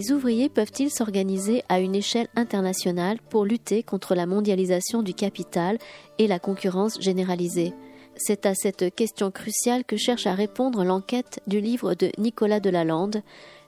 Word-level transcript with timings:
Les 0.00 0.12
ouvriers 0.12 0.48
peuvent-ils 0.48 0.90
s'organiser 0.90 1.62
à 1.68 1.78
une 1.78 1.94
échelle 1.94 2.28
internationale 2.34 3.18
pour 3.28 3.44
lutter 3.44 3.82
contre 3.82 4.14
la 4.14 4.24
mondialisation 4.24 5.02
du 5.02 5.12
capital 5.12 5.76
et 6.16 6.26
la 6.26 6.38
concurrence 6.38 6.98
généralisée? 7.02 7.74
C'est 8.16 8.46
à 8.46 8.54
cette 8.54 8.94
question 8.94 9.30
cruciale 9.30 9.84
que 9.84 9.98
cherche 9.98 10.26
à 10.26 10.32
répondre 10.32 10.84
l'enquête 10.84 11.42
du 11.46 11.60
livre 11.60 11.92
de 11.92 12.12
Nicolas 12.16 12.60
Delalande, 12.60 13.22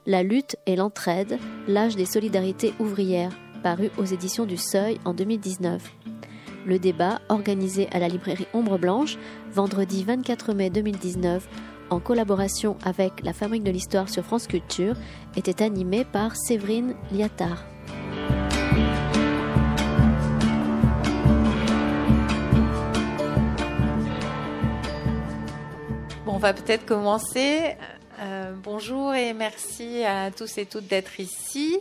La 0.07 0.23
lutte 0.23 0.55
et 0.65 0.75
l'entraide, 0.75 1.37
l'âge 1.67 1.95
des 1.95 2.07
solidarités 2.07 2.73
ouvrières, 2.79 3.37
paru 3.61 3.91
aux 3.99 4.05
éditions 4.05 4.47
du 4.47 4.57
Seuil 4.57 4.97
en 5.05 5.13
2019. 5.13 5.83
Le 6.65 6.79
débat, 6.79 7.21
organisé 7.29 7.87
à 7.91 7.99
la 7.99 8.07
librairie 8.07 8.47
Ombre 8.55 8.79
Blanche, 8.79 9.19
vendredi 9.51 10.03
24 10.03 10.55
mai 10.55 10.71
2019, 10.71 11.47
en 11.93 11.99
collaboration 11.99 12.75
avec 12.83 13.23
la 13.23 13.33
Fabrique 13.33 13.63
de 13.63 13.71
l'Histoire 13.71 14.09
sur 14.09 14.23
France 14.23 14.47
Culture, 14.47 14.95
était 15.35 15.63
animé 15.63 16.03
par 16.03 16.35
Séverine 16.35 16.95
Liattard. 17.11 17.63
Bon, 26.25 26.33
on 26.33 26.37
va 26.37 26.53
peut-être 26.53 26.85
commencer. 26.85 27.75
Euh, 28.19 28.53
bonjour 28.63 29.13
et 29.13 29.33
merci 29.33 30.03
à 30.03 30.31
tous 30.31 30.57
et 30.57 30.65
toutes 30.65 30.87
d'être 30.87 31.19
ici. 31.19 31.77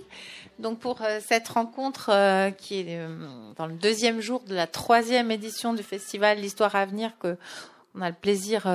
Donc 0.58 0.78
pour 0.78 1.00
euh, 1.02 1.20
cette 1.26 1.48
rencontre 1.48 2.10
euh, 2.12 2.50
qui 2.50 2.80
est 2.80 2.98
dans 3.56 3.66
le 3.66 3.74
deuxième 3.74 4.20
jour 4.20 4.42
de 4.46 4.54
la 4.54 4.66
troisième 4.66 5.30
édition 5.30 5.72
du 5.72 5.82
festival 5.82 6.38
L'Histoire 6.38 6.76
à 6.76 6.84
venir 6.84 7.12
que 7.18 7.36
on 7.94 8.00
a 8.00 8.08
le 8.08 8.16
plaisir 8.16 8.66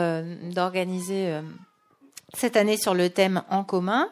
d'organiser 0.53 1.39
cette 2.33 2.55
année 2.55 2.77
sur 2.77 2.93
le 2.93 3.09
thème 3.09 3.41
en 3.49 3.63
commun. 3.63 4.09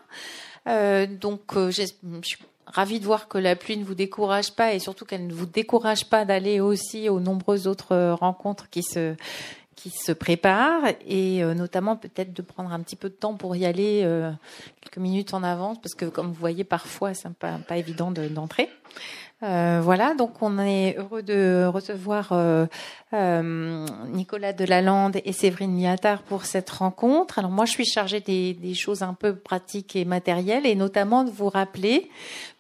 donc 0.66 1.42
je 1.54 1.86
suis 2.24 2.38
ravie 2.66 3.00
de 3.00 3.06
voir 3.06 3.28
que 3.28 3.38
la 3.38 3.56
pluie 3.56 3.78
ne 3.78 3.84
vous 3.84 3.96
décourage 3.96 4.52
pas 4.54 4.74
et 4.74 4.80
surtout 4.80 5.06
qu'elle 5.06 5.28
ne 5.28 5.34
vous 5.34 5.46
décourage 5.46 6.10
pas 6.10 6.26
d'aller 6.26 6.60
aussi 6.60 7.10
aux 7.10 7.20
nombreuses 7.20 7.68
autres 7.68 8.12
rencontres 8.12 8.70
qui 8.70 8.84
se 8.84 9.16
qui 9.76 9.90
se 9.90 10.12
préparent 10.12 10.88
et 11.06 11.44
euh, 11.44 11.54
notamment 11.54 11.96
peut-être 11.96 12.34
de 12.34 12.42
prendre 12.42 12.72
un 12.72 12.80
petit 12.80 12.96
peu 12.96 13.10
de 13.10 13.14
temps 13.14 13.36
pour 13.36 13.56
y 13.56 13.66
aller 13.66 14.02
euh, 14.04 14.32
quelques 14.82 14.98
minutes 14.98 15.34
en 15.34 15.44
avance 15.44 15.80
parce 15.82 15.96
que 15.96 16.06
comme 16.06 16.28
vous 16.28 16.34
voyez 16.34 16.64
parfois 16.64 17.14
c'est 17.14 17.32
pas, 17.34 17.58
pas 17.60 17.78
évident 17.78 18.10
d'entrer. 18.12 18.70
Euh, 19.46 19.80
voilà, 19.82 20.14
donc 20.16 20.42
on 20.42 20.60
est 20.60 20.98
heureux 20.98 21.22
de 21.22 21.66
recevoir 21.66 22.34
Nicolas 23.14 24.54
Delalande 24.54 25.18
et 25.24 25.32
Séverine 25.32 25.80
Liattard 25.80 26.24
pour 26.24 26.46
cette 26.46 26.70
rencontre. 26.70 27.40
Alors 27.40 27.52
moi, 27.52 27.66
je 27.66 27.72
suis 27.72 27.86
chargée 27.86 28.20
des, 28.20 28.74
choses 28.74 29.04
un 29.04 29.14
peu 29.14 29.36
pratiques 29.36 29.96
et 29.96 30.04
matérielles, 30.04 30.66
et 30.66 30.76
notamment 30.76 31.24
de 31.24 31.30
vous 31.30 31.48
rappeler 31.50 32.10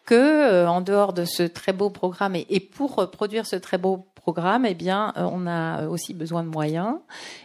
que, 0.05 0.65
en 0.65 0.81
dehors 0.81 1.13
de 1.13 1.25
ce 1.25 1.43
très 1.43 1.73
beau 1.73 1.89
programme 1.89 2.35
et, 2.35 2.45
et 2.49 2.59
pour 2.59 3.09
produire 3.09 3.45
ce 3.45 3.55
très 3.55 3.77
beau 3.77 4.05
programme, 4.25 4.65
eh 4.65 4.73
bien, 4.73 5.13
euh, 5.17 5.29
on 5.31 5.45
a 5.45 5.85
aussi 5.85 6.15
besoin 6.15 6.41
de 6.41 6.49
moyens. 6.49 6.95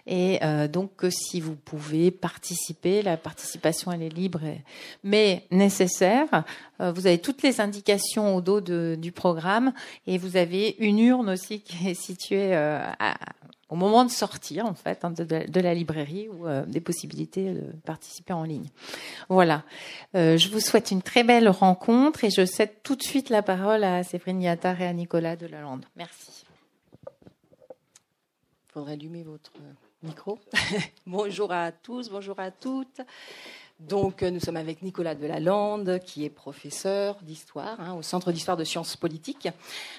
Et 0.06 0.38
euh, 0.42 0.66
donc, 0.66 0.92
si 1.10 1.38
vous 1.38 1.54
pouvez 1.54 2.10
participer, 2.10 3.02
la 3.02 3.18
participation, 3.18 3.92
elle 3.92 4.02
est 4.02 4.08
libre, 4.08 4.40
mais 5.04 5.44
nécessaire. 5.50 6.44
Euh, 6.80 6.90
vous 6.90 7.06
avez 7.06 7.18
toutes 7.18 7.42
les 7.42 7.60
indications 7.60 8.34
au 8.34 8.40
dos 8.40 8.62
du 8.96 9.12
programme 9.12 9.74
et 10.06 10.16
vous 10.16 10.38
avez 10.38 10.74
une 10.78 11.00
urne 11.00 11.28
aussi 11.28 11.60
qui 11.60 11.88
est 11.88 11.94
située 11.94 12.56
au 13.68 13.76
moment 13.76 14.04
de 14.06 14.10
sortir 14.10 14.64
en 14.64 14.74
fait 14.74 15.04
hein, 15.04 15.10
de, 15.10 15.60
la 15.60 15.74
librairie 15.74 16.28
ou 16.28 16.46
des 16.66 16.80
possibilités 16.80 17.52
de 17.52 17.72
participer 17.84 18.32
en 18.32 18.44
ligne. 18.44 18.68
Voilà. 19.28 19.62
je 20.14 20.48
vous 20.50 20.60
souhaite 20.60 20.90
une 20.90 21.02
très 21.02 21.24
belle 21.24 21.48
rencontre 21.48 22.24
et 22.24 22.30
je 22.30 22.46
cède 22.46 22.82
tout 22.82 22.96
de 22.96 23.02
suite 23.02 23.28
la 23.28 23.42
parole 23.42 23.84
à 23.84 24.02
Séverine 24.02 24.42
Yattar 24.42 24.80
et 24.80 24.86
à 24.86 24.92
Nicolas 24.92 25.36
Delalande. 25.36 25.84
Merci. 25.96 26.44
Faudrait 28.72 28.92
allumer 28.92 29.24
votre 29.24 29.50
micro. 30.00 30.38
bonjour 31.06 31.50
à 31.50 31.72
tous, 31.72 32.08
bonjour 32.08 32.38
à 32.38 32.52
toutes. 32.52 33.00
Donc, 33.80 34.22
euh, 34.22 34.30
nous 34.30 34.38
sommes 34.38 34.58
avec 34.58 34.82
Nicolas 34.82 35.16
Delalande, 35.16 35.98
qui 36.04 36.24
est 36.24 36.30
professeur 36.30 37.18
d'histoire 37.22 37.80
hein, 37.80 37.94
au 37.94 38.02
Centre 38.02 38.30
d'histoire 38.30 38.56
de 38.56 38.62
sciences 38.62 38.94
politiques. 38.94 39.48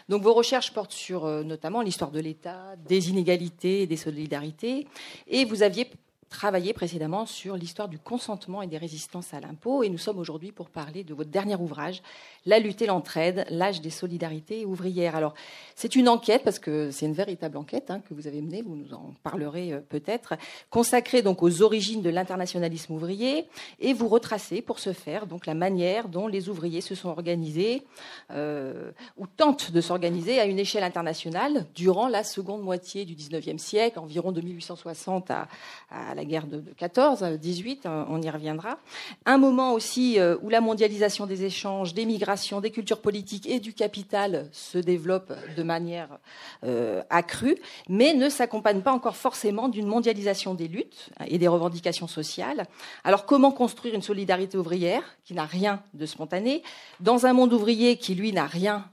Donc, 0.08 0.24
vos 0.24 0.34
recherches 0.34 0.72
portent 0.72 0.94
sur 0.94 1.26
euh, 1.26 1.44
notamment 1.44 1.82
l'histoire 1.82 2.12
de 2.12 2.22
l'État, 2.22 2.78
des 2.88 3.10
inégalités 3.10 3.88
des 3.88 3.98
solidarités. 3.98 4.88
Et 5.28 5.44
vous 5.44 5.64
aviez 5.64 5.92
travaillé 6.32 6.74
précédemment 6.74 7.28
sur 7.28 7.56
l'histoire 7.56 7.90
du 7.90 8.00
consentement 8.00 8.62
et 8.64 8.68
des 8.68 8.78
résistances 8.78 9.34
à 9.34 9.40
l'impôt. 9.40 9.84
Et 9.84 9.90
nous 9.90 10.00
sommes 10.00 10.18
aujourd'hui 10.18 10.52
pour 10.52 10.70
parler 10.70 11.04
de 11.04 11.14
votre 11.14 11.30
dernier 11.30 11.56
ouvrage, 11.56 12.02
La 12.46 12.58
lutte 12.58 12.82
et 12.82 12.88
l'entraide, 12.88 13.46
l'âge 13.50 13.82
des 13.82 13.92
solidarités 13.92 14.66
ouvrières. 14.66 15.16
Alors, 15.16 15.36
c'est 15.76 15.96
une 15.96 16.10
enquête, 16.10 16.44
parce 16.44 16.58
que 16.58 16.90
c'est 16.90 17.06
une 17.06 17.14
véritable 17.14 17.58
enquête 17.58 17.92
hein, 17.92 18.02
que 18.08 18.14
vous 18.16 18.28
avez 18.28 18.42
menée, 18.42 18.64
vous 18.64 18.76
nous 18.76 18.94
en 18.94 19.14
parlerez 19.22 19.74
euh, 19.74 19.80
peut-être, 19.82 20.36
consacrée 20.70 21.22
donc 21.22 21.44
aux 21.44 21.62
origines 21.62 22.02
de 22.02 22.10
l'internationalisme 22.10 22.94
ouvrier. 22.94 23.48
Et 23.80 23.94
vous 23.94 24.08
retracez 24.08 24.62
pour 24.62 24.80
ce 24.80 24.94
faire 24.94 25.28
donc 25.28 25.46
la 25.46 25.54
manière 25.54 26.08
dont 26.08 26.28
les 26.28 26.50
ouvriers 26.50 26.82
se 26.82 26.96
sont 26.96 27.10
organisés 27.10 27.84
euh, 28.32 28.92
ou 29.18 29.28
tentent 29.28 29.72
de 29.72 29.82
s'organiser 29.82 30.40
à 30.40 30.46
une 30.46 30.60
échelle 30.60 30.84
internationale 30.84 31.68
durant 31.76 32.08
la 32.08 32.24
seconde 32.24 32.62
moitié 32.62 33.04
du 33.04 33.16
XIXe 33.16 33.62
siècle, 33.62 34.00
environ 34.00 34.32
de 34.32 34.40
1860 34.40 35.30
à, 35.30 35.48
à 35.90 36.16
la 36.16 36.21
la 36.22 36.26
guerre 36.26 36.46
de, 36.46 36.62
14, 36.78 37.24
18, 37.24 37.88
euh, 37.88 38.06
on 38.08 38.22
y 38.22 38.30
reviendra. 38.30 38.78
Un 39.26 39.40
moment 39.40 39.74
aussi 39.74 40.20
euh, 40.20 40.38
où 40.44 40.50
la 40.50 40.62
mondialisation 40.62 41.26
des 41.26 41.46
échanges, 41.46 41.96
des 41.96 42.06
migrations, 42.06 42.62
des 42.62 42.70
cultures 42.70 43.02
politiques 43.02 43.48
et 43.48 43.60
du 43.60 43.74
capital 43.74 44.48
se 44.52 44.78
développe 44.78 45.34
de 45.58 45.64
manière 45.64 46.20
euh, 46.64 47.02
accrue, 47.10 47.58
mais 47.90 48.14
ne 48.14 48.30
s'accompagne 48.30 48.82
pas 48.82 48.94
encore 48.94 49.16
forcément 49.16 49.68
d'une 49.68 49.88
mondialisation 49.88 50.54
des 50.54 50.68
luttes 50.68 51.10
et 51.26 51.40
des 51.40 51.48
revendications 51.48 52.08
sociales. 52.08 52.68
Alors 53.04 53.26
comment 53.26 53.52
construire 53.52 53.96
une 53.96 54.04
solidarité 54.04 54.60
ouvrière 54.60 55.04
qui 55.24 55.34
n'a 55.34 55.46
rien 55.46 55.82
de 55.96 56.06
spontané 56.06 56.62
dans 57.00 57.26
un 57.26 57.34
monde 57.34 57.52
ouvrier 57.52 57.98
qui, 57.98 58.14
lui, 58.14 58.32
n'a 58.32 58.46
rien 58.46 58.86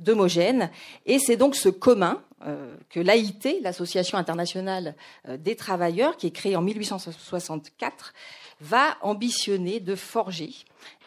d'homogène. 0.00 0.70
Et 1.06 1.18
c'est 1.18 1.36
donc 1.36 1.54
ce 1.54 1.68
commun 1.68 2.22
euh, 2.46 2.74
que 2.88 3.00
l'AIT, 3.00 3.60
l'Association 3.60 4.16
internationale 4.16 4.94
euh, 5.28 5.36
des 5.36 5.56
travailleurs, 5.56 6.16
qui 6.16 6.26
est 6.26 6.30
créée 6.30 6.56
en 6.56 6.62
1864, 6.62 8.14
va 8.62 8.96
ambitionner 9.02 9.78
de 9.78 9.94
forger 9.94 10.54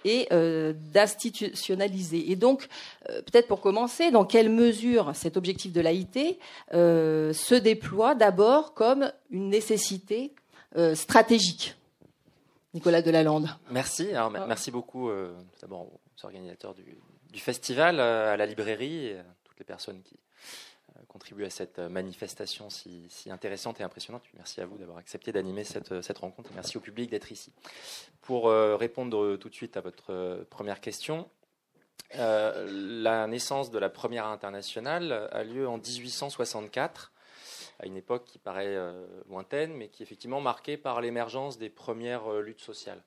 et 0.06 0.28
euh, 0.32 0.74
d'institutionnaliser. 0.74 2.30
Et 2.32 2.36
donc, 2.36 2.68
peut-être 3.08 3.48
pour 3.48 3.62
commencer, 3.62 4.12
dans 4.12 4.26
quelle 4.26 4.50
mesure 4.50 5.12
cet 5.16 5.36
objectif 5.36 5.72
de 5.72 5.82
l'AIT 5.82 6.38
se 6.72 7.56
déploie 7.56 8.14
d'abord 8.14 8.74
comme 8.74 9.12
une 9.32 9.50
nécessité 9.50 10.34
stratégique? 10.94 11.76
Nicolas 12.74 13.02
Delalande. 13.02 13.50
Merci. 13.72 14.10
Alors, 14.10 14.32
merci 14.32 14.72
beaucoup 14.72 15.10
d'abord 15.62 15.82
aux 15.84 16.26
organisateurs 16.26 16.74
du, 16.74 16.98
du 17.34 17.40
festival, 17.40 18.00
à 18.00 18.38
la 18.38 18.46
librairie, 18.46 19.14
à 19.14 19.26
toutes 19.44 19.58
les 19.58 19.66
personnes 19.66 20.02
qui 20.04 20.16
euh, 20.96 21.00
contribuent 21.08 21.46
à 21.46 21.50
cette 21.50 21.80
manifestation 21.80 22.70
si, 22.70 23.10
intéressante 23.30 23.82
et 23.82 23.84
impressionnante. 23.84 24.24
Merci 24.36 24.62
à 24.62 24.68
vous 24.68 24.78
d'avoir 24.78 25.00
accepté 25.00 25.32
d'animer 25.32 25.64
cette, 25.64 25.90
rencontre 26.20 26.52
et 26.52 26.54
merci 26.54 26.78
au 26.78 26.80
public 26.80 27.10
d'être 27.10 27.32
ici. 27.32 27.52
Pour 28.22 28.48
euh, 28.48 28.76
répondre 28.76 29.36
tout 29.38 29.50
de 29.50 29.56
suite 29.56 29.76
à 29.78 29.82
votre 29.82 30.14
euh, 30.14 30.44
première 30.50 30.80
question, 30.80 31.28
la 32.16 33.26
naissance 33.26 33.72
de 33.72 33.80
la 33.80 33.90
première 33.90 34.28
internationale 34.28 35.30
a 35.32 35.44
lieu 35.44 35.68
en 35.68 35.80
1864 35.80 37.12
à 37.80 37.88
une 37.88 37.98
époque 37.98 38.26
qui 38.26 38.38
paraît 38.38 38.78
lointaine, 39.28 39.74
mais 39.74 39.88
qui 39.88 40.04
est 40.04 40.06
effectivement 40.06 40.40
marquée 40.40 40.78
par 40.78 41.02
l'émergence 41.02 41.58
des 41.58 41.70
premières 41.70 42.32
luttes 42.34 42.62
sociales 42.62 43.02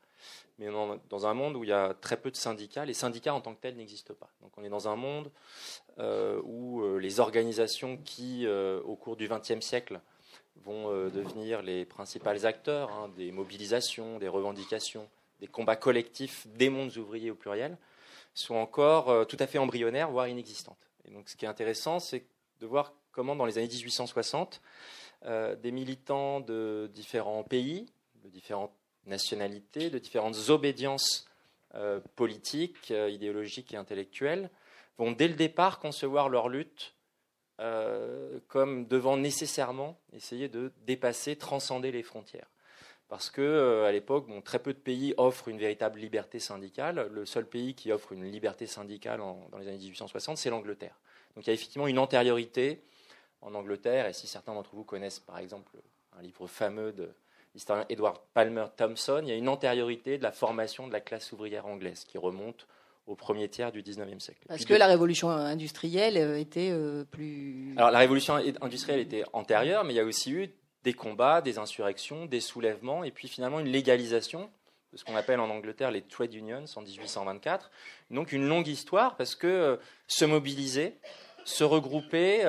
mais 0.58 0.68
dans 1.10 1.26
un 1.26 1.34
monde 1.34 1.56
où 1.56 1.64
il 1.64 1.70
y 1.70 1.72
a 1.72 1.94
très 1.94 2.16
peu 2.16 2.30
de 2.30 2.36
syndicats. 2.36 2.84
Les 2.84 2.94
syndicats 2.94 3.34
en 3.34 3.40
tant 3.40 3.54
que 3.54 3.60
tels 3.60 3.76
n'existent 3.76 4.14
pas. 4.14 4.30
Donc 4.40 4.52
on 4.56 4.64
est 4.64 4.70
dans 4.70 4.88
un 4.88 4.96
monde 4.96 5.30
euh, 5.98 6.40
où 6.44 6.82
euh, 6.82 6.98
les 6.98 7.20
organisations 7.20 7.98
qui, 7.98 8.46
euh, 8.46 8.80
au 8.82 8.96
cours 8.96 9.16
du 9.16 9.28
XXe 9.28 9.60
siècle, 9.60 10.00
vont 10.64 10.90
devenir 11.10 11.60
les 11.60 11.84
principales 11.84 12.46
acteurs 12.46 12.90
hein, 12.90 13.10
des 13.16 13.30
mobilisations, 13.30 14.18
des 14.18 14.26
revendications, 14.26 15.06
des 15.38 15.46
combats 15.46 15.76
collectifs 15.76 16.46
des 16.48 16.70
mondes 16.70 16.96
ouvriers 16.96 17.30
au 17.30 17.34
pluriel, 17.34 17.76
sont 18.32 18.54
encore 18.56 19.26
tout 19.26 19.36
à 19.38 19.46
fait 19.46 19.58
embryonnaires, 19.58 20.10
voire 20.10 20.28
inexistantes. 20.28 20.90
Et 21.04 21.10
donc 21.10 21.28
ce 21.28 21.36
qui 21.36 21.44
est 21.44 21.48
intéressant, 21.48 22.00
c'est 22.00 22.24
de 22.60 22.66
voir 22.66 22.94
comment 23.12 23.36
dans 23.36 23.44
les 23.44 23.58
années 23.58 23.68
1860, 23.68 24.62
des 25.26 25.70
militants 25.70 26.40
de 26.40 26.90
différents 26.92 27.44
pays, 27.44 27.86
de 28.24 28.30
différentes 28.30 28.72
nationalités, 29.06 29.90
de 29.90 29.98
différentes 29.98 30.48
obédiences 30.48 31.26
euh, 31.74 32.00
politiques, 32.16 32.90
euh, 32.90 33.10
idéologiques 33.10 33.74
et 33.74 33.76
intellectuelles, 33.76 34.50
vont 34.98 35.12
dès 35.12 35.28
le 35.28 35.34
départ 35.34 35.78
concevoir 35.78 36.28
leur 36.28 36.48
lutte 36.48 36.94
euh, 37.60 38.38
comme 38.48 38.86
devant 38.86 39.16
nécessairement 39.16 39.98
essayer 40.12 40.48
de 40.48 40.72
dépasser, 40.86 41.36
transcender 41.36 41.90
les 41.92 42.02
frontières. 42.02 42.48
parce 43.08 43.30
que 43.30 43.84
à 43.84 43.92
l'époque, 43.92 44.26
très 44.44 44.58
peu 44.58 44.72
de 44.72 44.78
pays 44.78 45.14
offrent 45.16 45.48
une 45.48 45.58
véritable 45.58 46.00
liberté 46.00 46.40
syndicale. 46.40 47.08
Le 47.12 47.24
seul 47.24 47.46
pays 47.46 47.74
qui 47.74 47.92
offre 47.92 48.12
une 48.12 48.24
liberté 48.24 48.66
syndicale 48.66 49.20
dans 49.20 49.58
les 49.58 49.68
années 49.68 49.78
1860, 49.78 50.36
c'est 50.38 50.50
l'Angleterre. 50.50 50.98
Donc 51.34 51.46
il 51.46 51.48
y 51.48 51.50
a 51.50 51.54
effectivement 51.54 51.86
une 51.86 51.98
antériorité 51.98 52.82
en 53.42 53.54
Angleterre, 53.54 54.06
et 54.06 54.12
si 54.12 54.26
certains 54.26 54.54
d'entre 54.54 54.74
vous 54.74 54.84
connaissent 54.84 55.20
par 55.20 55.38
exemple 55.38 55.70
un 56.18 56.22
livre 56.22 56.46
fameux 56.46 56.92
de 56.92 57.10
l'historien 57.56 57.86
Edward 57.88 58.18
Palmer 58.34 58.66
Thompson, 58.76 59.20
il 59.22 59.28
y 59.30 59.32
a 59.32 59.34
une 59.34 59.48
antériorité 59.48 60.18
de 60.18 60.22
la 60.22 60.30
formation 60.30 60.86
de 60.86 60.92
la 60.92 61.00
classe 61.00 61.32
ouvrière 61.32 61.66
anglaise 61.66 62.04
qui 62.04 62.18
remonte 62.18 62.66
au 63.06 63.14
premier 63.14 63.48
tiers 63.48 63.72
du 63.72 63.82
19e 63.82 64.20
siècle. 64.20 64.40
Parce 64.46 64.66
que 64.66 64.74
la 64.74 64.86
révolution 64.86 65.30
industrielle 65.30 66.18
euh, 66.18 66.38
était 66.38 66.68
euh, 66.70 67.04
plus... 67.04 67.72
Alors 67.76 67.90
la 67.90 67.98
révolution 67.98 68.34
industrielle 68.60 69.00
était 69.00 69.24
antérieure, 69.32 69.84
mais 69.84 69.94
il 69.94 69.96
y 69.96 70.00
a 70.00 70.04
aussi 70.04 70.32
eu 70.32 70.50
des 70.84 70.92
combats, 70.92 71.40
des 71.40 71.58
insurrections, 71.58 72.26
des 72.26 72.40
soulèvements, 72.40 73.04
et 73.04 73.10
puis 73.10 73.26
finalement 73.26 73.58
une 73.58 73.68
légalisation 73.68 74.50
de 74.92 74.98
ce 74.98 75.04
qu'on 75.04 75.16
appelle 75.16 75.40
en 75.40 75.48
Angleterre 75.48 75.90
les 75.90 76.02
trade 76.02 76.34
unions 76.34 76.64
en 76.74 76.82
1824. 76.82 77.70
Donc 78.10 78.32
une 78.32 78.46
longue 78.46 78.68
histoire 78.68 79.16
parce 79.16 79.34
que 79.34 79.46
euh, 79.46 79.76
se 80.08 80.26
mobiliser, 80.26 80.98
se 81.44 81.64
regrouper, 81.64 82.44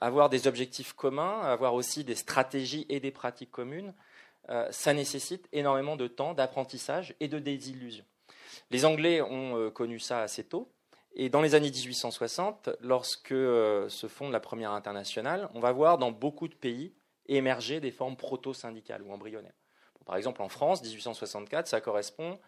avoir 0.00 0.28
des 0.28 0.46
objectifs 0.46 0.92
communs, 0.92 1.40
avoir 1.42 1.74
aussi 1.74 2.02
des 2.02 2.16
stratégies 2.16 2.86
et 2.88 2.98
des 2.98 3.12
pratiques 3.12 3.52
communes, 3.52 3.94
ça 4.70 4.94
nécessite 4.94 5.48
énormément 5.52 5.96
de 5.96 6.08
temps, 6.08 6.34
d'apprentissage 6.34 7.14
et 7.20 7.28
de 7.28 7.38
désillusion. 7.38 8.04
Les 8.70 8.84
Anglais 8.84 9.20
ont 9.20 9.56
euh, 9.56 9.70
connu 9.70 9.98
ça 9.98 10.22
assez 10.22 10.44
tôt. 10.44 10.70
Et 11.14 11.28
dans 11.28 11.42
les 11.42 11.56
années 11.56 11.70
1860, 11.70 12.70
lorsque 12.80 13.32
euh, 13.32 13.88
se 13.88 14.06
fonde 14.06 14.30
la 14.30 14.38
première 14.38 14.70
internationale, 14.70 15.48
on 15.54 15.60
va 15.60 15.72
voir 15.72 15.98
dans 15.98 16.12
beaucoup 16.12 16.46
de 16.46 16.54
pays 16.54 16.94
émerger 17.26 17.80
des 17.80 17.90
formes 17.90 18.16
proto-syndicales 18.16 19.02
ou 19.02 19.12
embryonnaires. 19.12 19.54
par 20.06 20.16
exemple, 20.16 20.40
en 20.42 20.48
France, 20.48 20.82
1864, 20.82 21.66
ça 21.66 21.80
correspond 21.80 22.38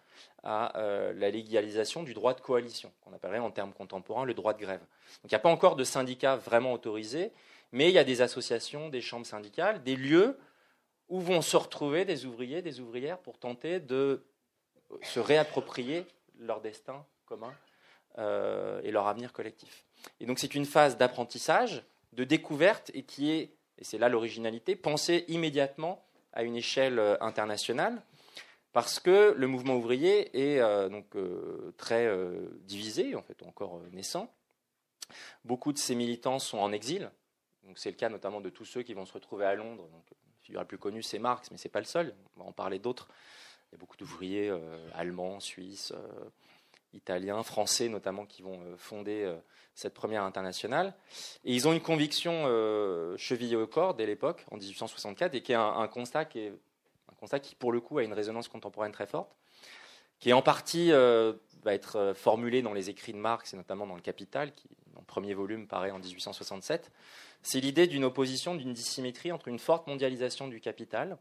à 0.44 0.79
euh, 0.79 1.12
la 1.15 1.31
légalisation 1.31 2.03
du 2.03 2.15
droit 2.15 2.35
de 2.35 2.41
coalition, 2.41 2.93
qu'on 3.00 3.12
appellerait 3.12 3.39
en 3.39 3.50
termes 3.50 3.73
contemporains 3.73 4.25
le 4.25 4.35
droit 4.35 4.55
de 4.55 4.61
grève. 4.61 4.81
Donc 4.81 5.31
il 5.31 5.35
n'y 5.35 5.37
a 5.37 5.41
pas 5.41 5.50
encore 5.50 5.77
de 5.77 5.85
syndicats 5.85 6.37
vraiment 6.37 6.73
autorisés, 6.73 7.33
mais 7.73 7.89
il 7.89 7.94
y 7.94 7.99
a 7.99 8.05
des 8.05 8.23
associations, 8.23 8.89
des 8.89 9.00
chambres 9.00 9.27
syndicales, 9.27 9.83
des 9.83 9.97
lieux 9.97 10.39
où 11.12 11.20
vont 11.20 11.43
se 11.43 11.59
retrouver 11.59 12.06
des 12.06 12.25
ouvriers, 12.25 12.62
des 12.62 12.81
ouvrières 12.81 13.19
pour 13.19 13.38
tenter 13.38 13.81
de 13.81 14.25
se 15.03 15.20
réapproprier 15.20 16.06
leur 16.38 16.62
destin 16.62 17.05
commun 17.26 17.53
euh, 18.17 18.81
et 18.82 18.91
leur 18.91 19.06
avenir 19.06 19.35
collectif. 19.35 19.85
Et 20.20 20.26
donc 20.26 20.38
c'est 20.38 20.55
une 20.55 20.64
phase 20.64 20.97
d'apprentissage, 20.97 21.85
de 22.14 22.25
découverte, 22.25 22.91
et 22.94 23.03
qui 23.03 23.31
est, 23.31 23.50
et 23.76 23.85
c'est 23.85 23.99
là 23.99 24.09
l'originalité, 24.09 24.75
pensée 24.75 25.26
immédiatement 25.29 26.03
à 26.32 26.44
une 26.44 26.56
échelle 26.56 26.99
euh, 26.99 27.19
internationale, 27.20 28.00
parce 28.73 28.99
que 28.99 29.35
le 29.37 29.47
mouvement 29.47 29.76
ouvrier 29.76 30.55
est 30.55 30.61
euh, 30.61 30.88
donc 30.88 31.15
très 31.76 32.11
divisé, 32.62 33.15
en 33.17 33.23
fait 33.23 33.43
encore 33.43 33.82
naissant. 33.93 34.32
Beaucoup 35.44 35.75
de 35.75 35.79
ses 35.79 35.94
militants 35.94 36.38
sont 36.38 36.56
en 36.56 36.73
exil, 36.73 37.11
c'est 37.75 37.91
le 37.91 37.97
cas 37.97 38.08
notamment 38.08 38.41
de 38.41 38.49
tous 38.49 38.65
ceux 38.65 38.82
qui 38.82 38.94
vont 38.94 39.05
se 39.05 39.12
retrouver 39.12 39.44
à 39.44 39.55
Londres. 39.55 39.87
Figure 40.43 40.65
plus 40.67 40.79
connu, 40.79 41.03
c'est 41.03 41.19
Marx, 41.19 41.50
mais 41.50 41.56
c'est 41.56 41.69
pas 41.69 41.81
le 41.81 41.87
seul. 41.87 42.15
On 42.37 42.43
va 42.43 42.49
en 42.49 42.53
parler 42.53 42.79
d'autres 42.79 43.09
il 43.73 43.77
y 43.77 43.79
a 43.79 43.79
beaucoup 43.79 43.97
d'ouvriers 43.97 44.50
euh, 44.50 44.59
allemands, 44.94 45.41
suisses, 45.41 45.93
euh, 45.97 46.25
italiens, 46.93 47.43
français 47.43 47.89
notamment 47.89 48.27
qui 48.27 48.43
vont 48.43 48.61
euh, 48.61 48.77
fonder 48.77 49.35
cette 49.75 49.94
première 49.94 50.25
internationale. 50.25 50.93
Et 51.44 51.55
ils 51.55 51.67
ont 51.67 51.73
une 51.73 51.81
conviction 51.81 52.44
chevillée 53.17 53.56
au 53.56 53.67
corps 53.67 53.94
dès 53.94 54.05
l'époque, 54.05 54.44
en 54.50 54.56
1864, 54.56 55.35
et 55.35 55.43
qui 55.43 55.53
est 55.53 55.56
un, 55.56 55.89
constat 55.89 56.27
qui 56.27 56.41
est 56.41 56.49
un 56.50 57.15
constat 57.19 57.41
qui, 57.41 57.55
pour 57.55 57.73
le 57.73 57.81
coup, 57.81 57.97
a 57.97 58.03
une 58.03 58.12
résonance 58.12 58.49
contemporaine 58.49 58.93
très 58.93 59.06
forte, 59.06 59.35
qui 60.19 60.29
est 60.29 60.35
en 60.35 60.43
partie 60.43 60.91
va 60.91 61.73
être 61.73 62.12
formulé 62.15 62.61
dans 62.61 62.75
les 62.75 62.91
écrits 62.91 63.15
de 63.15 63.19
Marx 63.19 63.55
et 63.55 63.56
notamment 63.56 63.87
dans 63.87 63.94
le 63.94 64.03
Capital, 64.03 64.53
qui, 64.53 64.69
dans 64.93 65.00
le 65.00 65.06
premier 65.06 65.33
volume, 65.33 65.67
paraît 65.67 65.91
en 65.91 65.99
1867. 65.99 66.93
C'est 67.43 67.61
l'idée 67.61 67.87
d'une 67.87 68.05
opposition, 68.05 68.55
d'une 68.55 68.73
dissymétrie 68.73 69.33
entre 69.33 69.49
une 69.49 69.59
forte 69.59 69.87
mondialisation 69.87 70.49
du 70.49 70.61
capital, 70.61 71.19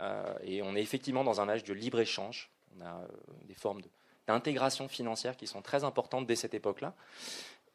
euh, 0.00 0.34
et 0.42 0.62
on 0.62 0.76
est 0.76 0.82
effectivement 0.82 1.24
dans 1.24 1.40
un 1.40 1.48
âge 1.48 1.64
de 1.64 1.72
libre-échange. 1.72 2.50
On 2.76 2.84
a 2.84 3.00
euh, 3.00 3.06
des 3.44 3.54
formes 3.54 3.80
d'intégration 4.26 4.86
financière 4.88 5.36
qui 5.36 5.46
sont 5.46 5.62
très 5.62 5.82
importantes 5.84 6.26
dès 6.26 6.36
cette 6.36 6.54
époque-là, 6.54 6.94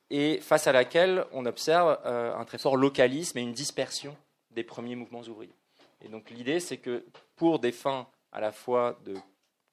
et 0.09 0.39
face 0.41 0.67
à 0.67 0.71
laquelle 0.71 1.25
on 1.31 1.45
observe 1.45 1.99
euh, 2.05 2.35
un 2.35 2.45
très 2.45 2.59
fort 2.59 2.77
localisme 2.77 3.37
et 3.39 3.41
une 3.41 3.53
dispersion 3.53 4.15
des 4.51 4.63
premiers 4.63 4.95
mouvements 4.95 5.21
ouvriers. 5.21 5.55
Et 6.01 6.09
donc 6.09 6.29
l'idée, 6.29 6.59
c'est 6.59 6.77
que 6.77 7.05
pour 7.35 7.59
des 7.59 7.71
fins 7.71 8.07
à 8.31 8.39
la 8.39 8.51
fois 8.51 8.99
de 9.05 9.15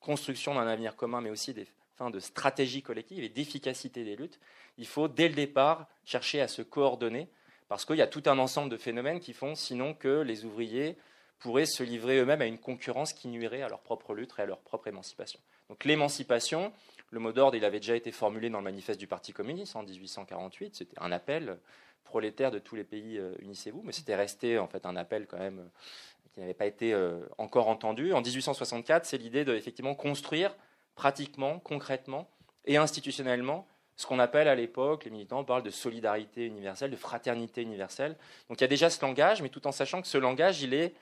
construction 0.01 0.55
d'un 0.55 0.67
avenir 0.67 0.97
commun, 0.97 1.21
mais 1.21 1.31
aussi 1.31 1.53
des 1.53 1.67
fins 1.97 2.11
de 2.11 2.21
stratégie 2.21 2.83
collective 2.83 3.23
et 3.23 3.29
d'efficacité 3.29 4.05
des 4.05 4.17
luttes, 4.17 4.41
il 4.79 4.87
faut 4.87 5.09
dès 5.09 5.29
le 5.29 5.35
départ 5.35 5.87
chercher 6.05 6.41
à 6.41 6.49
se 6.49 6.63
coordonner, 6.63 7.29
parce 7.71 7.85
qu'il 7.85 7.97
y 7.97 8.03
a 8.03 8.09
tout 8.09 8.25
un 8.27 8.41
ensemble 8.41 8.69
de 8.69 8.77
phénomènes 8.77 9.21
qui 9.21 9.33
font 9.33 9.55
sinon 9.55 9.95
que 9.95 10.23
les 10.23 10.45
ouvriers 10.45 10.97
pourraient 11.39 11.67
se 11.67 11.85
livrer 11.85 12.19
eux-mêmes 12.19 12.43
à 12.43 12.47
une 12.47 12.59
concurrence 12.59 13.13
qui 13.13 13.29
nuirait 13.29 13.63
à 13.63 13.69
leur 13.69 13.79
propre 13.79 14.13
lutte 14.13 14.33
et 14.39 14.43
à 14.43 14.47
leur 14.47 14.59
propre 14.59 14.89
émancipation. 14.89 15.39
Donc 15.69 15.85
l'émancipation, 15.85 16.73
le 17.13 17.21
mot 17.21 17.31
d'ordre, 17.31 17.57
il 17.57 17.65
avait 17.65 17.79
déjà 17.79 17.95
été 17.95 18.11
formulé 18.11 18.51
dans 18.51 18.59
le 18.59 18.65
manifeste 18.65 18.99
du 18.99 19.07
Parti 19.07 19.33
communiste 19.33 19.77
en 19.77 19.85
1848. 19.85 20.75
C'était 20.75 21.01
un 21.01 21.13
appel 21.13 21.59
prolétaire 22.03 22.51
de 22.51 22.59
tous 22.59 22.75
les 22.75 22.83
pays, 22.83 23.19
euh, 23.19 23.35
unissez-vous, 23.39 23.83
mais 23.85 23.93
c'était 23.93 24.17
resté 24.17 24.59
en 24.59 24.67
fait 24.67 24.85
un 24.85 24.97
appel 24.97 25.29
quand 25.29 25.39
même 25.39 25.61
euh, 25.61 25.69
qui 26.35 26.41
n'avait 26.41 26.55
pas 26.55 26.67
été 26.67 26.93
euh, 26.93 27.21
encore 27.39 27.69
entendu. 27.69 28.13
En 28.13 28.21
1864, 28.21 29.07
c'est 29.07 29.17
l'idée 29.17 29.45
de 29.45 29.55
effectivement 29.55 29.95
construire 29.95 30.57
pratiquement, 30.97 31.61
concrètement 31.61 32.29
et 32.65 32.79
institutionnellement 32.79 33.65
ce 34.01 34.07
qu'on 34.07 34.19
appelle 34.19 34.49
à 34.49 34.55
l'époque, 34.55 35.05
les 35.05 35.11
militants 35.11 35.45
parlent 35.45 35.63
de 35.63 35.69
solidarité 35.69 36.47
universelle, 36.47 36.91
de 36.91 36.97
fraternité 36.97 37.61
universelle. 37.61 38.17
Donc 38.49 38.59
il 38.59 38.63
y 38.63 38.65
a 38.65 38.69
déjà 38.69 38.89
ce 38.89 39.05
langage, 39.05 39.43
mais 39.43 39.51
tout 39.51 39.67
en 39.67 39.73
sachant 39.73 40.01
que 40.01 40.09
ce 40.09 40.17
langage, 40.17 40.63
il 40.63 40.73
est 40.73 40.95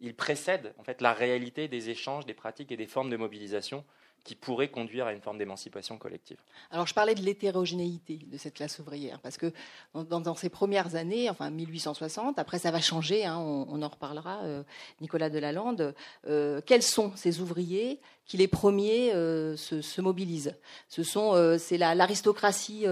il 0.00 0.16
précède 0.16 0.74
en 0.76 0.82
fait 0.82 1.00
la 1.00 1.12
réalité 1.12 1.68
des 1.68 1.90
échanges, 1.90 2.26
des 2.26 2.34
pratiques 2.34 2.72
et 2.72 2.76
des 2.76 2.88
formes 2.88 3.08
de 3.08 3.16
mobilisation 3.16 3.84
qui 4.24 4.34
pourraient 4.34 4.70
conduire 4.70 5.06
à 5.06 5.12
une 5.12 5.20
forme 5.20 5.38
d'émancipation 5.38 5.98
collective. 5.98 6.36
Alors 6.70 6.86
je 6.86 6.94
parlais 6.94 7.14
de 7.14 7.22
l'hétérogénéité 7.22 8.18
de 8.26 8.36
cette 8.36 8.54
classe 8.54 8.78
ouvrière, 8.78 9.20
parce 9.20 9.36
que 9.36 9.52
dans, 9.94 10.34
ces 10.34 10.48
premières 10.48 10.94
années, 10.94 11.30
enfin 11.30 11.50
1860, 11.50 12.38
après 12.38 12.58
ça 12.58 12.70
va 12.70 12.80
changer, 12.80 13.24
hein, 13.24 13.38
on, 13.38 13.82
en 13.82 13.88
reparlera, 13.88 14.42
euh, 14.44 14.62
Nicolas 15.00 15.30
Delalande, 15.30 15.94
euh, 16.26 16.60
quels 16.64 16.82
sont 16.82 17.12
ces 17.16 17.40
ouvriers 17.40 18.00
qui 18.26 18.36
les 18.36 18.48
premiers 18.48 19.12
euh, 19.14 19.56
se, 19.56 20.00
mobilisent? 20.00 20.54
Ce 20.88 21.02
sont, 21.02 21.58
c'est 21.58 21.78
l'aristocratie 21.78 22.86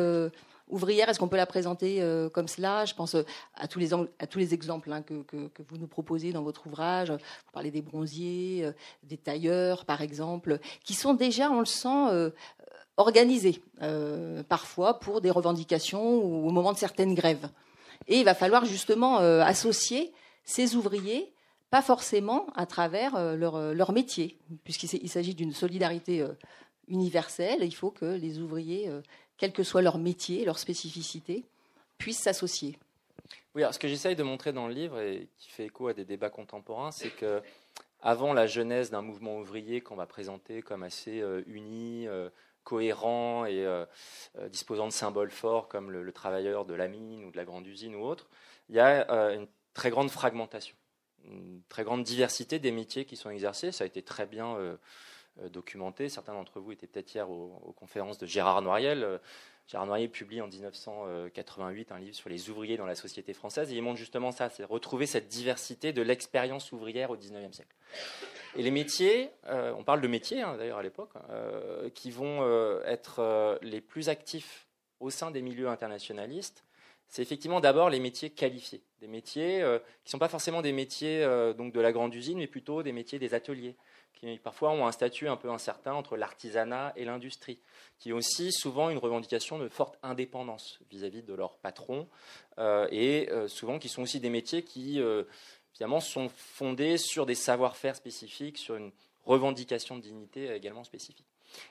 ouvrière, 0.69 1.09
est-ce 1.09 1.19
qu'on 1.19 1.29
peut 1.29 1.37
la 1.37 1.47
présenter 1.47 2.03
euh, 2.03 2.29
comme 2.29 2.49
cela? 2.49 2.85
Je 2.85 2.95
pense 2.95 3.15
euh, 3.15 3.23
à 3.55 3.69
tous 3.69 3.79
les, 3.79 3.93
à 3.93 4.27
tous 4.27 4.39
les 4.39 4.55
exemples 4.55 4.93
hein, 4.93 5.03
que, 5.03 5.15
vous 5.69 5.79
nous 5.79 5.87
proposez 5.87 6.33
dans 6.33 6.43
votre 6.43 6.67
ouvrage. 6.67 7.11
Vous 7.11 7.53
parlez 7.53 7.71
des 7.71 7.83
bronziers, 7.83 8.65
euh, 8.65 8.73
des 9.03 9.17
tailleurs, 9.17 9.85
par 9.85 10.03
exemple, 10.03 10.59
qui 10.85 10.95
sont 10.95 11.15
déjà, 11.15 11.51
on 11.51 11.61
le 11.61 11.67
sent, 11.67 12.33
organisés, 12.97 13.63
parfois 14.49 14.99
pour 14.99 15.21
des 15.21 15.31
revendications 15.31 16.17
ou 16.17 16.49
au 16.49 16.51
moment 16.51 16.73
de 16.73 16.79
certaines 16.79 17.15
grèves. 17.15 17.49
Et 18.07 18.19
il 18.19 18.25
va 18.25 18.35
falloir 18.35 18.65
justement 18.65 19.19
associer 19.19 20.13
ces 20.45 20.75
ouvriers 20.75 21.33
pas 21.71 21.83
forcément 21.83 22.47
à 22.57 22.67
travers 22.67 23.37
leur, 23.37 23.75
leur 23.75 23.93
métier, 23.93 24.39
puisqu'il 24.65 25.09
s'agit 25.09 25.35
d'une 25.35 25.53
solidarité 25.53 26.27
universelle. 26.89 27.61
Il 27.63 27.75
faut 27.75 27.91
que 27.91 28.07
les 28.07 28.41
ouvriers 28.41 28.91
quel 29.39 29.53
que 29.53 29.63
soit 29.63 29.83
leur 29.83 29.99
métier, 29.99 30.45
leur 30.45 30.59
spécificité, 30.59 31.45
puissent 31.97 32.21
s'associer. 32.21 32.79
Oui, 33.55 33.63
alors 33.63 33.75
ce 33.75 33.79
que 33.79 33.89
j'essaye 33.89 34.17
de 34.17 34.23
montrer 34.23 34.53
dans 34.53 34.69
le 34.69 34.75
livre 34.75 35.01
et 35.01 35.29
qui 35.39 35.51
fait 35.51 35.67
écho 35.67 35.89
à 35.89 35.95
des 35.95 36.05
débats 36.05 36.31
contemporains, 36.31 36.91
c'est 36.91 37.11
que 37.11 37.43
avant 38.01 38.33
la 38.33 38.47
genèse 38.47 38.91
d'un 38.91 39.03
mouvement 39.03 39.39
ouvrier 39.39 39.81
qu'on 39.81 39.97
va 39.97 40.07
présenter 40.07 40.63
comme 40.63 40.83
assez 40.83 41.21
euh, 41.21 41.43
uni, 41.47 42.07
euh, 42.07 42.29
cohérent 42.63 43.47
et 43.47 43.65
euh, 43.65 43.87
disposant 44.51 44.87
de 44.87 44.93
symboles 44.93 45.31
forts 45.31 45.69
comme 45.69 45.91
le, 45.91 46.13
travailleur 46.13 46.65
de 46.67 46.75
la 46.75 46.87
mine 46.87 47.25
ou 47.25 47.31
de 47.31 47.37
la 47.37 47.45
grande 47.45 47.67
usine 47.67 47.95
ou 47.95 48.05
autre, 48.05 48.29
il 48.69 48.77
y 48.77 48.81
a 48.81 49.11
une 49.33 49.49
très 49.73 49.89
grande 49.89 50.11
fragmentation, 50.11 50.77
une 51.25 51.63
très 51.71 51.83
grande 51.83 52.05
diversité 52.05 52.59
des 52.59 52.71
métiers 52.71 53.07
qui 53.07 53.17
sont 53.17 53.31
exercés. 53.31 53.73
Ça 53.73 53.85
a 53.85 53.87
été 53.87 54.03
très 54.03 54.27
bien 54.27 54.59
documenté. 55.49 56.09
Certains 56.09 56.33
d'entre 56.33 56.61
vous 56.61 56.73
étaient 56.73 56.87
peut-être 56.87 57.15
hier 57.15 57.31
aux, 57.31 57.75
conférences 57.77 58.19
de 58.19 58.27
Gérard 58.27 58.63
Noiriel. 58.63 59.05
Euh, 59.05 59.19
Gérard 59.67 59.87
Noiriel 59.87 60.11
publie 60.11 60.41
en 60.41 60.49
1988 60.49 61.93
un 61.93 61.99
livre 61.99 62.17
sur 62.17 62.31
les 62.31 62.51
ouvriers 62.51 62.77
dans 62.77 62.87
la 62.87 62.95
société 62.95 63.35
française 63.35 63.71
et 63.71 63.77
il 63.77 63.83
montre 63.83 63.99
justement 63.99 64.33
ça, 64.33 64.49
c'est 64.49 64.65
retrouver 64.65 65.07
cette 65.07 65.29
diversité 65.29 65.93
de 65.93 66.01
l'expérience 66.01 66.73
ouvrière 66.73 67.11
au 67.11 67.17
XIXe 67.17 67.55
siècle. 67.55 67.75
Et 68.57 68.63
les 68.63 68.71
métiers, 68.71 69.31
euh, 69.47 69.75
on 69.77 69.85
parle 69.85 70.01
de 70.01 70.09
métiers 70.09 70.41
hein, 70.41 70.57
d'ailleurs 70.57 70.79
à 70.79 70.83
l'époque, 70.83 71.13
qui 71.95 72.11
vont 72.11 72.43
être 72.85 73.59
les 73.63 73.83
plus 73.83 74.09
actifs 74.09 74.67
au 75.01 75.11
sein 75.11 75.31
des 75.31 75.43
milieux 75.43 75.69
internationalistes, 75.69 76.65
c'est 77.09 77.23
effectivement 77.23 77.61
d'abord 77.61 77.91
les 77.91 78.01
métiers 78.01 78.31
qualifiés, 78.31 78.83
des 79.01 79.07
métiers 79.07 79.59
qui 80.05 80.09
ne 80.09 80.11
sont 80.11 80.19
pas 80.19 80.29
forcément 80.29 80.63
des 80.63 80.73
métiers 80.73 81.25
donc 81.57 81.73
de 81.75 81.81
la 81.81 81.93
grande 81.93 82.15
usine, 82.15 82.39
mais 82.39 82.47
plutôt 82.47 82.83
des 82.83 82.93
métiers 82.93 83.19
des 83.19 83.35
ateliers, 83.35 83.77
qui 84.19 84.39
parfois 84.39 84.71
ont 84.71 84.87
un 84.87 84.93
statut 84.93 85.29
un 85.29 85.37
peu 85.37 85.51
incertain 85.51 85.95
entre 85.95 86.17
l'artisanat 86.17 86.93
et 86.97 87.05
l'industrie, 87.05 87.59
qui 87.99 88.13
ont 88.13 88.17
aussi 88.17 88.53
souvent 88.53 88.91
une 88.91 88.99
revendication 88.99 89.59
de 89.59 89.69
forte 89.69 89.99
indépendance 90.03 90.81
vis-à-vis 90.91 91.23
de 91.23 91.35
leur 91.35 91.57
patron, 91.57 92.09
euh, 92.59 92.89
et 92.91 93.31
euh, 93.31 93.49
souvent 93.49 93.79
qui 93.79 93.89
sont 93.89 94.03
aussi 94.03 94.21
des 94.21 94.31
métiers 94.31 94.63
qui 94.63 95.01
euh, 95.01 95.25
sont 96.01 96.29
fondés 96.29 96.99
sur 96.99 97.27
des 97.27 97.37
savoir-faire 97.37 97.95
spécifiques, 97.95 98.59
sur 98.59 98.75
une 98.75 98.91
revendication 99.25 99.97
de 99.97 100.03
dignité 100.03 100.53
également 100.53 100.85
spécifique. 100.85 101.27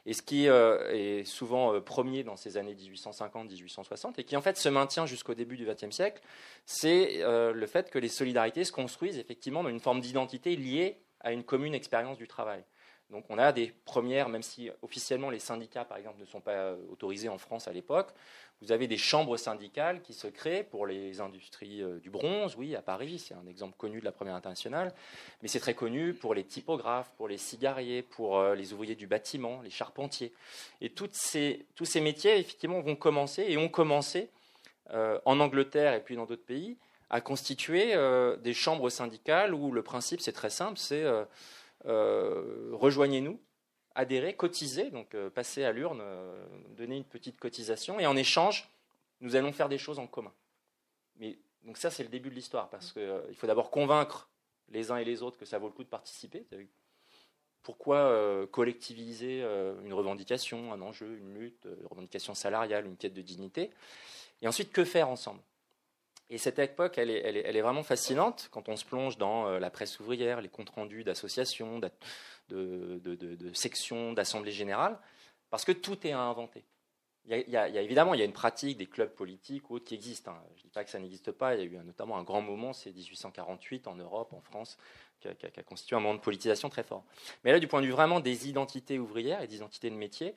Et 0.06 0.14
ce 0.14 0.24
qui 0.24 0.48
est 0.48 1.24
souvent 1.24 1.80
premier 1.82 2.24
dans 2.24 2.36
ces 2.36 2.58
années 2.58 2.74
1850-1860 2.74 4.14
et 4.18 4.24
qui 4.24 4.36
en 4.36 4.42
fait 4.42 4.58
se 4.58 4.70
maintient 4.70 5.06
jusqu'au 5.06 5.36
début 5.36 5.56
du 5.56 5.66
XXe 5.66 5.96
siècle, 5.96 6.22
c'est 6.66 7.22
le 7.24 7.68
fait 7.68 7.92
que 7.92 8.00
les 8.00 8.10
solidarités 8.10 8.64
se 8.64 8.72
construisent 8.72 9.20
effectivement 9.20 9.62
dans 9.62 9.70
une 9.70 9.80
forme 9.80 10.02
d'identité 10.02 10.56
liée 10.56 11.00
à 11.22 11.32
une 11.32 11.44
commune 11.44 11.74
expérience 11.74 12.18
du 12.18 12.28
travail. 12.28 12.64
Donc 13.10 13.24
on 13.30 13.38
a 13.38 13.54
des 13.54 13.74
premières, 13.86 14.28
même 14.28 14.44
si 14.44 14.70
officiellement 14.82 15.30
les 15.30 15.40
syndicats, 15.40 15.86
par 15.86 15.98
exemple, 15.98 16.20
ne 16.20 16.26
sont 16.26 16.42
pas 16.42 16.52
euh, 16.52 16.76
autorisés 16.92 17.30
en 17.30 17.38
France 17.38 17.68
à 17.68 17.72
l'époque, 17.72 18.10
vous 18.62 18.72
avez 18.72 18.88
des 18.88 18.98
chambres 18.98 19.38
syndicales 19.38 20.02
qui 20.02 20.14
se 20.14 20.28
créent 20.28 20.64
pour 20.64 20.86
les 20.86 21.22
industries 21.22 21.82
euh, 21.82 22.00
du 22.00 22.10
bronze, 22.10 22.56
oui, 22.58 22.76
à 22.76 22.82
Paris, 22.82 23.20
c'est 23.20 23.34
un 23.34 23.48
exemple 23.48 23.76
connu 23.78 24.02
de 24.02 24.06
la 24.06 24.12
première 24.12 24.36
internationale, 24.36 24.94
mais 25.42 25.48
c'est 25.48 25.60
très 25.60 25.74
connu 25.74 26.14
pour 26.14 26.34
les 26.34 26.44
typographes, 26.44 27.12
pour 27.16 27.30
les 27.30 27.38
cigariers, 27.38 28.02
pour 28.02 28.40
euh, 28.40 28.56
les 28.56 28.74
ouvriers 28.74 28.96
du 28.96 29.08
bâtiment, 29.08 29.62
les 29.62 29.70
charpentiers. 29.70 30.34
Et 30.82 30.92
ces, 31.14 31.66
tous 31.76 31.86
ces 31.86 32.02
métiers, 32.02 32.38
effectivement, 32.38 32.82
vont 32.82 32.98
commencer 32.98 33.46
et 33.48 33.58
ont 33.58 33.70
commencé 33.70 34.30
en 35.26 35.42
Angleterre 35.42 35.94
et 35.96 36.00
puis 36.02 36.16
dans 36.16 36.26
d'autres 36.26 36.46
pays 36.46 36.78
à 37.10 37.22
constituer 37.22 37.96
euh, 37.96 38.36
des 38.38 38.54
chambres 38.54 38.90
syndicales 38.90 39.54
où 39.54 39.72
le 39.72 39.82
principe, 39.82 40.22
c'est 40.22 40.34
très 40.34 40.50
simple, 40.50 40.78
c'est 40.78 41.04
euh, 41.04 41.24
euh, 41.86 42.70
rejoignez-nous, 42.74 43.40
adhérez, 43.96 44.36
cotisez, 44.36 44.92
donc 44.92 45.16
passez 45.30 45.64
à 45.64 45.72
l'urne, 45.72 46.04
donnez 46.76 46.98
une 46.98 47.06
petite 47.06 47.40
cotisation, 47.40 48.00
et 48.00 48.06
en 48.06 48.16
échange, 48.16 48.70
nous 49.22 49.36
allons 49.36 49.52
faire 49.52 49.70
des 49.70 49.78
choses 49.78 50.00
en 50.00 50.08
commun. 50.08 50.34
Mais, 51.16 51.40
donc 51.64 51.78
ça, 51.78 51.90
c'est 51.90 52.04
le 52.04 52.10
début 52.10 52.30
de 52.30 52.36
l'histoire, 52.36 52.70
parce 52.70 52.92
qu'il 52.92 53.36
faut 53.36 53.48
d'abord 53.48 53.72
convaincre 53.72 54.30
les 54.70 54.92
uns 54.92 54.98
et 54.98 55.06
les 55.06 55.24
autres 55.24 55.38
que 55.38 55.46
ça 55.46 55.58
vaut 55.58 55.68
le 55.68 55.74
coup 55.74 55.84
de 55.84 55.90
participer. 55.90 56.46
Pourquoi 57.64 58.48
collectiviser 58.52 59.42
une 59.84 59.94
revendication, 59.94 60.72
un 60.74 60.82
enjeu, 60.82 61.18
une 61.18 61.34
lutte, 61.34 61.68
une 61.82 61.88
revendication 61.88 62.36
salariale, 62.36 62.86
une 62.86 62.98
quête 62.98 63.14
de 63.14 63.22
dignité? 63.22 63.72
Et 64.44 64.48
ensuite, 64.48 64.72
que 64.72 64.86
faire 64.86 65.10
ensemble? 65.10 65.42
Et 66.30 66.38
cette 66.38 66.60
époque, 66.60 66.98
elle 66.98 67.10
est, 67.10 67.62
vraiment 67.62 67.84
fascinante 67.84 68.50
quand 68.52 68.68
on 68.68 68.76
se 68.76 68.84
plonge 68.84 69.18
dans 69.18 69.48
euh, 69.48 69.60
la 69.60 69.70
presse 69.70 70.00
ouvrière, 70.00 70.42
les 70.42 70.50
comptes 70.50 70.70
rendus 70.70 71.06
d'associations, 71.06 71.80
de, 71.80 73.54
sections, 73.54 74.12
d'assemblées 74.12 74.52
générales, 74.52 75.00
parce 75.50 75.64
que 75.64 75.72
tout 75.72 76.06
est 76.06 76.12
à 76.12 76.20
inventer. 76.20 76.66
Il 77.30 77.50
y, 77.50 77.58
a, 77.58 77.68
évidemment, 77.68 78.14
il 78.14 78.20
y 78.20 78.24
a 78.24 78.26
une 78.26 78.34
pratique 78.34 78.78
des 78.78 78.86
clubs 78.86 79.14
politiques 79.14 79.70
ou 79.70 79.76
autres 79.76 79.86
qui 79.86 79.96
existent. 79.96 80.32
Hein. 80.32 80.42
Je 80.56 80.62
ne 80.62 80.64
dis 80.64 80.70
pas 80.70 80.86
que 80.86 80.90
ça 80.90 80.98
n'existe 80.98 81.32
pas. 81.34 81.56
Il 81.56 81.60
y 81.60 81.64
a 81.64 81.66
eu 81.66 81.84
notamment 81.84 82.18
un 82.18 82.24
grand 82.24 82.42
moment, 82.42 82.72
c'est 82.72 82.90
1848 82.92 83.88
en 83.88 83.96
Europe, 83.96 84.32
en 84.32 84.40
France, 84.40 84.78
qui 85.20 85.28
a, 85.28 85.64
constitué 85.64 85.98
un 85.98 86.00
moment 86.00 86.14
de 86.14 86.22
politisation 86.22 86.70
très 86.70 86.84
fort. 86.84 87.04
Mais 87.44 87.52
là, 87.52 87.60
du 87.60 87.68
point 87.68 87.82
de 87.82 87.86
vue 87.86 87.92
vraiment 87.92 88.22
des 88.22 88.48
identités 88.48 88.98
ouvrières 88.98 89.42
et 89.42 89.48
des 89.48 89.58
identités 89.58 89.90
de 89.90 89.96
métier, 89.96 90.36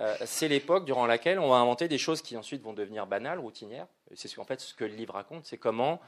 euh, 0.00 0.16
c'est 0.24 0.48
l'époque 0.48 0.84
durant 0.84 1.06
laquelle 1.06 1.38
on 1.38 1.48
va 1.48 1.56
inventer 1.56 1.86
des 1.86 1.98
choses 1.98 2.22
qui 2.22 2.36
ensuite 2.36 2.62
vont 2.62 2.72
devenir 2.72 3.06
banales, 3.06 3.38
routinières. 3.38 3.86
C'est 4.14 4.38
en 4.38 4.44
fait 4.44 4.60
ce 4.60 4.74
que 4.74 4.84
le 4.84 4.94
livre 4.94 5.14
raconte, 5.14 5.46
c'est 5.46 5.58
comment 5.58 6.00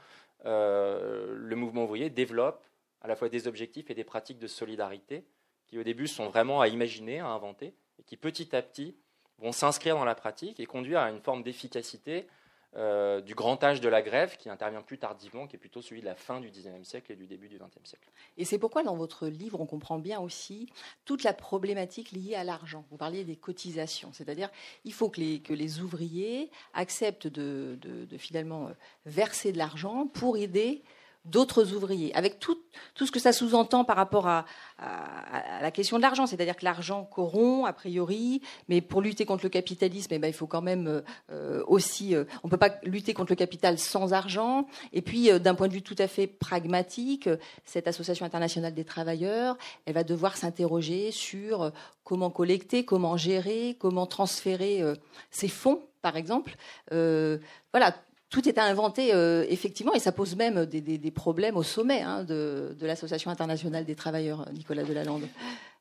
euh, 0.45 1.33
le 1.35 1.55
mouvement 1.55 1.85
ouvrier 1.85 2.09
développe 2.09 2.63
à 3.01 3.07
la 3.07 3.15
fois 3.15 3.29
des 3.29 3.47
objectifs 3.47 3.89
et 3.89 3.93
des 3.93 4.03
pratiques 4.03 4.39
de 4.39 4.47
solidarité 4.47 5.25
qui 5.67 5.79
au 5.79 5.83
début 5.83 6.07
sont 6.07 6.29
vraiment 6.29 6.61
à 6.61 6.67
imaginer, 6.67 7.19
à 7.19 7.27
inventer, 7.27 7.73
et 7.99 8.03
qui 8.03 8.17
petit 8.17 8.55
à 8.55 8.61
petit 8.61 8.95
vont 9.39 9.51
s'inscrire 9.51 9.95
dans 9.95 10.05
la 10.05 10.15
pratique 10.15 10.59
et 10.59 10.65
conduire 10.65 10.99
à 10.99 11.09
une 11.09 11.21
forme 11.21 11.43
d'efficacité 11.43 12.27
euh, 12.77 13.21
du 13.21 13.35
grand 13.35 13.63
âge 13.63 13.79
de 13.79 13.87
la 13.87 14.01
grève 14.01 14.35
qui 14.37 14.49
intervient 14.49 14.81
plus 14.81 14.97
tardivement, 14.97 15.47
qui 15.47 15.55
est 15.55 15.59
plutôt 15.59 15.81
celui 15.81 16.01
de 16.01 16.05
la 16.05 16.15
fin 16.15 16.41
du 16.41 16.49
XIXe 16.49 16.87
siècle 16.87 17.11
et 17.11 17.15
du 17.15 17.25
début 17.25 17.47
du 17.47 17.57
XXe 17.57 17.87
siècle. 17.87 18.09
Et 18.37 18.43
c'est 18.43 18.57
pourquoi 18.57 18.83
dans 18.83 18.95
votre 18.95 19.27
livre, 19.27 19.61
on 19.61 19.65
comprend 19.65 19.97
bien 19.97 20.19
aussi 20.19 20.67
toute 21.05 21.23
la 21.23 21.33
problématique 21.33 22.11
liée 22.11 22.35
à 22.35 22.43
l'argent. 22.43 22.83
Vous 22.91 22.97
parliez 22.97 23.23
des 23.23 23.37
cotisations, 23.37 24.11
c'est-à-dire 24.11 24.49
il 24.83 24.93
faut 24.93 25.09
que 25.09 25.21
les, 25.21 25.39
que 25.39 25.53
les 25.53 25.79
ouvriers 25.79 26.51
acceptent 26.73 27.27
de, 27.27 27.77
de 27.81 28.17
finalement 28.17 28.67
euh, 28.67 28.71
verser 29.05 29.51
de 29.51 29.57
l'argent 29.57 30.07
pour 30.07 30.37
aider 30.37 30.83
d'autres 31.25 31.73
ouvriers, 31.73 32.13
avec 32.15 32.39
tout, 32.39 32.57
tout, 32.93 33.05
ce 33.05 33.11
que 33.11 33.19
ça 33.19 33.33
sous-entend 33.33 33.83
par 33.83 33.95
rapport 33.95 34.27
à, 34.27 34.45
la 35.61 35.71
question 35.71 35.97
de 35.97 36.01
l'argent, 36.01 36.27
c'est-à-dire 36.27 36.55
que 36.55 36.65
l'argent 36.65 37.05
corrompt 37.05 37.65
a 37.65 37.73
priori, 37.73 38.41
mais 38.67 38.81
pour 38.81 39.01
lutter 39.01 39.25
contre 39.25 39.45
le 39.45 39.49
capitalisme, 39.49 40.13
eh 40.13 40.19
ben, 40.19 40.27
il 40.27 40.33
faut 40.33 40.47
quand 40.47 40.61
même 40.61 41.01
euh, 41.31 41.63
aussi, 41.67 42.15
euh, 42.15 42.25
on 42.43 42.47
ne 42.47 42.51
peut 42.51 42.57
pas 42.57 42.75
lutter 42.83 43.13
contre 43.13 43.31
le 43.31 43.35
capital 43.35 43.79
sans 43.79 44.13
argent. 44.13 44.67
Et 44.93 45.01
puis, 45.01 45.31
euh, 45.31 45.39
d'un 45.39 45.55
point 45.55 45.67
de 45.67 45.73
vue 45.73 45.81
tout 45.81 45.95
à 45.97 46.07
fait 46.07 46.27
pragmatique, 46.27 47.29
cette 47.63 47.87
association 47.87 48.25
internationale 48.25 48.73
des 48.73 48.85
travailleurs, 48.85 49.57
elle 49.85 49.93
va 49.93 50.03
devoir 50.03 50.37
s'interroger 50.37 51.11
sur 51.11 51.71
comment 52.03 52.29
collecter, 52.29 52.85
comment 52.85 53.17
gérer, 53.17 53.77
comment 53.79 54.05
transférer 54.05 54.83
ces 55.31 55.47
fonds 55.47 55.81
par 56.01 56.17
exemple. 56.17 56.55
voilà, 56.91 57.95
tout 58.35 58.49
est 58.49 58.57
à 58.57 58.65
inventer, 58.65 59.13
euh, 59.13 59.45
effectivement, 59.47 59.93
et 59.93 59.99
ça 59.99 60.11
pose 60.11 60.35
même 60.35 60.65
des, 60.65 61.11
problèmes 61.11 61.55
au 61.55 61.63
sommet 61.63 62.01
hein, 62.01 62.25
de, 62.25 62.75
l'Association 62.81 63.31
internationale 63.31 63.85
des 63.85 63.95
travailleurs, 63.95 64.45
Nicolas 64.51 64.83
Delalande. 64.83 65.23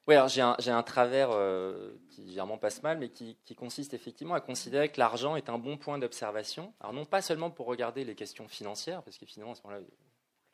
Oui, 0.07 0.15
alors 0.15 0.29
j'ai 0.29 0.71
un, 0.71 0.83
travers 0.85 1.31
euh, 1.33 1.95
qui 2.11 2.37
vraiment 2.37 2.57
passe 2.57 2.81
mal, 2.85 2.99
mais 2.99 3.09
qui, 3.09 3.37
consiste 3.57 3.93
effectivement 3.93 4.35
à 4.35 4.41
considérer 4.41 4.89
que 4.89 5.01
l'argent 5.01 5.35
est 5.35 5.49
un 5.49 5.59
bon 5.59 5.77
point 5.79 5.99
d'observation. 5.99 6.73
Alors 6.79 6.93
non 6.93 7.05
pas 7.05 7.23
seulement 7.23 7.51
pour 7.51 7.67
regarder 7.67 8.05
les 8.05 8.15
questions 8.15 8.47
financières, 8.47 9.03
parce 9.03 9.19
que 9.19 9.27
finalement 9.27 9.55
à 9.55 9.57
ce 9.57 9.63
moment-là, 9.65 9.83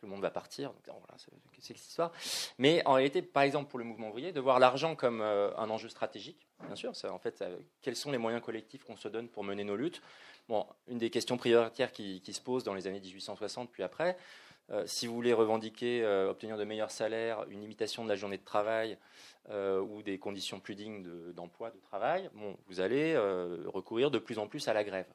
le 0.00 0.08
monde 0.08 0.22
va 0.22 0.30
partir, 0.30 0.70
donc 0.70 0.80
voilà, 0.86 1.16
c'est 1.18 1.76
cette. 1.76 2.02
Mais 2.56 2.80
en 2.86 2.94
réalité, 2.94 3.20
par 3.20 3.42
exemple 3.42 3.68
pour 3.68 3.78
le 3.78 3.84
mouvement 3.84 4.08
ouvrier, 4.08 4.32
de 4.32 4.40
voir 4.40 4.58
l'argent 4.58 4.96
comme 4.96 5.20
euh, 5.20 5.54
un 5.58 5.68
enjeu 5.68 5.90
stratégique, 5.90 6.48
bien 6.64 6.76
sûr, 6.76 6.92
en 7.10 7.18
fait 7.18 7.44
quels 7.82 7.96
sont 7.96 8.10
les 8.10 8.16
moyens 8.16 8.42
collectifs 8.42 8.84
qu'on 8.84 8.96
se 8.96 9.08
donne 9.08 9.28
pour 9.28 9.44
mener 9.44 9.64
nos 9.64 9.76
luttes 9.76 10.00
une 10.88 10.98
des 10.98 11.10
questions 11.10 11.36
prioritaires 11.36 11.92
qui, 11.92 12.22
se 12.32 12.40
posent 12.40 12.64
dans 12.64 12.74
les 12.74 12.86
années 12.86 13.00
1860 13.00 13.70
puis 13.70 13.82
après, 13.82 14.16
euh, 14.70 14.84
si 14.86 15.06
vous 15.06 15.14
voulez 15.14 15.32
revendiquer, 15.32 16.02
euh, 16.02 16.30
obtenir 16.30 16.56
de 16.56 16.64
meilleurs 16.64 16.90
salaires, 16.90 17.44
une 17.50 17.60
limitation 17.60 18.04
de 18.04 18.08
la 18.08 18.14
journée 18.14 18.38
de 18.38 18.44
travail 18.44 18.98
euh, 19.50 19.80
ou 19.80 20.02
des 20.02 20.18
conditions 20.18 20.60
plus 20.60 20.76
dignes 20.76 21.02
d'emploi, 21.32 21.70
de, 21.70 21.80
travail, 21.80 22.30
vous 22.68 22.80
allez 22.80 23.16
recourir 23.66 24.10
de 24.10 24.18
plus 24.18 24.38
en 24.38 24.46
plus 24.46 24.68
à 24.68 24.72
la 24.72 24.84
grève. 24.84 25.06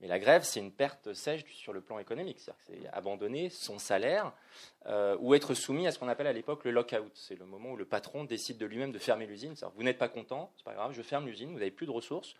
Mais 0.00 0.08
la 0.08 0.18
grève, 0.18 0.44
c'est 0.44 0.60
une 0.60 0.72
perte 0.72 1.12
sèche 1.12 1.44
sur 1.52 1.74
le 1.74 1.82
plan 1.82 1.98
économique. 1.98 2.38
C'est 2.40 2.88
abandonner 2.90 3.50
son 3.50 3.78
salaire 3.78 4.32
ou 5.18 5.34
être 5.34 5.52
soumis 5.52 5.86
à 5.86 5.92
ce 5.92 5.98
qu'on 5.98 6.08
appelle 6.08 6.26
à 6.26 6.32
l'époque 6.32 6.64
le 6.64 6.70
lockout. 6.70 7.10
C'est 7.14 7.38
le 7.38 7.44
moment 7.44 7.72
où 7.72 7.76
le 7.76 7.84
patron 7.84 8.24
décide 8.24 8.56
de 8.56 8.64
lui-même 8.64 8.92
de 8.92 8.98
fermer 8.98 9.26
l'usine. 9.26 9.54
Vous 9.74 9.82
n'êtes 9.82 9.98
pas 9.98 10.08
content, 10.08 10.50
c'est 10.56 10.64
pas 10.64 10.72
grave, 10.72 10.92
je 10.92 11.02
ferme 11.02 11.26
l'usine, 11.26 11.52
vous 11.52 11.58
n'avez 11.58 11.70
plus 11.70 11.84
de 11.84 11.90
ressources, 11.90 12.34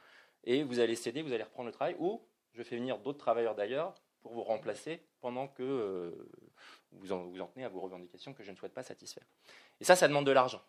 et 0.44 0.62
vous 0.62 0.80
allez 0.80 0.96
céder, 0.96 1.22
vous 1.22 1.32
allez 1.32 1.42
reprendre 1.42 1.66
le 1.66 1.72
travail, 1.72 1.96
ou 1.98 2.22
je 2.52 2.62
fais 2.62 2.76
venir 2.76 2.98
d'autres 2.98 3.18
travailleurs 3.18 3.54
d'ailleurs 3.54 3.94
pour 4.22 4.32
vous 4.32 4.42
remplacer 4.42 5.02
pendant 5.20 5.48
que 5.48 5.62
euh, 5.62 6.28
vous, 6.92 7.12
en, 7.12 7.24
vous 7.24 7.40
en 7.40 7.46
tenez 7.46 7.64
à 7.64 7.68
vos 7.68 7.80
revendications 7.80 8.34
que 8.34 8.42
je 8.42 8.50
ne 8.50 8.56
souhaite 8.56 8.74
pas 8.74 8.82
satisfaire. 8.82 9.24
Et 9.80 9.84
ça, 9.84 9.96
ça 9.96 10.08
demande 10.08 10.26
de 10.26 10.32
l'argent. 10.32 10.62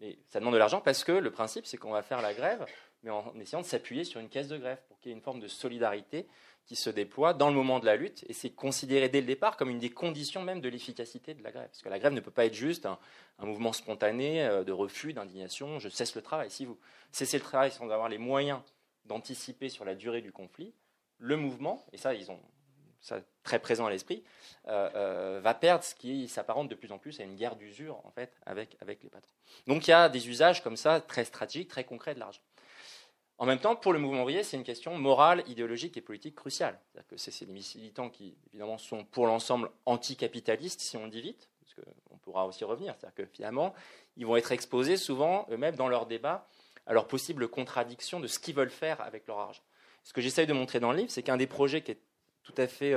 Et 0.00 0.18
ça 0.26 0.40
demande 0.40 0.54
de 0.54 0.58
l'argent 0.58 0.80
parce 0.80 1.04
que 1.04 1.12
le 1.12 1.30
principe, 1.30 1.66
c'est 1.66 1.76
qu'on 1.76 1.92
va 1.92 2.02
faire 2.02 2.20
la 2.20 2.34
grève, 2.34 2.66
mais 3.02 3.10
en 3.10 3.38
essayant 3.40 3.62
de 3.62 3.66
s'appuyer 3.66 4.04
sur 4.04 4.20
une 4.20 4.28
caisse 4.28 4.48
de 4.48 4.58
grève 4.58 4.80
pour 4.88 4.98
qu'il 4.98 5.10
y 5.10 5.14
ait 5.14 5.16
une 5.16 5.22
forme 5.22 5.40
de 5.40 5.48
solidarité 5.48 6.26
qui 6.66 6.74
se 6.74 6.90
déploie 6.90 7.32
dans 7.32 7.48
le 7.48 7.54
moment 7.54 7.78
de 7.78 7.86
la 7.86 7.96
lutte. 7.96 8.24
Et 8.28 8.32
c'est 8.32 8.50
considéré 8.50 9.08
dès 9.08 9.20
le 9.20 9.26
départ 9.26 9.56
comme 9.56 9.70
une 9.70 9.78
des 9.78 9.90
conditions 9.90 10.42
même 10.42 10.60
de 10.60 10.68
l'efficacité 10.68 11.32
de 11.32 11.42
la 11.42 11.52
grève. 11.52 11.68
Parce 11.68 11.82
que 11.82 11.88
la 11.88 11.98
grève 11.98 12.12
ne 12.12 12.20
peut 12.20 12.32
pas 12.32 12.44
être 12.44 12.54
juste 12.54 12.86
un, 12.86 12.98
mouvement 13.38 13.72
spontané 13.72 14.44
euh, 14.44 14.64
de 14.64 14.72
refus, 14.72 15.12
d'indignation, 15.12 15.78
je 15.78 15.88
cesse 15.88 16.14
le 16.16 16.22
travail. 16.22 16.50
Si 16.50 16.64
vous 16.64 16.78
cessez 17.12 17.38
le 17.38 17.44
travail 17.44 17.70
sans 17.70 17.88
avoir 17.90 18.08
les 18.08 18.18
moyens 18.18 18.60
d'anticiper 19.06 19.68
sur 19.68 19.84
la 19.84 19.94
durée 19.94 20.20
du 20.20 20.32
conflit, 20.32 20.74
le 21.18 21.36
mouvement, 21.36 21.84
et 21.92 21.96
ça, 21.96 22.14
ils 22.14 22.30
ont 22.30 22.40
ça 23.00 23.20
très 23.42 23.58
présent 23.58 23.86
à 23.86 23.90
l'esprit, 23.90 24.24
euh, 24.66 24.90
euh, 24.94 25.40
va 25.40 25.54
perdre 25.54 25.84
ce 25.84 25.94
qui 25.94 26.28
s'apparente 26.28 26.68
de 26.68 26.74
plus 26.74 26.90
en 26.92 26.98
plus 26.98 27.20
à 27.20 27.24
une 27.24 27.36
guerre 27.36 27.56
d'usure, 27.56 28.00
en 28.04 28.10
fait, 28.10 28.36
avec, 28.44 28.76
avec 28.80 29.02
les 29.02 29.10
patrons. 29.10 29.32
Donc 29.66 29.86
il 29.86 29.90
y 29.90 29.94
a 29.94 30.08
des 30.08 30.28
usages 30.28 30.62
comme 30.62 30.76
ça, 30.76 31.00
très 31.00 31.24
stratégiques, 31.24 31.68
très 31.68 31.84
concrets 31.84 32.14
de 32.14 32.20
l'argent. 32.20 32.40
En 33.38 33.44
même 33.44 33.58
temps, 33.58 33.76
pour 33.76 33.92
le 33.92 33.98
mouvement 33.98 34.22
ouvrier, 34.22 34.42
c'est 34.42 34.56
une 34.56 34.64
question 34.64 34.96
morale, 34.96 35.44
idéologique 35.46 35.96
et 35.96 36.00
politique 36.00 36.34
cruciale. 36.34 36.80
C'est-à-dire 36.86 37.08
que 37.08 37.16
c'est 37.18 37.44
des 37.44 37.52
militants 37.52 38.08
qui, 38.08 38.34
évidemment, 38.48 38.78
sont 38.78 39.04
pour 39.04 39.26
l'ensemble 39.26 39.70
anticapitalistes, 39.84 40.80
si 40.80 40.96
on 40.96 41.06
dit 41.06 41.20
vite, 41.20 41.50
parce 41.60 41.74
qu'on 41.74 42.16
pourra 42.16 42.46
aussi 42.46 42.64
revenir. 42.64 42.94
C'est-à-dire 42.98 43.14
que 43.14 43.26
finalement, 43.26 43.74
ils 44.16 44.24
vont 44.24 44.36
être 44.36 44.52
exposés 44.52 44.96
souvent, 44.96 45.46
eux-mêmes, 45.50 45.76
dans 45.76 45.88
leurs 45.88 46.06
débats, 46.06 46.48
à 46.86 46.92
leur 46.92 47.08
possible 47.08 47.48
contradiction 47.48 48.20
de 48.20 48.26
ce 48.26 48.38
qu'ils 48.38 48.54
veulent 48.54 48.70
faire 48.70 49.00
avec 49.00 49.26
leur 49.26 49.38
argent. 49.38 49.62
Ce 50.04 50.12
que 50.12 50.20
j'essaye 50.20 50.46
de 50.46 50.52
montrer 50.52 50.80
dans 50.80 50.92
le 50.92 50.98
livre, 50.98 51.10
c'est 51.10 51.22
qu'un 51.22 51.36
des 51.36 51.46
projets 51.46 51.82
qui 51.82 51.92
est 51.92 52.00
tout 52.42 52.54
à 52.56 52.66
fait 52.66 52.94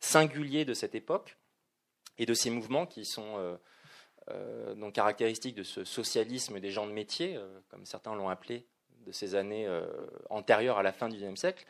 singulier 0.00 0.64
de 0.64 0.74
cette 0.74 0.94
époque 0.94 1.36
et 2.18 2.26
de 2.26 2.34
ces 2.34 2.50
mouvements 2.50 2.86
qui 2.86 3.04
sont 3.04 3.58
donc 4.76 4.94
caractéristiques 4.94 5.54
de 5.54 5.62
ce 5.62 5.84
socialisme 5.84 6.58
des 6.58 6.70
gens 6.70 6.86
de 6.86 6.92
métier, 6.92 7.38
comme 7.68 7.86
certains 7.86 8.14
l'ont 8.14 8.28
appelé, 8.28 8.66
de 9.06 9.12
ces 9.12 9.34
années 9.34 9.68
antérieures 10.30 10.78
à 10.78 10.82
la 10.82 10.92
fin 10.92 11.08
du 11.08 11.16
XIXe 11.16 11.38
siècle. 11.38 11.64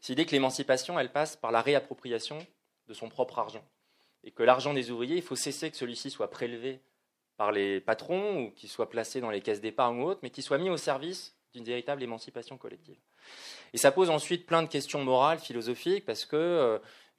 C'est 0.00 0.12
l'idée 0.12 0.26
que 0.26 0.32
l'émancipation, 0.32 0.98
elle 0.98 1.12
passe 1.12 1.36
par 1.36 1.52
la 1.52 1.62
réappropriation 1.62 2.38
de 2.88 2.94
son 2.94 3.08
propre 3.08 3.38
argent. 3.38 3.64
Et 4.24 4.32
que 4.32 4.42
l'argent 4.42 4.74
des 4.74 4.90
ouvriers, 4.90 5.16
il 5.16 5.22
faut 5.22 5.36
cesser 5.36 5.70
que 5.70 5.76
celui-ci 5.76 6.10
soit 6.10 6.30
prélevé 6.30 6.80
par 7.36 7.52
les 7.52 7.80
patrons 7.80 8.44
ou 8.44 8.50
qu'il 8.50 8.68
soit 8.68 8.88
placé 8.88 9.20
dans 9.20 9.30
les 9.30 9.40
caisses 9.40 9.60
d'épargne 9.60 10.00
ou 10.00 10.04
autres, 10.04 10.20
mais 10.22 10.30
qu'il 10.30 10.42
soit 10.42 10.58
mis 10.58 10.70
au 10.70 10.76
service 10.76 11.36
d'une 11.54 11.64
véritable 11.64 12.02
émancipation 12.02 12.56
collective. 12.56 12.98
Et 13.72 13.78
ça 13.78 13.92
pose 13.92 14.10
ensuite 14.10 14.46
plein 14.46 14.62
de 14.62 14.68
questions 14.68 15.02
morales, 15.02 15.38
philosophiques, 15.38 16.04
parce 16.04 16.24
que 16.24 16.36
euh, 16.36 16.78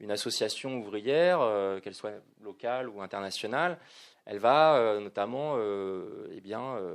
association 0.09 0.77
ouvrière, 0.77 1.41
euh, 1.41 1.79
qu'elle 1.79 1.95
soit 1.95 2.13
locale 2.41 2.89
ou 2.89 3.01
internationale, 3.01 3.79
elle 4.25 4.39
va 4.39 4.75
euh, 4.75 5.00
notamment 5.00 5.57
eh 5.57 6.53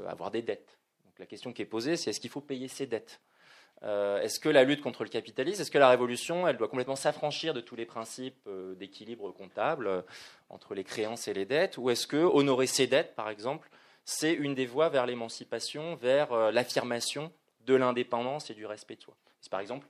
avoir 0.09 0.31
des 0.31 0.43
dettes. 0.43 0.79
Donc 1.05 1.19
la 1.19 1.27
question 1.27 1.53
qui 1.53 1.63
est 1.63 1.67
posée, 1.67 1.97
c'est 1.97 2.11
est-ce 2.11 2.21
qu'il 2.21 2.31
faut 2.31 2.41
payer 2.41 2.69
ses 2.69 2.87
dettes? 2.87 3.21
Euh, 3.85 4.21
est-ce 4.21 4.39
que 4.39 4.49
la 4.49 4.63
lutte 4.63 4.81
contre 4.81 5.03
le 5.03 5.09
capitalisme, 5.09 5.61
est-ce 5.61 5.71
que 5.71 5.79
la 5.79 5.89
révolution, 5.89 6.47
elle 6.47 6.57
doit 6.57 6.69
complètement 6.69 6.97
s'affranchir 6.97 7.53
de 7.53 7.61
tous 7.61 7.75
les 7.75 7.87
principes 7.87 8.47
euh, 8.47 8.75
d'équilibre 8.77 9.33
comptable 9.33 9.89
euh, 9.89 10.03
entre 10.51 10.75
les 10.75 10.85
créances 10.85 11.27
et 11.27 11.35
les 11.35 11.47
dettes, 11.47 11.79
ou 11.79 11.91
est-ce 11.91 12.07
que 12.07 12.17
honorer 12.17 12.67
ses 12.67 12.87
dettes, 12.87 13.17
par 13.17 13.29
exemple, 13.29 13.69
c'est 14.05 14.33
une 14.33 14.55
des 14.55 14.67
voies 14.67 14.89
vers 14.89 15.07
l'émancipation, 15.07 15.95
vers 15.97 16.35
l'affirmation 16.51 17.33
de 17.67 17.75
l'indépendance 17.75 18.51
et 18.51 18.55
du 18.55 18.67
respect 18.67 18.97
de 18.97 19.03
soi? 19.03 19.17
C'est 19.41 19.51
par 19.51 19.61
exemple 19.61 19.87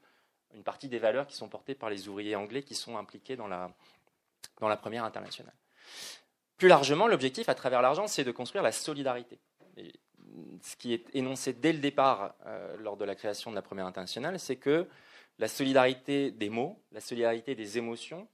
une 0.55 0.63
partie 0.63 0.89
des 0.89 0.99
valeurs 0.99 1.27
qui 1.27 1.35
sont 1.35 1.49
portées 1.49 1.75
par 1.75 1.89
les 1.89 2.09
ouvriers 2.09 2.37
anglais 2.37 2.63
qui 2.63 2.75
sont 2.75 2.99
impliqués 2.99 3.37
dans 3.37 3.49
la, 3.49 3.71
dans 4.61 4.69
la 4.69 4.77
première 4.77 5.05
internationale. 5.05 5.55
Plus 6.59 6.69
largement, 6.69 7.09
l'objectif 7.09 7.49
à 7.49 7.55
travers 7.55 7.81
l'argent, 7.83 8.07
c'est 8.07 8.23
de 8.23 8.33
construire 8.33 8.63
la 8.63 8.73
solidarité 8.73 9.39
ce 10.63 10.77
qui 10.77 10.93
est 10.93 11.15
énoncé 11.15 11.53
dès 11.53 11.73
le 11.73 11.79
départ 11.79 12.35
euh, 12.47 12.77
lors 12.79 12.97
de 12.97 13.05
la 13.05 13.15
création 13.15 13.51
de 13.51 13.57
la 13.57 13.63
première 13.63 13.87
internationale, 13.87 14.39
c'est 14.39 14.57
que 14.57 14.89
la 15.39 15.49
solidarité 15.49 16.31
des 16.31 16.51
mots, 16.51 16.81
la 16.93 17.01
solidarité 17.01 17.55
des 17.55 17.79
émotions 17.79 18.29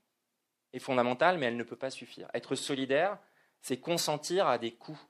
est 0.72 0.78
fondamentale, 0.78 1.38
mais 1.38 1.46
elle 1.46 1.56
ne 1.56 1.62
peut 1.62 1.76
pas 1.76 1.90
suffire. 1.90 2.28
Être 2.34 2.54
solidaire, 2.54 3.18
c'est 3.60 3.78
consentir 3.78 4.46
à 4.46 4.58
des 4.58 4.72
coûts 4.72 5.00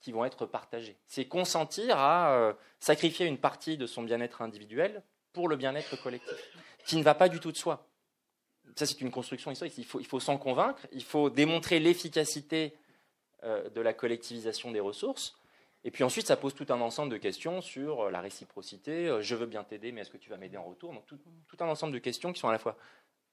qui 0.00 0.12
vont 0.12 0.24
être 0.24 0.46
partagés. 0.46 0.96
C'est 1.06 1.26
consentir 1.26 1.98
à 1.98 2.32
euh, 2.32 2.52
sacrifier 2.78 3.26
une 3.26 3.38
partie 3.38 3.76
de 3.76 3.86
son 3.86 4.02
bien-être 4.02 4.42
individuel 4.42 5.02
pour 5.32 5.48
le 5.48 5.56
bien-être 5.56 6.00
collectif, 6.02 6.36
qui 6.86 6.96
ne 6.96 7.02
va 7.02 7.14
pas 7.14 7.28
du 7.28 7.40
tout 7.40 7.52
de 7.52 7.56
soi. 7.56 7.86
Ça, 8.76 8.86
c'est 8.86 9.00
une 9.00 9.10
construction 9.10 9.50
historique. 9.50 9.76
Il 9.78 9.84
faut, 9.84 10.20
s'en 10.20 10.38
convaincre, 10.38 10.86
il 10.92 11.02
faut 11.02 11.30
démontrer 11.30 11.80
l'efficacité 11.80 12.74
de 13.42 13.80
la 13.80 13.92
collectivisation 13.92 14.72
des 14.72 14.80
ressources. 14.80 15.38
Et 15.84 15.90
puis 15.90 16.04
ensuite, 16.04 16.26
ça 16.26 16.36
pose 16.36 16.54
tout 16.54 16.66
un 16.70 16.80
ensemble 16.80 17.12
de 17.12 17.16
questions 17.16 17.60
sur 17.60 18.02
euh, 18.02 18.10
la 18.10 18.20
réciprocité. 18.20 19.08
Euh, 19.08 19.22
je 19.22 19.34
veux 19.34 19.46
bien 19.46 19.64
t'aider, 19.64 19.92
mais 19.92 20.00
est-ce 20.00 20.10
que 20.10 20.16
tu 20.16 20.30
vas 20.30 20.36
m'aider 20.36 20.56
en 20.56 20.64
retour? 20.64 20.92
Donc 20.92 21.06
tout, 21.06 21.18
un 21.60 21.68
ensemble 21.68 21.92
de 21.92 21.98
questions 21.98 22.32
qui 22.32 22.40
sont 22.40 22.48
à 22.48 22.52
la 22.52 22.58
fois 22.58 22.76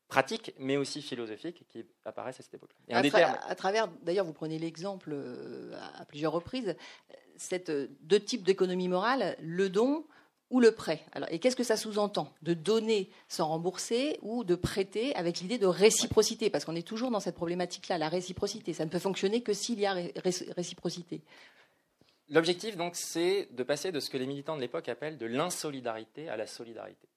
pratiques, 0.07 0.53
mais 0.59 0.77
aussi 0.77 1.01
philosophiques, 1.01 1.65
qui 1.69 1.85
apparaissent 2.05 2.39
à 2.39 2.43
cette 2.43 2.53
époque-là. 2.53 3.41
À, 3.47 3.55
travers, 3.55 3.87
d'ailleurs, 4.03 4.25
vous 4.25 4.33
prenez 4.33 4.59
l'exemple 4.59 5.15
à 5.99 6.05
plusieurs 6.05 6.31
reprises, 6.31 6.75
cette 7.35 7.71
deux 8.05 8.19
types 8.19 8.43
d'économie 8.43 8.87
morale, 8.87 9.35
le 9.41 9.67
don 9.67 10.05
ou 10.55 10.61
le 10.61 10.71
prêt. 10.71 11.03
Et 11.31 11.39
qu'est-ce 11.39 11.57
que 11.57 11.65
ça 11.65 11.75
sous-entend? 11.75 12.31
De 12.41 12.53
donner 12.53 13.09
sans 13.27 13.49
rembourser 13.49 14.17
ou 14.21 14.45
de 14.45 14.55
prêter 14.55 15.13
avec 15.17 15.41
l'idée 15.41 15.57
de 15.57 15.65
réciprocité? 15.65 16.49
Parce 16.49 16.63
qu'on 16.63 16.77
est 16.77 16.87
toujours 16.87 17.11
dans 17.11 17.19
cette 17.19 17.35
problématique-là, 17.35 17.97
la 17.97 18.07
réciprocité. 18.07 18.71
Ça 18.71 18.85
ne 18.85 18.89
peut 18.89 18.99
fonctionner 18.99 19.41
que 19.41 19.51
s'il 19.51 19.81
y 19.81 19.85
a 19.85 19.93
réciprocité. 20.55 21.19
L'objectif, 22.29 22.77
donc, 22.77 22.95
c'est 22.95 23.49
de 23.51 23.63
passer 23.63 23.91
de 23.91 23.99
ce 23.99 24.09
que 24.09 24.15
les 24.15 24.25
militants 24.25 24.55
de 24.55 24.61
l'époque 24.61 24.87
appellent 24.87 25.17
de 25.17 25.25
l'insolidarité 25.25 26.29
à 26.29 26.37
la 26.37 26.47
solidarité. 26.47 27.09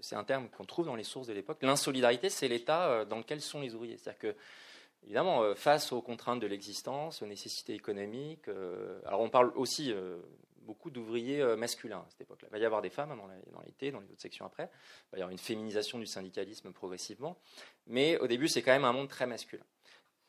C'est 0.00 0.16
un 0.16 0.24
terme 0.24 0.48
qu'on 0.48 0.64
trouve 0.64 0.86
dans 0.86 0.96
les 0.96 1.04
sources 1.04 1.28
de 1.28 1.34
l'époque. 1.34 1.58
L'insolidarité, 1.62 2.30
c'est 2.30 2.48
l'état 2.48 2.88
euh, 2.88 3.04
dans 3.04 3.18
lequel 3.18 3.40
sont 3.40 3.60
les 3.60 3.76
ouvriers. 3.76 3.96
C'est-à-dire 3.96 4.18
que, 4.18 4.36
évidemment, 5.04 5.44
euh, 5.44 5.54
face 5.54 5.92
aux 5.92 6.02
contraintes 6.02 6.40
de 6.40 6.48
l'existence, 6.48 7.22
aux 7.22 7.26
nécessités 7.26 7.74
économiques, 7.74 8.48
euh, 8.48 8.98
alors 9.06 9.20
on 9.20 9.30
parle 9.30 9.52
aussi 9.54 9.94
beaucoup 10.62 10.90
d'ouvriers 10.90 11.40
euh, 11.40 11.56
masculins 11.56 11.98
à 11.98 12.10
cette 12.10 12.22
époque-là. 12.22 12.48
Il 12.50 12.52
va 12.52 12.58
y 12.58 12.64
avoir 12.64 12.82
des 12.82 12.90
femmes 12.90 13.12
hein, 13.12 13.16
dans 13.52 13.60
l'été, 13.62 13.90
dans 13.90 14.00
les 14.00 14.10
autres 14.10 14.20
sections 14.20 14.46
après. 14.46 14.64
Il 14.64 15.12
va 15.12 15.18
y 15.18 15.22
avoir 15.22 15.30
une 15.30 15.38
féminisation 15.38 15.98
du 15.98 16.06
syndicalisme 16.06 16.72
progressivement. 16.72 17.38
Mais 17.86 18.18
au 18.18 18.26
début, 18.26 18.48
c'est 18.48 18.62
quand 18.62 18.72
même 18.72 18.84
un 18.84 18.92
monde 18.92 19.08
très 19.08 19.26
masculin. 19.26 19.64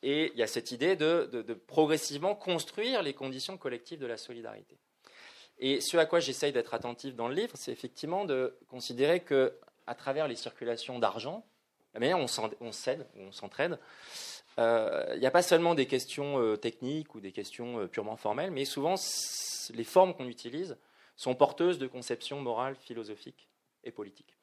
Et 0.03 0.31
il 0.33 0.37
y 0.37 0.43
a 0.43 0.47
cette 0.47 0.71
idée 0.71 0.95
de, 0.97 1.53
progressivement 1.65 2.35
construire 2.35 3.01
les 3.01 3.13
conditions 3.13 3.57
collectives 3.57 3.99
de 3.99 4.05
la 4.05 4.17
solidarité. 4.17 4.77
Et 5.59 5.79
ce 5.79 5.95
à 5.95 6.05
quoi 6.05 6.19
j'essaye 6.19 6.51
d'être 6.51 6.73
attentif 6.73 7.15
dans 7.15 7.29
le 7.29 7.35
livre, 7.35 7.53
c'est 7.55 7.71
effectivement 7.71 8.25
de 8.25 8.57
considérer 8.67 9.21
que, 9.21 9.57
à 9.87 9.95
travers 9.95 10.27
les 10.27 10.35
circulations 10.35 10.99
d'argent, 10.99 11.45
la 11.93 12.01
manière 12.01 12.17
dont 12.17 12.27
on 12.59 12.71
s'aide, 12.73 13.07
on 13.15 13.31
s'entraide, 13.31 13.79
euh, 14.59 15.11
il 15.13 15.19
n'y 15.19 15.25
a 15.25 15.31
pas 15.31 15.41
seulement 15.41 15.73
des 15.73 15.85
questions 15.85 16.39
euh, 16.39 16.57
techniques 16.57 17.15
ou 17.15 17.21
des 17.21 17.31
questions 17.31 17.87
purement 17.87 18.17
formelles, 18.17 18.51
mais 18.51 18.65
souvent 18.65 18.97
les 19.73 19.83
formes 19.83 20.13
qu'on 20.13 20.27
utilise 20.27 20.77
sont 21.15 21.35
porteuses 21.35 21.79
de 21.79 21.87
conceptions 21.87 22.41
morales, 22.41 22.75
philosophiques 22.75 23.47
et 23.83 23.91
politiques. 23.91 24.35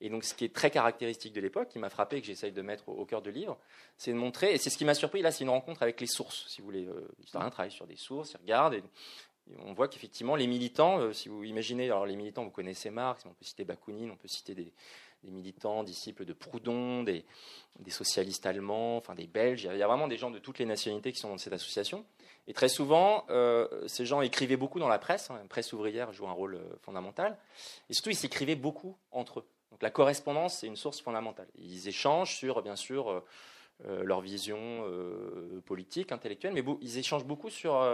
Et 0.00 0.10
donc, 0.10 0.24
ce 0.24 0.34
qui 0.34 0.44
est 0.44 0.54
très 0.54 0.70
caractéristique 0.70 1.32
de 1.32 1.40
l'époque, 1.40 1.68
qui 1.68 1.78
m'a 1.78 1.88
frappé, 1.88 2.20
que 2.20 2.26
j'essaye 2.26 2.52
de 2.52 2.62
mettre 2.62 2.88
au, 2.88 3.04
cœur 3.06 3.22
du 3.22 3.30
livre, 3.30 3.58
c'est 3.96 4.12
de 4.12 4.16
montrer, 4.16 4.52
et 4.52 4.58
c'est 4.58 4.70
ce 4.70 4.76
qui 4.76 4.84
m'a 4.84 4.94
surpris, 4.94 5.22
là, 5.22 5.30
c'est 5.30 5.44
une 5.44 5.50
rencontre 5.50 5.82
avec 5.82 6.00
les 6.00 6.06
sources, 6.06 6.46
si 6.48 6.60
vous 6.60 6.66
voulez. 6.66 6.86
Euh, 6.86 7.08
L'historien 7.20 7.50
travaille 7.50 7.70
sur 7.70 7.86
des 7.86 7.96
sources, 7.96 8.32
il 8.32 8.38
regarde, 8.38 8.74
et, 8.74 8.82
on 9.58 9.74
voit 9.74 9.88
qu'effectivement, 9.88 10.36
les 10.36 10.46
militants, 10.46 10.98
euh, 11.00 11.12
si 11.12 11.28
vous 11.28 11.44
imaginez, 11.44 11.84
alors 11.86 12.06
les 12.06 12.16
militants, 12.16 12.44
vous 12.44 12.50
connaissez 12.50 12.90
Marx, 12.90 13.24
on 13.26 13.30
peut 13.30 13.44
citer 13.44 13.64
Bakounine, 13.64 14.10
on 14.10 14.16
peut 14.16 14.28
citer 14.28 14.54
des, 14.54 14.72
militants, 15.22 15.84
disciples 15.84 16.24
de 16.24 16.32
Proudhon, 16.34 17.02
des, 17.02 17.24
socialistes 17.88 18.44
allemands, 18.46 18.98
enfin 18.98 19.14
des 19.14 19.26
Belges, 19.26 19.68
il 19.70 19.78
y 19.78 19.82
a 19.82 19.86
vraiment 19.86 20.08
des 20.08 20.18
gens 20.18 20.30
de 20.30 20.38
toutes 20.38 20.58
les 20.58 20.66
nationalités 20.66 21.12
qui 21.12 21.20
sont 21.20 21.30
dans 21.30 21.38
cette 21.38 21.52
association. 21.52 22.04
Et 22.46 22.52
très 22.52 22.68
souvent, 22.68 23.24
euh, 23.30 23.68
ces 23.86 24.04
gens 24.04 24.20
écrivaient 24.20 24.56
beaucoup 24.56 24.78
dans 24.78 24.88
la 24.88 24.98
presse. 24.98 25.30
Hein, 25.30 25.38
la 25.40 25.48
presse 25.48 25.72
ouvrière 25.72 26.12
joue 26.12 26.26
un 26.26 26.32
rôle 26.32 26.56
euh, 26.56 26.76
fondamental. 26.82 27.38
Et 27.88 27.94
surtout, 27.94 28.10
ils 28.10 28.16
s'écrivaient 28.16 28.54
beaucoup 28.54 28.96
entre 29.10 29.40
eux. 29.40 29.46
Donc 29.70 29.82
la 29.82 29.90
correspondance, 29.90 30.58
c'est 30.58 30.66
une 30.66 30.76
source 30.76 31.00
fondamentale. 31.00 31.48
Ils 31.56 31.88
échangent 31.88 32.36
sur, 32.36 32.62
bien 32.62 32.76
sûr, 32.76 33.10
euh, 33.10 34.04
leur 34.04 34.20
vision 34.20 34.84
politique, 35.66 36.12
intellectuelle, 36.12 36.52
mais 36.52 36.62
ils 36.80 36.98
échangent 36.98 37.24
beaucoup 37.24 37.50
sur 37.50 37.84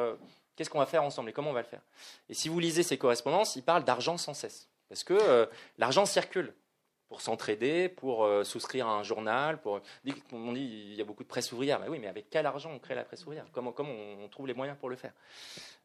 qu'est-ce 0.55 0.69
qu'on 0.69 0.79
va 0.79 0.85
faire 0.85 1.03
ensemble 1.03 1.31
et 1.31 1.33
comment 1.33 1.51
on 1.51 1.55
va 1.55 1.63
le 1.63 1.67
faire. 1.67 1.81
Et 2.29 2.35
si 2.35 2.51
vous 2.51 2.61
lisez 2.61 2.83
ces 2.83 2.99
correspondances, 2.99 3.57
ils 3.57 3.63
parlent 3.63 3.85
d'argent 3.85 4.19
sans 4.19 4.35
cesse. 4.35 4.69
Parce 4.91 5.05
que 5.05 5.49
l'argent 5.79 6.05
circule 6.05 6.53
pour 7.11 7.21
s'entraider, 7.21 7.89
pour 7.89 8.25
euh, 8.25 8.45
souscrire 8.45 8.87
à 8.87 8.93
un 8.93 9.03
journal. 9.03 9.61
Pour... 9.61 9.81
On 10.33 10.53
dit 10.53 10.61
il 10.61 10.95
y 10.95 11.01
a 11.01 11.05
beaucoup 11.05 11.25
de 11.25 11.29
presse 11.29 11.51
ouvrière. 11.51 11.81
Mais 11.81 11.89
oui, 11.89 11.99
mais 11.99 12.07
avec 12.07 12.31
quel 12.31 12.47
argent 12.47 12.71
on 12.73 12.79
crée 12.79 12.95
la 12.95 13.03
presse 13.03 13.27
ouvrière? 13.27 13.45
Comment, 13.51 13.73
comment 13.73 13.93
on 13.93 14.29
trouve 14.29 14.47
les 14.47 14.55
moyens 14.55 14.79
pour 14.79 14.89
le 14.89 14.95
faire? 14.95 15.13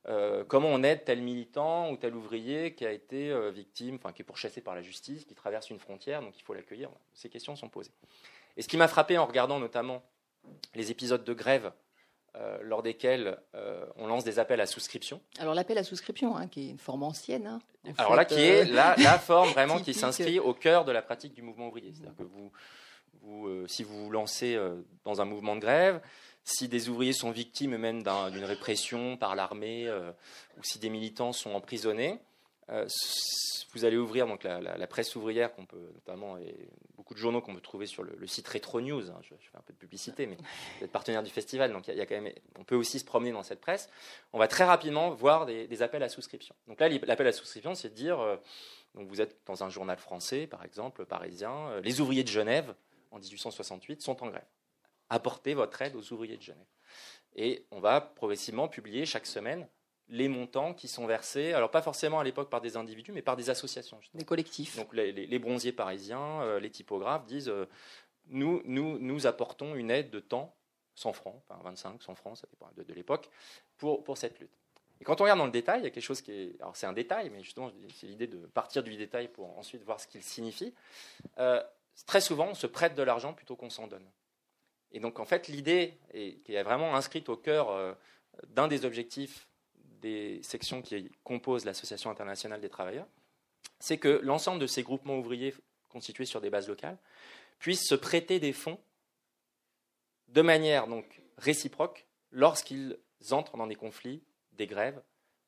Euh, 0.08 0.44
Comment 0.48 0.70
on 0.70 0.84
aide 0.84 1.04
tel 1.04 1.24
militant 1.24 1.90
ou 1.90 1.98
tel 1.98 2.16
ouvrier 2.16 2.76
qui 2.76 2.86
a 2.86 2.92
été 2.92 3.32
euh, 3.32 3.50
victime, 3.50 3.96
enfin 3.96 4.14
qui 4.14 4.22
est 4.22 4.26
pourchassé 4.26 4.62
par 4.62 4.76
la 4.76 4.84
justice, 4.84 5.26
qui 5.26 5.34
traverse 5.34 5.72
une 5.72 5.80
frontière, 5.80 6.22
donc 6.22 6.38
il 6.38 6.44
faut 6.44 6.54
l'accueillir? 6.54 6.92
Ces 7.16 7.28
questions 7.28 7.56
sont 7.56 7.70
posées. 7.70 7.92
Et 8.56 8.62
ce 8.62 8.68
qui 8.68 8.78
m'a 8.78 8.88
frappé 8.88 9.18
en 9.18 9.26
regardant 9.26 9.60
notamment 9.60 10.04
les 10.76 10.92
épisodes 10.92 11.24
de 11.24 11.34
grève 11.34 11.72
euh, 12.38 12.58
lors 12.64 12.84
desquels 12.84 13.38
euh, 13.56 13.86
on 13.96 14.08
lance 14.08 14.26
des 14.26 14.40
appels 14.40 14.60
à 14.60 14.66
souscription. 14.66 15.22
Alors 15.40 15.54
l'appel 15.54 15.78
à 15.78 15.84
souscription, 15.86 16.36
hein, 16.36 16.48
qui 16.48 16.68
est 16.68 16.70
une 16.72 16.78
forme 16.78 17.04
ancienne. 17.04 17.48
Hein, 17.48 17.60
Alors 17.98 18.16
là, 18.16 18.26
qui 18.26 18.42
est 18.42 18.70
euh, 18.70 18.74
la, 18.74 19.20
forme 19.20 19.50
vraiment 19.52 19.80
qui 19.80 19.94
s'inscrit 19.94 20.40
au 20.40 20.54
cœur 20.54 20.84
de 20.84 20.92
la 20.92 21.02
pratique 21.02 21.34
du 21.34 21.42
mouvement 21.42 21.68
ouvrier. 21.68 21.94
C'est-à-dire 21.94 22.16
que 22.18 22.24
vous, 22.24 22.52
si 23.68 23.84
vous 23.84 24.06
vous 24.06 24.12
lancez 24.12 24.60
dans 25.06 25.22
un 25.22 25.26
mouvement 25.26 25.56
de 25.56 25.62
grève, 25.62 26.02
si 26.44 26.68
des 26.68 26.90
ouvriers 26.90 27.14
sont 27.14 27.32
victimes 27.32 27.78
même 27.78 28.04
d'une 28.04 28.44
répression 28.44 29.16
par 29.16 29.36
l'armée, 29.36 29.90
ou 29.90 30.64
si 30.64 30.78
des 30.78 30.90
militants 30.90 31.32
sont 31.32 31.52
emprisonnés, 31.54 32.20
vous 32.68 33.84
allez 33.84 33.98
ouvrir 33.98 34.26
donc 34.26 34.44
la, 34.44 34.88
presse 34.88 35.16
ouvrière 35.16 35.54
qu'on 35.54 35.66
peut 35.66 35.92
notamment 35.94 36.38
et 36.38 36.70
beaucoup 36.96 37.14
de 37.14 37.20
journaux 37.20 37.42
qu'on 37.42 37.54
peut 37.54 37.62
trouver 37.62 37.86
sur 37.86 38.04
le, 38.04 38.26
site 38.26 38.48
Retro 38.48 38.82
News. 38.82 39.12
Hein, 39.12 39.20
je, 39.22 39.36
fais 39.36 39.58
un 39.58 39.62
peu 39.62 39.74
de 39.74 39.78
publicité, 39.78 40.26
mais 40.26 40.38
vous 40.80 40.86
êtes 40.86 40.92
partenaire 40.92 41.24
du 41.24 41.30
festival, 41.30 41.72
donc 41.72 41.88
il 41.88 41.96
y, 41.96 42.02
a 42.02 42.06
quand 42.06 42.20
même, 42.20 42.34
on 42.58 42.64
peut 42.64 42.76
aussi 42.76 43.00
se 43.00 43.06
promener 43.06 43.32
dans 43.32 43.44
cette 43.44 43.60
presse. 43.62 43.90
On 44.34 44.40
va 44.40 44.48
très 44.48 44.64
rapidement 44.64 45.12
voir 45.12 45.46
des, 45.46 45.82
appels 45.84 46.04
à 46.04 46.10
souscription. 46.10 46.56
Donc 46.68 46.80
là, 46.80 46.90
l'appel 46.90 47.28
à 47.28 47.32
souscription, 47.32 47.76
c'est 47.76 47.90
de 47.90 47.96
dire, 47.96 48.20
euh, 48.20 48.38
vous 48.94 49.22
êtes 49.22 49.38
dans 49.46 49.64
un 49.64 49.70
journal 49.70 49.98
français, 49.98 50.48
par 50.48 50.64
exemple, 50.64 51.06
parisien, 51.06 51.68
euh, 51.68 51.82
les 51.82 52.00
ouvriers 52.00 52.24
de 52.24 52.30
Genève 52.30 52.74
en 53.12 53.20
1868 53.20 54.02
sont 54.02 54.24
en 54.24 54.30
grève. 54.30 54.48
Apportez 55.10 55.54
votre 55.54 55.82
aide 55.82 55.96
aux 55.96 56.14
ouvriers 56.14 56.38
de 56.38 56.42
Genève. 56.42 56.66
Et 57.36 57.66
on 57.72 57.82
va 57.82 58.02
progressivement 58.02 58.68
publier 58.70 59.06
chaque 59.06 59.28
semaine 59.28 59.68
les 60.10 60.28
montants 60.28 60.74
qui 60.74 60.88
sont 60.88 61.08
versés, 61.08 61.54
alors 61.54 61.72
pas 61.72 61.82
forcément 61.82 62.20
à 62.20 62.24
l'époque 62.24 62.50
par 62.50 62.62
des 62.62 62.78
individus, 62.78 63.12
mais 63.12 63.22
par 63.22 63.36
des 63.36 63.50
associations. 63.50 64.00
Des 64.14 64.26
collectifs. 64.26 64.78
Donc 64.78 64.94
les, 64.94 65.40
bronziers 65.40 65.72
parisiens, 65.72 66.42
euh, 66.42 66.60
les 66.60 66.70
typographes 66.70 67.26
disent 67.26 67.50
euh, 67.50 67.66
nous, 68.28 68.62
nous, 68.66 69.00
nous 69.00 69.28
apportons 69.28 69.76
une 69.76 69.90
aide 69.90 70.12
de 70.12 70.20
temps, 70.20 70.56
100 70.96 71.14
francs, 71.14 71.42
enfin 71.48 71.60
25, 71.64 72.02
100 72.02 72.16
francs, 72.16 72.38
ça 72.38 72.48
dépend 72.50 72.70
de, 72.76 72.94
l'époque, 72.94 73.30
pour, 73.78 74.04
pour 74.04 74.18
cette 74.18 74.40
lutte. 74.40 74.56
Et 75.02 75.04
quand 75.04 75.20
on 75.20 75.24
regarde 75.24 75.40
dans 75.40 75.46
le 75.46 75.52
détail, 75.52 75.82
il 75.82 75.84
y 75.84 75.88
a 75.88 75.90
quelque 75.90 76.04
chose 76.04 76.22
qui 76.22 76.32
est. 76.32 76.62
Alors 76.62 76.76
c'est 76.78 76.86
un 76.86 76.94
détail, 76.94 77.30
mais 77.30 77.44
justement, 77.44 77.72
c'est 77.94 78.08
l'idée 78.08 78.28
de 78.28 78.38
partir 78.46 78.84
du 78.84 78.96
détail 78.96 79.28
pour 79.28 79.58
ensuite 79.58 79.84
voir 79.84 80.00
ce 80.00 80.08
qu'il 80.08 80.24
signifie. 80.24 80.74
Euh, 81.40 81.62
très 82.06 82.22
souvent, 82.22 82.48
on 82.50 82.54
se 82.54 82.68
prête 82.68 82.96
de 82.96 83.04
l'argent 83.04 83.34
plutôt 83.34 83.56
qu'on 83.56 83.70
s'en 83.70 83.88
donne. 83.88 84.06
Et 84.92 85.00
donc, 85.02 85.20
en 85.20 85.26
fait, 85.26 85.50
l'idée, 85.50 85.98
qui 86.14 86.54
est 86.54 86.64
vraiment 86.64 86.96
inscrite 86.96 87.28
au 87.28 87.36
cœur 87.36 87.98
d'un 88.48 88.70
des 88.70 88.86
objectifs 88.86 89.50
des 90.06 90.40
sections 90.44 90.84
qui 90.84 91.10
composent 91.24 91.66
l'Association 91.66 92.12
internationale 92.12 92.62
des 92.62 92.70
travailleurs, 92.70 93.08
c'est 93.80 93.98
que 93.98 94.20
l'ensemble 94.22 94.60
de 94.60 94.68
ces 94.68 94.84
groupements 94.84 95.18
ouvriers 95.18 95.56
constitués 95.90 96.26
sur 96.26 96.42
des 96.42 96.52
bases 96.52 96.68
locales 96.68 96.98
puissent 97.58 97.88
se 97.88 97.96
prêter 97.96 98.40
des 98.40 98.54
fonds 98.54 98.80
de 100.28 100.44
manière 100.44 100.88
donc 100.88 101.06
réciproque 101.40 102.06
lorsqu'ils 102.32 102.98
entrent 103.32 103.58
dans 103.58 103.66
des 103.66 103.76
conflits, 103.76 104.22
des 104.54 104.68
grèves, 104.68 105.02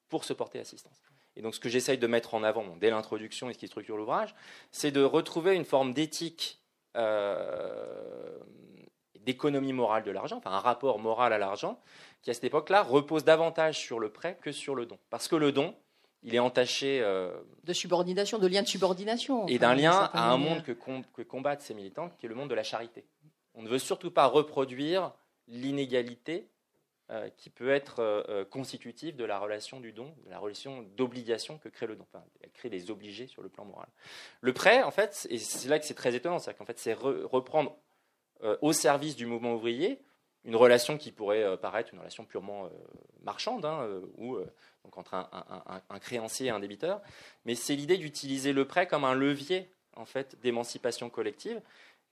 pour 0.10 0.24
se 0.24 0.34
porter 0.34 0.60
assistance. 0.60 1.02
Et 1.36 1.42
donc 1.44 1.54
ce 1.54 1.60
que 1.60 1.70
j'essaye 1.70 2.00
de 2.00 2.08
mettre 2.08 2.34
en 2.34 2.42
avant 2.42 2.76
dès 2.78 2.90
l'introduction 2.90 3.52
et 3.52 3.54
ce 3.54 3.60
qui 3.60 3.68
structure 3.68 3.96
l'ouvrage, 3.96 4.34
c'est 4.72 4.92
de 4.92 5.04
retrouver 5.04 5.54
une 5.54 5.66
forme 5.66 5.94
d'éthique, 5.94 6.60
euh, 6.96 8.40
d'économie 9.28 9.74
morale 9.74 10.04
de 10.04 10.12
l'argent, 10.12 10.38
enfin 10.38 10.52
un 10.52 10.60
rapport 10.60 11.00
moral 11.00 11.34
à 11.34 11.38
l'argent, 11.38 11.80
qui 12.22 12.32
à 12.32 12.34
cette 12.34 12.46
époque-là 12.46 12.82
repose 12.82 13.26
davantage 13.26 13.78
sur 13.78 14.00
le 14.00 14.10
prêt 14.10 14.38
que 14.42 14.54
sur 14.54 14.74
le 14.74 14.86
don. 14.86 14.98
Parce 15.10 15.28
que 15.28 15.36
le 15.36 15.52
don, 15.52 15.76
il 16.24 16.34
est 16.34 16.40
entaché 16.40 17.02
euh, 17.02 17.38
de 17.66 17.74
subordination, 17.74 18.40
de 18.40 18.48
lien 18.48 18.62
de 18.62 18.68
subordination. 18.68 19.46
Et 19.48 19.60
d'un 19.60 19.76
lien 19.76 20.10
à 20.14 20.32
un 20.32 20.38
monde 20.38 20.64
que, 20.64 20.72
que, 20.72 21.22
combattent 21.24 21.62
ces 21.62 21.74
militants, 21.74 22.10
qui 22.18 22.26
est 22.26 22.30
le 22.30 22.36
monde 22.36 22.50
de 22.50 22.56
la 22.56 22.64
charité. 22.64 23.06
On 23.54 23.64
ne 23.64 23.68
veut 23.68 23.80
surtout 23.80 24.12
pas 24.12 24.28
reproduire 24.28 25.12
l'inégalité 25.50 26.48
euh, 27.12 27.30
qui 27.36 27.50
peut 27.50 27.70
être 27.70 28.00
euh, 28.00 28.46
constitutive 28.46 29.18
de 29.18 29.26
la 29.26 29.40
relation 29.40 29.82
du 29.82 29.92
don, 29.92 30.16
de 30.26 30.30
la 30.30 30.40
relation 30.40 30.84
d'obligation 30.96 31.58
que 31.58 31.68
crée 31.68 31.88
le 31.88 31.98
don. 31.98 32.06
Enfin, 32.14 32.24
elle 32.42 32.52
crée 32.52 32.70
des 32.70 32.92
obligés 32.92 33.28
sur 33.28 33.42
le 33.42 33.50
plan 33.50 33.66
moral. 33.66 33.90
Le 34.40 34.54
prêt, 34.54 34.84
en 34.84 34.92
fait, 34.92 35.28
et 35.30 35.38
c'est 35.38 35.68
là 35.68 35.80
que 35.80 35.86
c'est 35.86 35.96
très 35.96 36.16
étonnant, 36.16 36.40
c'est 36.40 36.54
qu'en 36.54 36.66
fait, 36.66 36.80
c'est 36.80 36.94
reprendre 36.94 37.78
au 38.62 38.74
service 38.74 39.16
du 39.16 39.26
mouvement 39.26 39.54
ouvrier 39.56 40.00
une 40.48 40.56
relation 40.56 40.98
qui 40.98 41.12
pourrait 41.12 41.44
euh, 41.44 41.58
paraître 41.58 41.94
une 41.94 42.00
relation 42.00 42.26
purement 42.26 42.66
euh, 42.66 42.70
marchande, 43.22 43.66
hein, 43.66 43.82
euh, 43.84 44.46
donc 44.84 44.98
entre 44.98 45.14
un, 45.14 46.00
créancier 46.00 46.48
et 46.48 46.50
un 46.50 46.60
débiteur, 46.60 47.02
mais 47.46 47.54
c'est 47.54 47.76
l'idée 47.76 47.98
d'utiliser 47.98 48.54
le 48.54 48.66
prêt 48.66 48.88
comme 48.88 49.04
un 49.04 49.14
levier 49.14 49.70
en 49.98 50.06
fait 50.06 50.40
d'émancipation 50.40 51.10
collective, 51.10 51.62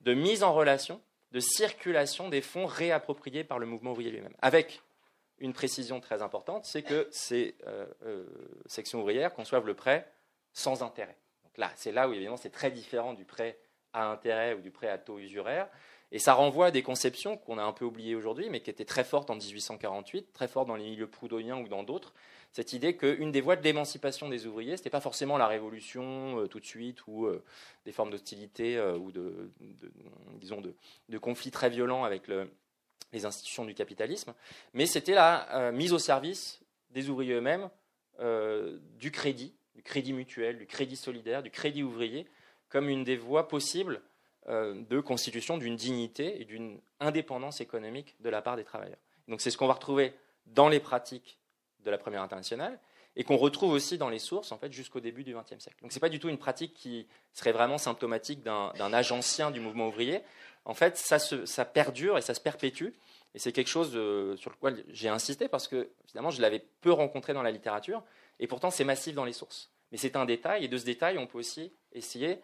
de 0.01 0.13
mise 0.13 0.43
en 0.43 0.53
relation, 0.53 1.01
de 1.31 1.39
circulation 1.39 2.27
des 2.27 2.41
fonds 2.41 2.65
réappropriés 2.65 3.45
par 3.45 3.57
le 3.57 3.65
mouvement 3.65 3.91
ouvrier 3.91 4.11
lui-même, 4.11 4.35
avec 4.41 4.81
une 5.39 5.53
précision 5.53 6.01
très 6.01 6.21
importante, 6.21 6.65
c'est 6.65 6.81
que 6.81 7.07
ces 7.11 7.55
sections 8.65 9.01
ouvrières 9.01 9.33
conçoivent 9.33 9.65
le 9.67 9.73
prêt 9.73 10.09
sans 10.53 10.81
intérêt. 10.81 11.17
Donc 11.43 11.57
là, 11.57 11.71
c'est 11.75 11.91
là 11.91 12.07
où 12.09 12.13
évidemment 12.13 12.37
c'est 12.37 12.49
très 12.49 12.71
différent 12.71 13.13
du 13.13 13.25
prêt 13.25 13.57
à 13.93 14.07
intérêt 14.07 14.53
ou 14.53 14.61
du 14.61 14.71
prêt 14.71 14.89
à 14.89 14.97
taux 14.97 15.19
usuraire, 15.19 15.69
et 16.11 16.19
ça 16.19 16.33
renvoie 16.33 16.67
à 16.67 16.71
des 16.71 16.83
conceptions 16.83 17.37
qu'on 17.37 17.57
a 17.57 17.63
un 17.63 17.73
peu 17.73 17.85
oubliées 17.85 18.15
aujourd'hui, 18.15 18.49
mais 18.49 18.61
qui 18.61 18.69
étaient 18.69 18.85
très 18.85 19.03
fortes 19.03 19.29
en 19.29 19.35
1848, 19.35 20.31
très 20.33 20.47
fortes 20.47 20.67
dans 20.67 20.75
les 20.75 20.83
milieux 20.83 21.07
proudhoniens 21.07 21.57
ou 21.57 21.67
dans 21.67 21.83
d'autres. 21.83 22.13
Cette 22.51 22.71
idée 22.71 22.95
qu'une 22.95 23.31
des 23.31 23.41
voies 23.41 23.57
de 23.57 23.63
l'émancipation 23.63 24.29
des 24.29 24.45
ouvriers, 24.45 24.77
ce 24.77 24.81
n'était 24.81 24.89
pas 24.89 25.01
forcément 25.01 25.37
la 25.37 25.47
révolution 25.47 26.39
euh, 26.39 26.47
tout 26.47 26.61
de 26.61 26.65
suite 26.65 27.05
ou 27.07 27.25
euh, 27.25 27.43
des 27.83 27.91
formes 27.91 28.11
d'hostilité 28.11 28.77
euh, 28.77 28.97
ou 28.97 29.11
de, 29.11 29.51
disons 30.39 30.61
de, 30.61 31.17
conflits 31.17 31.51
très 31.51 31.69
violents 31.69 32.05
avec 32.05 32.29
les 33.11 33.25
institutions 33.25 33.65
du 33.65 33.73
capitalisme, 33.73 34.33
mais 34.73 34.85
c'était 34.85 35.15
la 35.15 35.71
mise 35.73 35.91
au 35.91 35.99
service 35.99 36.61
des 36.91 37.09
ouvriers 37.09 37.33
eux-mêmes 37.33 37.69
du 38.99 39.11
crédit, 39.11 39.53
du 39.73 39.81
crédit 39.83 40.13
mutuel, 40.13 40.57
du 40.57 40.67
crédit 40.67 40.95
solidaire, 40.95 41.41
du 41.41 41.51
crédit 41.51 41.83
ouvrier, 41.83 42.25
comme 42.69 42.89
une 42.89 43.03
des 43.03 43.17
voies 43.17 43.47
possibles 43.47 44.01
de 44.47 44.99
constitution 44.99 45.57
d'une 45.57 45.75
dignité 45.75 46.39
et 46.41 46.45
d'une 46.45 46.79
indépendance 46.99 47.61
économique 47.61 48.15
de 48.19 48.29
la 48.29 48.41
part 48.41 48.55
des 48.55 48.63
travailleurs. 48.63 48.99
Donc 49.27 49.41
c'est 49.41 49.49
ce 49.49 49.57
qu'on 49.57 49.67
va 49.67 49.73
retrouver 49.73 50.13
dans 50.45 50.69
les 50.69 50.79
pratiques 50.79 51.39
de 51.83 51.91
la 51.91 51.97
première 51.97 52.21
internationale 52.21 52.79
et 53.15 53.23
qu'on 53.23 53.37
retrouve 53.37 53.71
aussi 53.71 53.97
dans 53.97 54.09
les 54.09 54.19
sources 54.19 54.51
en 54.51 54.57
fait 54.57 54.71
jusqu'au 54.71 54.99
début 54.99 55.23
du 55.23 55.33
XXe 55.33 55.59
siècle. 55.59 55.77
Donc 55.81 55.91
c'est 55.91 55.99
pas 55.99 56.09
du 56.09 56.19
tout 56.19 56.29
une 56.29 56.37
pratique 56.37 56.73
qui 56.73 57.07
serait 57.33 57.53
vraiment 57.53 57.77
symptomatique 57.77 58.43
d'un 58.43 58.93
âge 58.93 59.11
ancien 59.11 59.51
du 59.51 59.59
mouvement 59.59 59.87
ouvrier. 59.87 60.21
En 60.65 60.73
fait, 60.73 60.97
ça, 60.97 61.19
ça 61.19 61.65
perdure 61.65 62.17
et 62.17 62.21
ça 62.21 62.33
se 62.33 62.41
perpétue. 62.41 62.89
Et 63.33 63.39
c'est 63.39 63.51
quelque 63.51 63.67
chose 63.67 63.91
euh, 63.95 64.35
sur 64.37 64.51
lequel 64.51 64.83
j'ai 64.89 65.09
insisté 65.09 65.47
parce 65.47 65.67
que 65.67 65.89
finalement 66.07 66.31
je 66.31 66.41
l'avais 66.41 66.63
peu 66.81 66.91
rencontré 66.91 67.33
dans 67.33 67.43
la 67.43 67.51
littérature 67.51 68.03
et 68.39 68.47
pourtant 68.47 68.71
c'est 68.71 68.85
massif 68.85 69.13
dans 69.13 69.25
les 69.25 69.33
sources. 69.33 69.71
Mais 69.91 69.97
c'est 69.97 70.15
un 70.15 70.25
détail 70.25 70.65
et 70.65 70.67
de 70.67 70.77
ce 70.77 70.85
détail 70.85 71.17
on 71.17 71.27
peut 71.27 71.37
aussi 71.37 71.71
essayer 71.91 72.39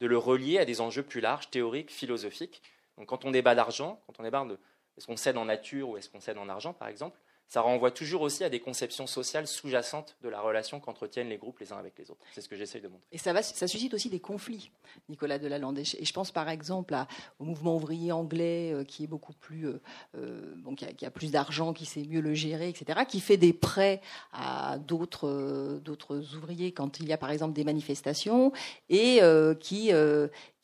de 0.00 0.06
le 0.06 0.18
relier 0.18 0.58
à 0.58 0.64
des 0.64 0.80
enjeux 0.80 1.02
plus 1.02 1.20
larges, 1.20 1.50
théoriques, 1.50 1.90
philosophiques. 1.90 2.62
Donc 2.98 3.08
quand 3.08 3.24
on 3.24 3.30
débat 3.30 3.54
d'argent, 3.54 4.02
quand 4.06 4.14
on 4.18 4.22
débat 4.22 4.44
de 4.44 4.58
est-ce 4.96 5.06
qu'on 5.06 5.16
cède 5.16 5.36
en 5.36 5.44
nature 5.44 5.90
ou 5.90 5.96
est-ce 5.96 6.08
qu'on 6.08 6.20
cède 6.20 6.38
en 6.38 6.48
argent, 6.48 6.72
par 6.72 6.88
exemple, 6.88 7.18
ça 7.48 7.60
renvoie 7.60 7.90
toujours 7.90 8.22
aussi 8.22 8.44
à 8.44 8.48
des 8.48 8.60
conceptions 8.60 9.06
sociales 9.06 9.46
sous-jacentes 9.46 10.16
de 10.22 10.28
la 10.28 10.40
relation 10.40 10.80
qu'entretiennent 10.80 11.28
les 11.28 11.38
groupes 11.38 11.58
les 11.60 11.72
uns 11.72 11.78
avec 11.78 11.98
les 11.98 12.10
autres. 12.10 12.24
C'est 12.32 12.40
ce 12.40 12.48
que 12.48 12.56
j'essaye 12.56 12.80
de 12.80 12.88
montrer. 12.88 13.06
Et 13.12 13.18
ça, 13.18 13.40
ça 13.42 13.68
suscite 13.68 13.94
aussi 13.94 14.10
des 14.10 14.20
conflits, 14.20 14.70
Nicolas 15.08 15.38
Delalande. 15.38 15.78
Et 15.78 16.04
je 16.04 16.12
pense 16.12 16.32
par 16.32 16.48
exemple 16.48 16.96
au 17.38 17.44
mouvement 17.44 17.76
ouvrier 17.76 18.12
anglais 18.12 18.72
euh, 18.72 18.84
qui 18.84 19.04
est 19.04 19.06
beaucoup 19.06 19.32
plus, 19.32 19.68
euh, 19.68 19.80
euh, 20.16 20.74
qui, 20.96 21.06
a, 21.06 21.10
plus 21.10 21.30
d'argent, 21.30 21.72
qui 21.72 21.86
sait 21.86 22.04
mieux 22.04 22.20
le 22.20 22.34
gérer, 22.34 22.68
etc., 22.68 23.00
qui 23.06 23.20
fait 23.20 23.36
des 23.36 23.52
prêts 23.52 24.00
à 24.32 24.78
d'autres, 24.78 25.80
d'autres 25.84 26.34
ouvriers 26.36 26.72
quand 26.72 27.00
il 27.00 27.08
y 27.08 27.12
a 27.12 27.18
par 27.18 27.30
exemple 27.30 27.54
des 27.54 27.64
manifestations 27.64 28.52
et 28.88 29.20
qui, 29.60 29.92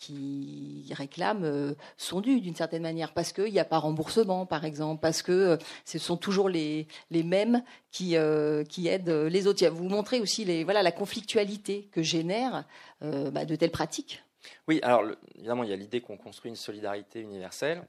qui 0.00 0.86
réclament 0.92 1.44
euh, 1.44 1.74
son 1.98 2.22
dû 2.22 2.40
d'une 2.40 2.56
certaine 2.56 2.82
manière, 2.82 3.12
parce 3.12 3.32
qu'il 3.32 3.52
n'y 3.52 3.60
a 3.60 3.66
pas 3.66 3.78
remboursement, 3.78 4.46
par 4.46 4.64
exemple, 4.64 5.00
parce 5.00 5.22
que 5.22 5.30
euh, 5.30 5.56
ce 5.84 5.98
sont 5.98 6.16
toujours 6.16 6.48
les, 6.48 6.86
mêmes 7.12 7.62
qui, 7.92 8.16
euh, 8.16 8.64
qui 8.64 8.88
aident 8.88 9.10
les 9.10 9.46
autres. 9.46 9.64
Vous 9.68 9.88
montrez 9.88 10.18
aussi 10.20 10.44
la 10.44 10.92
conflictualité 10.92 11.88
que 11.92 12.02
génèrent 12.02 12.64
bah, 13.02 13.44
de 13.44 13.54
telles 13.56 13.70
pratiques. 13.70 14.22
Oui, 14.66 14.80
alors 14.82 15.04
évidemment, 15.36 15.64
il 15.64 15.70
y 15.70 15.72
a 15.72 15.76
l'idée 15.76 16.00
qu'on 16.00 16.16
construit 16.16 16.48
une 16.48 16.56
solidarité 16.56 17.20
universelle, 17.20 17.86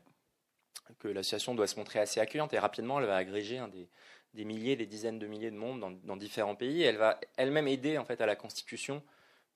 que 0.99 1.07
l'association 1.07 1.55
doit 1.55 1.67
se 1.67 1.77
montrer 1.77 1.99
assez 1.99 2.19
accueillante, 2.19 2.53
et 2.53 2.59
rapidement, 2.59 2.99
elle 2.99 3.05
va 3.05 3.15
agréger 3.15 3.61
des, 4.33 4.43
milliers, 4.43 4.75
des 4.75 4.85
dizaines 4.85 5.17
de 5.17 5.27
milliers 5.27 5.51
de 5.51 5.55
monde 5.55 5.97
dans, 6.03 6.17
différents 6.17 6.55
pays. 6.55 6.81
Elle 6.81 6.97
va 6.97 7.21
elle-même 7.37 7.69
aider 7.69 7.97
en 7.97 8.03
fait, 8.03 8.19
à 8.19 8.25
la 8.25 8.35
constitution 8.35 9.01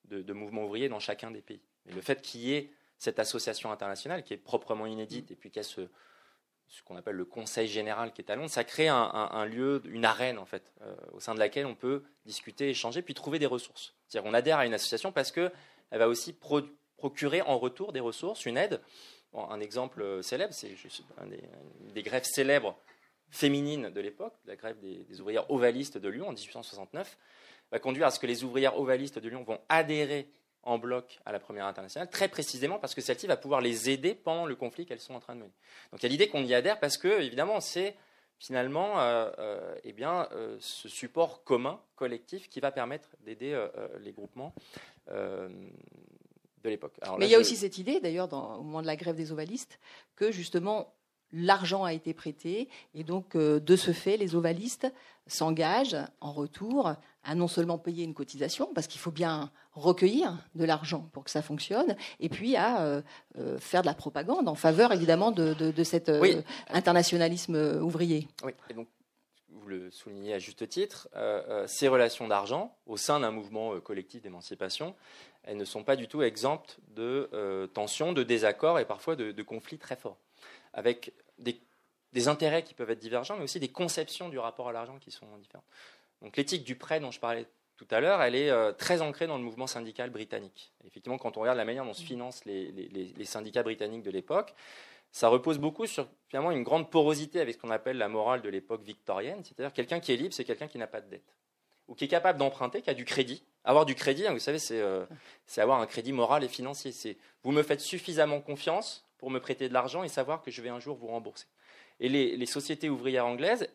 de 0.05 0.33
mouvements 0.33 0.63
ouvriers 0.63 0.87
dans 0.87 0.99
chacun 0.99 1.31
des 1.31 1.41
pays. 1.41 1.61
Le 1.93 2.01
fait 2.01 2.21
qu'il 2.21 2.41
y 2.41 2.53
ait 2.53 2.71
cette 2.97 3.19
association 3.19 3.71
internationale 3.71 4.23
qui 4.23 4.33
est 4.33 4.37
proprement 4.37 4.85
inédite 4.85 5.31
et 5.31 5.35
puis 5.35 5.51
qu'il 5.51 5.61
y 5.61 5.65
a 5.65 5.67
ce, 5.67 5.81
qu'on 6.83 6.95
appelle 6.95 7.15
le 7.15 7.25
Conseil 7.25 7.67
général 7.67 8.13
qui 8.13 8.21
est 8.21 8.31
à 8.31 8.35
Londres, 8.35 8.49
ça 8.49 8.63
crée 8.63 8.87
un, 8.87 9.45
lieu, 9.45 9.81
une 9.85 10.05
arène 10.05 10.37
en 10.37 10.45
fait, 10.45 10.73
euh, 10.81 10.95
au 11.13 11.19
sein 11.19 11.33
de 11.33 11.39
laquelle 11.39 11.65
on 11.65 11.75
peut 11.75 12.03
discuter, 12.25 12.69
échanger, 12.69 13.01
puis 13.01 13.13
trouver 13.13 13.39
des 13.39 13.45
ressources. 13.45 13.95
C'est-à-dire 14.07 14.29
qu'on 14.29 14.33
adhère 14.33 14.57
à 14.57 14.65
une 14.65 14.73
association 14.73 15.11
parce 15.11 15.31
qu'elle 15.31 15.51
va 15.91 16.07
aussi 16.07 16.33
procurer 16.97 17.41
en 17.41 17.59
retour 17.59 17.93
des 17.93 17.99
ressources, 17.99 18.45
une 18.45 18.57
aide. 18.57 18.81
un 19.33 19.59
exemple 19.59 20.01
euh, 20.01 20.21
célèbre, 20.21 20.53
c'est 20.53 20.75
une 21.21 21.93
des 21.93 22.03
grèves 22.03 22.25
célèbres 22.25 22.77
féminines 23.29 23.89
de 23.89 24.01
l'époque, 24.01 24.33
la 24.45 24.55
grève 24.55 24.79
des, 24.79 25.03
des, 25.03 25.19
ouvrières 25.19 25.49
ovalistes 25.51 25.97
de 25.97 26.07
Lyon 26.07 26.29
en 26.29 26.31
1869, 26.31 27.17
va 27.71 27.79
conduire 27.79 28.07
à 28.07 28.11
ce 28.11 28.19
que 28.19 28.27
les 28.27 28.43
ouvrières 28.43 28.79
ovalistes 28.79 29.19
de 29.19 29.27
Lyon 29.27 29.43
vont 29.43 29.59
adhérer 29.67 30.29
en 30.65 30.79
bloc 30.79 31.19
à 31.25 31.31
la 31.31 31.39
première 31.39 31.67
internationale, 31.67 32.09
très 32.09 32.27
précisément 32.27 32.79
parce 32.79 32.95
que 32.95 33.01
celle-ci 33.01 33.27
va 33.27 33.37
pouvoir 33.37 33.61
les 33.61 33.89
aider 33.89 34.15
pendant 34.15 34.45
le 34.45 34.55
conflit 34.55 34.85
qu'elles 34.85 34.99
sont 34.99 35.13
en 35.13 35.19
train 35.19 35.35
de 35.35 35.41
mener. 35.41 35.53
Donc 35.91 36.01
il 36.01 36.03
y 36.03 36.05
a 36.07 36.09
l'idée 36.09 36.27
qu'on 36.27 36.43
y 36.43 36.53
adhère 36.53 36.79
parce 36.79 36.97
que, 36.97 37.21
évidemment, 37.21 37.61
c'est 37.61 37.95
finalement 38.39 38.99
euh, 38.99 39.29
euh, 39.39 39.75
eh 39.83 39.93
bien, 39.93 40.27
euh, 40.31 40.57
ce 40.59 40.89
support 40.89 41.43
commun, 41.43 41.79
collectif, 41.95 42.49
qui 42.49 42.59
va 42.59 42.71
permettre 42.71 43.09
d'aider 43.25 43.57
les 44.01 44.11
groupements 44.11 44.53
de 45.07 46.69
l'époque. 46.69 46.93
Mais 47.19 47.27
il 47.27 47.31
y 47.31 47.35
a 47.35 47.39
aussi 47.39 47.55
cette 47.55 47.77
idée, 47.77 47.99
d'ailleurs, 47.99 48.31
au 48.33 48.63
moment 48.63 48.81
de 48.81 48.87
la 48.87 48.95
grève 48.95 49.15
des 49.15 49.31
ovalistes, 49.31 49.79
que 50.15 50.31
justement 50.31 50.93
l'argent 51.31 51.83
a 51.83 51.93
été 51.93 52.13
prêté 52.13 52.69
et 52.93 53.03
donc 53.03 53.35
de 53.37 53.75
ce 53.75 53.91
fait, 53.93 54.17
les 54.17 54.35
ovalistes 54.35 54.91
s'engagent 55.27 55.97
en 56.21 56.31
retour 56.31 56.93
à 57.23 57.35
non 57.35 57.47
seulement 57.47 57.77
payer 57.77 58.03
une 58.03 58.13
cotisation, 58.13 58.71
parce 58.73 58.87
qu'il 58.87 59.01
faut 59.01 59.11
bien 59.11 59.51
recueillir 59.75 60.37
de 60.55 60.65
l'argent 60.65 61.09
pour 61.11 61.23
que 61.23 61.29
ça 61.29 61.41
fonctionne, 61.41 61.95
et 62.19 62.29
puis 62.29 62.55
à 62.55 62.81
euh, 62.81 63.01
euh, 63.37 63.59
faire 63.59 63.81
de 63.81 63.87
la 63.87 63.93
propagande 63.93 64.47
en 64.47 64.55
faveur 64.55 64.91
évidemment 64.93 65.31
de, 65.31 65.53
de, 65.53 65.83
cet 65.83 66.09
euh, 66.09 66.41
internationalisme 66.69 67.79
ouvrier. 67.81 68.27
Oui, 68.43 68.53
et 68.69 68.73
donc 68.73 68.87
vous 69.49 69.67
le 69.67 69.91
soulignez 69.91 70.33
à 70.33 70.39
juste 70.39 70.67
titre, 70.69 71.09
ces 71.65 71.87
relations 71.87 72.27
d'argent 72.27 72.77
au 72.85 72.97
sein 72.97 73.19
d'un 73.21 73.31
mouvement 73.31 73.79
collectif 73.79 74.21
d'émancipation, 74.21 74.95
elles 75.43 75.57
ne 75.57 75.65
sont 75.65 75.83
pas 75.83 75.95
du 75.95 76.07
tout 76.07 76.21
exemptes 76.21 76.77
de 76.89 77.67
tensions, 77.73 78.13
de 78.13 78.21
désaccords 78.21 78.79
et 78.79 78.85
parfois 78.85 79.15
de, 79.15 79.41
conflits 79.41 79.79
très 79.79 79.95
forts, 79.95 80.17
avec 80.73 81.13
des, 81.39 81.59
des, 82.13 82.27
intérêts 82.27 82.63
qui 82.63 82.75
peuvent 82.75 82.91
être 82.91 82.99
divergents, 82.99 83.37
mais 83.37 83.45
aussi 83.45 83.59
des 83.59 83.69
conceptions 83.69 84.29
du 84.29 84.37
rapport 84.37 84.69
à 84.69 84.71
l'argent 84.71 84.99
qui 84.99 85.09
sont 85.09 85.25
différentes. 85.37 85.65
Donc 86.21 86.37
l'éthique 86.37 86.63
du 86.63 86.75
prêt 86.75 86.99
dont 86.99 87.11
je 87.11 87.19
parlais 87.19 87.47
tout 87.77 87.87
à 87.91 87.99
l'heure, 87.99 88.21
elle 88.21 88.35
est 88.35 88.49
euh, 88.49 88.71
très 88.71 89.01
ancrée 89.01 89.27
dans 89.27 89.37
le 89.37 89.43
mouvement 89.43 89.67
syndical 89.67 90.09
britannique. 90.09 90.71
Effectivement, 90.85 91.17
quand 91.17 91.37
on 91.37 91.41
regarde 91.41 91.57
la 91.57 91.65
manière 91.65 91.83
dont 91.83 91.93
se 91.93 92.03
mm. 92.03 92.05
financent 92.05 92.45
les, 92.45 93.25
syndicats 93.25 93.63
britanniques 93.63 94.03
de 94.03 94.11
l'époque, 94.11 94.53
ça 95.11 95.27
repose 95.27 95.59
beaucoup 95.59 95.85
sur 95.85 96.07
finalement 96.27 96.51
une 96.51 96.63
grande 96.63 96.89
porosité 96.89 97.39
avec 97.39 97.55
ce 97.55 97.59
qu'on 97.59 97.71
appelle 97.71 97.97
la 97.97 98.07
morale 98.07 98.41
de 98.41 98.49
l'époque 98.49 98.81
victorienne, 98.81 99.43
c'est-à-dire 99.43 99.73
quelqu'un 99.73 99.99
qui 99.99 100.13
est 100.13 100.17
libre, 100.17 100.33
c'est 100.33 100.43
quelqu'un 100.43 100.67
qui 100.67 100.77
n'a 100.77 100.87
pas 100.87 101.01
de 101.01 101.09
dette, 101.09 101.35
ou 101.87 101.95
qui 101.95 102.05
est 102.05 102.09
capable 102.09 102.39
d'emprunter, 102.39 102.81
qui 102.81 102.89
a 102.89 102.93
du 102.93 103.05
crédit. 103.05 103.43
Avoir 103.63 103.85
du 103.85 103.95
crédit, 103.95 104.27
hein, 104.27 104.33
vous 104.33 104.39
savez, 104.39 104.59
euh, 104.71 105.05
c'est 105.45 105.61
avoir 105.61 105.81
un 105.81 105.85
crédit 105.85 106.13
moral 106.13 106.43
et 106.43 106.49
financier. 106.49 106.91
C'est 106.91 107.17
vous 107.43 107.51
me 107.51 107.63
faites 107.63 107.81
suffisamment 107.81 108.39
confiance 108.41 109.05
pour 109.17 109.31
me 109.31 109.39
prêter 109.39 109.67
de 109.67 109.73
l'argent 109.73 110.03
et 110.03 110.07
savoir 110.07 110.41
que 110.41 110.51
je 110.51 110.61
vais 110.61 110.69
un 110.69 110.79
jour 110.79 110.95
vous 110.95 111.07
rembourser. 111.07 111.47
Et 111.99 112.09
les 112.09 112.45
sociétés 112.45 112.89
ouvrières 112.89 113.25
anglaises, 113.25 113.69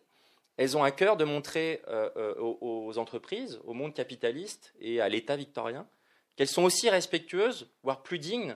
elles 0.60 0.76
ont 0.76 0.84
à 0.84 0.90
cœur 0.90 1.16
de 1.16 1.24
montrer 1.24 1.80
euh, 1.88 2.10
euh, 2.16 2.34
aux, 2.38 2.98
entreprises, 2.98 3.58
au 3.64 3.72
monde 3.72 3.94
capitaliste 3.94 4.74
et 4.78 5.00
à 5.00 5.08
l'État 5.08 5.34
victorien 5.34 5.88
qu'elles 6.36 6.48
sont 6.48 6.64
aussi 6.64 6.90
respectueuses, 6.90 7.70
voire 7.82 8.02
plus 8.02 8.18
dignes 8.18 8.54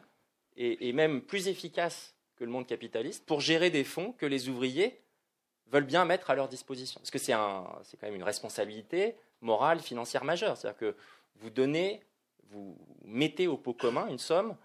et, 0.58 0.92
même 0.92 1.22
plus 1.22 1.48
efficaces 1.48 2.14
que 2.36 2.44
le 2.44 2.50
monde 2.50 2.66
capitaliste 2.66 3.24
pour 3.24 3.40
gérer 3.40 3.70
des 3.70 3.84
fonds 3.84 4.12
que 4.12 4.26
les 4.26 4.50
ouvriers 4.50 5.00
veulent 5.68 5.86
bien 5.86 6.04
mettre 6.04 6.28
à 6.28 6.34
leur 6.34 6.46
disposition. 6.48 7.00
Parce 7.00 7.10
que 7.10 7.18
c'est 7.18 7.32
quand 7.32 7.82
même 8.02 8.14
une 8.14 8.22
responsabilité 8.22 9.16
morale, 9.40 9.80
financière 9.80 10.24
majeure. 10.24 10.58
C'est-à-dire 10.58 10.78
que 10.78 10.96
vous 11.36 11.48
donnez, 11.48 12.02
vous 12.50 12.76
mettez 13.02 13.46
au 13.46 13.56
pot 13.56 13.72
commun 13.72 14.08
une 14.08 14.18
somme 14.18 14.56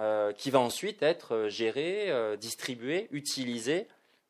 euh, 0.00 0.32
qui 0.32 0.50
va 0.50 0.58
ensuite 0.58 1.00
être 1.00 1.46
gérée, 1.48 2.12
distribuée, 2.38 3.06
utilisée 3.12 3.86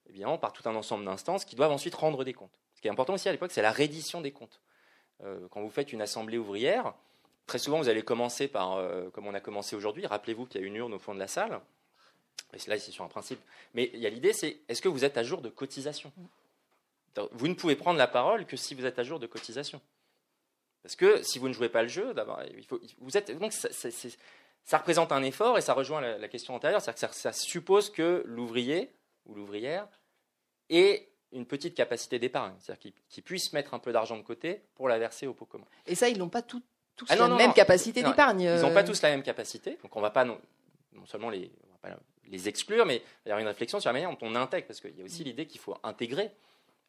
évidemment 0.09 0.39
par 0.39 0.53
tout 0.53 0.69
un 0.69 0.75
ensemble 0.75 1.05
d'instances 1.05 1.45
qui 1.45 1.57
doivent 1.57 1.73
ensuite 1.73 1.95
rendre 1.95 2.25
des 2.25 2.33
comptes. 2.33 2.59
Ce 2.75 2.81
qui 2.81 2.89
est 2.89 2.91
important 2.91 3.15
aussi 3.15 3.29
à 3.29 3.33
l'époque, 3.33 3.53
c'est 3.53 3.63
la 3.63 3.73
reddition 3.73 4.21
des 4.21 4.33
comptes. 4.33 4.61
Euh, 5.25 5.47
quand 5.51 5.63
vous 5.63 5.71
faites 5.71 5.93
une 5.93 6.03
assemblée 6.03 6.39
ouvrière, 6.39 6.95
très 7.47 7.59
souvent 7.59 7.79
vous 7.79 7.89
allez 7.89 8.03
commencer 8.03 8.49
par, 8.49 8.75
euh, 8.75 9.09
comme 9.11 9.27
on 9.27 9.35
a 9.35 9.41
commencé 9.41 9.77
aujourd'hui, 9.77 10.07
rappelez-vous 10.07 10.47
qu'il 10.47 10.61
y 10.61 10.65
a 10.65 10.67
une 10.67 10.77
urne 10.77 10.93
au 10.93 10.99
fond 10.99 11.15
de 11.15 11.19
la 11.19 11.29
salle, 11.29 11.61
et 12.53 12.59
là 12.69 12.79
c'est 12.79 12.91
sur 12.91 13.05
un 13.05 13.09
principe, 13.09 13.41
mais 13.75 13.91
il 13.95 14.01
y 14.01 14.07
a 14.07 14.11
l'idée 14.11 14.33
c'est 14.33 14.59
est-ce 14.69 14.83
que 14.83 14.89
vous 14.89 15.05
êtes 15.05 15.17
à 15.17 15.23
jour 15.23 15.41
de 15.41 15.49
cotisation? 15.49 16.13
Vous 17.33 17.49
ne 17.49 17.55
pouvez 17.55 17.77
prendre 17.77 17.99
la 17.99 18.07
parole 18.07 18.45
que 18.45 18.59
si 18.59 18.75
vous 18.75 18.85
êtes 18.85 18.99
à 18.99 19.03
jour 19.03 19.19
de 19.19 19.27
cotisation. 19.27 19.81
Parce 20.83 20.97
que 20.97 21.23
si 21.23 21.39
vous 21.39 21.49
ne 21.49 21.55
jouez 21.55 21.71
pas 21.71 21.83
le 21.83 21.89
jeu, 21.89 22.15
d'abord, 22.15 22.41
il 22.57 22.65
faut, 22.65 22.79
vous 22.99 23.17
êtes, 23.17 23.37
donc 23.39 23.53
ça, 23.53 24.79
représente 24.79 25.13
un 25.13 25.23
effort 25.23 25.59
et 25.59 25.61
ça 25.61 25.73
rejoint 25.73 26.01
la, 26.01 26.29
question 26.29 26.55
antérieure, 26.55 26.81
c'est-à-dire 26.81 27.11
que 27.11 27.17
ça 27.17 27.33
suppose 27.33 27.91
que 27.91 28.23
l'ouvrier 28.27 28.91
ou 29.27 29.35
l'ouvrière 29.35 29.87
et 30.69 31.09
une 31.33 31.47
petite 31.47 31.75
capacité 31.75 32.19
d'épargne, 32.19 32.55
c'est-à-dire 32.59 32.93
qu'ils 33.09 33.23
puissent 33.23 33.53
mettre 33.53 33.75
un 33.75 33.79
peu 33.79 33.93
d'argent 33.93 34.17
de 34.17 34.23
côté 34.23 34.63
pour 34.75 34.89
la 34.89 34.99
verser 34.99 35.27
au 35.27 35.35
pot 35.35 35.45
commun. 35.45 35.67
Et 35.87 35.95
ça, 35.95 36.09
ils 36.09 36.19
n'ont 36.19 36.29
pas 36.29 36.43
tous 36.43 36.63
ah 37.09 37.17
la 37.17 37.29
même 37.29 37.53
capacité 37.53 38.03
d'épargne. 38.03 38.41
Ils 38.41 38.63
n'ont 38.63 38.73
pas 38.73 38.85
tous 38.85 39.03
la 39.03 39.11
même 39.11 39.23
capacité, 39.23 39.79
donc 39.83 39.95
on 39.95 40.01
ne 40.01 40.05
va 40.05 40.11
pas 40.11 40.25
non, 40.25 40.41
seulement 41.05 41.31
les, 41.31 41.51
les 42.29 42.49
exclure, 42.49 42.87
mais 42.87 43.03
il 43.25 43.29
y 43.29 43.33
a 43.33 43.41
une 43.41 43.47
réflexion 43.47 43.81
sur 43.81 43.89
la 43.89 43.93
manière 43.93 44.11
dont 44.11 44.19
on 44.23 44.35
intègre, 44.35 44.67
parce 44.67 44.81
qu'il 44.81 44.97
y 44.97 45.03
a 45.03 45.05
aussi 45.05 45.25
l'idée 45.25 45.47
qu'il 45.47 45.61
faut 45.61 45.77
intégrer, 45.83 46.31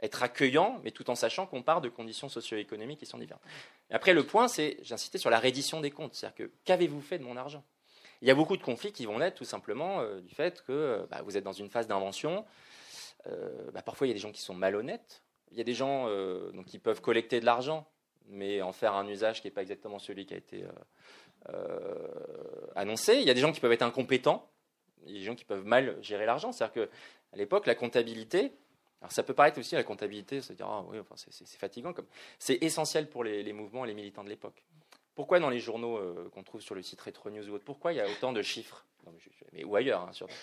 être 0.02 0.24
accueillant, 0.24 0.80
mais 0.84 0.92
tout 0.92 1.10
en 1.10 1.16
sachant 1.16 1.46
qu'on 1.46 1.64
part 1.64 1.82
de 1.82 1.90
conditions 1.90 2.30
socio-économiques 2.30 3.00
qui 3.00 3.06
sont 3.06 3.18
différentes. 3.18 3.44
Et 3.90 3.94
après, 3.94 4.14
le 4.14 4.26
point, 4.26 4.48
c'est, 4.48 4.78
j'ai 4.82 4.94
insisté 4.94 5.18
sur 5.18 5.30
la 5.30 5.40
reddition 5.40 5.82
des 5.82 5.92
comptes, 5.92 6.14
c'est-à-dire 6.14 6.36
que 6.36 6.52
qu'avez-vous 6.66 7.02
fait 7.02 7.18
de 7.18 7.24
mon 7.24 7.36
argent? 7.36 7.64
Il 8.22 8.28
y 8.28 8.32
a 8.32 8.36
beaucoup 8.36 8.58
de 8.58 8.64
conflits 8.64 8.92
qui 8.92 9.06
vont 9.06 9.20
naître 9.20 9.38
tout 9.38 9.46
simplement 9.46 10.02
euh, 10.02 10.22
du 10.22 10.34
fait 10.34 10.64
que 10.64 10.72
euh, 10.72 11.06
bah, 11.10 11.22
vous 11.24 11.38
êtes 11.38 11.44
dans 11.44 11.54
une 11.54 11.70
phase 11.70 11.88
d'invention. 11.88 12.46
Euh, 13.28 13.72
bah, 13.72 13.82
parfois, 13.82 14.08
il 14.08 14.10
y 14.10 14.12
a 14.12 14.14
des 14.14 14.20
gens 14.20 14.32
qui 14.32 14.42
sont 14.42 14.54
malhonnêtes. 14.54 15.24
Il 15.52 15.58
y 15.58 15.62
a 15.62 15.64
des 15.64 15.74
gens 15.74 16.10
donc, 16.52 16.66
qui 16.66 16.78
peuvent 16.78 17.00
collecter 17.00 17.40
de 17.40 17.46
l'argent, 17.46 17.88
mais 18.28 18.62
en 18.62 18.74
faire 18.74 18.96
un 18.96 19.08
usage 19.08 19.42
qui 19.42 19.48
n'est 19.48 19.52
pas 19.52 19.62
exactement 19.62 19.98
celui 19.98 20.26
qui 20.26 20.34
a 20.34 20.38
été 20.38 20.66
annoncé. 22.76 23.16
Il 23.16 23.24
y 23.24 23.30
a 23.30 23.34
des 23.34 23.40
gens 23.40 23.54
qui 23.54 23.62
peuvent 23.62 23.72
être 23.72 23.82
incompétents. 23.82 24.50
Il 25.06 25.14
y 25.14 25.16
a 25.16 25.20
des 25.20 25.26
gens 25.26 25.36
qui 25.36 25.46
peuvent 25.46 25.64
mal 25.64 25.96
gérer 26.02 26.26
l'argent. 26.26 26.52
C'est-à-dire 26.52 26.90
qu'à 26.90 27.38
l'époque, 27.38 27.66
la 27.66 27.76
comptabilité, 27.76 28.52
alors 29.02 29.12
ça 29.12 29.24
peut 29.24 29.34
paraître 29.34 29.60
aussi 29.60 29.76
la 29.76 29.84
comptabilité, 29.84 30.42
se 30.42 30.54
dire 30.54 30.68
ah 30.68 30.84
oui, 30.90 31.00
enfin, 31.00 31.16
c'est 31.16 31.48
fatigant 31.58 31.94
c'est 32.40 32.62
essentiel 32.62 33.08
pour 33.10 33.24
les, 33.24 33.54
mouvements 33.54 33.86
et 33.86 33.88
les 33.88 33.94
militants 33.94 34.24
de 34.24 34.30
l'époque. 34.30 34.64
Pourquoi 35.18 35.40
dans 35.40 35.50
les 35.50 35.60
journaux 35.60 35.98
euh, 35.98 36.30
qu'on 36.32 36.44
trouve 36.44 36.62
sur 36.62 36.76
le 36.76 36.84
site 36.84 37.02
Retro 37.02 37.32
News 37.32 37.50
ou 37.50 37.54
autre, 37.54 37.66
pourquoi 37.66 37.92
il 37.92 37.96
y 37.96 38.00
a 38.00 38.08
autant 38.08 38.34
de 38.34 38.44
chiffres? 38.44 38.86
Mais, 39.52 39.64
Ou 39.64 39.76
ailleurs, 39.76 40.02
hein, 40.02 40.14
surtout. 40.14 40.36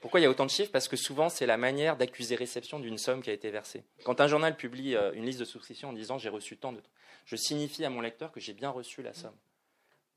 Pourquoi 0.00 0.20
il 0.20 0.22
y 0.22 0.26
a 0.26 0.30
autant 0.30 0.46
de 0.46 0.52
chiffres? 0.52 0.70
Parce 0.70 0.86
que 0.86 0.94
souvent, 0.94 1.28
c'est 1.28 1.46
la 1.46 1.56
manière 1.56 1.96
d'accuser 1.96 2.36
réception 2.36 2.78
d'une 2.78 2.96
somme 2.96 3.24
qui 3.24 3.30
a 3.30 3.32
été 3.32 3.50
versée. 3.50 3.82
Quand 4.04 4.20
un 4.20 4.28
journal 4.28 4.56
publie 4.56 4.94
euh, 4.94 5.12
une 5.14 5.26
liste 5.26 5.40
de 5.40 5.44
souscription 5.44 5.88
en 5.88 5.92
disant 5.92 6.16
j'ai 6.18 6.28
reçu 6.28 6.56
tant 6.56 6.72
de 6.72 6.80
je 7.24 7.34
signifie 7.34 7.84
à 7.84 7.90
mon 7.90 8.00
lecteur 8.00 8.30
que 8.30 8.38
j'ai 8.38 8.52
bien 8.52 8.70
reçu 8.70 9.02
la 9.02 9.14
somme. 9.14 9.34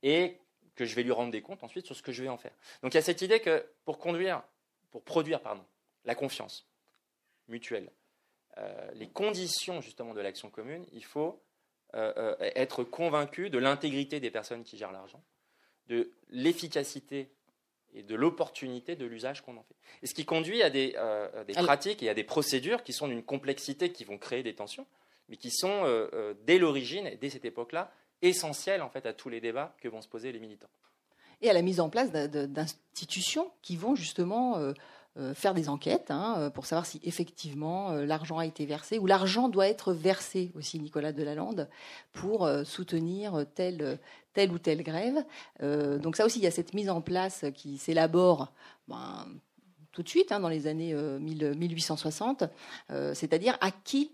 Et 0.04 0.38
que 0.76 0.86
je 0.86 0.94
vais 0.94 1.02
lui 1.02 1.12
rendre 1.12 1.32
des 1.32 1.42
comptes 1.42 1.64
ensuite 1.64 1.88
sur 1.88 1.96
ce 1.96 2.04
que 2.04 2.12
je 2.12 2.22
vais 2.22 2.30
en 2.30 2.38
faire. 2.38 2.54
Donc 2.84 2.94
il 2.94 2.98
y 2.98 3.00
a 3.00 3.04
cette 3.04 3.24
idée 3.24 3.40
que 3.40 3.66
pour 3.84 3.98
conduire, 3.98 4.44
pour 4.92 5.02
produire, 5.02 5.42
pardon, 5.42 5.66
la 6.06 6.14
confiance 6.14 6.68
mutuelle, 7.48 7.90
euh, 8.60 8.92
les 8.94 9.08
conditions 9.08 9.82
justement 9.82 10.14
de 10.14 10.22
l'action 10.22 10.52
commune, 10.52 10.86
il 10.94 11.04
faut 11.04 11.42
euh, 11.96 12.14
euh, 12.18 12.36
être 12.56 12.84
convaincu 12.84 13.50
de 13.50 13.58
l'intégrité 13.58 14.20
des 14.20 14.30
personnes 14.30 14.64
qui 14.64 14.78
gèrent 14.78 14.92
l'argent, 14.92 15.24
de 15.88 16.12
l'efficacité 16.30 17.32
et 17.94 18.04
de 18.04 18.14
l'opportunité 18.14 18.98
de 18.98 19.06
l'usage 19.06 19.42
qu'on 19.42 19.56
en 19.56 19.64
fait. 19.64 19.76
Et 20.04 20.08
ce 20.08 20.14
qui 20.14 20.26
conduit 20.26 20.62
à 20.64 20.70
des, 20.70 20.96
euh, 20.98 21.46
pratiques 21.54 22.04
et 22.04 22.10
à 22.10 22.14
des 22.14 22.26
procédures 22.26 22.84
qui 22.84 22.92
sont 22.92 23.08
d'une 23.08 23.24
complexité 23.24 23.92
qui 23.94 24.04
vont 24.04 24.18
créer 24.18 24.44
des 24.44 24.54
tensions, 24.54 24.86
mais 25.30 25.38
qui 25.38 25.50
sont 25.50 25.84
dès 26.46 26.58
l'origine, 26.58 27.10
dès 27.20 27.30
cette 27.30 27.46
époque-là, 27.46 27.92
essentielles 28.22 28.82
en 28.82 28.90
fait 28.90 29.06
à 29.06 29.14
tous 29.14 29.30
les 29.30 29.42
débats 29.42 29.76
que 29.82 29.88
vont 29.88 30.02
se 30.02 30.08
poser 30.08 30.32
les 30.32 30.40
militants. 30.40 30.70
Et 31.42 31.50
à 31.50 31.54
la 31.54 31.62
mise 31.62 31.80
en 31.80 31.90
place 31.90 32.12
d'institutions 32.12 33.52
qui 33.62 33.78
vont 33.78 33.96
justement 33.96 34.74
faire 35.34 35.54
des 35.54 35.68
enquêtes 35.68 36.12
hein, 36.12 36.36
euh, 36.38 36.50
pour 36.50 36.66
savoir 36.66 36.86
si 36.86 37.00
effectivement 37.04 37.92
euh, 37.92 38.06
l'argent 38.06 38.38
a 38.38 38.46
été 38.46 38.66
versé 38.66 39.00
ou 39.00 39.08
l'argent 39.08 39.50
doit 39.50 39.68
être 39.68 39.94
versé 39.94 40.52
aussi, 40.56 40.80
Nicolas 40.80 41.12
Delalande, 41.12 41.70
pour 42.14 42.50
soutenir 42.66 43.46
telle, 43.56 44.00
telle 44.34 44.52
ou 44.52 44.60
telle 44.60 44.84
grève. 44.84 45.24
donc 45.60 46.16
ça 46.16 46.26
aussi, 46.26 46.40
il 46.40 46.44
y 46.44 46.48
a 46.48 46.52
cette 46.52 46.74
mise 46.74 46.90
en 46.90 47.02
place 47.02 47.46
qui 47.54 47.78
s'élabore. 47.78 48.52
Ben, 48.88 49.28
tout 49.92 50.04
de 50.04 50.10
suite, 50.10 50.32
hein, 50.32 50.40
dans 50.40 50.50
les 50.50 50.68
années 50.68 50.94
1860, 50.94 52.44
c'est-à-dire 53.14 53.58
à 53.62 53.72
qui, 53.72 54.12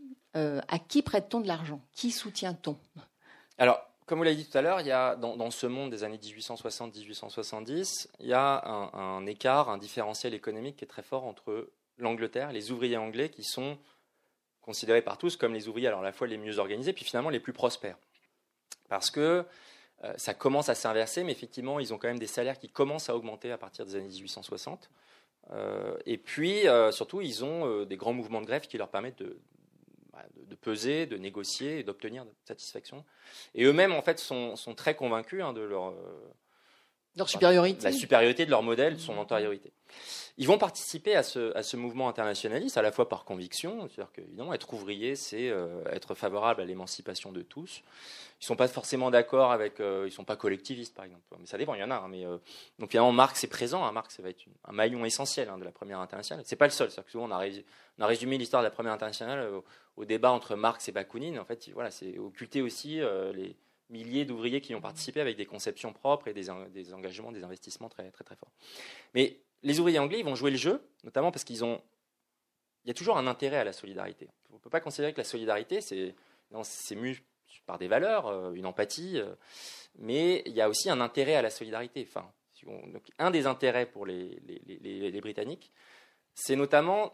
prête-t-on 1.04 1.42
de 1.42 1.48
l'argent? 1.48 1.82
Qui 1.94 2.12
soutient-on? 2.12 2.78
Comme 4.13 4.19
vous 4.19 4.26
l'avez 4.26 4.36
dit 4.36 4.45
tout 4.45 4.60
à 4.60 4.62
l'heure, 4.62 4.80
il 4.80 4.86
y 4.86 4.91
a 4.91 5.15
dans, 5.15 5.49
ce 5.49 5.65
monde 5.65 5.89
des 5.89 6.04
années 6.04 6.19
1860-1870, 6.19 8.10
il 8.19 8.28
y 8.28 8.34
a 8.34 8.63
un, 8.63 9.26
écart, 9.26 9.71
un 9.71 9.80
différentiel 9.80 10.36
économique 10.36 10.76
qui 10.76 10.86
est 10.86 10.88
très 10.88 11.02
fort 11.02 11.23
entre 11.23 11.71
l'Angleterre, 11.97 12.52
les 12.52 12.69
ouvriers 12.69 12.97
anglais 12.97 13.30
qui 13.30 13.43
sont 13.43 13.76
considérés 14.62 15.02
par 15.02 15.17
tous 15.17 15.36
comme 15.36 15.56
les 15.56 15.67
ouvriers, 15.67 15.88
alors 15.88 16.02
à 16.02 16.04
la 16.04 16.12
fois 16.12 16.28
les 16.28 16.38
mieux 16.38 16.60
organisés, 16.60 16.93
puis 16.93 17.04
finalement 17.06 17.32
les 17.32 17.39
plus 17.39 17.54
prospères. 17.54 17.97
Parce 18.88 19.10
que 19.10 19.47
euh, 20.04 20.13
ça 20.17 20.36
commence 20.36 20.69
à 20.69 20.76
s'inverser, 20.76 21.23
mais 21.23 21.32
effectivement, 21.32 21.80
ils 21.80 21.91
ont 21.91 21.97
quand 21.97 22.10
même 22.10 22.19
des 22.19 22.28
salaires 22.28 22.60
qui 22.60 22.69
commencent 22.69 23.10
à 23.10 23.15
augmenter 23.15 23.52
à 23.52 23.58
partir 23.58 23.84
des 23.84 23.95
années 23.95 24.10
1860. 24.10 24.91
Euh, 25.49 25.97
et 26.06 26.19
puis, 26.19 26.67
euh, 26.67 26.91
surtout, 26.91 27.21
ils 27.21 27.43
ont 27.43 27.84
des 27.84 27.97
grands 27.97 28.13
mouvements 28.13 28.41
de 28.41 28.45
grève 28.45 28.67
qui 28.67 28.78
leur 28.78 28.89
permettent 28.89 29.23
de, 29.23 29.39
bah, 30.13 30.23
de, 30.36 30.56
peser, 30.56 31.08
de 31.08 31.17
négocier 31.17 31.80
et 31.80 31.84
d'obtenir 31.84 32.26
satisfaction. 32.45 33.04
Et 33.56 33.63
eux-mêmes, 33.65 33.93
en 33.93 34.02
fait, 34.04 34.19
sont, 34.19 34.56
très 34.78 34.95
convaincus 34.95 35.41
hein, 35.43 35.54
de 35.54 35.62
leur, 35.62 35.89
euh, 35.89 36.34
leur 37.15 37.30
supériorité. 37.30 37.84
La 37.84 37.91
supériorité 37.91 38.45
de 38.45 38.52
leur 38.52 38.63
modèle, 38.63 38.95
de 38.95 38.99
son 38.99 39.17
antériorité. 39.17 39.71
Ils 40.38 40.47
vont 40.47 40.58
participer 40.58 41.15
à 41.15 41.21
ce, 41.21 41.56
à 41.56 41.62
ce 41.62 41.78
mouvement 41.78 42.10
internationaliste 42.10 42.78
à 42.78 42.82
la 42.82 42.91
fois 42.91 43.08
par 43.08 43.23
conviction, 43.23 43.88
c'est-à-dire 43.88 44.12
qu'évidemment, 44.12 44.54
être 44.54 44.73
ouvrier, 44.73 45.15
c'est 45.15 45.49
euh, 45.49 45.84
être 45.91 46.15
favorable 46.15 46.62
à 46.62 46.65
l'émancipation 46.65 47.32
de 47.32 47.43
tous. 47.43 47.84
Ils 48.41 48.43
ne 48.43 48.47
sont 48.47 48.56
pas 48.56 48.67
forcément 48.67 49.12
d'accord 49.12 49.52
avec, 49.52 49.80
euh, 49.80 50.02
ils 50.06 50.10
ne 50.10 50.15
sont 50.15 50.23
pas 50.23 50.36
collectivistes 50.36 50.95
par 50.95 51.06
exemple, 51.06 51.23
mais 51.39 51.45
ça 51.45 51.60
dépend, 51.60 51.76
il 51.76 51.82
y 51.82 51.84
en 51.84 51.91
a. 51.91 51.97
Hein, 51.97 52.08
mais, 52.10 52.26
euh, 52.26 52.39
donc 52.80 52.89
finalement, 52.89 53.12
Marx 53.12 53.43
est 53.43 53.47
présent, 53.47 53.86
hein, 53.86 53.91
Marx 53.91 54.19
va 54.21 54.30
être 54.30 54.43
un 54.65 54.71
maillon 54.71 55.06
essentiel 55.06 55.49
hein, 55.49 55.60
de 55.60 55.63
la 55.63 55.71
première 55.71 55.99
internationale. 55.99 56.43
C'est 56.47 56.56
pas 56.56 56.65
le 56.65 56.71
seul, 56.71 56.89
c'est-à-dire 56.89 57.06
que 57.06 57.12
souvent 57.12 57.28
on 57.28 57.32
a, 57.32 57.38
résumé, 57.38 57.65
on 57.99 58.04
a 58.04 58.08
résumé 58.08 58.38
l'histoire 58.39 58.63
de 58.63 58.67
la 58.67 58.71
première 58.71 58.93
internationale 58.93 59.47
au, 59.97 60.06
débat 60.06 60.32
entre 60.32 60.56
Marx 60.56 60.89
et 60.89 60.91
Bakounine. 60.91 61.38
En 61.38 61.45
fait, 61.45 61.69
voilà, 61.76 61.91
c'est 61.91 62.17
occulter 62.17 62.63
aussi 62.63 63.02
les 63.36 63.56
milliers 63.94 64.26
d'ouvriers 64.26 64.60
qui 64.60 64.76
ont 64.76 64.82
participé 64.82 65.22
avec 65.22 65.38
des 65.38 65.46
conceptions 65.46 65.94
propres 65.94 66.28
et 66.28 66.34
des, 66.34 66.50
engagements, 66.50 67.32
des 67.32 67.44
investissements 67.44 67.88
très, 67.88 68.10
très, 68.12 68.24
très 68.26 68.36
forts. 68.36 68.52
Mais 69.14 69.38
les 69.62 69.80
ouvriers 69.80 70.00
anglais, 70.00 70.20
ils 70.20 70.26
vont 70.26 70.36
jouer 70.36 70.52
le 70.52 70.58
jeu, 70.58 70.82
notamment 71.04 71.32
parce 71.32 71.46
qu'ils 71.46 71.64
ont 71.64 71.82
il 72.84 72.90
y 72.90 72.92
a 72.92 72.94
toujours 72.94 73.18
un 73.18 73.28
intérêt 73.28 73.58
à 73.58 73.64
la 73.64 73.72
solidarité. 73.72 74.28
On 74.52 74.56
ne 74.56 74.60
peut 74.60 74.70
pas 74.70 74.82
considérer 74.82 75.14
que 75.14 75.20
la 75.20 75.24
solidarité, 75.24 75.80
c'est 75.80 76.96
mu 76.96 77.24
par 77.66 77.78
des 77.78 77.88
valeurs, 77.88 78.28
euh, 78.28 78.52
une 78.54 78.66
empathie, 78.66 79.18
euh, 79.18 79.36
mais 79.98 80.44
il 80.46 80.52
y 80.52 80.60
a 80.60 80.68
aussi 80.68 80.90
un 80.90 81.00
intérêt 81.00 81.36
à 81.36 81.42
la 81.42 81.50
solidarité. 81.50 82.06
Enfin, 82.10 82.30
un 83.20 83.32
des 83.32 83.46
intérêts 83.46 83.86
pour 83.86 84.06
les 84.06 85.22
Britanniques, 85.22 85.72
c'est 86.34 86.58
notamment 86.58 87.14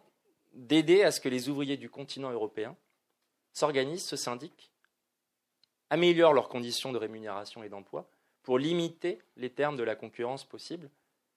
d'aider 0.54 1.04
à 1.04 1.12
ce 1.12 1.20
que 1.20 1.30
les 1.30 1.50
ouvriers 1.50 1.78
du 1.78 1.89
continent 1.89 2.32
européen 2.32 2.76
s'organisent, 3.54 4.06
se 4.06 4.15
syndiquent, 4.15 4.72
améliorent 5.89 6.34
leurs 6.34 6.49
conditions 6.49 6.91
de 6.91 6.97
rémunération 6.97 7.63
et 7.63 7.69
d'emploi 7.69 8.10
pour 8.43 8.58
limiter 8.58 9.19
les 9.38 9.49
termes 9.49 9.78
de 9.78 9.84
la 9.84 9.95
concurrence 9.95 10.43
possible 10.43 10.89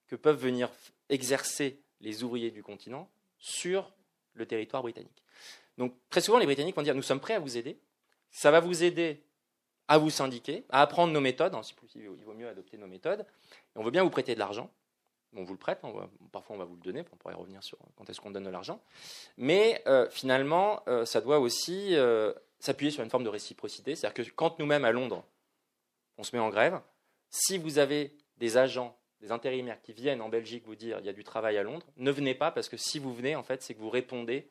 que 0.07 0.17
peuvent 0.17 0.41
venir 0.41 0.71
exercer 1.09 1.79
les 2.01 2.23
ouvriers 2.25 2.51
du 2.51 2.63
continent 2.63 3.09
sur 3.39 3.93
le 4.35 4.47
territoire 4.47 4.83
britannique. 4.83 5.23
Donc 5.79 5.95
très 6.11 6.21
souvent, 6.21 6.39
les 6.39 6.47
Britanniques 6.47 6.77
vont 6.77 6.83
dire 6.83 6.95
nous 6.95 7.03
sommes 7.03 7.21
prêts 7.21 7.35
à 7.35 7.39
vous 7.39 7.57
aider. 7.57 7.79
Ça 8.31 8.51
va 8.51 8.61
vous 8.61 8.83
aider 8.83 9.23
à 9.89 9.99
vous 9.99 10.11
syndiquer, 10.11 10.65
à 10.71 10.83
apprendre 10.83 11.13
nos 11.13 11.21
méthodes. 11.21 11.55
Hein, 11.55 11.63
il 11.95 12.09
vaut 12.25 12.35
mieux 12.35 12.49
adopter 12.49 12.79
nos 12.79 12.87
méthodes. 12.87 13.27
On 13.75 13.83
veut 13.83 13.91
bien 13.91 14.03
vous 14.03 14.11
prêter 14.11 14.35
de 14.35 14.39
l'argent. 14.39 14.71
On 15.35 15.45
vous 15.45 15.55
le 15.55 15.59
prête, 15.59 15.81
parfois 16.31 16.57
on 16.57 16.59
va 16.59 16.67
vous 16.67 16.77
le 16.77 16.83
donner, 16.83 17.03
on 17.11 17.17
pourrait 17.17 17.35
revenir 17.35 17.63
sur 17.63 17.79
quand 17.97 18.09
est-ce 18.11 18.21
qu'on 18.21 18.31
donne 18.31 18.45
de 18.45 18.51
l'argent. 18.51 18.83
Mais 19.39 19.83
euh, 19.87 20.07
finalement, 20.11 20.83
euh, 20.89 21.07
ça 21.07 21.23
doit 21.23 21.39
aussi 21.39 21.97
euh, 21.97 22.35
s'appuyer 22.63 22.93
sur 22.93 23.03
une 23.03 23.11
forme 23.11 23.25
de 23.25 23.29
réciprocité. 23.29 23.97
C'est-à-dire 23.97 24.25
que 24.25 24.31
quand 24.31 24.59
nous-mêmes 24.61 24.85
à 24.85 24.93
Londres, 24.93 25.25
on 26.17 26.23
se 26.23 26.35
met 26.35 26.41
en 26.41 26.49
grève, 26.49 26.81
si 27.29 27.59
vous 27.59 27.79
avez 27.79 28.17
des 28.39 28.57
agents 28.57 28.97
des 29.21 29.33
intérimaires 29.33 29.81
qui 29.83 29.93
viennent 29.93 30.21
en 30.21 30.29
Belgique 30.29 30.65
vous 30.67 30.77
dire 30.77 30.99
il 31.01 31.07
y 31.07 31.09
a 31.09 31.13
du 31.13 31.25
travail 31.25 31.59
à 31.59 31.65
Londres, 31.65 31.87
ne 31.97 32.11
venez 32.11 32.35
pas 32.35 32.53
parce 32.53 32.69
que 32.69 32.77
si 32.77 33.01
vous 33.01 33.13
venez, 33.13 33.35
en 33.35 33.43
fait, 33.43 33.63
c'est 33.63 33.75
que 33.75 33.81
vous 33.81 33.91
répondez 33.91 34.49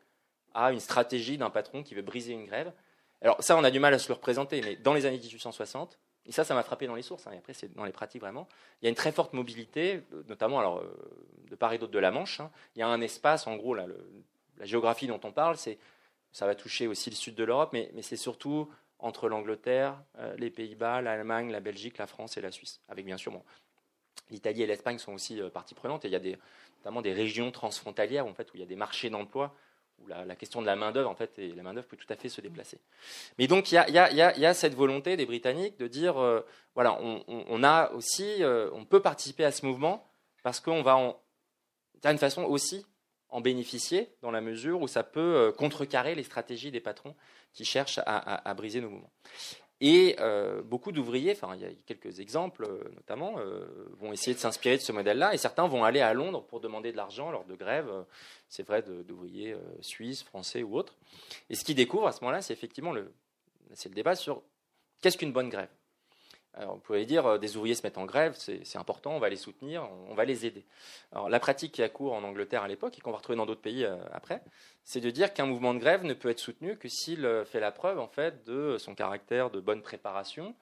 à 0.54 0.74
une 0.74 0.82
stratégie 0.82 1.38
d'un 1.38 1.50
patron 1.50 1.84
qui 1.84 1.95
veut 1.95 2.02
briser 2.02 2.34
une 2.34 2.45
grève. 2.45 2.74
Alors 3.21 3.41
ça, 3.41 3.56
on 3.56 3.63
a 3.63 3.71
du 3.71 3.80
mal 3.80 3.93
à 3.93 4.00
se 4.00 4.10
le 4.10 4.13
représenter, 4.13 4.62
mais 4.62 4.76
dans 4.76 4.93
les 4.93 5.06
années 5.06 5.17
1860, 5.17 5.97
et 6.26 6.34
ça, 6.34 6.43
ça 6.43 6.54
m'a 6.54 6.63
frappé 6.63 6.88
dans 6.88 6.95
les 6.95 7.02
sources, 7.02 7.28
hein, 7.28 7.32
et 7.34 7.38
après 7.38 7.54
c'est 7.54 7.74
dans 7.74 7.86
les 7.86 7.91
pratiques 7.91 8.21
vraiment, 8.21 8.47
il 8.82 8.86
y 8.86 8.88
a 8.88 8.89
une 8.89 8.95
très 8.95 9.12
forte 9.12 9.34
mobilité, 9.34 10.02
notamment 10.28 10.60
alors, 10.60 10.80
euh, 10.80 10.93
de 11.50 11.56
part 11.56 11.71
et 11.74 11.78
d'autre 11.78 11.93
de 11.93 12.00
la 12.00 12.12
Manche. 12.12 12.41
Hein. 12.41 12.52
Il 12.76 12.80
y 12.80 12.82
a 12.82 12.88
un 12.88 13.02
espace, 13.02 13.47
en 13.47 13.56
gros, 13.56 13.74
la 13.74 13.86
géographie 14.62 15.08
dont 15.08 15.19
on 15.24 15.32
parle, 15.32 15.58
c'est, 15.58 15.78
ça 16.32 16.46
va 16.46 16.56
toucher 16.56 16.88
aussi 16.88 17.10
le 17.10 17.15
sud 17.15 17.36
de 17.36 17.44
l'Europe, 17.44 17.72
mais, 17.74 17.91
c'est 18.02 18.17
surtout 18.17 18.70
entre 19.00 19.30
l'Angleterre, 19.30 20.02
euh, 20.20 20.36
les 20.38 20.52
Pays-Bas, 20.52 21.02
l'Allemagne, 21.02 21.52
la 21.52 21.60
Belgique, 21.60 21.98
la 21.98 22.08
France 22.08 22.38
et 22.38 22.41
la 22.41 22.52
Suisse, 22.52 22.82
avec 22.88 23.06
bien 23.06 23.17
sûr 23.17 23.34
l'Italie 24.32 24.63
et 24.63 24.67
l'Espagne 24.67 24.98
sont 24.98 25.13
aussi 25.13 25.41
euh, 25.41 25.50
partie 25.50 25.76
prenante. 25.76 26.06
Et 26.06 26.08
il 26.08 26.12
y 26.12 26.15
a 26.15 26.38
notamment 26.80 27.02
des 27.02 27.13
régions 27.13 27.52
transfrontalières 27.52 28.26
en 28.26 28.34
fait, 28.34 28.52
où 28.54 28.58
il 28.58 28.60
y 28.62 28.63
a 28.63 28.67
des 28.67 28.76
marchés 28.76 29.10
d'emploi 29.10 29.56
où 30.00 30.08
la, 30.08 30.36
question 30.36 30.62
de 30.62 30.65
la 30.65 30.76
main-d'œuvre, 30.76 31.10
en 31.10 31.15
fait, 31.15 31.36
peut 31.36 31.98
tout 31.98 32.12
à 32.12 32.15
fait 32.15 32.30
se 32.30 32.41
déplacer. 32.41 32.80
Mais 33.38 33.46
donc, 33.46 33.72
il 33.72 33.76
y 33.76 34.46
a, 34.46 34.54
cette 34.56 34.74
volonté 34.74 35.15
des 35.15 35.28
Britanniques 35.28 35.78
de 35.78 35.88
dire 35.88 36.17
euh, 36.17 36.41
voilà, 36.74 36.98
on, 37.02 37.63
a 37.63 37.91
aussi, 37.91 38.44
euh, 38.44 38.70
on 38.74 38.86
peut 38.86 39.02
participer 39.02 39.46
à 39.46 39.52
ce 39.52 39.63
mouvement 39.63 40.10
parce 40.41 40.60
qu'on 40.60 40.82
va, 40.82 41.15
d'une 42.04 42.17
façon 42.17 42.44
aussi, 42.46 42.84
en 43.32 43.41
bénéficier 43.41 44.10
dans 44.22 44.32
la 44.32 44.41
mesure 44.41 44.82
où 44.82 44.88
ça 44.88 45.04
peut 45.04 45.54
contrecarrer 45.58 46.15
les 46.15 46.24
stratégies 46.24 46.72
des 46.72 46.82
patrons 46.82 47.15
qui 47.54 47.65
cherchent 47.65 48.00
à, 48.06 48.54
briser 48.54 48.82
nos 48.82 48.89
mouvements. 48.89 49.12
Et 49.84 50.15
euh, 50.20 50.62
beaucoup 50.62 50.91
d'ouvriers, 50.91 51.32
enfin 51.32 51.56
il 51.56 51.62
y 51.62 51.65
a 51.65 51.72
quelques 51.88 52.20
exemples 52.20 52.65
euh, 52.65 52.84
notamment, 52.94 53.39
euh, 53.39 53.65
vont 53.98 54.13
essayer 54.13 54.36
de 54.36 54.39
s'inspirer 54.39 54.78
de 54.78 54.82
ce 54.82 54.91
modèle-là, 54.91 55.34
et 55.34 55.38
certains 55.38 55.67
vont 55.67 55.84
aller 55.84 56.02
à 56.02 56.13
Londres 56.13 56.46
pour 56.46 56.60
demander 56.60 56.91
de 56.91 56.98
l'argent 56.98 57.32
lors 57.32 57.46
de 57.46 57.56
grèves, 57.56 57.91
c'est 58.48 58.62
vrai 58.62 58.84
d'ouvriers 58.84 59.56
suisses, 59.82 60.22
français 60.22 60.62
ou 60.62 60.78
autres. 60.78 60.96
Et 61.50 61.56
ce 61.56 61.63
qu'ils 61.63 61.76
découvrent 61.76 62.08
à 62.08 62.12
ce 62.12 62.22
moment-là, 62.22 62.44
c'est 62.44 62.54
effectivement 62.54 62.91
le, 62.91 63.12
le 63.72 63.89
débat 63.89 64.15
sur 64.15 64.44
qu'est-ce 65.02 65.17
qu'une 65.17 65.34
bonne 65.34 65.50
grève? 65.50 65.70
Alors, 66.54 66.76
vous 66.76 66.82
pouvez 66.82 67.06
dire, 67.06 67.40
des 67.40 67.56
ouvriers 67.56 67.76
se 67.76 67.84
mettent 67.84 67.98
en 67.98 68.06
grève, 68.06 68.36
c'est 68.36 68.78
important, 68.78 69.12
on 69.12 69.20
va 69.20 69.30
les 69.30 69.38
soutenir, 69.38 69.88
on, 70.10 70.14
va 70.14 70.26
les 70.26 70.46
aider. 70.46 70.66
La 71.30 71.40
pratique 71.40 71.72
qui 71.72 71.82
a 71.82 71.88
cours 71.88 72.12
en 72.12 72.24
Angleterre 72.24 72.64
à 72.64 72.68
l'époque, 72.68 72.98
et 72.98 73.02
qu'on 73.02 73.12
va 73.12 73.18
retrouver 73.18 73.38
dans 73.38 73.46
d'autres 73.46 73.62
pays 73.62 73.88
après, 74.12 74.44
c'est 74.84 75.02
de 75.02 75.10
dire 75.10 75.34
qu'un 75.34 75.46
mouvement 75.46 75.74
de 75.74 75.80
grève 75.80 76.04
ne 76.04 76.14
peut 76.14 76.30
être 76.30 76.40
soutenu 76.40 76.78
que 76.78 76.90
s'il 76.90 77.26
euh, 77.26 77.46
fait 77.46 77.60
la 77.60 77.72
preuve 77.72 78.00
en 78.00 78.08
fait 78.08 78.44
de 78.46 78.78
son 78.78 78.96
caractère 78.96 79.50
de 79.50 79.60
bonne 79.60 79.82
préparation, 79.82 80.56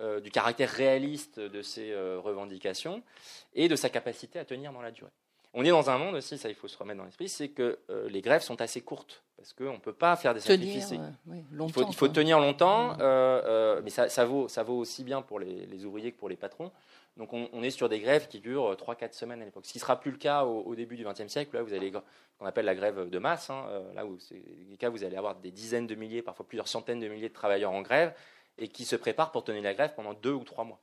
euh, 0.00 0.20
du 0.20 0.30
caractère 0.30 0.70
réaliste 0.70 1.40
de 1.40 1.62
ses 1.62 1.92
euh, 1.92 2.18
revendications 2.20 3.02
et 3.54 3.68
de 3.68 3.76
sa 3.76 3.90
capacité 3.90 4.38
à 4.38 4.44
tenir 4.44 4.72
dans 4.72 4.82
la 4.82 4.90
durée. 4.90 5.10
On 5.52 5.64
est 5.64 5.70
dans 5.70 5.90
un 5.90 5.98
monde 5.98 6.14
aussi, 6.14 6.38
ça 6.38 6.48
il 6.48 6.54
faut 6.54 6.68
se 6.68 6.78
remettre 6.78 6.98
dans 6.98 7.04
l'esprit, 7.04 7.28
c'est 7.28 7.48
que 7.48 7.78
les 8.08 8.20
grèves 8.20 8.42
sont 8.42 8.60
assez 8.60 8.80
courtes 8.82 9.24
parce 9.36 9.52
qu'on 9.52 9.72
ne 9.72 9.78
peut 9.78 9.92
pas 9.92 10.14
faire 10.16 10.32
des 10.32 10.40
sacrifices. 10.40 10.92
il, 10.92 11.94
faut, 11.94 12.08
tenir 12.08 12.38
longtemps, 12.38 12.94
mmh. 12.94 13.80
mais 13.82 13.90
ça, 13.90 14.24
vaut, 14.24 14.46
ça 14.48 14.62
vaut 14.62 14.78
aussi 14.78 15.02
bien 15.02 15.22
pour 15.22 15.40
les 15.40 15.84
ouvriers 15.84 16.12
que 16.12 16.18
pour 16.18 16.28
les 16.28 16.36
patrons. 16.36 16.70
Donc 17.16 17.32
on, 17.32 17.62
est 17.62 17.70
sur 17.70 17.88
des 17.88 18.00
grèves 18.00 18.28
qui 18.28 18.40
durent 18.40 18.72
3-4 18.74 19.04
euh, 19.04 19.08
semaines 19.12 19.42
à 19.42 19.44
l'époque. 19.44 19.66
Ce 19.66 19.72
qui 19.72 19.78
ne 19.78 19.82
sera 19.82 20.00
plus 20.00 20.10
le 20.10 20.16
cas 20.16 20.44
au, 20.44 20.74
début 20.74 20.96
du 20.96 21.04
XXe 21.04 21.26
siècle. 21.26 21.54
Là, 21.54 21.62
vous 21.62 21.72
avez 21.72 21.92
ce 21.92 21.98
qu'on 22.38 22.46
appelle 22.46 22.64
la 22.64 22.74
grève 22.74 23.10
de 23.10 23.18
masse. 23.18 23.50
Hein, 23.50 23.66
euh, 23.68 23.92
là 23.92 24.06
où 24.06 24.16
les 24.32 24.76
cas, 24.78 24.88
vous 24.88 25.04
allez 25.04 25.16
avoir 25.16 25.34
des 25.34 25.50
dizaines 25.50 25.86
de 25.86 25.94
milliers, 25.94 26.22
parfois 26.22 26.46
plusieurs 26.46 26.68
centaines 26.68 27.00
de 27.00 27.08
milliers 27.08 27.28
de 27.28 27.34
travailleurs 27.34 27.72
en 27.72 27.82
grève 27.82 28.14
et 28.56 28.68
qui 28.68 28.84
se 28.84 28.96
préparent 28.96 29.32
pour 29.32 29.44
tenir 29.44 29.62
la 29.62 29.74
grève 29.74 29.92
pendant 29.94 30.14
deux 30.14 30.32
ou 30.32 30.44
trois 30.44 30.64
mois. 30.64 30.80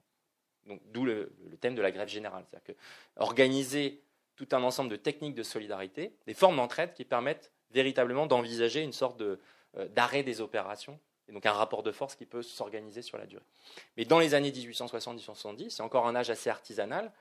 Donc 0.67 0.81
d'où 0.91 1.05
le, 1.05 1.35
thème 1.59 1.75
de 1.75 1.81
la 1.81 1.91
grève 1.91 2.09
générale. 2.09 2.45
C'est-à-dire 2.49 2.75
que 2.75 2.79
organiser 3.15 4.03
tout 4.37 4.47
un 4.51 4.63
ensemble 4.63 4.89
de 4.89 4.95
techniques 4.95 5.35
de 5.35 5.43
solidarité, 5.43 6.13
des 6.27 6.33
formes 6.33 6.55
d'entraide 6.55 6.93
qui 6.93 7.03
permettent 7.03 7.51
véritablement 7.71 8.27
d'envisager 8.27 8.81
une 8.81 8.93
sorte 8.93 9.17
de, 9.17 9.39
euh, 9.75 9.87
d'arrêt 9.89 10.23
des 10.23 10.39
opérations 10.39 10.99
et 11.27 11.33
donc 11.33 11.45
un 11.45 11.51
rapport 11.51 11.83
de 11.83 11.91
force 11.91 12.15
qui 12.15 12.25
peut 12.25 12.41
s'organiser 12.41 13.01
sur 13.01 13.17
la 13.17 13.25
durée. 13.25 13.43
Mais 13.97 14.05
dans 14.05 14.19
les 14.19 14.33
années 14.33 14.51
1860-1870, 14.51 15.71
c'est 15.71 15.83
encore 15.83 16.07
un 16.07 16.15
âge 16.15 16.29
assez 16.29 16.49
artisanal, 16.49 17.11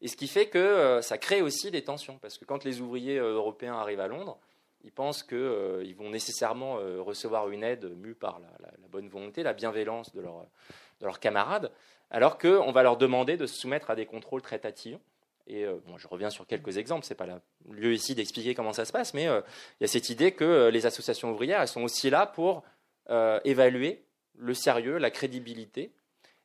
et 0.00 0.08
ce 0.08 0.16
qui 0.16 0.26
fait 0.26 0.48
que 0.48 0.58
euh, 0.58 1.02
ça 1.02 1.18
crée 1.18 1.40
aussi 1.40 1.70
des 1.70 1.84
tensions, 1.84 2.18
parce 2.18 2.36
que 2.36 2.44
quand 2.44 2.64
les 2.64 2.80
ouvriers 2.80 3.18
euh, 3.18 3.34
européens 3.34 3.76
arrivent 3.76 4.00
à 4.00 4.08
Londres, 4.08 4.40
ils 4.82 4.90
pensent 4.90 5.22
qu'ils 5.22 5.94
vont 5.96 6.10
nécessairement 6.10 6.74
recevoir 6.74 7.48
une 7.48 7.64
aide 7.64 7.86
mue 7.96 8.14
par 8.14 8.38
la, 8.38 8.70
bonne 8.90 9.08
volonté, 9.08 9.42
la 9.42 9.54
bienveillance 9.54 10.14
de, 10.14 10.20
de 10.20 11.06
leurs 11.06 11.20
camarades, 11.20 11.72
alors 12.10 12.36
qu'on 12.36 12.70
va 12.70 12.82
leur 12.82 12.98
demander 12.98 13.38
de 13.38 13.46
se 13.46 13.56
soumettre 13.56 13.88
à 13.88 13.96
des 13.96 14.04
contrôles 14.04 14.42
très 14.42 14.58
tatillons. 14.58 15.00
Et 15.46 15.66
bon, 15.86 15.98
je 15.98 16.08
reviens 16.08 16.30
sur 16.30 16.46
quelques 16.46 16.78
exemples, 16.78 17.04
ce 17.04 17.12
n'est 17.12 17.16
pas 17.16 17.26
le 17.26 17.40
lieu 17.70 17.92
ici 17.92 18.14
d'expliquer 18.14 18.54
comment 18.54 18.72
ça 18.72 18.84
se 18.84 18.92
passe, 18.92 19.12
mais 19.12 19.24
il 19.24 19.42
y 19.82 19.84
a 19.84 19.88
cette 19.88 20.08
idée 20.08 20.32
que 20.32 20.70
les 20.72 20.86
associations 20.86 21.30
ouvrières, 21.32 21.60
elles 21.60 21.68
sont 21.68 21.82
aussi 21.82 22.08
là 22.08 22.26
pour 22.26 22.62
euh, 23.10 23.38
évaluer 23.44 24.02
le 24.38 24.54
sérieux, 24.54 24.96
la 24.96 25.10
crédibilité. 25.10 25.92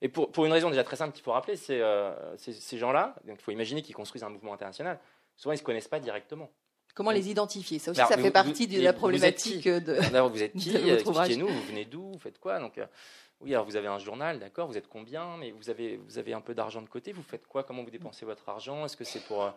Et 0.01 0.09
pour, 0.09 0.29
pour, 0.29 0.45
une 0.45 0.51
raison 0.51 0.69
déjà 0.69 0.83
très 0.83 0.97
simple 0.97 1.13
qu'il 1.13 1.23
faut 1.23 1.31
rappeler, 1.31 1.55
c'est 1.55 1.79
euh, 1.79 2.35
ces 2.35 2.77
gens-là, 2.77 3.15
il 3.25 3.37
faut 3.37 3.51
imaginer 3.51 3.81
qu'ils 3.81 3.95
construisent 3.95 4.23
un 4.23 4.29
mouvement 4.29 4.53
international, 4.53 4.99
souvent 5.37 5.53
ils 5.53 5.55
ne 5.55 5.59
se 5.59 5.63
connaissent 5.63 5.87
pas 5.87 6.01
directement. 6.01 6.49
Comment 6.93 7.11
les 7.11 7.29
identifier? 7.29 7.79
Ça 7.79 7.91
aussi, 7.91 8.01
ça 8.01 8.17
fait 8.17 8.31
partie 8.31 8.67
de 8.67 8.81
la 8.81 8.91
problématique 8.91 9.69
de. 9.69 10.27
vous 10.27 10.43
êtes 10.43 10.53
qui? 10.53 10.75
Expliquez-nous, 10.89 11.47
vous 11.47 11.63
venez 11.63 11.85
d'où? 11.85 12.11
Vous 12.11 12.19
faites 12.19 12.39
quoi? 12.39 12.59
Donc, 12.59 12.77
euh, 12.77 12.85
oui, 13.41 13.53
alors 13.53 13.65
vous 13.65 13.77
avez 13.77 13.87
un 13.87 13.99
journal, 13.99 14.39
d'accord, 14.39 14.67
vous 14.67 14.77
êtes 14.77 14.87
combien 14.87 15.37
Mais 15.37 15.51
vous 15.51 15.69
avez, 15.69 15.97
vous 15.97 16.17
avez 16.17 16.33
un 16.33 16.41
peu 16.41 16.53
d'argent 16.53 16.81
de 16.81 16.89
côté, 16.89 17.13
vous 17.13 17.23
faites 17.23 17.47
quoi 17.47 17.63
Comment 17.63 17.83
vous 17.83 17.89
dépensez 17.89 18.25
votre 18.25 18.47
argent 18.49 18.85
Est-ce 18.85 18.97
que 18.97 19.05
c'est 19.05 19.23
pour 19.25 19.53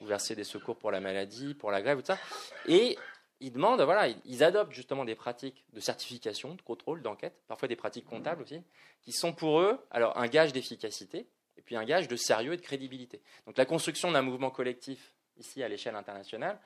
vous 0.00 0.06
verser 0.06 0.34
des 0.34 0.44
secours 0.44 0.76
pour 0.76 0.90
la 0.90 1.00
maladie, 1.00 1.54
pour 1.54 1.70
la 1.70 1.82
grève, 1.82 2.02
ça? 2.02 2.18
Et 2.66 2.96
ils 3.40 3.52
demandent, 3.52 3.82
voilà, 3.82 4.08
ils 4.24 4.42
adoptent 4.42 4.72
justement 4.72 5.04
des 5.04 5.14
pratiques 5.14 5.64
de 5.74 5.80
certification, 5.80 6.54
de 6.54 6.62
contrôle, 6.62 7.02
d'enquête, 7.02 7.34
parfois 7.48 7.68
des 7.68 7.76
pratiques 7.76 8.06
comptables 8.06 8.42
aussi, 8.42 8.62
qui 9.02 9.12
sont 9.12 9.34
pour 9.34 9.60
eux 9.60 9.78
alors 9.90 10.16
un 10.16 10.28
gage 10.28 10.54
d'efficacité 10.54 11.26
et 11.58 11.62
puis 11.62 11.76
un 11.76 11.84
gage 11.84 12.08
de 12.08 12.16
sérieux 12.16 12.54
et 12.54 12.56
de 12.56 12.62
crédibilité. 12.62 13.20
Donc 13.46 13.58
la 13.58 13.66
construction 13.66 14.10
d'un 14.10 14.22
mouvement 14.22 14.50
collectif 14.50 15.12
ici 15.38 15.62
à 15.62 15.68
l'échelle 15.68 15.96
internationale. 15.96 16.58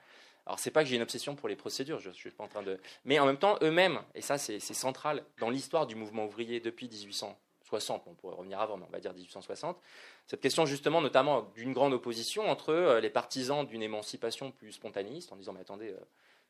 Alors 0.50 0.58
c'est 0.58 0.72
pas 0.72 0.82
que 0.82 0.88
j'ai 0.88 0.96
une 0.96 1.02
obsession 1.02 1.36
pour 1.36 1.48
les 1.48 1.54
procédures, 1.54 2.00
je, 2.00 2.10
suis 2.10 2.32
pas 2.32 2.42
en 2.42 2.48
train 2.48 2.64
de, 2.64 2.81
mais 3.04 3.20
en 3.20 3.25
même 3.25 3.38
temps 3.38 3.56
eux-mêmes, 3.62 4.00
et 4.16 4.20
ça 4.20 4.37
c'est 4.37 4.58
central 4.58 5.25
dans 5.38 5.48
l'histoire 5.48 5.87
du 5.87 5.94
mouvement 5.94 6.25
ouvrier 6.25 6.58
depuis 6.58 6.88
1860, 6.88 8.02
on 8.06 8.14
pourrait 8.14 8.35
revenir 8.35 8.58
avant, 8.58 8.77
mais 8.77 8.85
on 8.88 8.90
va 8.90 8.98
dire 8.98 9.14
1860, 9.14 9.81
cette 10.27 10.40
question 10.40 10.66
justement 10.66 11.00
notamment 11.00 11.42
d'une 11.54 11.72
grande 11.72 11.92
opposition 11.92 12.50
entre 12.50 12.70
euh, 12.70 12.98
les 12.98 13.10
partisans 13.10 13.64
d'une 13.64 13.81
émancipation 13.81 14.50
plus 14.50 14.72
spontanéiste 14.72 15.31
en 15.31 15.37
disant 15.37 15.52
mais 15.52 15.60
attendez, 15.60 15.90
euh, 15.90 16.00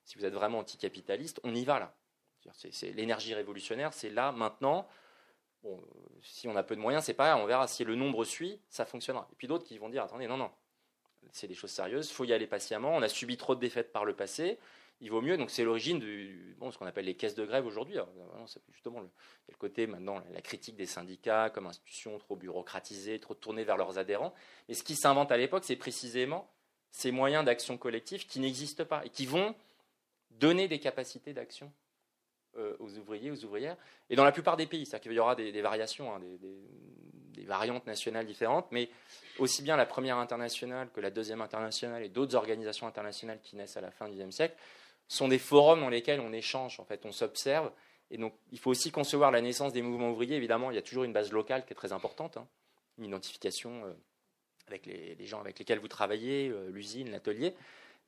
si 0.07 0.17
vous 0.17 0.25
êtes 0.25 0.33
vraiment 0.33 0.61
anticapitaliste, 0.61 1.39
on 1.45 1.55
y 1.55 1.67
va 1.67 1.79
là. 1.79 1.95
C'est 2.55 2.93
l'énergie 2.93 3.35
révolutionnaire, 3.35 3.93
c'est 3.93 4.09
là, 4.09 4.33
maintenant. 4.33 4.89
Bon, 5.63 5.79
si 6.23 6.49
on 6.49 6.57
a 6.57 6.63
peu 6.63 6.75
de 6.75 6.81
moyens, 6.81 7.05
c'est 7.05 7.13
pas, 7.13 7.37
on 7.37 7.45
verra 7.45 7.69
si 7.69 7.85
le 7.85 7.97
nombre 7.97 8.25
suit, 8.25 8.63
ça 8.71 8.87
fonctionnera. 8.87 9.29
Et 9.31 9.35
puis 9.37 9.47
d'autres 9.47 9.67
qui 9.67 9.77
vont 9.77 9.91
dire, 9.91 10.05
attendez, 10.05 10.27
non, 10.27 10.39
non, 10.39 10.51
c'est 11.33 11.47
des 11.47 11.55
choses 11.55 11.71
sérieuses, 11.71 12.09
il 12.11 12.15
faut 12.15 12.25
y 12.25 12.33
aller 12.33 12.47
patiemment, 12.47 12.95
on 12.95 13.03
a 13.03 13.09
subi 13.09 13.37
trop 13.37 13.55
de 13.55 13.61
défaites 13.61 13.93
par 13.93 14.05
le 14.05 14.15
passé, 14.15 14.59
il 15.01 15.11
vaut 15.11 15.21
mieux. 15.21 15.37
Donc 15.37 15.51
c'est 15.51 15.65
l'origine 15.65 15.99
de 15.99 16.71
ce 16.71 16.79
qu'on 16.79 16.87
appelle 16.87 17.07
les 17.07 17.15
caisses 17.15 17.35
de 17.35 17.45
grève 17.45 17.67
aujourd'hui. 17.67 17.97
Justement, 18.73 19.01
le, 19.01 19.09
côté 19.59 19.87
maintenant 19.87 20.23
la 20.33 20.41
critique 20.41 20.77
des 20.77 20.87
syndicats 20.87 21.51
comme 21.51 21.67
institution 21.67 22.19
trop 22.19 22.37
bureaucratisée, 22.37 23.19
trop 23.19 23.35
tournée 23.35 23.65
vers 23.65 23.77
leurs 23.77 23.99
adhérents. 23.99 24.35
Et 24.69 24.75
ce 24.75 24.83
qui 24.83 24.97
s'invente 24.97 25.33
à 25.33 25.37
l'époque, 25.37 25.65
c'est 25.65 25.77
précisément 25.77 26.51
ces 26.91 27.13
moyens 27.13 27.45
d'action 27.45 27.79
collective 27.79 28.27
qui 28.27 28.41
n'existent 28.41 28.85
pas 28.85 29.05
et 29.05 29.11
qui 29.11 29.27
vont 29.27 29.55
donner 30.31 30.69
des 30.69 30.81
capacités 30.81 31.33
d'action 31.33 31.73
aux 32.79 32.99
ouvriers, 32.99 33.31
aux 33.31 33.45
ouvrières. 33.45 33.77
Et 34.11 34.17
dans 34.17 34.25
la 34.25 34.33
plupart 34.33 34.57
des 34.57 34.67
pays, 34.67 34.85
c'est-à-dire 34.85 35.03
qu'il 35.03 35.13
y 35.13 35.19
aura 35.19 35.37
des, 35.37 35.63
variations, 35.63 36.15
hein, 36.15 36.21
variantes 37.45 37.87
nationales 37.87 38.27
différentes, 38.27 38.67
mais 38.71 38.89
aussi 39.39 39.63
bien 39.63 39.77
la 39.77 39.87
première 39.87 40.19
internationale 40.19 40.89
que 40.95 41.01
la 41.01 41.11
deuxième 41.11 41.41
internationale 41.41 42.03
et 42.03 42.09
d'autres 42.09 42.35
organisations 42.35 42.87
internationales 42.87 43.41
qui 43.43 43.57
naissent 43.57 43.77
à 43.77 43.81
la 43.81 43.91
fin 43.91 44.09
du 44.09 44.17
XIXe 44.17 44.35
siècle 44.35 44.57
sont 45.09 45.29
des 45.29 45.39
forums 45.39 45.81
dans 45.81 45.89
lesquels 45.89 46.21
on 46.21 46.33
échange, 46.33 46.79
en 46.79 46.85
fait, 46.85 47.05
on 47.05 47.13
s'observe. 47.13 47.71
Et 48.11 48.19
donc, 48.19 48.35
il 48.53 48.59
faut 48.59 48.71
aussi 48.71 48.91
concevoir 48.91 49.31
la 49.31 49.41
naissance 49.41 49.73
des 49.73 49.83
mouvements 49.83 50.11
ouvriers. 50.11 50.37
Évidemment, 50.37 50.71
il 50.71 50.75
y 50.75 50.79
a 50.79 50.83
toujours 50.83 51.05
une 51.05 51.13
base 51.13 51.33
locale 51.33 51.65
qui 51.65 51.73
est 51.73 51.77
très 51.77 51.93
importante, 51.93 52.37
hein. 52.37 52.47
une 52.99 53.07
identification 53.07 53.85
avec 54.71 54.87
les, 54.87 55.27
gens 55.27 55.41
avec 55.41 55.59
lesquels 55.59 55.79
vous 55.79 55.89
travaillez, 55.89 56.49
euh, 56.49 56.71
l'usine, 56.71 57.11
l'atelier. 57.11 57.55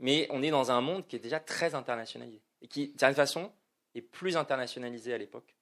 Mais 0.01 0.27
on 0.31 0.43
est 0.43 0.51
dans 0.51 0.71
un 0.71 0.81
monde 0.81 1.07
qui 1.07 1.17
est 1.17 1.21
déjà 1.21 1.41
très 1.41 1.75
internationalisé 1.75 2.41
et 2.61 2.69
qui, 2.69 2.89
d'une 2.89 2.99
certaine 2.99 3.17
façon, 3.17 3.53
est 3.95 4.01
plus 4.01 4.37
internationalisé 4.37 5.13
à 5.13 5.19
l'époque 5.19 5.55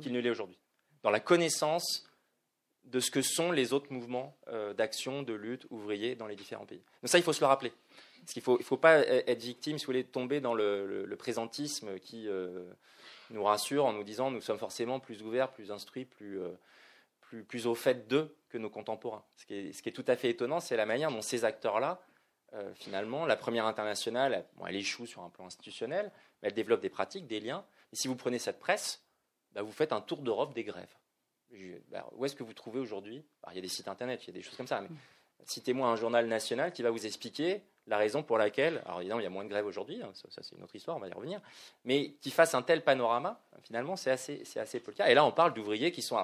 qu'il 0.00 0.12
ne 0.12 0.20
l'est 0.20 0.30
aujourd'hui. 0.30 0.58
Dans 1.02 1.10
la 1.10 1.20
connaissance 1.20 2.06
de 2.84 3.00
ce 3.00 3.10
que 3.10 3.22
sont 3.22 3.52
les 3.52 3.72
autres 3.72 3.92
mouvements 3.92 4.36
euh, 4.48 4.74
d'action, 4.74 5.22
de 5.22 5.32
lutte 5.32 5.66
ouvriers 5.70 6.14
dans 6.14 6.26
les 6.26 6.36
différents 6.36 6.66
pays. 6.66 6.82
Donc 7.02 7.10
ça, 7.10 7.18
il 7.18 7.24
faut 7.24 7.32
se 7.32 7.40
le 7.40 7.46
rappeler. 7.46 7.72
Parce 8.20 8.32
qu'il 8.32 8.40
ne 8.40 8.44
faut, 8.44 8.58
il 8.58 8.64
faut 8.64 8.76
pas 8.76 9.00
e-, 9.00 9.30
être 9.30 9.42
victime, 9.42 9.78
si 9.78 9.84
vous 9.84 9.92
voulez, 9.92 10.04
tomber 10.04 10.40
dans 10.40 10.54
le, 10.54 11.14
présentisme 11.18 11.98
qui 11.98 12.28
euh, 12.28 12.68
nous 13.30 13.44
rassure 13.44 13.86
en 13.86 13.92
nous 13.92 14.04
disant 14.04 14.30
nous 14.30 14.40
sommes 14.40 14.58
forcément 14.58 15.00
plus 15.00 15.22
ouverts, 15.22 15.52
plus 15.52 15.70
instruits, 15.70 16.04
plus, 16.04 16.40
plus, 17.48 17.66
au 17.66 17.74
fait 17.74 18.08
d'eux 18.08 18.34
que 18.48 18.58
nos 18.58 18.70
contemporains. 18.70 19.24
Ce 19.36 19.46
qui 19.46 19.54
est, 19.54 19.92
tout 19.92 20.04
à 20.08 20.16
fait 20.16 20.30
étonnant, 20.30 20.60
c'est 20.60 20.76
la 20.76 20.86
manière 20.86 21.10
dont 21.10 21.22
ces 21.22 21.44
acteurs-là, 21.44 22.02
euh, 22.54 22.72
finalement, 22.74 23.26
la 23.26 23.36
première 23.36 23.66
internationale, 23.66 24.44
elle 24.66 24.76
échoue 24.76 25.06
sur 25.06 25.22
un 25.22 25.30
plan 25.30 25.46
institutionnel, 25.46 26.10
mais 26.42 26.48
elle 26.48 26.54
développe 26.54 26.80
des 26.80 26.90
pratiques, 26.90 27.26
des 27.26 27.40
liens. 27.40 27.64
Et 27.92 27.96
si 27.96 28.08
vous 28.08 28.16
prenez 28.16 28.38
cette 28.38 28.58
presse, 28.58 29.04
bah, 29.52 29.62
vous 29.62 29.72
faites 29.72 29.92
un 29.92 30.00
tour 30.00 30.18
d'Europe 30.18 30.54
des 30.54 30.64
grèves. 30.64 30.94
Bah, 31.90 32.08
où 32.12 32.24
est-ce 32.24 32.36
que 32.36 32.42
vous 32.42 32.54
trouvez 32.54 32.80
aujourd'hui 32.80 33.24
Il 33.50 33.54
y 33.54 33.58
a 33.58 33.62
des 33.62 33.68
sites 33.68 33.88
internet, 33.88 34.22
il 34.24 34.28
y 34.28 34.30
a 34.30 34.34
des 34.34 34.42
choses 34.42 34.56
comme 34.56 34.66
ça. 34.66 34.80
Mais 34.80 34.88
citez-moi 35.44 35.88
un 35.88 35.96
journal 35.96 36.26
national 36.26 36.72
qui 36.72 36.82
va 36.82 36.90
vous 36.90 37.06
expliquer 37.06 37.62
la 37.86 37.98
raison 37.98 38.22
pour 38.22 38.38
laquelle, 38.38 38.82
alors 38.84 39.00
évidemment 39.00 39.20
il 39.20 39.24
y 39.24 39.26
a 39.26 39.30
moins 39.30 39.42
de 39.42 39.48
grèves 39.48 39.66
aujourd'hui, 39.66 40.00
hein, 40.02 40.12
ça, 40.14 40.42
c'est 40.42 40.54
une 40.54 40.62
autre 40.62 40.76
histoire, 40.76 40.96
on 40.96 41.00
va 41.00 41.08
y 41.08 41.12
revenir, 41.12 41.40
mais 41.84 42.12
qui 42.20 42.30
fasse 42.30 42.54
un 42.54 42.62
tel 42.62 42.84
panorama, 42.84 43.42
finalement 43.62 43.96
c'est 43.96 44.10
assez, 44.10 44.44
c'est 44.44 44.60
assez 44.60 44.78
peu. 44.78 44.92
Et 45.08 45.14
là 45.14 45.24
on 45.24 45.32
parle 45.32 45.54
d'ouvriers 45.54 45.90
qui 45.90 46.02
sont 46.02 46.16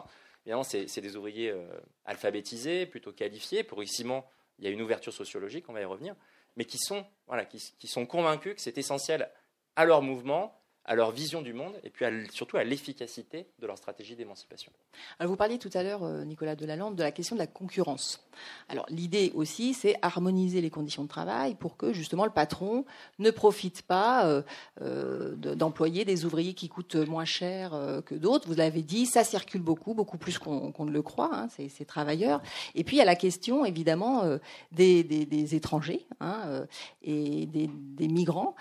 Évidemment, 0.47 0.63
c'est 0.63 1.01
des 1.01 1.17
ouvriers 1.17 1.51
euh, 1.51 1.67
alphabétisés, 2.05 2.87
plutôt 2.87 3.11
qualifiés. 3.11 3.65
Progressivement, 3.65 4.31
il 4.61 4.65
y 4.65 4.69
a 4.69 4.71
une 4.71 4.81
ouverture 4.81 5.13
sociologique, 5.13 5.69
on 5.69 5.73
va 5.73 5.81
y 5.81 5.85
revenir, 5.85 6.15
mais 6.55 6.65
qui 6.65 6.79
sont, 6.79 7.05
voilà, 7.27 7.45
qui 7.45 7.89
sont 7.89 8.07
convaincus 8.07 8.55
que 8.55 8.61
c'est 8.61 8.79
essentiel 8.79 9.29
à 9.75 9.85
leur 9.85 10.03
mouvement 10.03 10.57
à 10.87 10.95
leur 10.95 11.11
vision 11.11 11.43
du 11.43 11.53
monde 11.53 11.75
et 11.83 11.91
puis 11.91 12.07
surtout 12.31 12.57
à 12.57 12.65
l'efficacité 12.65 13.47
de 13.59 13.67
leur 13.67 13.77
stratégie 13.77 14.15
d'émancipation. 14.15 14.73
Vous 15.21 15.37
parliez 15.37 15.59
tout 15.59 15.71
à 15.75 15.83
l'heure, 15.83 16.05
euh, 16.05 16.25
Nicolas 16.25 16.55
Delalande, 16.55 16.95
de 16.95 17.03
la 17.03 17.13
question 17.13 17.35
de 17.35 17.41
la 17.41 17.47
concurrence. 17.47 18.25
Alors 18.69 18.87
l'idée 18.89 19.33
aussi, 19.35 19.75
c'est 19.75 19.97
harmoniser 20.01 20.61
les 20.61 20.71
conditions 20.71 21.03
de 21.03 21.09
travail 21.09 21.57
pour 21.57 21.77
que 21.77 21.93
justement 21.93 22.25
le 22.25 22.31
patron 22.31 22.85
ne 23.19 23.31
profite 23.31 23.83
pas 23.83 24.27
euh, 24.27 24.43
euh, 24.81 25.35
d'employer 25.35 26.05
des 26.05 26.25
ouvriers 26.25 26.55
qui 26.55 26.69
coûtent 26.69 26.97
moins 26.97 27.25
cher 27.25 27.73
que 28.07 28.15
d'autres. 28.15 28.47
Vous 28.47 28.55
l'avez 28.55 28.83
dit, 28.83 29.07
ça 29.07 29.25
circule 29.25 29.63
beaucoup, 29.63 29.95
beaucoup 29.95 30.19
plus 30.19 30.39
qu'on 30.39 30.73
ne 30.85 30.91
le 30.91 31.03
croit, 31.03 31.31
hein, 31.33 31.49
ces, 31.49 31.85
travailleurs. 31.85 32.43
Et 32.75 32.85
puis 32.85 32.97
il 32.97 32.99
y 32.99 33.03
a 33.03 33.07
la 33.07 33.17
question 33.17 33.65
évidemment 33.65 34.25
des, 34.73 35.55
étrangers 35.55 36.07
hein, 36.21 36.67
et 37.03 37.47
des 37.47 38.09
migrants 38.09 38.55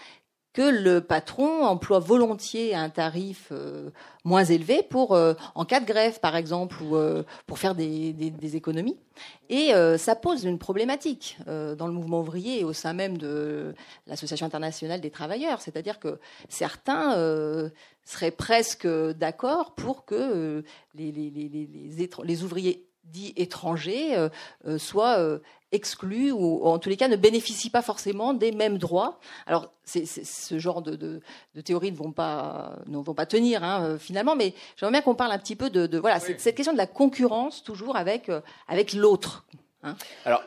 que 0.55 0.61
le 0.61 1.01
patron 1.01 1.65
emploie 1.65 1.99
volontiers 1.99 2.73
un 2.73 2.89
tarif 2.89 3.49
euh, 3.51 3.89
moins 4.23 4.45
élevé 4.45 4.83
pour 4.83 5.11
euh, 5.11 5.33
en 5.53 5.65
cas 5.65 5.81
de 5.81 5.85
grève 5.85 6.21
par 6.21 6.37
exemple 6.37 6.81
ou 6.81 6.95
euh, 6.95 7.23
pour 7.45 7.59
faire 7.59 7.75
des, 7.75 8.15
économies. 8.55 8.97
Et 9.49 9.71
ça 9.97 10.15
pose 10.15 10.45
une 10.45 10.57
problématique 10.59 11.37
dans 11.45 11.87
le 11.87 11.93
mouvement 11.93 12.21
ouvrier 12.21 12.61
et 12.61 12.63
au 12.63 12.73
sein 12.73 12.93
même 12.93 13.17
de 13.17 13.73
l'association 14.07 14.45
internationale 14.45 15.01
des 15.01 15.09
travailleurs. 15.09 15.61
C'est-à-dire 15.61 15.99
que 15.99 16.19
certains 16.47 17.15
seraient 18.03 18.31
presque 18.31 18.87
d'accord 18.87 19.73
pour 19.75 20.05
que 20.05 20.63
les, 20.95 21.11
les 21.11 22.43
ouvriers 22.43 22.87
dits 23.05 23.33
étrangers 23.37 24.29
soient 24.77 25.39
exclus 25.75 26.31
ou, 26.31 26.65
en 26.65 26.79
tous 26.79 26.89
les 26.89 26.97
cas 26.97 27.07
ne 27.07 27.15
bénéficient 27.15 27.69
pas 27.69 27.81
forcément 27.81 28.33
des 28.33 28.51
mêmes 28.51 28.77
droits. 28.77 29.19
Alors 29.45 29.71
ce 29.85 30.57
genre 30.57 30.81
de, 30.81 31.21
théories 31.63 31.91
ne 31.91 31.97
vont 31.97 32.11
pas, 32.11 32.79
ne 32.87 32.97
vont 32.97 33.13
pas 33.13 33.25
tenir 33.25 33.63
hein, 33.63 33.83
euh, 33.83 33.97
finalement, 33.99 34.35
mais 34.35 34.53
j'aimerais 34.77 34.93
bien 34.93 35.01
qu'on 35.01 35.15
parle 35.15 35.31
un 35.31 35.37
petit 35.37 35.55
peu 35.55 35.69
de, 35.69 35.97
voilà 35.97 36.19
cette, 36.19 36.55
question 36.55 36.73
de 36.73 36.77
la 36.77 36.87
concurrence 36.87 37.63
toujours 37.63 37.95
avec, 37.95 38.29
euh, 38.29 38.41
avec 38.67 38.93
l'autre. 38.93 39.45
Hein. 39.83 39.95
Alors 40.23 40.43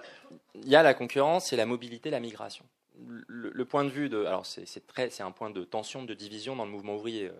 il 0.54 0.68
y 0.68 0.74
a 0.74 0.82
la 0.82 0.94
concurrence 0.94 1.52
et 1.52 1.56
la 1.56 1.66
mobilité, 1.66 2.10
la 2.10 2.20
migration. 2.20 2.64
Le, 3.28 3.64
point 3.64 3.84
de 3.84 3.90
vue 3.90 4.08
de, 4.08 4.24
alors 4.24 4.44
c'est 4.44 4.66
c'est 4.66 5.22
un 5.22 5.30
point 5.30 5.50
de 5.50 5.62
tension, 5.62 6.02
de 6.02 6.14
division 6.14 6.56
dans 6.56 6.64
le 6.64 6.72
mouvement 6.72 6.96
ouvrier. 6.96 7.30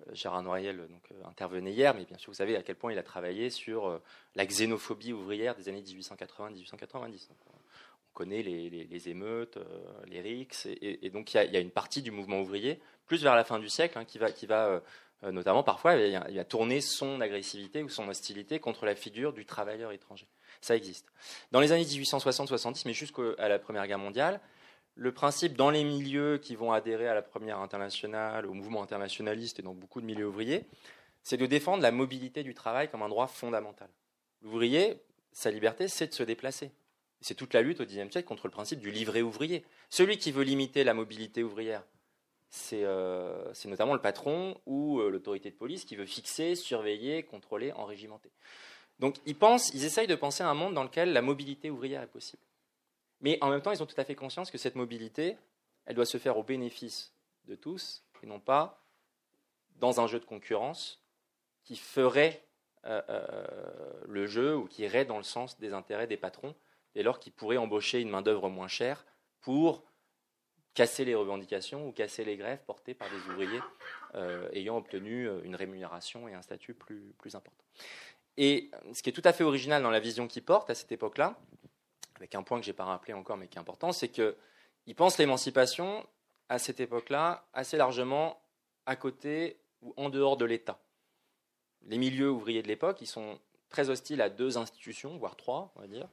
Euh, 0.00 0.10
euh, 0.10 0.14
Gérard 0.14 0.42
Noiriel 0.42 0.78
donc, 0.88 1.02
euh, 1.12 1.28
intervenait 1.28 1.72
hier, 1.72 1.94
mais 1.94 2.04
bien 2.04 2.18
sûr, 2.18 2.30
vous 2.30 2.36
savez 2.36 2.56
à 2.56 2.62
quel 2.62 2.76
point 2.76 2.92
il 2.92 2.98
a 2.98 3.02
travaillé 3.02 3.50
sur 3.50 3.86
euh, 3.86 4.02
la 4.34 4.46
xénophobie 4.46 5.12
ouvrière 5.12 5.54
des 5.54 5.68
années 5.68 5.82
1880-1890. 5.82 7.28
On 7.30 8.14
connaît 8.14 8.42
les, 8.42 9.08
émeutes, 9.10 9.58
les 10.06 10.22
rixes, 10.22 10.66
et, 10.66 11.10
donc 11.10 11.34
il 11.34 11.52
y, 11.52 11.56
a, 11.56 11.60
une 11.60 11.70
partie 11.70 12.00
du 12.00 12.10
mouvement 12.10 12.40
ouvrier, 12.40 12.80
plus 13.06 13.22
vers 13.22 13.34
la 13.34 13.44
fin 13.44 13.58
du 13.58 13.68
siècle, 13.68 13.98
hein, 13.98 14.06
qui 14.06 14.16
va, 14.16 14.32
qui 14.32 14.46
va 14.46 14.80
notamment 15.22 15.62
parfois, 15.62 15.96
il 15.96 16.16
a, 16.16 16.44
tourné 16.44 16.80
son 16.80 17.20
agressivité 17.20 17.82
ou 17.82 17.90
son 17.90 18.08
hostilité 18.08 18.58
contre 18.58 18.86
la 18.86 18.94
figure 18.94 19.34
du 19.34 19.44
travailleur 19.44 19.92
étranger. 19.92 20.26
Ça 20.62 20.74
existe. 20.74 21.12
Dans 21.52 21.60
les 21.60 21.72
années 21.72 21.84
1860-70, 21.84 22.84
mais 22.86 22.94
jusqu'à 22.94 23.48
la 23.48 23.58
Première 23.58 23.86
Guerre 23.86 23.98
mondiale, 23.98 24.40
le 24.96 25.12
principe 25.12 25.56
dans 25.56 25.70
les 25.70 25.84
milieux 25.84 26.38
qui 26.38 26.56
vont 26.56 26.72
adhérer 26.72 27.06
à 27.06 27.14
la 27.14 27.22
première 27.22 27.60
internationale, 27.60 28.46
au 28.46 28.54
mouvement 28.54 28.82
internationaliste 28.82 29.58
et 29.58 29.62
dans 29.62 29.74
beaucoup 29.74 30.00
de 30.00 30.06
milieux 30.06 30.26
ouvriers, 30.26 30.64
c'est 31.22 31.36
de 31.36 31.46
défendre 31.46 31.82
la 31.82 31.92
mobilité 31.92 32.42
du 32.42 32.54
travail 32.54 32.88
comme 32.88 33.02
un 33.02 33.08
droit 33.08 33.26
fondamental. 33.26 33.88
L'ouvrier, 34.42 35.02
sa 35.32 35.50
liberté, 35.50 35.86
c'est 35.88 36.08
de 36.08 36.14
se 36.14 36.22
déplacer. 36.22 36.70
C'est 37.20 37.34
toute 37.34 37.52
la 37.52 37.62
lutte 37.62 37.80
au 37.80 37.84
XIXe 37.84 38.10
siècle 38.10 38.26
contre 38.26 38.46
le 38.46 38.50
principe 38.50 38.80
du 38.80 38.90
livret 38.90 39.22
ouvrier. 39.22 39.64
Celui 39.90 40.16
qui 40.16 40.32
veut 40.32 40.44
limiter 40.44 40.82
la 40.82 40.94
mobilité 40.94 41.42
ouvrière, 41.42 41.84
c'est 42.48 42.84
euh, 42.84 43.52
notamment 43.66 43.94
le 43.94 44.00
patron 44.00 44.58
ou 44.64 45.00
euh, 45.00 45.10
l'autorité 45.10 45.50
de 45.50 45.56
police 45.56 45.84
qui 45.84 45.96
veut 45.96 46.06
fixer, 46.06 46.54
surveiller, 46.54 47.22
contrôler, 47.22 47.72
enrégimenter. 47.72 48.30
Donc 48.98 49.16
ils 49.26 49.36
pensent, 49.36 49.74
ils 49.74 49.84
essayent 49.84 50.06
de 50.06 50.14
penser 50.14 50.42
à 50.42 50.48
un 50.48 50.54
monde 50.54 50.74
dans 50.74 50.84
lequel 50.84 51.12
la 51.12 51.22
mobilité 51.22 51.70
ouvrière 51.70 52.02
est 52.02 52.06
possible. 52.06 52.42
Mais 53.20 53.38
en 53.40 53.50
même 53.50 53.62
temps, 53.62 53.72
ils 53.72 53.82
ont 53.82 53.86
tout 53.86 54.00
à 54.00 54.04
fait 54.04 54.14
conscience 54.14 54.50
que 54.50 54.58
cette 54.58 54.74
mobilité, 54.74 55.36
elle 55.86 55.94
doit 55.94 56.06
se 56.06 56.18
faire 56.18 56.36
au 56.36 56.42
bénéfice 56.42 57.14
de 57.46 57.54
tous 57.54 58.04
et 58.22 58.26
non 58.26 58.40
pas 58.40 58.82
dans 59.76 60.00
un 60.00 60.06
jeu 60.06 60.18
de 60.18 60.24
concurrence 60.24 61.02
qui 61.64 61.76
ferait 61.76 62.44
euh, 62.84 63.02
euh, 63.08 63.46
le 64.06 64.26
jeu 64.26 64.56
ou 64.56 64.66
qui 64.66 64.82
irait 64.82 65.04
dans 65.04 65.16
le 65.16 65.22
sens 65.22 65.58
des 65.58 65.72
intérêts 65.72 66.06
des 66.06 66.16
patrons, 66.16 66.54
dès 66.94 67.02
lors 67.02 67.18
qu'ils 67.18 67.32
pourraient 67.32 67.56
embaucher 67.56 68.00
une 68.00 68.10
main-d'œuvre 68.10 68.48
moins 68.48 68.68
chère 68.68 69.04
pour 69.40 69.84
casser 70.74 71.04
les 71.04 71.14
revendications 71.14 71.88
ou 71.88 71.92
casser 71.92 72.24
les 72.24 72.36
grèves 72.36 72.62
portées 72.66 72.94
par 72.94 73.08
des 73.10 73.32
ouvriers 73.32 73.60
euh, 74.14 74.48
ayant 74.52 74.76
obtenu 74.76 75.28
une 75.42 75.56
rémunération 75.56 76.28
et 76.28 76.34
un 76.34 76.42
statut 76.42 76.74
plus, 76.74 77.14
plus 77.18 77.34
important. 77.34 77.64
Et 78.36 78.70
ce 78.92 79.02
qui 79.02 79.08
est 79.08 79.12
tout 79.12 79.22
à 79.24 79.32
fait 79.32 79.44
original 79.44 79.82
dans 79.82 79.90
la 79.90 80.00
vision 80.00 80.28
qu'ils 80.28 80.44
portent 80.44 80.68
à 80.68 80.74
cette 80.74 80.92
époque-là, 80.92 81.38
avec 82.16 82.34
un 82.34 82.42
point 82.42 82.58
que 82.58 82.66
je 82.66 82.70
n'ai 82.70 82.76
pas 82.76 82.84
rappelé 82.84 83.12
encore 83.12 83.36
mais 83.36 83.48
qui 83.48 83.58
est 83.58 83.60
important, 83.60 83.92
c'est 83.92 84.08
qu'ils 84.08 84.94
pensent 84.96 85.18
l'émancipation 85.18 86.06
à 86.48 86.58
cette 86.58 86.80
époque-là 86.80 87.46
assez 87.52 87.76
largement 87.76 88.40
à 88.86 88.96
côté 88.96 89.58
ou 89.82 89.92
en 89.96 90.08
dehors 90.08 90.36
de 90.36 90.44
l'État. 90.44 90.78
Les 91.82 91.98
milieux 91.98 92.30
ouvriers 92.30 92.62
de 92.62 92.68
l'époque, 92.68 93.00
ils 93.00 93.06
sont 93.06 93.38
très 93.68 93.90
hostiles 93.90 94.22
à 94.22 94.30
deux 94.30 94.58
institutions, 94.58 95.16
voire 95.18 95.36
trois, 95.36 95.72
on 95.76 95.80
va 95.80 95.86
dire. 95.86 96.08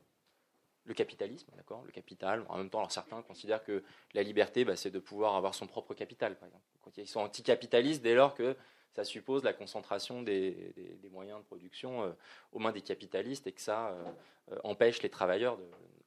Le 0.86 0.94
capitalisme, 0.94 1.50
d'accord, 1.56 1.84
le 1.86 1.92
capital. 1.92 2.46
En 2.50 2.58
même 2.58 2.70
temps, 2.70 2.88
certains 2.90 3.22
considèrent 3.22 3.64
que 3.64 3.84
la 4.14 4.22
liberté, 4.22 4.66
bah, 4.66 4.76
c'est 4.76 4.92
de 4.92 5.00
pouvoir 5.00 5.36
avoir 5.36 5.56
son 5.56 5.66
propre 5.66 5.94
capital, 5.94 6.38
par 6.38 6.48
exemple. 6.48 6.64
Ils 6.98 7.08
sont 7.08 7.22
anticapitalistes 7.22 8.02
dès 8.02 8.16
lors 8.16 8.36
que 8.36 8.58
ça 8.96 9.04
suppose 9.04 9.44
la 9.44 9.54
concentration 9.54 10.22
des, 10.22 10.74
moyens 11.12 11.40
de 11.40 11.46
production 11.46 12.04
euh, 12.04 12.12
aux 12.52 12.60
mains 12.60 12.72
des 12.72 12.82
capitalistes 12.82 13.48
et 13.48 13.52
que 13.52 13.62
ça 13.62 13.90
euh, 13.90 14.04
euh, 14.52 14.60
empêche 14.64 15.02
les 15.02 15.10
travailleurs 15.10 15.58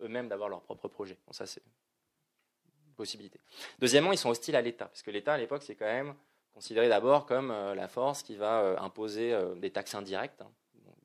eux-mêmes 0.01 0.28
d'avoir 0.28 0.49
leur 0.49 0.62
propre 0.62 0.89
projet. 0.89 1.16
Ça, 1.30 1.47
c'est 1.47 1.62
une 2.87 2.95
possibilité. 2.95 3.41
Deuxièmement, 3.78 4.12
ils 4.12 4.18
sont 4.18 4.30
hostiles 4.30 4.57
à 4.57 4.62
l'État, 4.62 4.87
parce 4.87 5.03
que 5.03 5.11
l'État, 5.11 5.34
à 5.34 5.39
l'époque, 5.39 5.62
c'est 5.62 5.74
quand 5.74 5.87
même 5.87 6.14
considéré 6.55 6.89
d'abord 6.89 7.26
comme 7.26 7.49
la 7.49 7.89
force 7.89 8.22
qui 8.22 8.34
va 8.34 8.80
imposer 8.80 9.37
des 9.57 9.70
taxes 9.70 9.95
indirectes, 9.95 10.41
hein, 10.41 10.51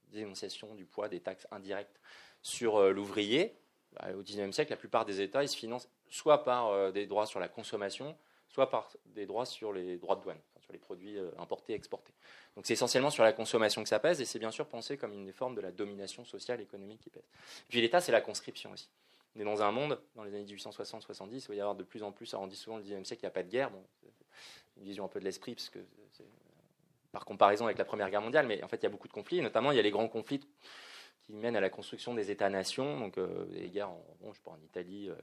dénonciation 0.07 0.75
du 0.75 0.86
poids 0.86 1.09
des 1.09 1.19
taxes 1.19 1.45
indirectes 1.51 1.99
sur 2.41 2.82
l'ouvrier, 2.91 3.57
bah, 3.93 4.07
au 4.17 4.23
XIXe 4.23 4.55
siècle, 4.55 4.71
la 4.71 4.77
plupart 4.77 5.05
des 5.05 5.19
États, 5.19 5.43
ils 5.43 5.49
se 5.49 5.57
financent 5.57 5.89
soit 6.09 6.43
par 6.43 6.93
des 6.93 7.05
droits 7.05 7.25
sur 7.25 7.39
la 7.39 7.49
consommation, 7.49 8.17
soit 8.47 8.69
par 8.69 8.89
des 9.05 9.25
droits 9.25 9.45
sur 9.45 9.73
les 9.73 9.97
droits 9.97 10.15
de 10.15 10.21
douane, 10.21 10.41
les 10.72 10.80
produits 10.80 11.17
importés 11.38 11.74
et 11.74 11.76
exportés. 11.76 12.13
Donc 12.55 12.65
c'est 12.65 12.74
essentiellement 12.74 13.09
sur 13.09 13.24
la 13.24 13.34
consommation 13.34 13.84
que 13.84 13.89
ça 13.89 13.99
pèse, 13.99 14.22
et 14.22 14.26
c'est 14.26 14.39
bien 14.39 14.51
sûr 14.51 14.67
pensé 14.67 14.97
comme 14.97 15.13
une 15.13 15.26
des 15.26 15.32
formes 15.32 15.55
de 15.55 15.61
la 15.61 15.72
domination 15.72 16.26
sociale 16.26 16.59
et 16.59 16.63
économique 16.63 17.01
qui 17.01 17.09
pèse. 17.09 17.28
Puis 17.69 17.82
l'État, 17.82 18.01
c'est 18.01 18.11
la 18.11 18.22
conscription 18.22 18.72
aussi. 18.72 18.89
On 19.36 19.39
est 19.39 19.45
dans 19.45 19.61
un 19.61 19.72
monde, 19.72 20.01
dans 20.15 20.24
les 20.24 20.34
années 20.34 20.45
1860-70, 20.45 21.49
où 21.49 21.53
il 21.53 21.57
y 21.57 21.61
avoir 21.61 21.76
de 21.76 21.84
plus 21.84 22.03
en 22.03 22.11
plus, 22.11 22.34
on 22.34 22.47
dit 22.47 22.55
souvent 22.55 22.78
le 22.78 22.84
19e 22.84 23.05
siècle, 23.05 23.24
il 23.24 23.26
n'y 23.26 23.30
a 23.30 23.32
pas 23.32 23.43
de 23.43 23.49
guerre, 23.49 23.72
bon, 23.72 23.84
une 24.78 24.84
vision 24.84 25.05
un 25.05 25.07
peu 25.07 25.19
de 25.19 25.26
l'esprit, 25.26 25.55
parce 25.55 25.69
que 25.69 25.80
par 27.11 27.26
comparaison 27.26 27.65
avec 27.65 27.78
la 27.78 27.84
Première 27.84 28.09
Guerre 28.09 28.22
mondiale, 28.22 28.47
mais 28.47 28.63
en 28.63 28.69
fait 28.69 28.78
il 28.78 28.84
y 28.84 28.86
a 28.86 28.89
beaucoup 28.89 29.09
de 29.09 29.13
conflits, 29.13 29.41
notamment 29.41 29.72
il 29.72 29.76
y 29.76 29.80
a 29.80 29.82
les 29.82 29.91
grands 29.91 30.07
conflits 30.07 30.39
qui 31.26 31.34
mènent 31.34 31.55
à 31.55 31.61
la 31.61 31.69
construction 31.69 32.13
des 32.13 32.32
États-nations, 32.32 32.99
donc 32.99 33.17
euh, 33.17 33.45
des 33.45 33.69
guerres 33.69 33.89
en, 33.89 34.03
bon, 34.22 34.34
je 34.34 34.39
en 34.45 34.57
Italie, 34.63 35.09
euh, 35.09 35.15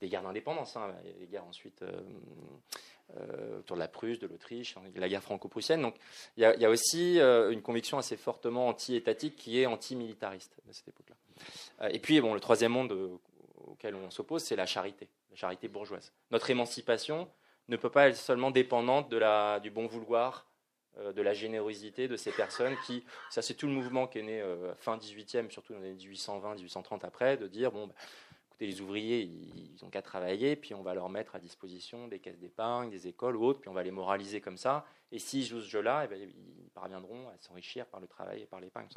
des 0.00 0.08
guerres 0.08 0.22
d'indépendance, 0.22 0.76
hein, 0.76 0.94
des 1.18 1.26
guerres 1.26 1.44
ensuite 1.44 1.82
euh, 1.82 3.58
autour 3.58 3.76
de 3.76 3.80
la 3.80 3.88
Prusse, 3.88 4.18
de 4.18 4.26
l'Autriche, 4.26 4.74
la 4.94 5.08
guerre 5.08 5.22
franco-prussienne. 5.22 5.82
Donc 5.82 5.96
il 6.36 6.42
y, 6.42 6.64
a, 6.64 6.70
aussi 6.70 7.18
une 7.20 7.62
conviction 7.62 7.98
assez 7.98 8.16
fortement 8.16 8.68
anti-étatique 8.68 9.36
qui 9.36 9.60
est 9.60 9.66
anti-militariste 9.66 10.56
à 10.68 10.72
cette 10.72 10.88
époque-là. 10.88 11.90
et 11.90 12.00
puis 12.00 12.20
bon, 12.20 12.34
le 12.34 12.40
troisième 12.40 12.72
monde 12.72 13.18
auquel 13.64 13.94
on 13.94 14.10
s'oppose, 14.10 14.42
c'est 14.42 14.56
la 14.56 14.66
charité, 14.66 15.08
la 15.30 15.36
charité 15.36 15.68
bourgeoise. 15.68 16.12
Notre 16.32 16.50
émancipation 16.50 17.28
ne 17.68 17.76
peut 17.76 17.90
pas 17.90 18.08
être 18.08 18.16
seulement 18.16 18.50
dépendante 18.50 19.08
de 19.08 19.16
la, 19.16 19.60
du 19.60 19.70
bon 19.70 19.86
vouloir 19.86 20.46
euh, 20.46 20.55
de 21.12 21.22
la 21.22 21.34
générosité 21.34 22.08
de 22.08 22.16
ces 22.16 22.32
personnes 22.32 22.76
qui, 22.86 23.04
ça 23.30 23.42
c'est 23.42 23.54
tout 23.54 23.66
le 23.66 23.72
mouvement 23.72 24.06
qui 24.06 24.18
est 24.18 24.22
né 24.22 24.40
euh, 24.40 24.74
fin 24.76 24.96
18e, 24.96 25.50
surtout 25.50 25.74
dans 25.74 25.80
les 25.80 25.86
années 25.86 25.96
1820, 25.96 26.54
1830 26.54 27.04
après, 27.04 27.36
de 27.36 27.46
dire, 27.46 27.70
bon, 27.72 27.86
bah, 27.86 27.94
écoutez, 28.48 28.66
les 28.66 28.80
ouvriers, 28.80 29.20
ils 29.20 29.76
n'ont 29.82 29.90
qu'à 29.90 30.02
travailler, 30.02 30.56
puis 30.56 30.74
on 30.74 30.82
va 30.82 30.94
leur 30.94 31.08
mettre 31.08 31.36
à 31.36 31.38
disposition 31.38 32.08
des 32.08 32.18
caisses 32.18 32.38
d'épargne, 32.38 32.90
des 32.90 33.08
écoles 33.08 33.36
ou 33.36 33.44
autres, 33.44 33.60
puis 33.60 33.68
on 33.68 33.74
va 33.74 33.82
les 33.82 33.90
moraliser 33.90 34.40
comme 34.40 34.56
ça, 34.56 34.86
et 35.12 35.18
s'ils 35.18 35.44
jouent 35.44 35.60
ce 35.60 35.68
jeu-là, 35.68 36.02
eh 36.04 36.08
ben, 36.08 36.18
ils 36.20 36.70
parviendront 36.70 37.28
à 37.28 37.38
s'enrichir 37.38 37.86
par 37.86 38.00
le 38.00 38.06
travail 38.06 38.42
et 38.42 38.46
par 38.46 38.60
l'épargne. 38.60 38.88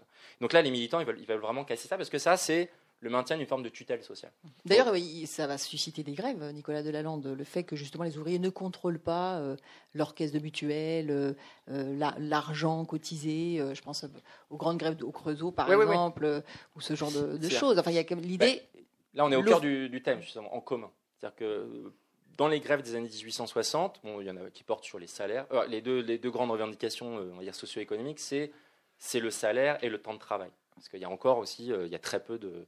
Donc 0.42 0.54
là, 0.54 0.62
les 0.62 0.72
militants, 0.72 1.00
ils 1.00 1.06
veulent, 1.06 1.20
ils 1.20 1.28
veulent 1.28 1.40
vraiment 1.40 1.66
casser 1.66 1.88
ça, 1.88 1.98
parce 1.98 2.10
que 2.10 2.18
ça, 2.18 2.38
c'est 2.38 2.70
le 3.02 3.10
maintien 3.10 3.38
d'une 3.38 3.46
forme 3.46 3.64
de 3.64 3.70
tutelle 3.70 4.04
sociale. 4.04 4.32
D'ailleurs, 4.66 4.94
ça 5.26 5.48
va 5.48 5.58
susciter 5.58 6.04
des 6.04 6.14
grèves, 6.14 6.44
Nicolas 6.52 6.84
Delalande, 6.84 7.26
le 7.28 7.44
fait 7.44 7.64
que 7.64 7.76
justement 7.76 8.04
les 8.04 8.18
ouvriers 8.18 8.40
ne 8.40 8.50
contrôlent 8.50 9.00
pas 9.00 9.40
euh, 9.40 9.56
leur 9.94 10.16
caisse 10.16 10.32
de 10.32 10.40
mutuelle, 10.40 11.10
euh, 11.10 11.34
euh, 11.70 12.14
l'argent 12.20 12.84
cotisé. 12.86 13.62
je 13.74 13.82
pense 13.82 14.06
aux 14.50 14.58
grandes 14.58 14.78
grèves 14.78 14.98
au 15.04 15.12
Creusot, 15.12 15.52
par 15.52 15.72
exemple, 15.72 16.44
ou 16.76 16.82
ce 16.82 16.96
genre 16.96 17.12
de, 17.12 17.50
choses. 17.50 17.80
Enfin, 17.80 17.92
il 17.92 17.96
y 17.96 18.00
a 18.00 18.16
l'idée. 18.16 18.62
Ben, 18.74 18.84
là, 19.14 19.26
on 19.26 19.32
est 19.32 19.36
au 19.36 19.44
cœur 19.44 19.62
du, 19.62 20.02
thème, 20.04 20.22
justement, 20.22 20.54
en 20.54 20.62
commun. 20.62 20.92
C'est-à-dire 21.18 21.38
que 21.38 21.94
dans 22.38 22.48
les 22.48 22.60
grèves 22.60 22.82
des 22.82 22.96
années 22.96 23.10
1860, 23.10 24.02
bon, 24.04 24.22
il 24.22 24.28
y 24.28 24.32
en 24.32 24.38
a 24.38 24.50
qui 24.50 24.64
portent 24.64 24.86
sur 24.86 25.00
les 25.00 25.08
salaires. 25.08 25.46
les, 25.70 25.82
deux, 25.82 26.02
les 26.02 26.18
deux 26.18 26.32
grandes 26.32 26.52
revendications, 26.52 27.16
on 27.16 27.38
va 27.38 27.44
dire 27.44 27.56
socio-économiques, 27.56 28.20
c'est 28.20 29.20
le 29.20 29.32
salaire 29.32 29.82
et 29.84 29.90
le 29.90 30.02
temps 30.02 30.14
de 30.14 30.20
travail. 30.20 30.52
Parce 30.80 30.90
qu'il 30.90 31.00
y 31.00 31.06
a 31.06 31.10
encore 31.10 31.38
aussi, 31.38 31.68
il 31.68 31.88
y 31.88 31.96
a 31.96 32.00
très 32.00 32.24
peu 32.24 32.40
de, 32.40 32.66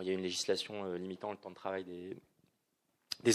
il 0.00 0.08
y 0.08 0.10
a 0.10 0.14
une 0.14 0.22
législation 0.22 0.84
euh, 0.84 0.96
limitant 0.96 1.30
le 1.30 1.36
temps 1.36 1.50
de 1.50 1.54
travail 1.54 1.84
des, 1.84 2.16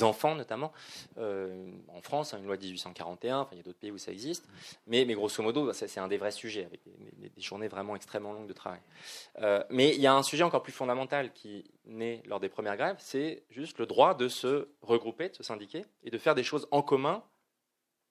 enfants 0.04 0.36
notamment, 0.36 0.72
euh, 1.18 1.72
en 1.88 2.02
France, 2.02 2.34
hein, 2.34 2.38
une 2.38 2.46
loi 2.46 2.58
de 2.58 2.62
1841, 2.62 3.48
il 3.52 3.58
y 3.58 3.62
a 3.62 3.64
d'autres 3.64 3.80
pays 3.80 3.92
où 3.92 3.98
ça 3.98 4.12
existe, 4.12 4.48
mais, 4.86 5.04
grosso 5.06 5.42
modo, 5.42 5.74
c'est 5.74 6.00
un 6.00 6.08
des 6.08 6.18
vrais 6.18 6.32
sujets, 6.32 6.66
avec 6.66 6.82
des, 6.86 7.42
journées 7.42 7.68
vraiment 7.68 7.96
extrêmement 7.96 8.34
longues 8.34 8.48
de 8.48 8.54
travail. 8.54 8.82
Euh, 9.40 9.64
mais 9.72 9.96
il 9.96 10.02
y 10.02 10.06
a 10.06 10.14
un 10.14 10.22
sujet 10.22 10.44
encore 10.44 10.62
plus 10.62 10.74
fondamental 10.74 11.34
qui 11.34 11.66
naît 11.86 12.22
lors 12.28 12.40
des 12.40 12.50
premières 12.50 12.78
grèves, 12.78 12.98
c'est 13.00 13.44
juste 13.50 13.80
le 13.80 13.88
droit 13.88 14.14
de 14.14 14.28
se 14.28 14.70
regrouper, 14.82 15.30
de 15.30 15.36
se 15.36 15.44
syndiquer, 15.44 15.86
et 16.04 16.12
de 16.12 16.18
faire 16.20 16.36
des 16.36 16.44
choses 16.44 16.68
en 16.70 16.84
commun 16.84 17.24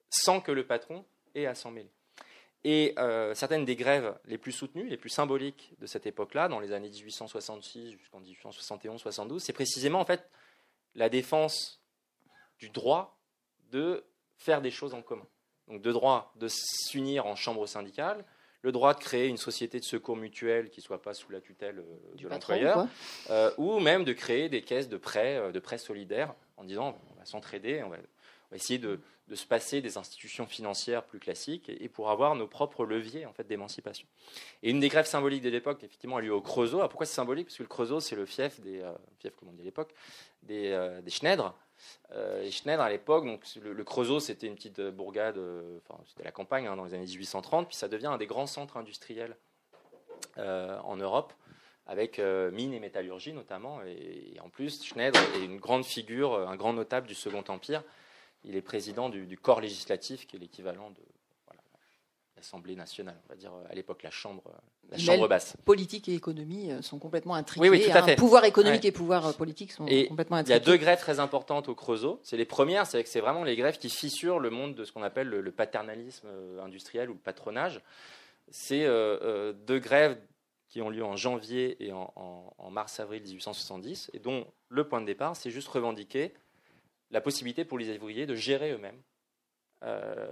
sans 0.09 0.41
que 0.41 0.51
le 0.51 0.65
patron 0.65 1.05
ait 1.33 1.45
à 1.45 1.55
s'en 1.55 1.71
mêler. 1.71 1.91
Et 2.65 2.93
euh, 2.97 3.33
certaines 3.35 3.63
des 3.63 3.75
grèves 3.75 4.17
les 4.25 4.37
plus 4.37 4.51
soutenues, 4.51 4.87
les 4.87 4.97
plus 4.97 5.09
symboliques 5.09 5.73
de 5.79 5.85
cette 5.85 6.05
époque-là, 6.05 6.49
dans 6.49 6.59
les 6.59 6.73
années 6.73 6.89
1866 6.89 7.91
jusqu'en 7.93 8.21
1871-72, 8.21 9.39
c'est 9.39 9.53
précisément 9.53 9.99
en 9.99 10.05
fait 10.05 10.29
la 10.95 11.07
défense 11.07 11.81
du 12.57 12.69
droit 12.69 13.17
de 13.71 14.03
faire 14.37 14.61
des 14.61 14.71
choses 14.71 14.93
en 14.93 15.01
commun. 15.01 15.25
Donc, 15.67 15.81
de 15.81 15.91
droit 15.91 16.33
de 16.35 16.47
s'unir 16.49 17.27
en 17.27 17.35
chambre 17.35 17.65
syndicale, 17.65 18.25
le 18.61 18.73
droit 18.73 18.93
de 18.93 18.99
créer 18.99 19.27
une 19.27 19.37
société 19.37 19.79
de 19.79 19.85
secours 19.85 20.17
mutuel 20.17 20.69
qui 20.69 20.81
ne 20.81 20.83
soit 20.83 21.01
pas 21.01 21.13
sous 21.13 21.31
la 21.31 21.39
tutelle 21.39 21.79
euh, 21.79 22.15
de 22.15 22.27
l'employeur, 22.27 22.87
euh, 23.29 23.51
ou 23.57 23.79
même 23.79 24.03
de 24.03 24.11
créer 24.11 24.49
des 24.49 24.63
caisses 24.63 24.89
de 24.89 24.97
prêts, 24.97 25.53
de 25.53 25.59
prêts 25.59 25.77
solidaires, 25.77 26.33
en 26.57 26.65
disant 26.65 26.99
on 27.11 27.19
va 27.19 27.23
s'entraider, 27.23 27.81
on 27.83 27.89
va 27.89 27.97
va 28.49 28.57
essayer 28.57 28.79
de, 28.79 28.99
se 29.35 29.45
passer 29.45 29.81
des 29.81 29.97
institutions 29.97 30.45
financières 30.45 31.03
plus 31.03 31.19
classiques 31.19 31.69
et, 31.69 31.87
pour 31.87 32.09
avoir 32.09 32.35
nos 32.35 32.47
propres 32.47 32.85
leviers 32.85 33.25
en 33.25 33.33
fait, 33.33 33.47
d'émancipation. 33.47 34.07
Et 34.63 34.71
une 34.71 34.79
des 34.79 34.89
grèves 34.89 35.05
symboliques 35.05 35.43
de 35.43 35.49
l'époque, 35.49 35.83
effectivement, 35.83 36.17
a 36.17 36.21
lieu 36.21 36.33
au 36.33 36.41
Creusot. 36.41 36.79
pourquoi 36.87 37.05
c'est 37.05 37.13
symbolique? 37.13 37.47
Parce 37.47 37.57
que 37.57 37.63
le 37.63 37.69
Creusot, 37.69 37.99
c'est 37.99 38.15
le 38.15 38.25
fief 38.25 38.59
des, 38.61 38.81
euh, 38.81 38.91
fief, 39.19 39.35
comme 39.35 39.49
on 39.49 39.53
dit 39.53 39.61
à 39.61 39.65
l'époque, 39.65 39.93
des, 40.43 40.71
euh, 40.71 41.01
des. 41.01 41.11
Euh, 42.11 42.51
Schneidr, 42.51 42.81
à 42.81 42.89
l'époque, 42.89 43.25
donc 43.25 43.41
le, 43.61 43.83
Creusot, 43.83 44.19
c'était 44.19 44.47
une 44.47 44.55
petite 44.55 44.81
bourgade, 44.81 45.37
enfin, 45.37 46.01
c'était 46.07 46.23
la 46.23 46.31
campagne 46.31 46.67
hein, 46.67 46.75
dans 46.75 46.83
les 46.83 46.93
années 46.93 47.05
1830, 47.05 47.67
puis 47.67 47.75
ça 47.75 47.87
devient 47.87 48.07
un 48.07 48.17
des 48.17 48.27
grands 48.27 48.47
centres 48.47 48.77
industriels 48.77 49.37
en 50.35 50.95
Europe 50.97 51.33
avec 51.87 52.19
mines 52.19 52.73
et 52.73 52.79
métallurgie 52.79 53.33
notamment. 53.33 53.81
Et, 53.85 54.33
et, 54.35 54.39
en 54.41 54.49
plus, 54.49 54.83
Schneider 54.83 55.21
est 55.35 55.43
une 55.43 55.57
grande 55.57 55.85
figure, 55.85 56.33
un 56.33 56.55
grand 56.57 56.73
notable 56.73 57.07
du 57.07 57.15
Second 57.15 57.43
Empire, 57.47 57.83
il 58.43 58.55
est 58.55 58.61
président 58.61 59.09
du, 59.09 59.37
corps 59.37 59.61
législatif, 59.61 60.27
qui 60.27 60.35
est 60.35 60.39
l'équivalent 60.39 60.91
de 60.91 61.01
l'Assemblée 62.35 62.75
nationale, 62.75 63.19
on 63.25 63.29
va 63.29 63.35
dire 63.35 63.51
à 63.69 63.75
l'époque 63.75 64.01
la 64.01 64.11
chambre, 64.11 64.43
la 64.89 64.97
chambre 64.97 65.27
basse. 65.27 65.57
Politique 65.65 66.07
et 66.07 66.13
économie 66.13 66.71
euh, 66.71 66.81
sont 66.81 66.97
complètement 66.97 67.35
intriqués. 67.35 67.69
Oui, 67.69 67.83
tout 67.83 67.91
à 67.97 68.01
fait. 68.01 68.15
Pouvoir 68.15 68.45
économique 68.45 68.85
et 68.85 68.93
pouvoir 68.93 69.27
euh, 69.27 69.31
politique 69.33 69.73
sont 69.73 69.85
complètement 70.07 70.37
intriqués. 70.37 70.57
Il 70.57 70.59
y 70.59 70.61
a 70.61 70.65
deux 70.65 70.77
grèves 70.77 70.99
très 70.99 71.19
importantes 71.19 71.67
au 71.67 71.75
Creusot. 71.75 72.21
C'est 72.23 72.37
les 72.37 72.45
premières, 72.45 72.87
c'est 72.87 73.03
que 73.03 73.09
c'est 73.09 73.19
vraiment 73.19 73.43
les 73.43 73.57
grèves 73.57 73.77
qui 73.77 73.89
fissurent 73.89 74.39
le 74.39 74.49
monde 74.51 74.73
de 74.73 74.85
ce 74.85 74.93
qu'on 74.93 75.03
appelle 75.03 75.27
le, 75.27 75.51
paternalisme 75.51 76.27
euh, 76.29 76.63
industriel 76.63 77.09
ou 77.09 77.13
le 77.13 77.19
patronage. 77.19 77.81
C'est 78.51 78.87
deux 79.67 79.79
grèves 79.79 80.17
qui 80.69 80.81
ont 80.81 80.89
lieu 80.89 81.03
en 81.03 81.15
janvier 81.15 81.75
et 81.85 81.91
en, 81.91 82.11
en 82.57 82.71
mars-avril 82.71 83.21
1870, 83.21 84.09
et 84.13 84.19
dont 84.19 84.47
le 84.69 84.87
point 84.87 85.01
de 85.01 85.05
départ, 85.05 85.35
c'est 85.35 85.51
juste 85.51 85.67
revendiquer 85.67 86.33
la 87.11 87.21
possibilité 87.21 87.65
pour 87.65 87.77
les 87.77 87.95
ouvriers 87.97 88.25
de 88.25 88.35
gérer 88.35 88.71
eux-mêmes 88.71 89.01
euh, 89.83 90.27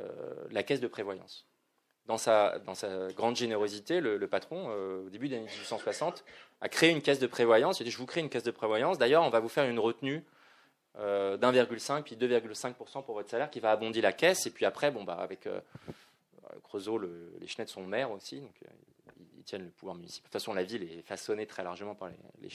la 0.52 0.64
caisse 0.64 0.82
de 0.82 0.88
prévoyance. 0.88 1.46
Dans 2.06 2.18
sa, 2.18 2.60
grande 3.16 3.36
générosité, 3.36 4.00
le, 4.00 4.28
patron, 4.28 4.68
euh, 4.70 5.06
au 5.06 5.10
début 5.10 5.28
des 5.28 5.36
années 5.36 5.46
1860, 5.46 6.24
a 6.62 6.70
créé 6.70 6.90
une 6.92 7.02
caisse 7.02 7.20
de 7.20 7.28
prévoyance. 7.28 7.80
Il 7.80 7.84
a 7.84 7.86
dit, 7.86 7.92
je 7.92 7.98
vous 7.98 8.06
crée 8.06 8.22
une 8.22 8.30
caisse 8.30 8.44
de 8.44 8.52
prévoyance. 8.52 8.98
D'ailleurs, 8.98 9.24
on 9.24 9.30
va 9.30 9.40
vous 9.40 9.50
faire 9.50 9.66
une 9.66 9.80
retenue 9.80 10.24
euh, 11.00 11.38
d'1,5 11.38 12.04
puis 12.04 12.16
2,5% 12.16 13.04
pour 13.04 13.16
votre 13.16 13.30
salaire 13.30 13.50
qui 13.50 13.60
va 13.60 13.72
abonder 13.72 14.02
la 14.02 14.14
caisse. 14.14 14.46
Et 14.48 14.52
puis 14.52 14.66
après, 14.66 14.90
bon, 14.90 15.04
bah, 15.04 15.16
avec 15.16 15.50
Creusot, 16.64 16.98
les 16.98 17.48
Schneid 17.48 17.68
sont 17.68 17.86
maires 17.86 18.12
aussi, 18.12 18.42
tiennent 19.46 19.66
le 19.66 19.72
pouvoir 19.72 19.96
municipal. 19.96 20.24
De 20.24 20.28
toute 20.28 20.34
façon, 20.34 20.54
la 20.54 20.64
ville 20.64 20.84
est 20.84 21.02
façonnée 21.02 21.46
très 21.46 21.64
largement 21.64 21.96
par 21.96 22.10
les, 22.10 22.18
les 22.42 22.50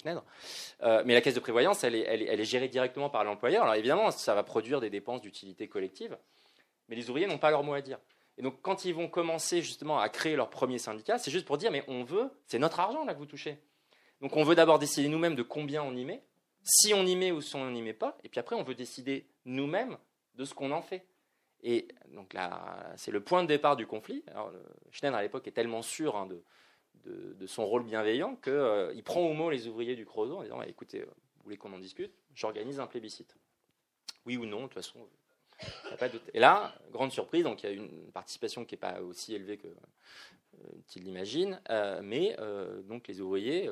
euh, 0.82 1.02
mais 1.04 1.14
la 1.14 1.20
caisse 1.20 1.34
de 1.34 1.40
prévoyance, 1.40 1.84
elle, 1.84 1.94
est, 1.94 2.44
gérée 2.44 2.68
directement 2.68 3.10
par 3.10 3.24
l'employeur. 3.24 3.62
Alors 3.62 3.74
évidemment, 3.74 4.10
ça 4.10 4.34
va 4.34 4.42
produire 4.42 4.80
des 4.80 4.90
dépenses 4.90 5.22
d'utilité 5.22 5.68
collective, 5.68 6.16
mais 6.88 6.96
les 6.96 7.08
ouvriers 7.08 7.26
n'ont 7.26 7.38
pas 7.38 7.50
leur 7.50 7.62
mot 7.62 7.74
à 7.74 7.80
dire. 7.80 7.98
Et 8.38 8.42
donc, 8.42 8.60
quand 8.62 8.84
ils 8.84 8.94
vont 8.94 9.08
commencer 9.08 9.62
justement 9.62 9.98
à 9.98 10.08
créer 10.08 10.36
leur 10.36 10.50
premier 10.50 10.78
syndicat, 10.78 11.18
c'est 11.18 11.30
juste 11.30 11.46
pour 11.46 11.58
dire, 11.58 11.70
mais 11.70 11.84
on 11.88 12.04
veut, 12.04 12.30
c'est 12.46 12.58
notre 12.58 12.80
argent 12.80 13.04
là 13.04 13.14
que 13.14 13.18
vous 13.18 13.26
touchez. 13.26 13.58
Donc, 14.20 14.36
on 14.36 14.44
veut 14.44 14.54
d'abord 14.54 14.78
décider 14.78 15.08
nous-mêmes 15.08 15.34
de 15.34 15.42
combien 15.42 15.82
on 15.82 15.94
y 15.94 16.04
met, 16.04 16.22
si 16.62 16.94
on 16.94 17.04
y 17.04 17.16
met 17.16 17.32
ou 17.32 17.40
si 17.40 17.56
on 17.56 17.70
n'y 17.70 17.82
met 17.82 17.92
pas, 17.92 18.16
et 18.22 18.28
puis 18.28 18.38
après, 18.40 18.56
on 18.56 18.62
veut 18.62 18.74
décider 18.74 19.26
nous-mêmes 19.44 19.98
de 20.34 20.44
ce 20.44 20.54
qu'on 20.54 20.70
en 20.70 20.82
fait. 20.82 21.06
Et 21.62 21.88
donc 22.08 22.34
là, 22.34 22.92
c'est 22.96 23.10
le 23.10 23.20
point 23.20 23.42
de 23.42 23.48
départ 23.48 23.76
du 23.76 23.86
conflit. 23.86 24.24
Alors, 24.28 24.52
Schneider 24.90 25.18
à 25.18 25.22
l'époque 25.22 25.46
est 25.46 25.52
tellement 25.52 25.82
sûr 25.82 26.16
hein, 26.16 26.28
de, 27.04 27.46
son 27.46 27.66
rôle 27.66 27.84
bienveillant 27.84 28.36
qu'il 28.36 28.52
euh, 28.52 29.02
prend 29.04 29.20
au 29.20 29.32
mot 29.32 29.50
les 29.50 29.66
ouvriers 29.66 29.96
du 29.96 30.06
Creusot 30.06 30.38
en 30.38 30.42
disant 30.42 30.62
écoutez, 30.62 31.00
euh, 31.00 31.06
vous 31.06 31.44
voulez 31.44 31.56
qu'on 31.56 31.72
en 31.72 31.78
discute 31.78 32.12
J'organise 32.34 32.80
un 32.80 32.86
plébiscite. 32.86 33.36
Oui 34.24 34.36
ou 34.36 34.46
non, 34.46 34.62
de 34.62 34.62
toute 34.64 34.74
façon, 34.74 35.06
pas 35.98 36.08
de 36.08 36.20
Et 36.32 36.40
là, 36.40 36.74
grande 36.92 37.12
surprise, 37.12 37.44
donc 37.44 37.62
il 37.62 37.66
y 37.66 37.68
a 37.68 37.72
une 37.72 38.10
participation 38.12 38.64
qui 38.64 38.74
n'est 38.74 38.80
pas 38.80 39.02
aussi 39.02 39.34
élevée 39.34 39.58
que 39.58 39.66
euh, 39.66 40.68
qu'il 40.86 41.02
l'imagine, 41.02 41.60
mais 42.02 42.36
donc 42.84 43.08
les 43.08 43.20
ouvriers, 43.20 43.68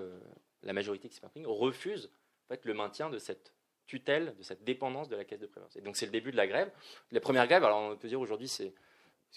la 0.63 0.73
majorité 0.73 1.09
qui 1.09 1.15
s'est 1.15 1.29
pris, 1.29 1.45
refusent 1.45 2.11
en 2.47 2.55
fait, 2.55 2.65
le 2.65 2.75
maintien 2.75 3.11
de 3.11 3.19
cette 3.19 3.55
tutelle, 3.91 4.37
de 4.39 4.43
cette 4.45 4.63
dépendance 4.63 5.09
de 5.09 5.17
la 5.17 5.25
caisse 5.25 5.41
de 5.41 5.47
prévoyance. 5.47 5.75
Et 5.75 5.81
donc 5.81 5.97
c'est 5.97 6.07
le 6.07 6.13
début 6.13 6.31
de 6.31 6.37
la 6.37 6.47
grève. 6.47 6.71
La 7.11 7.19
première 7.19 7.49
grève, 7.49 7.65
alors 7.65 7.81
on 7.81 7.97
peut 7.97 8.07
dire 8.07 8.21
aujourd'hui, 8.21 8.47
c'est, 8.47 8.73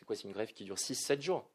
quoi? 0.06 0.16
C'est 0.16 0.26
une 0.26 0.32
grève 0.32 0.54
qui 0.54 0.64
dure 0.64 0.76
6-7 0.76 1.22
jours. 1.22 1.50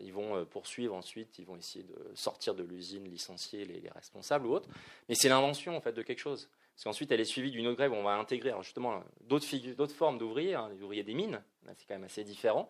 ils 0.00 0.12
vont 0.12 0.44
poursuivre 0.46 0.96
ensuite, 0.96 1.38
ils 1.38 1.46
vont 1.46 1.56
essayer 1.56 1.84
de 1.84 1.96
sortir 2.14 2.56
de 2.56 2.64
l'usine, 2.64 3.04
licencier 3.04 3.64
les, 3.64 3.88
responsables 3.90 4.46
ou 4.46 4.54
autres. 4.54 4.68
Mais 5.08 5.14
c'est 5.14 5.28
l'invention 5.28 5.76
en 5.76 5.80
fait 5.80 5.92
de 5.92 6.02
quelque 6.02 6.18
chose. 6.18 6.50
Parce 6.74 6.84
qu'ensuite, 6.84 7.12
elle 7.12 7.20
est 7.20 7.24
suivie 7.24 7.52
d'une 7.52 7.68
autre 7.68 7.76
grève 7.76 7.92
où 7.92 7.96
on 7.96 8.02
va 8.02 8.14
intégrer 8.14 8.52
justement 8.62 9.04
d'autres 9.20 9.94
formes 9.94 10.18
d'ouvriers, 10.18 10.56
hein, 10.56 10.68
les 10.74 10.82
ouvriers 10.82 11.04
des 11.04 11.14
mines, 11.14 11.40
c'est 11.76 11.86
quand 11.86 11.94
même 11.94 12.04
assez 12.04 12.24
différent, 12.24 12.68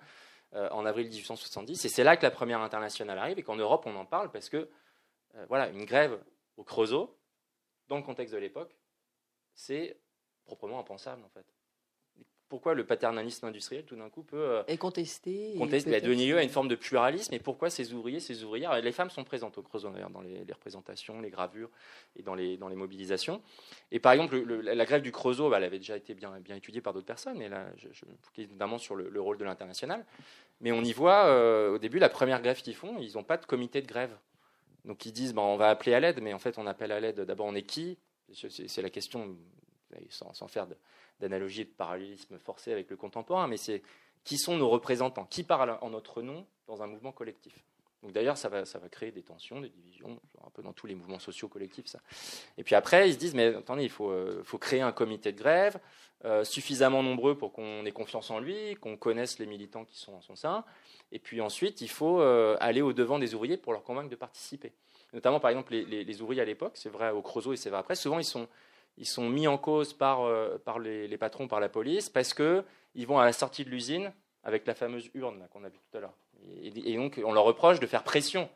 en 0.53 0.85
avril 0.85 1.09
1870. 1.09 1.87
Et 1.87 1.89
c'est 1.89 2.05
là 2.05 2.19
que 2.19 2.23
la 2.23 2.31
première 2.31 2.61
internationale 2.61 3.19
arrive 3.19 3.39
et 3.39 3.43
qu'en 3.43 3.57
Europe, 3.57 3.85
on 3.87 3.97
en 3.97 4.05
parle 4.05 4.31
parce 4.31 4.51
que, 4.51 4.69
voilà, 5.49 5.69
une 5.69 5.87
grève 5.87 6.21
au 6.59 6.65
Creusot, 6.65 7.17
dans 7.89 7.97
le 7.97 8.03
contexte 8.03 8.35
de 8.35 8.39
l'époque, 8.39 8.75
c'est 9.55 9.97
proprement 10.45 10.79
impensable 10.79 11.23
en 11.25 11.29
fait. 11.29 11.47
Pourquoi 12.53 12.75
le 12.75 12.85
paternalisme 12.85 13.47
industriel 13.47 13.83
tout 13.87 13.97
d'un 13.97 14.11
coup 14.11 14.23
peut 14.23 14.37
euh, 14.37 14.63
et 14.69 14.77
contester 14.77 15.55
contester, 15.57 15.95
a 15.95 16.03
donné 16.03 16.27
lieu 16.27 16.37
à 16.37 16.43
une 16.43 16.51
forme 16.51 16.69
de 16.69 16.75
pluralisme? 16.75 17.33
Et 17.33 17.39
pourquoi 17.39 17.71
ces 17.71 17.95
ouvriers, 17.95 18.21
ces 18.21 18.45
ouvrières, 18.45 18.79
les 18.79 18.93
femmes 18.93 19.09
sont 19.09 19.25
présentes 19.25 19.57
au 19.57 19.63
Creusot 19.63 19.89
d'ailleurs 19.89 20.11
dans 20.11 20.21
les, 20.21 20.45
représentations, 20.53 21.23
les 21.23 21.31
gravures 21.31 21.71
et 22.15 22.23
dans 22.23 22.35
les, 22.35 22.59
dans 22.59 22.69
les 22.69 22.77
mobilisations? 22.77 23.41
Et 23.91 24.01
par 24.01 24.13
exemple, 24.13 24.37
la 24.37 24.85
grève 24.85 25.01
du 25.01 25.13
Creusot, 25.13 25.49
bah, 25.49 25.57
elle 25.57 25.65
avait 25.65 25.79
déjà 25.79 25.97
été 25.97 26.13
bien, 26.13 26.39
bien 26.41 26.55
étudiée 26.55 26.83
par 26.83 26.93
d'autres 26.93 27.07
personnes 27.07 27.41
et 27.41 27.49
là, 27.49 27.65
je, 27.79 27.89
je 27.91 28.05
notamment 28.43 28.77
sur 28.77 28.97
le, 28.97 29.21
rôle 29.23 29.39
de 29.39 29.45
l'international. 29.45 30.05
Mais 30.61 30.73
on 30.73 30.83
y 30.83 30.93
voit 30.93 31.29
euh, 31.29 31.77
au 31.77 31.79
début 31.79 32.01
la 32.01 32.11
première 32.11 32.43
grève 32.43 32.61
qu'ils 32.61 32.77
font, 32.77 32.99
ils 33.01 33.15
n'ont 33.15 33.25
pas 33.25 33.39
de 33.39 33.47
comité 33.47 33.81
de 33.81 33.87
grève. 33.87 34.15
Donc 34.85 35.07
ils 35.07 35.13
disent, 35.13 35.33
bah, 35.33 35.41
on 35.41 35.57
va 35.57 35.71
appeler 35.71 35.95
à 35.95 36.01
l'aide, 36.01 36.21
mais 36.21 36.35
en 36.35 36.39
fait 36.39 36.59
on 36.59 36.67
appelle 36.67 36.93
à 36.93 37.01
l'aide 37.01 37.21
d'abord 37.23 37.47
on 37.47 37.55
est 37.55 37.63
qui? 37.63 37.97
C'est 38.35 38.83
la 38.83 38.91
question, 38.91 39.37
sans, 40.09 40.49
faire 40.49 40.67
d'analogie 41.21 41.65
de, 41.65 41.71
de 41.71 41.75
parallélisme 41.75 42.39
forcé 42.39 42.73
avec 42.73 42.91
le 42.91 42.97
contemporain, 42.97 43.47
mais 43.47 43.57
c'est 43.57 43.83
qui 44.25 44.39
sont 44.39 44.57
nos 44.57 44.69
représentants 44.69 45.25
Qui 45.25 45.43
parle 45.43 45.79
en 45.81 45.91
notre 45.91 46.23
nom 46.23 46.47
dans 46.67 46.83
un 46.83 46.87
mouvement 46.87 47.13
collectif 47.13 47.65
d'ailleurs, 48.11 48.37
ça 48.37 48.49
va, 48.49 48.65
créer 48.91 49.13
des 49.13 49.23
tensions, 49.23 49.61
des 49.61 49.69
divisions, 49.69 50.19
un 50.45 50.51
peu 50.51 50.63
dans 50.63 50.73
tous 50.73 50.87
les 50.87 50.95
mouvements 50.95 51.21
sociaux 51.21 51.49
collectifs. 51.49 51.87
Ça. 51.87 52.01
Et 52.59 52.65
puis 52.65 52.75
après, 52.75 53.09
ils 53.09 53.13
se 53.13 53.19
disent, 53.19 53.35
mais 53.35 53.55
attendez, 53.55 53.85
il 53.85 53.91
faut, 53.91 54.11
euh, 54.11 54.43
créer 54.61 54.81
un 54.81 54.93
comité 54.93 55.31
de 55.31 55.39
grève 55.39 55.79
euh, 56.25 56.43
suffisamment 56.45 57.03
nombreux 57.03 57.37
pour 57.37 57.53
qu'on 57.53 57.85
ait 57.85 57.93
confiance 57.93 58.31
en 58.31 58.41
lui, 58.41 58.75
qu'on 58.77 58.97
connaisse 58.97 59.39
les 59.39 59.47
militants 59.47 59.85
qui 59.85 59.99
sont 59.99 60.15
en 60.15 60.21
son 60.21 60.35
sein. 60.35 60.65
Et 61.13 61.19
puis 61.19 61.41
ensuite, 61.41 61.81
il 61.81 61.89
faut 61.89 62.21
euh, 62.21 62.57
aller 62.61 62.83
au-devant 62.83 63.19
des 63.19 63.35
ouvriers 63.35 63.57
pour 63.57 63.73
leur 63.73 63.85
convaincre 63.85 64.09
de 64.09 64.17
participer. 64.17 64.73
Notamment, 65.13 65.41
par 65.41 65.51
exemple, 65.51 65.75
les, 65.75 66.23
ouvriers 66.23 66.41
à 66.41 66.45
l'époque, 66.45 66.73
c'est 66.75 66.89
vrai 66.89 67.11
au 67.11 67.23
Creusot 67.23 67.53
et 67.53 67.57
c'est 67.57 67.71
vrai 67.71 67.79
après, 67.79 67.95
souvent 67.95 68.19
ils 68.19 68.25
sont, 68.25 68.49
ils 68.97 69.07
sont 69.07 69.29
mis 69.29 69.47
en 69.47 69.59
cause 69.59 69.93
par, 69.93 70.27
par 70.61 70.79
les, 70.79 71.07
les, 71.07 71.19
patrons, 71.19 71.49
par 71.49 71.61
la 71.61 71.69
police, 71.69 72.09
parce 72.09 72.33
qu'ils 72.33 73.07
vont 73.07 73.19
à 73.19 73.25
la 73.25 73.33
sortie 73.33 73.65
de 73.65 73.71
l'usine 73.71 74.13
avec 74.45 74.67
la 74.67 74.75
fameuse 74.75 75.11
urne 75.15 75.47
qu'on 75.51 75.65
a 75.65 75.69
vue 75.69 75.79
tout 75.91 75.99
à 75.99 76.01
l'heure. 76.01 76.15
Et, 76.63 76.97
donc, 76.97 77.21
on 77.25 77.33
leur 77.33 77.45
reproche 77.45 77.81
de 77.81 77.87
faire 77.87 78.03
pression. 78.03 78.49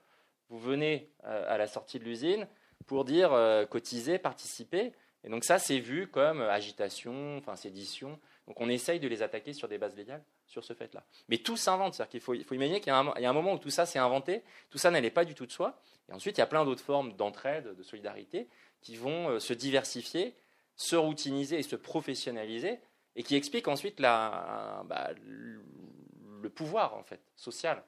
Vous 0.48 0.58
venez 0.58 1.10
euh, 1.24 1.44
à 1.48 1.58
la 1.58 1.66
sortie 1.66 1.98
de 1.98 2.04
l'usine 2.04 2.46
pour 2.86 3.04
dire 3.04 3.32
euh, 3.32 3.64
cotiser, 3.64 4.18
participer. 4.18 4.92
Et 5.24 5.28
donc, 5.28 5.44
ça, 5.44 5.58
c'est 5.58 5.78
vu 5.78 6.08
comme 6.08 6.40
agitation, 6.40 7.38
enfin, 7.38 7.56
sédition. 7.56 8.18
Donc, 8.46 8.60
on 8.60 8.68
essaye 8.68 9.00
de 9.00 9.08
les 9.08 9.22
attaquer 9.22 9.52
sur 9.52 9.68
des 9.68 9.78
bases 9.78 9.96
légales 9.96 10.22
sur 10.46 10.64
ce 10.64 10.72
fait-là. 10.72 11.04
Mais 11.28 11.38
tout 11.38 11.56
s'invente. 11.56 11.94
C'est-à-dire 11.94 12.10
qu'il 12.10 12.20
faut, 12.20 12.34
il 12.34 12.44
faut 12.44 12.54
imaginer 12.54 12.80
qu'il 12.80 12.92
y, 12.92 12.94
a 12.94 13.30
un 13.30 13.32
moment 13.32 13.54
où 13.54 13.58
tout 13.58 13.70
ça 13.70 13.86
s'est 13.86 13.98
inventé. 13.98 14.42
Tout 14.70 14.78
ça 14.78 14.90
n'allait 14.90 15.10
pas 15.10 15.24
du 15.24 15.34
tout 15.34 15.46
de 15.46 15.52
soi. 15.52 15.80
Et 16.08 16.12
ensuite, 16.12 16.38
il 16.38 16.40
y 16.40 16.44
a 16.44 16.46
plein 16.46 16.64
d'autres 16.64 16.82
formes 16.82 17.12
d'entraide, 17.14 17.74
de 17.76 17.82
solidarité 17.82 18.48
qui 18.80 18.96
vont 18.96 19.30
euh, 19.30 19.40
se 19.40 19.52
diversifier, 19.52 20.34
se 20.76 20.96
routiniser 20.96 21.58
et 21.58 21.62
se 21.62 21.76
professionnaliser 21.76 22.78
et 23.16 23.22
qui 23.22 23.34
expliquent 23.34 23.68
ensuite 23.68 23.98
la, 23.98 24.82
bah, 24.86 25.10
le 25.24 26.50
pouvoir 26.50 26.94
en 26.94 27.02
fait 27.02 27.20
social 27.34 27.82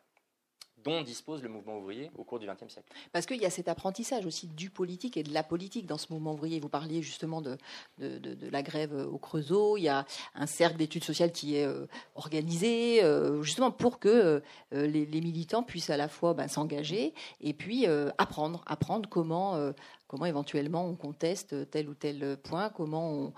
dont 0.84 1.02
dispose 1.02 1.42
le 1.42 1.48
mouvement 1.48 1.78
ouvrier 1.78 2.10
au 2.16 2.24
cours 2.24 2.38
du 2.38 2.46
XXe 2.46 2.72
siècle. 2.72 2.88
Parce 3.12 3.26
qu'il 3.26 3.40
y 3.40 3.46
a 3.46 3.50
cet 3.50 3.68
apprentissage 3.68 4.26
aussi 4.26 4.46
du 4.46 4.70
politique 4.70 5.16
et 5.16 5.22
de 5.22 5.32
la 5.32 5.42
politique 5.42 5.86
dans 5.86 5.98
ce 5.98 6.12
mouvement 6.12 6.34
ouvrier. 6.34 6.60
Vous 6.60 6.68
parliez 6.68 7.02
justement 7.02 7.40
de, 7.40 7.58
de, 7.98 8.48
la 8.50 8.62
grève 8.62 8.92
au 8.94 9.18
Creusot. 9.18 9.76
Il 9.76 9.82
y 9.82 9.88
a 9.88 10.06
un 10.34 10.46
cercle 10.46 10.76
d'études 10.76 11.04
sociales 11.04 11.32
qui 11.32 11.56
est 11.56 11.66
euh, 11.66 11.86
organisé 12.14 13.02
euh, 13.02 13.42
justement 13.42 13.70
pour 13.70 13.98
que 13.98 14.42
euh, 14.74 14.86
les, 14.86 15.06
militants 15.20 15.62
puissent 15.62 15.90
à 15.90 15.96
la 15.96 16.08
fois 16.08 16.34
ben, 16.34 16.48
s'engager 16.48 17.12
et 17.40 17.52
puis 17.52 17.86
apprendre, 18.18 18.62
apprendre 18.66 19.08
comment 19.08 19.72
comment 20.06 20.24
éventuellement 20.24 20.86
on 20.86 20.94
conteste 20.94 21.70
tel 21.70 21.88
ou 21.88 21.94
tel 21.94 22.36
point, 22.38 22.70
comment 22.70 23.12
on, 23.12 23.32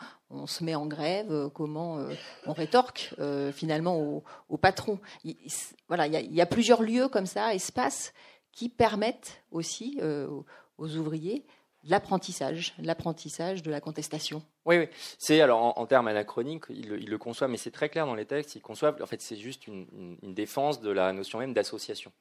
se 0.47 0.65
met 0.65 0.75
en 0.75 0.87
grève, 0.87 1.51
comment 1.55 1.99
euh, 1.99 2.15
on 2.47 2.53
rétorque 2.53 3.15
euh, 3.19 3.53
finalement 3.53 4.23
au, 4.49 4.57
patron. 4.57 4.99
Il, 5.25 5.37
voilà, 5.89 6.07
il 6.07 6.35
y, 6.35 6.41
a, 6.41 6.47
plusieurs 6.47 6.83
lieux 6.83 7.09
comme 7.09 7.27
ça, 7.27 7.55
espaces, 7.55 8.13
qui 8.53 8.69
permettent 8.69 9.43
aussi 9.51 9.99
euh, 10.03 10.29
aux 10.79 10.97
ouvriers 10.97 11.45
l'apprentissage, 11.85 12.75
l'apprentissage 12.79 13.63
de 13.63 13.71
la 13.71 13.81
contestation. 13.81 14.43
Oui, 14.67 14.79
oui. 14.79 14.89
C'est 15.19 15.41
alors 15.41 15.79
en, 15.79 15.87
termes 15.87 16.09
anachroniques, 16.09 16.65
il 16.69 16.89
le, 16.89 17.19
conçoit, 17.19 17.49
mais 17.49 17.57
c'est 17.57 17.71
très 17.71 17.89
clair 17.89 18.07
dans 18.07 18.15
les 18.15 18.27
textes. 18.27 18.55
Il 18.55 18.61
conçoit, 18.61 18.95
en 19.03 19.07
fait, 19.07 19.23
c'est 19.23 19.37
juste 19.37 19.67
une, 19.67 20.17
défense 20.23 20.81
de 20.81 20.91
la 20.91 21.13
notion 21.13 21.39
même 21.39 21.55
d'association. 21.55 22.13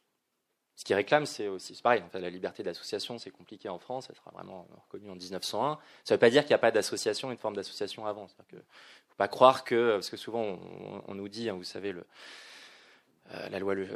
Ce 0.80 0.86
qu'ils 0.86 0.96
réclament, 0.96 1.26
c'est 1.26 1.50
aussi 1.50 1.78
pareil. 1.82 2.02
En 2.02 2.20
la 2.20 2.30
liberté 2.30 2.64
d'association, 2.64 3.18
c'est 3.18 3.32
compliqué 3.32 3.68
en 3.68 3.80
France. 3.80 4.08
Elle 4.10 4.16
sera 4.16 4.32
vraiment 4.32 4.66
reconnue 4.86 5.10
en 5.10 5.16
1901. 5.16 5.78
Ça 6.06 6.14
ne 6.14 6.16
veut 6.16 6.20
pas 6.22 6.30
dire 6.30 6.44
qu'il 6.44 6.52
n'y 6.52 6.56
a 6.56 6.60
pas 6.60 6.72
d'association, 6.72 7.32
une 7.32 7.38
forme 7.38 7.58
d'association 7.58 8.06
avant. 8.06 8.28
Il 8.54 8.56
ne 8.56 8.62
faut 8.62 9.16
pas 9.18 9.28
croire 9.28 9.66
que, 9.66 9.96
parce 9.96 10.10
que 10.10 10.16
souvent 10.16 10.58
on, 11.06 11.16
nous 11.16 11.28
dit, 11.28 11.50
hein, 11.50 11.56
vous 11.56 11.66
savez, 11.66 11.94
euh, 11.94 13.50
la 13.50 13.60
loi 13.60 13.76
le, 13.76 13.90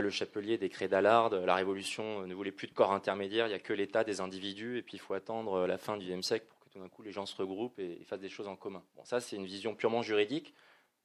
Le 0.00 0.10
Chapelier, 0.10 0.58
décret 0.58 0.88
d'Allard, 0.88 1.30
la 1.30 1.54
Révolution 1.54 2.26
ne 2.26 2.34
voulait 2.34 2.50
plus 2.50 2.66
de 2.66 2.74
corps 2.74 2.92
intermédiaires, 2.92 3.46
il 3.46 3.50
n'y 3.50 3.54
a 3.54 3.60
que 3.60 3.72
l'État 3.72 4.02
des 4.02 4.20
individus, 4.20 4.78
et 4.78 4.82
puis 4.82 4.94
il 4.96 5.00
faut 5.00 5.14
attendre 5.14 5.68
la 5.68 5.78
fin 5.78 5.96
du 5.98 6.12
XXe 6.12 6.26
siècle 6.26 6.46
pour 6.48 6.58
que 6.58 6.68
tout 6.72 6.80
d'un 6.80 6.88
coup 6.88 7.02
les 7.02 7.12
gens 7.12 7.26
se 7.26 7.36
regroupent 7.36 7.78
et, 7.78 7.98
et 8.00 8.04
fassent 8.04 8.18
des 8.18 8.28
choses 8.28 8.48
en 8.48 8.56
commun. 8.56 8.82
Bon, 8.96 9.04
ça, 9.04 9.20
c'est 9.20 9.36
une 9.36 9.46
vision 9.46 9.76
purement 9.76 10.02
juridique. 10.02 10.52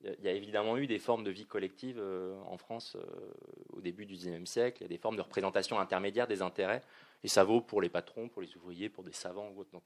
Il 0.03 0.23
y 0.23 0.27
a 0.27 0.31
évidemment 0.31 0.77
eu 0.77 0.85
des 0.85 0.99
formes 0.99 1.23
de 1.23 1.31
vie 1.31 1.45
collective 1.45 1.97
euh, 1.99 2.35
en 2.45 2.57
France 2.57 2.95
euh, 2.95 3.33
au 3.73 3.81
début 3.81 4.05
du 4.05 4.13
XIXe 4.13 4.49
siècle. 4.49 4.77
Il 4.81 4.83
y 4.83 4.85
a 4.85 4.89
des 4.89 4.97
formes 4.97 5.15
de 5.15 5.21
représentation 5.21 5.79
intermédiaire 5.79 6.27
des 6.27 6.41
intérêts. 6.41 6.83
Et 7.23 7.27
ça 7.27 7.43
vaut 7.43 7.61
pour 7.61 7.81
les 7.81 7.89
patrons, 7.89 8.29
pour 8.29 8.43
les 8.43 8.55
ouvriers, 8.57 8.89
pour 8.89 9.03
des 9.03 9.11
savants 9.11 9.51
ou 9.55 9.61
autres. 9.61 9.71
Donc, 9.71 9.83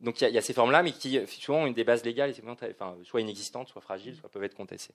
donc 0.00 0.20
il, 0.20 0.30
y 0.30 0.38
a, 0.38 0.40
ces 0.40 0.54
formes-là, 0.54 0.82
mais 0.82 0.92
qui 0.92 1.20
souvent 1.26 1.62
ont 1.62 1.66
une 1.66 1.74
des 1.74 1.84
bases 1.84 2.04
légales, 2.04 2.34
enfin, 2.46 2.96
soit 3.04 3.20
inexistantes, 3.20 3.68
soit 3.68 3.82
fragiles, 3.82 4.16
soit 4.16 4.30
peuvent 4.30 4.44
être 4.44 4.54
contestées. 4.54 4.94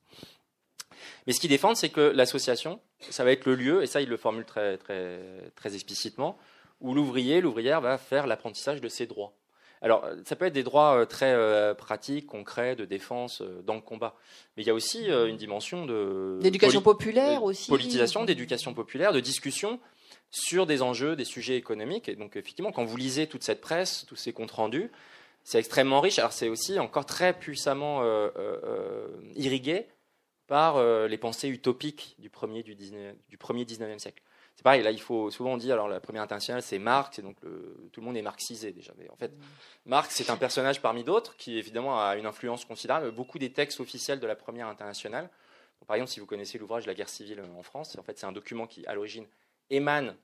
Mais 1.28 1.34
ce 1.34 1.40
qu'ils 1.40 1.50
défendent, 1.50 1.78
c'est 1.78 1.90
que 1.90 2.02
l'association, 2.02 2.82
ça 3.00 3.24
va 3.24 3.32
être 3.32 3.46
le 3.46 3.56
lieu, 3.56 3.84
et 3.84 3.88
ça, 3.88 4.02
ils 4.02 4.10
le 4.10 4.18
formulent 4.18 4.46
très, 4.46 4.78
très, 4.78 5.22
très 5.56 5.76
explicitement, 5.76 6.38
où 6.82 6.94
l'ouvrier, 6.94 7.40
l'ouvrière 7.40 7.82
va 7.82 7.98
faire 7.98 8.28
l'apprentissage 8.28 8.82
de 8.82 8.90
ses 8.90 9.06
droits. 9.06 9.34
Alors, 9.82 10.06
ça 10.26 10.36
peut 10.36 10.46
être 10.46 10.54
des 10.54 10.64
droits 10.64 11.00
euh, 11.00 11.06
très 11.06 11.34
euh, 11.34 11.74
pratiques, 11.74 12.28
concrets, 12.28 12.76
de 12.76 12.86
défense 12.86 13.42
euh, 13.42 13.62
dans 13.64 13.76
le 13.76 13.82
combat. 13.82 14.16
Mais 14.58 14.64
il 14.64 14.68
y 14.68 14.70
a 14.70 14.74
aussi 14.74 15.06
une 15.06 15.38
dimension 15.38 15.86
de... 15.86 16.38
D'éducation 16.42 16.82
populaire 16.82 17.44
aussi. 17.44 17.70
Politisation, 17.70 18.26
d'éducation 18.26 18.74
populaire, 18.74 19.14
de 19.14 19.20
discussion 19.20 19.80
sur 20.32 20.66
des 20.66 20.82
enjeux, 20.82 21.16
des 21.16 21.26
sujets 21.26 21.56
économiques. 21.56 22.10
Et 22.10 22.16
donc, 22.16 22.36
effectivement, 22.36 22.72
quand 22.72 22.84
vous 22.84 22.98
lisez 22.98 23.28
toute 23.28 23.44
cette 23.44 23.62
presse, 23.62 24.06
tous 24.08 24.16
ces 24.16 24.34
comptes 24.34 24.52
rendus, 24.52 24.92
c'est 25.44 25.60
extrêmement 25.60 26.02
riche. 26.02 26.20
Alors, 26.20 26.34
c'est 26.34 26.50
aussi 26.50 26.78
encore 26.78 27.06
très 27.06 27.34
puissamment 27.34 28.04
irrigué 29.36 29.88
par 30.48 30.84
les 31.08 31.18
pensées 31.18 31.48
utopiques 31.48 32.16
du 32.20 32.30
premier, 32.30 32.62
du, 32.62 32.76
19, 32.76 33.16
du 33.30 33.38
premier 33.38 33.64
19e 33.64 33.98
siècle 33.98 34.22
c'est 34.60 34.64
pareil, 34.64 34.84
là, 34.84 34.92
il 34.92 35.00
faut 35.00 35.32
souvent 35.32 35.54
on 35.54 35.58
dit, 35.58 35.72
alors 35.72 35.88
la 35.88 36.02
première 36.02 36.22
internationale, 36.22 36.62
c'est 36.62 36.80
Marx, 36.80 37.18
et 37.18 37.22
donc 37.22 37.38
tout 37.40 38.02
le 38.02 38.06
monde 38.06 38.18
est 38.18 38.22
marxisé 38.22 38.74
déjà. 38.74 38.92
Mais 38.98 39.10
en 39.10 39.16
fait, 39.16 39.32
Marx, 39.86 40.14
c'est 40.14 40.30
un 40.30 40.36
personnage 40.36 40.82
parmi 40.82 41.06
d'autres 41.06 41.38
qui, 41.38 41.58
évidemment, 41.58 42.06
a 42.06 42.18
une 42.18 42.26
influence 42.26 42.66
considérable. 42.66 43.10
Beaucoup 43.12 43.40
des 43.40 43.54
textes 43.54 43.80
officiels 43.80 44.20
de 44.20 44.28
la 44.28 44.36
première 44.36 44.68
internationale, 44.68 45.30
par 45.88 45.96
exemple, 45.96 46.12
si 46.12 46.20
vous 46.20 46.26
connaissez 46.26 46.58
l'ouvrage 46.58 46.86
La 46.88 46.94
guerre 46.94 47.08
civile 47.08 47.42
en 47.58 47.64
France, 47.64 47.98
en 47.98 48.04
fait, 48.04 48.20
c'est 48.20 48.26
un 48.26 48.34
document 48.34 48.68
qui, 48.68 48.86
à 48.86 48.94
l'origine, 48.94 49.26
émane 49.70 50.18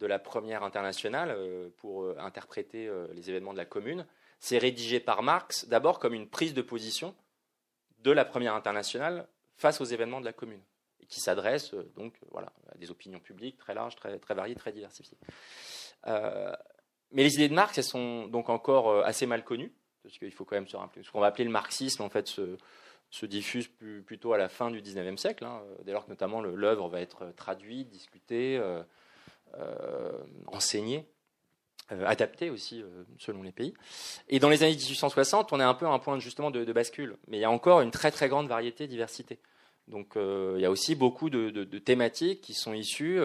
de 0.00 0.06
la 0.06 0.18
première 0.18 0.62
internationale 0.62 1.30
euh, 1.30 1.68
pour 1.76 2.04
euh, 2.04 2.16
interpréter 2.18 2.88
euh, 2.88 3.06
les 3.12 3.28
événements 3.28 3.52
de 3.52 3.58
la 3.58 3.66
commune. 3.66 4.06
C'est 4.40 4.56
rédigé 4.56 4.98
par 4.98 5.22
Marx, 5.22 5.66
d'abord 5.68 5.98
comme 5.98 6.14
une 6.14 6.26
prise 6.26 6.54
de 6.54 6.62
position 6.62 7.14
de 7.98 8.12
la 8.12 8.24
première 8.24 8.54
internationale 8.54 9.28
face 9.56 9.82
aux 9.82 9.84
événements 9.84 10.20
de 10.20 10.24
la 10.24 10.32
commune 10.32 10.62
qui 11.08 11.20
s'adresse 11.20 11.74
euh, 11.74 11.90
donc 11.96 12.14
voilà, 12.30 12.52
à 12.72 12.78
des 12.78 12.90
opinions 12.90 13.18
publiques 13.18 13.58
très 13.58 13.74
larges, 13.74 13.96
très, 13.96 14.18
très 14.18 14.34
variées, 14.34 14.54
très 14.54 14.72
diversifiées. 14.72 15.18
Euh, 16.06 16.52
mais 17.10 17.22
les 17.22 17.34
idées 17.34 17.48
de 17.48 17.54
Marx, 17.54 17.76
elles 17.78 17.84
sont 17.84 18.26
donc 18.26 18.50
encore 18.50 18.90
euh, 18.90 19.02
assez 19.02 19.26
mal 19.26 19.42
connues, 19.42 19.72
parce 20.02 20.18
qu'il 20.18 20.32
faut 20.32 20.44
quand 20.44 20.56
même 20.56 20.68
se 20.68 20.76
rappeler. 20.76 21.02
Ce 21.02 21.10
qu'on 21.10 21.20
va 21.20 21.28
appeler 21.28 21.44
le 21.44 21.50
marxisme, 21.50 22.02
en 22.02 22.10
fait, 22.10 22.28
se, 22.28 22.56
se 23.10 23.26
diffuse 23.26 23.68
plutôt 24.04 24.34
à 24.34 24.38
la 24.38 24.48
fin 24.48 24.70
du 24.70 24.82
XIXe 24.82 25.20
siècle, 25.20 25.44
hein, 25.44 25.62
dès 25.84 25.92
lors 25.92 26.04
que 26.04 26.10
notamment 26.10 26.42
l'œuvre 26.42 26.88
va 26.88 27.00
être 27.00 27.32
traduite, 27.36 27.88
discutée, 27.88 28.62
enseignée. 30.46 31.08
adaptée 31.88 32.50
aussi 32.50 32.84
selon 33.18 33.42
les 33.42 33.52
pays. 33.52 33.72
Et 34.28 34.38
dans 34.38 34.50
les 34.50 34.62
années 34.62 34.76
1860, 34.76 35.54
on 35.54 35.60
est 35.60 35.64
un 35.64 35.72
peu 35.72 35.86
à 35.86 35.90
un 35.90 35.98
point 35.98 36.18
justement 36.18 36.50
de 36.50 36.72
bascule. 36.72 37.16
Mais 37.28 37.38
il 37.38 37.40
y 37.40 37.44
a 37.44 37.50
encore 37.50 37.80
une 37.80 37.90
très 37.90 38.10
très 38.10 38.28
grande 38.28 38.46
variété, 38.46 38.86
diversité 38.86 39.40
Donc 39.88 40.12
il 40.16 40.60
y 40.60 40.64
a 40.64 40.70
aussi 40.70 40.94
beaucoup 40.94 41.30
de, 41.30 41.64
thématiques 41.78 42.40
qui 42.40 42.54
sont 42.54 42.72
issues 42.74 43.20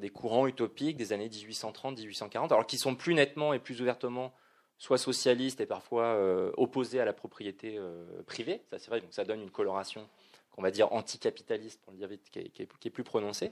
des 0.00 0.10
courants 0.10 0.46
utopiques 0.46 0.96
des 0.96 1.12
années 1.12 1.28
1830-1840, 1.28 2.46
alors 2.46 2.66
qui 2.66 2.78
sont 2.78 2.94
plus 2.94 3.14
nettement 3.14 3.52
et 3.52 3.58
plus 3.58 3.80
ouvertement 3.80 4.32
soit 4.78 4.98
socialistes 4.98 5.60
et 5.60 5.66
parfois 5.66 6.18
opposés 6.56 7.00
à 7.00 7.04
la 7.04 7.12
propriété 7.12 7.80
privée. 8.26 8.62
Ça 8.70 8.78
c'est 8.78 8.90
vrai, 8.90 9.00
donc 9.00 9.12
ça 9.12 9.24
donne 9.24 9.42
une 9.42 9.50
coloration 9.50 10.08
qu'on 10.52 10.62
va 10.62 10.70
dire 10.70 10.92
anticapitaliste, 10.92 11.80
pour 11.82 11.92
le 11.92 11.98
dire 11.98 12.08
vite, 12.08 12.30
qui 12.30 12.62
est, 12.62 12.90
plus 12.90 13.04
prononcée. 13.04 13.50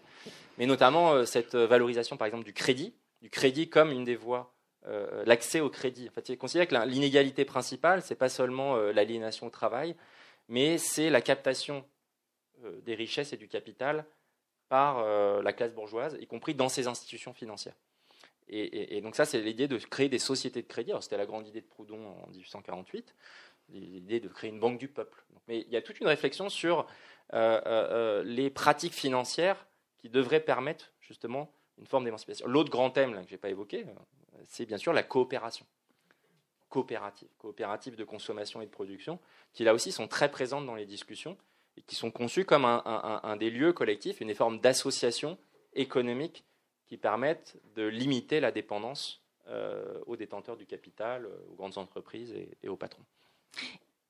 Mais 0.58 0.66
notamment 0.66 1.24
cette 1.26 1.56
valorisation, 1.56 2.16
par 2.16 2.26
exemple, 2.26 2.44
du 2.44 2.52
crédit, 2.52 2.94
du 3.22 3.30
crédit 3.30 3.68
comme 3.68 3.90
une 3.90 4.04
des 4.04 4.16
voies 4.16 4.52
euh, 4.86 5.24
l'accès 5.26 5.60
au 5.60 5.68
crédit. 5.68 6.08
En 6.08 6.12
fait, 6.12 6.30
il 6.30 6.38
considère 6.38 6.66
que 6.66 6.74
l'inégalité 6.86 7.44
principale, 7.44 8.00
c'est 8.00 8.14
pas 8.14 8.30
seulement 8.30 8.76
euh, 8.76 8.92
l'aliénation 8.92 9.46
au 9.46 9.50
travail, 9.50 9.94
mais 10.48 10.78
c'est 10.78 11.10
la 11.10 11.20
captation 11.20 11.76
euh, 11.78 11.99
des 12.82 12.94
richesses 12.94 13.32
et 13.32 13.36
du 13.36 13.48
capital 13.48 14.04
par 14.68 15.04
la 15.42 15.52
classe 15.52 15.72
bourgeoise, 15.72 16.16
y 16.20 16.26
compris 16.26 16.54
dans 16.54 16.68
ses 16.68 16.86
institutions 16.86 17.32
financières. 17.32 17.74
Et, 18.48 19.00
donc 19.00 19.14
ça, 19.14 19.24
c'est 19.24 19.40
l'idée 19.40 19.68
de 19.68 19.78
créer 19.78 20.08
des 20.08 20.18
sociétés 20.18 20.62
de 20.62 20.66
crédit. 20.66 20.92
C'était 21.00 21.16
la 21.16 21.26
grande 21.26 21.46
idée 21.46 21.60
de 21.60 21.66
Proudhon 21.66 22.04
en 22.24 22.28
1848, 22.30 23.14
l'idée 23.70 24.20
de 24.20 24.28
créer 24.28 24.50
une 24.50 24.60
banque 24.60 24.78
du 24.78 24.88
peuple. 24.88 25.24
mais 25.48 25.60
il 25.60 25.72
y 25.72 25.76
a 25.76 25.82
toute 25.82 26.00
une 26.00 26.08
réflexion 26.08 26.48
sur 26.48 26.86
les 27.32 28.50
pratiques 28.50 28.94
financières 28.94 29.66
qui 29.98 30.08
devraient 30.08 30.40
permettre 30.40 30.92
justement 31.00 31.52
une 31.78 31.86
forme 31.86 32.04
d'émancipation. 32.04 32.46
L'autre 32.46 32.70
grand 32.70 32.90
thème 32.90 33.14
là, 33.14 33.22
que 33.22 33.28
je 33.28 33.34
n'ai 33.34 33.38
pas 33.38 33.50
évoqué, 33.50 33.84
c'est 34.46 34.66
bien 34.66 34.78
sûr 34.78 34.92
la 34.92 35.02
coopération 35.02 35.66
coopérative, 36.70 37.28
coopérative 37.38 37.96
de 37.96 38.04
consommation 38.04 38.62
et 38.62 38.66
de 38.66 38.70
production, 38.70 39.18
qui 39.52 39.64
là 39.64 39.74
aussi 39.74 39.92
sont 39.92 40.08
très 40.08 40.30
présentes 40.30 40.64
dans 40.64 40.76
les 40.76 40.86
discussions 40.86 41.36
et 41.76 41.82
qui 41.82 41.94
sont 41.94 42.10
conçues 42.10 42.44
comme 42.44 42.64
un, 42.64 43.36
des 43.38 43.50
lieux 43.50 43.72
collectifs, 43.72 44.20
une 44.20 44.34
forme 44.34 44.60
d'association 44.60 45.38
économique 45.74 46.44
qui 46.86 46.96
permettent 46.96 47.56
de 47.76 47.86
limiter 47.86 48.40
la 48.40 48.50
dépendance 48.50 49.22
euh, 49.48 49.98
aux 50.06 50.16
détenteurs 50.16 50.56
du 50.56 50.66
capital, 50.66 51.24
euh, 51.24 51.36
aux 51.50 51.54
grandes 51.54 51.78
entreprises 51.78 52.34
et, 52.62 52.68
aux 52.68 52.76
patrons. 52.76 53.02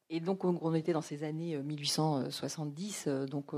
Et 0.08 0.20
donc, 0.20 0.44
on 0.44 0.74
était 0.74 0.92
dans 0.92 1.02
ces 1.02 1.22
années 1.22 1.56
1870, 1.56 3.04
euh, 3.06 3.26
donc 3.26 3.52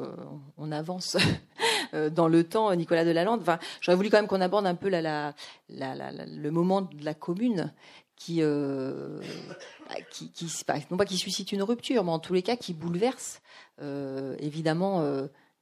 on 0.59 0.71
avance 0.73 1.17
dans 2.13 2.29
le 2.29 2.45
temps, 2.45 2.75
Nicolas 2.75 3.05
Delalande. 3.05 3.41
Enfin, 3.41 3.59
j'aurais 3.81 3.97
voulu 3.97 4.11
quand 4.11 4.19
même 4.19 4.27
qu'on 4.27 4.41
aborde 4.41 4.67
un 4.67 4.75
peu 4.75 4.91
le 4.91 6.51
moment 6.51 6.83
de 6.83 7.05
la 7.05 7.15
commune 7.15 7.73
qui, 8.25 8.39
euh, 8.41 9.21
qui, 10.11 10.31
pas 10.65 11.05
qui 11.05 11.17
suscite 11.17 11.51
une 11.51 11.63
rupture, 11.63 12.05
mais 12.05 12.13
en 12.13 12.21
tous 12.21 12.35
les 12.35 12.43
cas 12.43 12.57
qui 12.57 12.73
bouleverse 12.73 13.43
euh, 13.81 14.37
évidemment 14.39 15.05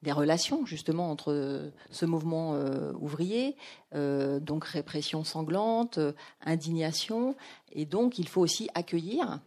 des 0.03 0.13
relations 0.13 0.67
justement 0.67 1.11
entre 1.11 1.73
ce 1.91 2.05
mouvement 2.05 2.59
ouvrier, 3.01 3.57
donc 3.95 4.65
répression 4.65 5.25
sanglante, 5.25 5.99
indignation, 6.45 7.35
et 7.73 7.87
donc 7.87 8.19
il 8.19 8.29
faut 8.29 8.43
aussi 8.43 8.69
accueillir 8.75 9.41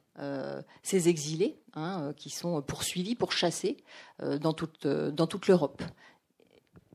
ces 0.82 1.10
exilés 1.10 1.60
hein, 1.76 2.14
qui 2.18 2.32
sont 2.32 2.62
poursuivis, 2.64 3.16
pourchassés 3.16 3.78
dans 4.20 4.54
toute, 4.54 4.88
dans 4.88 5.28
toute 5.28 5.48
l'Europe. 5.48 5.84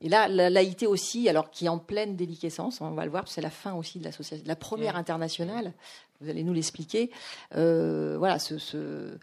Et 0.00 0.08
là, 0.08 0.28
la 0.28 0.62
aussi, 0.86 1.28
alors 1.28 1.50
qui 1.50 1.66
est 1.66 1.68
en 1.68 1.78
pleine 1.78 2.16
déliquescence, 2.16 2.80
on 2.80 2.92
va 2.92 3.04
le 3.04 3.10
voir, 3.10 3.26
c'est 3.26 3.40
la 3.40 3.50
fin 3.50 3.74
aussi 3.74 3.98
de 3.98 4.04
l'association, 4.04 4.44
la 4.46 4.56
première 4.56 4.96
internationale. 4.96 5.72
Vous 6.20 6.30
allez 6.30 6.42
nous 6.42 6.52
l'expliquer. 6.52 7.10
Euh, 7.54 8.16
voilà, 8.18 8.38
ce, 8.38 9.16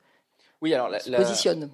oui, 0.61 0.73
alors 0.73 0.89
la, 0.89 0.99
positionne. 1.17 1.69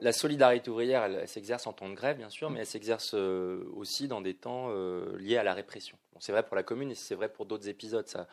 La 0.00 0.12
solidarité 0.12 0.70
ouvrière, 0.70 1.04
elle, 1.04 1.26
s'exerce 1.26 1.66
en 1.66 1.72
temps 1.72 1.88
de 1.88 1.94
grève, 1.94 2.18
bien 2.18 2.30
sûr, 2.30 2.50
mais 2.50 2.60
elle 2.60 2.66
s'exerce 2.66 3.14
euh, 3.14 3.64
aussi 3.74 4.08
dans 4.08 4.20
des 4.20 4.34
temps 4.34 4.66
euh, 4.68 5.16
liés 5.18 5.38
à 5.38 5.44
la 5.44 5.54
répression. 5.54 5.96
c'est 6.20 6.32
vrai 6.32 6.44
pour 6.44 6.54
la 6.56 6.62
commune 6.62 6.90
et 6.90 6.94
c'est 6.94 7.14
vrai 7.14 7.28
pour 7.28 7.46
d'autres 7.46 7.68
épisodes. 7.68 8.06
Ça, 8.06 8.28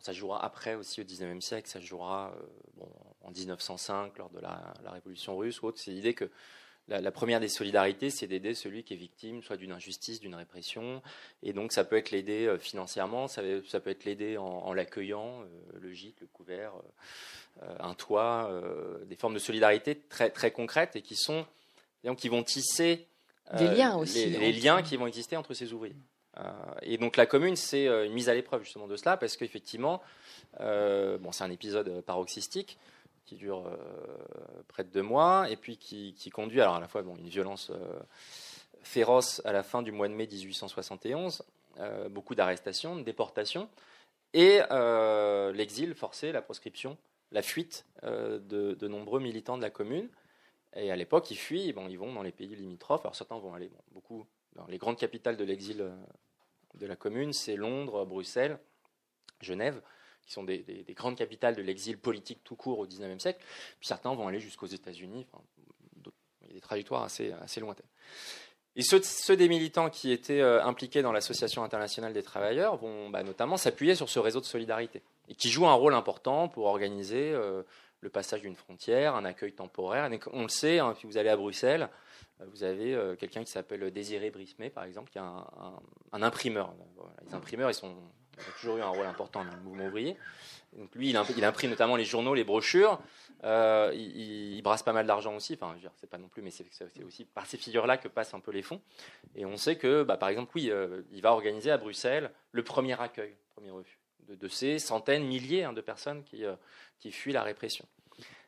ça 0.00 0.12
jouera 0.12 0.44
après 0.44 0.74
aussi 0.74 1.00
au 1.00 1.04
19e 1.04 1.40
siècle, 1.40 1.68
ça 1.68 1.80
jouera 1.80 2.32
en 3.24 3.30
1905 3.30 4.18
lors 4.18 4.30
de 4.30 4.40
la, 4.40 4.74
la 4.84 4.90
Révolution 4.90 5.36
russe 5.36 5.62
ou 5.62 5.66
autre. 5.66 5.78
C'est 5.78 5.90
l'idée 5.90 6.14
que 6.14 6.30
la, 6.88 7.10
première 7.10 7.40
des 7.40 7.48
solidarités, 7.48 8.10
c'est 8.10 8.28
d'aider 8.28 8.54
celui 8.54 8.84
qui 8.84 8.94
est 8.94 8.96
victime, 8.96 9.42
soit 9.42 9.56
d'une 9.56 9.72
injustice, 9.72 10.20
d'une 10.20 10.34
répression. 10.34 11.02
Et 11.42 11.52
donc, 11.52 11.72
ça 11.72 11.84
peut 11.84 11.96
être 11.96 12.10
l'aider 12.10 12.46
euh, 12.46 12.58
financièrement, 12.58 13.26
ça, 13.26 13.42
peut 13.42 13.90
être 13.90 14.04
l'aider 14.04 14.36
en, 14.36 14.72
l'accueillant, 14.72 15.42
euh, 15.42 15.78
le 15.80 15.92
gîte, 15.92 16.20
le 16.20 16.28
couvert, 16.28 16.74
euh, 17.62 17.76
un 17.80 17.94
toit, 17.94 18.50
des 19.06 19.16
formes 19.16 19.34
de 19.34 19.38
solidarité 19.38 19.96
très, 20.08 20.30
très 20.30 20.50
concrètes 20.50 20.94
et 20.94 21.02
qui 21.02 21.16
sont, 21.16 21.44
qui 22.16 22.28
vont 22.28 22.44
tisser 22.44 23.06
des 23.56 23.68
liens 23.68 23.96
aussi, 23.96 24.26
les, 24.26 24.52
liens 24.52 24.82
qui 24.82 24.96
vont 24.96 25.06
exister 25.06 25.36
entre 25.36 25.54
ces 25.54 25.72
ouvriers. 25.72 25.96
et 26.82 26.98
donc, 26.98 27.16
la 27.16 27.26
commune, 27.26 27.56
c'est 27.56 27.86
une 27.86 28.12
mise 28.12 28.28
à 28.28 28.34
l'épreuve 28.34 28.62
justement 28.64 28.86
de 28.86 28.96
cela, 28.96 29.16
parce 29.16 29.36
qu'effectivement, 29.36 30.02
bon, 30.60 31.32
c'est 31.32 31.44
un 31.44 31.50
épisode 31.50 32.02
paroxystique 32.02 32.78
qui 33.26 33.34
dure 33.34 33.66
euh, 33.66 33.76
près 34.68 34.84
de 34.84 34.88
deux 34.88 35.02
mois 35.02 35.50
et 35.50 35.56
puis 35.56 35.76
qui, 35.76 36.30
conduit 36.30 36.60
alors 36.60 36.76
à 36.76 36.80
la 36.80 36.88
fois 36.88 37.02
bon, 37.02 37.16
une 37.16 37.28
violence 37.28 37.70
euh, 37.70 38.00
féroce 38.82 39.42
à 39.44 39.52
la 39.52 39.62
fin 39.62 39.82
du 39.82 39.92
mois 39.92 40.08
de 40.08 40.14
mai 40.14 40.26
1871, 40.26 41.42
euh, 41.78 42.08
beaucoup 42.08 42.34
d'arrestations, 42.34 42.96
de 42.96 43.02
déportations 43.02 43.68
et 44.32 44.60
l'exil 45.54 45.94
forcé, 45.94 46.30
la 46.30 46.42
proscription, 46.42 46.98
la 47.32 47.40
fuite 47.40 47.86
de, 48.02 48.86
nombreux 48.86 49.18
militants 49.18 49.56
de 49.56 49.62
la 49.62 49.70
commune. 49.70 50.10
Et 50.74 50.90
à 50.92 50.96
l'époque, 50.96 51.30
ils 51.30 51.38
fuient, 51.38 51.72
bon, 51.72 51.88
ils 51.88 51.96
vont 51.96 52.12
dans 52.12 52.22
les 52.22 52.32
pays 52.32 52.54
limitrophes. 52.54 53.00
Alors 53.00 53.14
certains 53.14 53.38
vont 53.38 53.54
aller 53.54 53.70
beaucoup 53.92 54.26
dans 54.56 54.66
les 54.66 54.76
grandes 54.76 54.98
capitales 54.98 55.38
de 55.38 55.44
l'exil 55.44 55.90
de 56.74 56.86
la 56.86 56.96
commune, 56.96 57.32
c'est 57.32 57.56
Londres, 57.56 58.04
Bruxelles, 58.04 58.58
Genève 59.40 59.80
qui 60.26 60.32
sont 60.32 60.42
des, 60.42 60.84
grandes 60.90 61.16
capitales 61.16 61.54
de 61.54 61.62
l'exil 61.62 61.96
politique 61.96 62.40
tout 62.44 62.56
court 62.56 62.80
au 62.80 62.86
XIXe 62.86 63.22
siècle. 63.22 63.38
Puis 63.78 63.86
certains 63.86 64.14
vont 64.14 64.28
aller 64.28 64.40
jusqu'aux 64.40 64.66
États-Unis. 64.66 65.26
il 66.42 66.48
y 66.48 66.50
a 66.50 66.54
des 66.54 66.60
trajectoires 66.60 67.04
assez, 67.04 67.32
lointaines. 67.60 67.86
Et 68.74 68.82
ceux, 68.82 69.36
des 69.36 69.48
militants 69.48 69.88
qui 69.88 70.12
étaient 70.12 70.42
euh, 70.42 70.62
impliqués 70.62 71.00
dans 71.00 71.12
l'Association 71.12 71.62
internationale 71.62 72.12
des 72.12 72.22
travailleurs 72.22 72.76
vont 72.76 73.08
bah, 73.08 73.22
notamment 73.22 73.56
s'appuyer 73.56 73.94
sur 73.94 74.10
ce 74.10 74.18
réseau 74.18 74.40
de 74.40 74.44
solidarité 74.44 75.02
et 75.28 75.34
qui 75.34 75.48
joue 75.48 75.66
un 75.66 75.72
rôle 75.72 75.94
important 75.94 76.48
pour 76.48 76.66
organiser 76.66 77.32
euh, 77.32 77.62
le 78.02 78.10
passage 78.10 78.42
d'une 78.42 78.54
frontière, 78.54 79.14
un 79.14 79.24
accueil 79.24 79.52
temporaire. 79.52 80.10
on 80.32 80.42
le 80.42 80.48
sait, 80.48 80.78
hein, 80.78 80.94
si 81.00 81.06
vous 81.06 81.16
allez 81.16 81.30
à 81.30 81.36
Bruxelles, 81.36 81.88
euh, 82.42 82.44
vous 82.52 82.64
avez 82.64 82.98
quelqu'un 83.18 83.44
qui 83.44 83.50
s'appelle 83.50 83.90
Désiré 83.90 84.30
Brismé, 84.30 84.68
par 84.68 84.84
exemple, 84.84 85.10
qui 85.10 85.16
est 85.16 85.22
un 85.22 86.22
imprimeur. 86.22 86.74
Les 87.26 87.34
imprimeurs, 87.34 87.70
ils 87.70 87.74
sont 87.74 87.94
il 88.36 88.42
a 88.42 88.60
toujours 88.60 88.76
eu 88.78 88.82
un 88.82 88.88
rôle 88.88 89.06
important 89.06 89.44
dans 89.44 89.54
le 89.54 89.60
mouvement 89.60 89.86
ouvrier. 89.86 90.16
Donc 90.76 90.94
lui, 90.94 91.10
il, 91.10 91.16
imprime, 91.16 91.70
notamment 91.70 91.96
les 91.96 92.04
journaux, 92.04 92.34
les 92.34 92.44
brochures. 92.44 93.00
Euh, 93.44 93.92
il, 93.94 94.60
brasse 94.62 94.82
pas 94.82 94.92
mal 94.92 95.06
d'argent 95.06 95.34
aussi. 95.34 95.54
Enfin, 95.60 95.74
c'est 95.96 96.10
pas 96.10 96.18
non 96.18 96.28
plus, 96.28 96.42
mais 96.42 96.50
c'est 96.50 96.66
aussi 97.04 97.24
par 97.24 97.46
ces 97.46 97.56
figures-là 97.56 97.96
que 97.96 98.08
passent 98.08 98.34
un 98.34 98.40
peu 98.40 98.50
les 98.50 98.62
fonds. 98.62 98.80
Et 99.34 99.46
on 99.46 99.56
sait 99.56 99.76
que, 99.76 100.02
bah, 100.02 100.16
par 100.16 100.28
exemple, 100.28 100.52
oui, 100.54 100.70
euh, 100.70 101.02
il 101.12 101.22
va 101.22 101.32
organiser 101.32 101.70
à 101.70 101.78
Bruxelles 101.78 102.30
le 102.52 102.62
premier 102.62 103.00
accueil, 103.00 103.34
premier 103.54 103.70
refus 103.70 103.98
de, 104.28 104.48
ces 104.48 104.78
centaines, 104.78 105.24
milliers 105.24 105.64
hein, 105.64 105.72
de 105.72 105.80
personnes 105.80 106.24
qui, 106.24 106.44
euh, 106.44 106.56
qui 106.98 107.12
fuient 107.12 107.32
la 107.32 107.42
répression. 107.42 107.86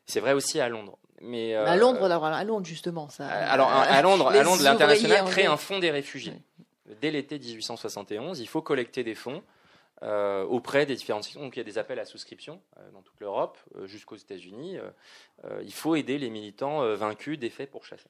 C'est 0.05 0.19
vrai 0.19 0.33
aussi 0.33 0.59
à 0.59 0.69
Londres. 0.69 0.97
Mais, 1.21 1.53
à 1.53 1.75
Londres, 1.75 2.03
à 2.11 2.43
Londres 2.43 2.65
justement, 2.65 3.09
ça. 3.09 3.27
Alors 3.27 3.69
à 3.69 4.01
Londres, 4.01 4.29
à 4.29 4.41
Londres, 4.41 4.63
l'international 4.63 5.25
crée 5.25 5.45
un 5.45 5.57
fonds 5.57 5.79
des 5.79 5.91
réfugiés. 5.91 6.41
Dès 7.01 7.11
l'été 7.11 7.37
1871, 7.37 8.39
il 8.39 8.47
faut 8.47 8.61
collecter 8.61 9.03
des 9.03 9.15
fonds 9.15 9.43
euh, 10.01 10.45
auprès 10.45 10.85
des 10.85 10.95
différentes 10.95 11.23
sections. 11.23 11.41
Donc 11.41 11.57
il 11.57 11.59
y 11.59 11.61
a 11.61 11.65
des 11.65 11.77
appels 11.77 11.99
à 11.99 12.05
souscription 12.05 12.61
euh, 12.77 12.91
dans 12.91 13.01
toute 13.01 13.19
l'Europe, 13.19 13.57
euh, 13.75 13.85
jusqu'aux 13.85 14.15
États-Unis. 14.15 14.77
il 15.61 15.73
faut 15.73 15.95
aider 15.95 16.17
les 16.17 16.29
militants 16.29 16.95
vaincus, 16.95 17.37
défaits, 17.37 17.69
pourchassés. 17.69 18.09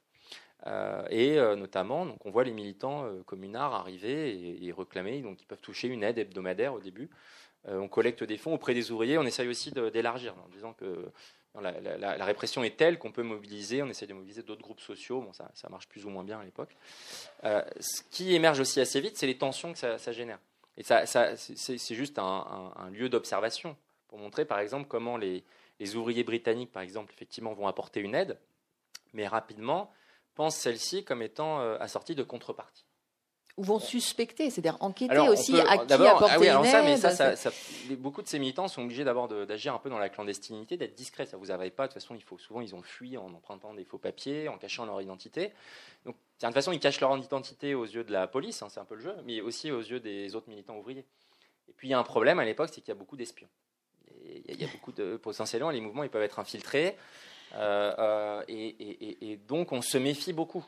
et 1.10 1.38
notamment, 1.56 2.06
donc 2.06 2.26
on 2.26 2.32
voit 2.32 2.44
les 2.44 2.54
militants 2.54 3.08
communards 3.26 3.74
arriver 3.74 4.66
et, 4.66 4.72
réclamer, 4.72 5.22
donc 5.22 5.42
ils 5.42 5.46
peuvent 5.46 5.62
toucher 5.62 5.88
une 5.88 6.04
aide 6.04 6.18
hebdomadaire 6.18 6.74
au 6.74 6.80
début. 6.80 7.10
on 7.68 7.88
collecte 7.88 8.24
des 8.24 8.38
fonds 8.38 8.54
auprès 8.54 8.74
des 8.74 8.92
ouvriers. 8.92 9.18
On 9.18 9.26
essaye 9.26 9.48
aussi 9.48 9.72
d'élargir 9.72 10.36
en 10.46 10.50
disant 10.50 10.74
que 10.74 11.12
la, 11.62 12.26
répression 12.26 12.64
est 12.64 12.78
telle 12.78 12.98
qu'on 12.98 13.12
peut 13.12 13.24
mobiliser, 13.24 13.84
on 13.84 13.90
essaie 13.90 14.08
de 14.08 14.14
mobiliser 14.14 14.44
d'autres 14.44 14.64
groupes 14.64 14.82
sociaux, 14.82 15.22
bon, 15.22 15.34
ça, 15.34 15.70
marche 15.70 15.88
plus 15.88 16.06
ou 16.06 16.10
moins 16.10 16.24
bien 16.24 16.40
à 16.40 16.44
l'époque. 16.44 16.76
ce 17.44 18.02
qui 18.12 18.34
émerge 18.34 18.60
aussi 18.60 18.80
assez 18.82 19.02
vite, 19.02 19.18
c'est 19.18 19.28
les 19.28 19.38
tensions 19.38 19.72
que 19.74 19.80
ça 19.80 20.12
génère. 20.12 20.40
Et 20.80 20.84
c'est 20.84 21.94
juste 21.96 22.18
un, 22.20 22.90
lieu 22.92 23.10
d'observation 23.10 23.76
pour 24.08 24.18
montrer, 24.18 24.46
par 24.46 24.60
exemple, 24.60 24.88
comment 24.88 25.18
les, 25.18 25.44
ouvriers 25.96 26.24
britanniques, 26.24 26.72
par 26.72 26.82
exemple, 26.82 27.14
effectivement, 27.14 27.54
vont 27.54 27.68
apporter 27.68 28.00
une 28.00 28.16
aide, 28.16 28.40
mais 29.14 29.28
rapidement 29.28 29.92
pensent 30.36 30.56
celle-ci 30.56 31.04
comme 31.04 31.22
étant 31.22 31.60
euh, 31.60 31.78
assortie 31.80 32.16
de 32.16 32.24
contrepartie. 32.24 32.86
Ou 33.60 33.64
vont 33.64 33.80
suspecter, 33.80 34.49
c'est-à-dire 34.49 34.78
enquêter 34.80 35.14
aussi 35.28 35.51
à 35.60 35.78
qui 35.78 35.88
apporter 36.16 36.34
ah 36.36 36.39
oui, 36.39 36.47
une 36.49 36.72
ça, 36.72 36.82
mais 36.82 36.93
aide, 36.93 36.97
ça, 36.99 37.12
ça, 37.12 37.36
ça- 37.36 37.51
beaucoup 37.97 38.22
de 38.22 38.28
ces 38.28 38.39
militants 38.39 38.68
sont 38.70 38.82
obligés 38.84 39.03
d'abord 39.03 39.28
d'agir 39.28 39.74
un 39.76 39.80
peu 39.80 39.89
dans 39.89 39.99
la 39.99 40.07
clandestinité, 40.10 40.78
d'être 40.78 40.95
discrets. 40.95 41.26
Ça 41.26 41.36
vous 41.38 41.47
n'avez 41.47 41.70
pas, 41.70 41.88
de 41.88 41.93
toute 41.93 42.01
façon, 42.01 42.16
il 42.16 42.24
faut 42.24 42.38
souvent 42.38 42.62
ils 42.62 42.74
ont 42.74 42.82
fui 42.82 43.18
en 43.18 43.34
empruntant 43.34 43.74
des 43.74 43.84
faux 43.84 43.97
papiers, 43.97 44.47
en 44.47 44.57
cachant 44.57 44.86
leur 44.86 45.01
identité. 45.01 45.51
Donc, 46.05 46.16
de 46.41 46.45
toute 46.45 46.53
façon, 46.53 46.72
ils 46.72 46.80
cachent 46.80 47.01
leur 47.01 47.16
identité 47.18 47.76
aux 47.76 47.84
yeux 47.86 48.03
de 48.05 48.12
la 48.14 48.28
police, 48.28 48.62
hein, 48.62 48.68
c'est 48.70 48.80
un 48.80 48.86
peu 48.86 48.95
le 48.95 49.01
jeu, 49.01 49.14
mais 49.26 49.41
aussi 49.41 49.72
aux 49.72 49.82
yeux 49.82 49.99
des 49.99 50.34
autres 50.36 50.49
militants 50.49 50.78
ouvriers. 50.78 51.05
Et 51.68 51.74
puis 51.74 51.89
il 51.89 51.91
y 51.91 51.93
a 51.93 51.99
un 51.99 52.03
problème 52.03 52.39
à 52.39 52.45
l'époque, 52.45 52.70
c'est 52.72 52.80
qu'il 52.82 52.89
y 52.89 52.91
a 52.91 52.95
beaucoup 52.95 53.18
d'espions. 53.18 53.49
Il 54.26 54.60
y, 54.60 54.64
a- 54.64 54.68
beaucoup 54.68 54.91
de 54.93 55.18
potentiellement 55.18 55.70
les 55.70 55.82
mouvements, 55.82 56.03
ils 56.03 56.10
peuvent 56.10 56.24
être 56.24 56.39
infiltrés, 56.39 56.95
euh, 57.55 57.93
euh, 57.99 58.43
et, 58.47 58.53
et- 58.68 59.10
et- 59.10 59.32
et 59.32 59.38
donc 59.38 59.72
on 59.72 59.82
se 59.82 59.97
méfie 59.97 60.34
beaucoup. 60.34 60.64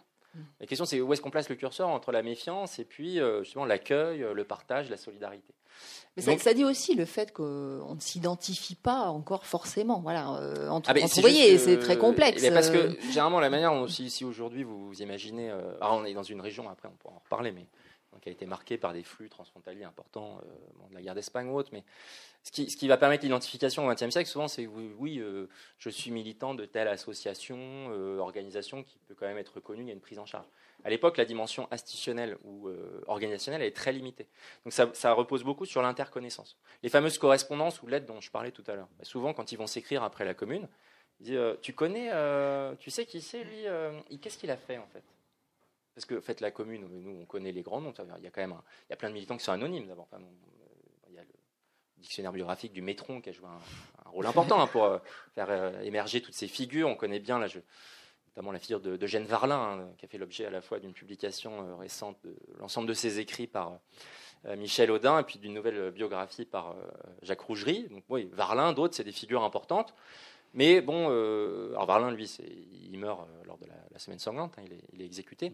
La 0.59 0.65
question, 0.65 0.85
c'est 0.85 1.01
où 1.01 1.11
est-ce 1.11 1.21
qu'on 1.21 1.29
place 1.29 1.49
le 1.49 1.55
curseur 1.55 1.89
entre 1.89 2.11
la 2.11 2.23
méfiance 2.23 2.79
et 2.79 2.85
puis 2.85 3.19
euh, 3.19 3.43
justement 3.43 3.65
l'accueil, 3.65 4.23
euh, 4.23 4.33
le 4.33 4.43
partage, 4.45 4.89
la 4.89 4.97
solidarité. 4.97 5.53
Mais 6.15 6.23
ça, 6.23 6.31
Donc- 6.31 6.41
ça 6.41 6.53
dit 6.53 6.63
aussi 6.65 6.95
le 6.95 7.05
fait 7.05 7.31
qu'on 7.33 7.95
ne 7.95 7.99
s'identifie 7.99 8.75
pas 8.75 9.07
encore 9.09 9.45
forcément. 9.45 9.99
Voilà, 10.01 10.29
euh, 10.35 10.67
entre, 10.69 10.89
Ah, 10.89 10.93
mais 10.93 11.03
entre 11.03 11.15
c'est 11.15 11.79
très 11.79 11.97
complexe. 11.97 12.41
bien, 12.41 12.51
parce 12.53 12.69
euh. 12.69 12.93
que 12.93 13.01
généralement, 13.07 13.39
la 13.39 13.49
manière 13.49 13.71
dont, 13.73 13.87
si, 13.87 14.09
si 14.09 14.23
aujourd'hui 14.25 14.63
vous, 14.63 14.87
vous 14.87 15.01
imaginez, 15.01 15.49
euh, 15.49 15.75
alors 15.81 15.95
on 15.95 16.05
est 16.05 16.13
dans 16.13 16.23
une 16.23 16.41
région, 16.41 16.69
après 16.69 16.87
on 16.87 16.95
pourra 16.97 17.15
en 17.15 17.21
reparler, 17.23 17.51
mais 17.51 17.65
qui 18.19 18.29
a 18.29 18.31
été 18.31 18.45
marquée 18.45 18.77
par 18.77 18.93
des 18.93 19.03
flux 19.03 19.29
transfrontaliers 19.29 19.83
importants, 19.83 20.39
euh, 20.39 20.89
de 20.89 20.93
la 20.93 21.01
guerre 21.01 21.15
d'Espagne 21.15 21.47
ou 21.47 21.55
autre, 21.55 21.69
mais 21.71 21.83
ce 22.43 22.51
qui, 22.51 22.87
va 22.87 22.97
permettre 22.97 23.23
l'identification 23.23 23.85
au 23.85 23.93
XXe 23.93 24.09
siècle, 24.09 24.29
souvent, 24.29 24.47
c'est 24.47 24.65
oui, 24.65 25.19
euh, 25.19 25.47
je 25.77 25.89
suis 25.89 26.09
militant 26.11 26.55
de 26.55 26.65
telle 26.65 26.87
association, 26.87 27.57
euh, 27.91 28.17
organisation 28.17 28.83
qui 28.83 28.97
peut 29.07 29.13
quand 29.13 29.27
même 29.27 29.37
être 29.37 29.55
reconnue, 29.55 29.83
il 29.83 29.87
y 29.87 29.91
a 29.91 29.93
une 29.93 30.01
prise 30.01 30.19
en 30.19 30.25
charge. 30.25 30.45
À 30.83 30.89
l'époque, 30.89 31.17
la 31.17 31.25
dimension 31.25 31.67
institutionnelle 31.69 32.37
ou 32.43 32.67
organisationnelle 33.05 33.61
elle 33.61 33.67
est 33.67 33.75
très 33.75 33.91
limitée. 33.91 34.27
Donc 34.65 34.73
ça, 34.73 35.13
repose 35.13 35.43
beaucoup 35.43 35.67
sur 35.67 35.83
l'interconnaissance. 35.83 36.57
Les 36.81 36.89
fameuses 36.89 37.19
correspondances 37.19 37.83
ou 37.83 37.87
lettres 37.87 38.07
dont 38.07 38.19
je 38.19 38.31
parlais 38.31 38.49
tout 38.49 38.63
à 38.65 38.73
l'heure. 38.73 38.87
Bah, 38.97 39.05
souvent, 39.05 39.35
quand 39.35 39.51
ils 39.51 39.57
vont 39.57 39.67
s'écrire 39.67 40.01
après 40.01 40.25
la 40.25 40.33
commune, 40.33 40.67
ils 41.19 41.25
disent 41.27 41.39
Tu 41.61 41.73
connais, 41.73 42.09
tu 42.79 42.89
sais 42.89 43.05
qui 43.05 43.21
c'est 43.21 43.43
lui 43.43 44.17
Qu'est-ce 44.19 44.39
qu'il 44.39 44.49
a 44.49 44.57
fait 44.57 44.79
en 44.79 44.87
fait? 44.87 45.03
Parce 45.95 46.05
que 46.05 46.15
en 46.15 46.33
la 46.39 46.51
commune, 46.51 46.87
nous, 46.89 47.21
on 47.21 47.25
connaît 47.25 47.51
les 47.51 47.61
grands 47.61 47.81
noms. 47.81 47.93
Il 48.17 48.23
y 48.23 48.27
a 48.27 48.31
quand 48.31 48.41
même 48.41 48.55
il 48.87 48.91
y 48.91 48.93
a 48.93 48.95
plein 48.95 49.09
de 49.09 49.13
militants 49.13 49.37
qui 49.37 49.43
sont 49.43 49.51
anonymes 49.51 49.87
d'abord. 49.87 50.07
Enfin, 50.11 50.23
euh, 50.23 51.09
il 51.09 51.15
y 51.15 51.19
a 51.19 51.23
le 51.23 51.33
dictionnaire 51.97 52.31
biographique 52.31 52.71
du 52.71 52.81
Métron 52.81 53.21
qui 53.21 53.29
a 53.29 53.33
joué 53.33 53.47
un, 53.47 54.09
rôle 54.09 54.25
important 54.25 54.61
hein, 54.61 54.67
pour 54.67 54.85
euh, 54.85 54.99
faire 55.35 55.49
euh, 55.49 55.81
émerger 55.81 56.21
toutes 56.21 56.33
ces 56.33 56.47
figures. 56.47 56.87
On 56.87 56.95
connaît 56.95 57.19
bien 57.19 57.39
notamment 57.39 58.53
la 58.53 58.59
figure 58.59 58.79
de, 58.79 58.95
de 58.95 59.17
Varlin, 59.19 59.79
hein, 59.81 59.89
qui 59.97 60.05
a 60.05 60.07
fait 60.07 60.17
l'objet 60.17 60.45
à 60.45 60.49
la 60.49 60.61
fois 60.61 60.79
d'une 60.79 60.93
publication 60.93 61.77
récente 61.77 62.17
de 62.23 62.37
l'ensemble 62.59 62.87
de 62.87 62.93
ses 62.93 63.19
écrits 63.19 63.47
par 63.47 63.79
Michel 64.57 64.89
Audin 64.89 65.19
et 65.19 65.23
puis 65.23 65.37
d'une 65.37 65.53
nouvelle 65.53 65.91
biographie 65.91 66.45
par 66.45 66.75
Jacques 67.21 67.41
Rougerie. 67.41 67.89
Donc 67.89 68.05
oui, 68.07 68.29
Varlin, 68.31 68.71
d'autres, 68.71 68.95
c'est 68.95 69.03
des 69.03 69.11
figures 69.11 69.43
importantes. 69.43 69.93
Mais 70.53 70.79
bon, 70.79 71.07
alors 71.71 71.85
Varlin, 71.85 72.11
lui, 72.11 72.25
il 72.89 72.97
meurt 72.97 73.27
lors 73.45 73.57
de 73.57 73.65
la, 73.65 73.99
semaine 73.99 74.19
sanglante, 74.19 74.57
hein, 74.57 74.63
il 74.93 75.01
est 75.01 75.05
exécuté. 75.05 75.53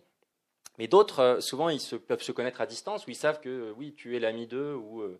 Mais 0.77 0.87
d'autres, 0.87 1.19
euh, 1.19 1.41
souvent, 1.41 1.69
ils 1.69 1.81
peuvent 2.07 2.21
se 2.21 2.31
connaître 2.31 2.61
à 2.61 2.65
distance, 2.65 3.07
où 3.07 3.09
ils 3.09 3.15
savent 3.15 3.39
que 3.39 3.49
euh, 3.49 3.73
oui, 3.77 3.93
tu 3.95 4.15
es 4.15 4.19
l'ami 4.19 4.47
d'eux, 4.47 4.75
ou 4.75 5.01
euh, 5.01 5.19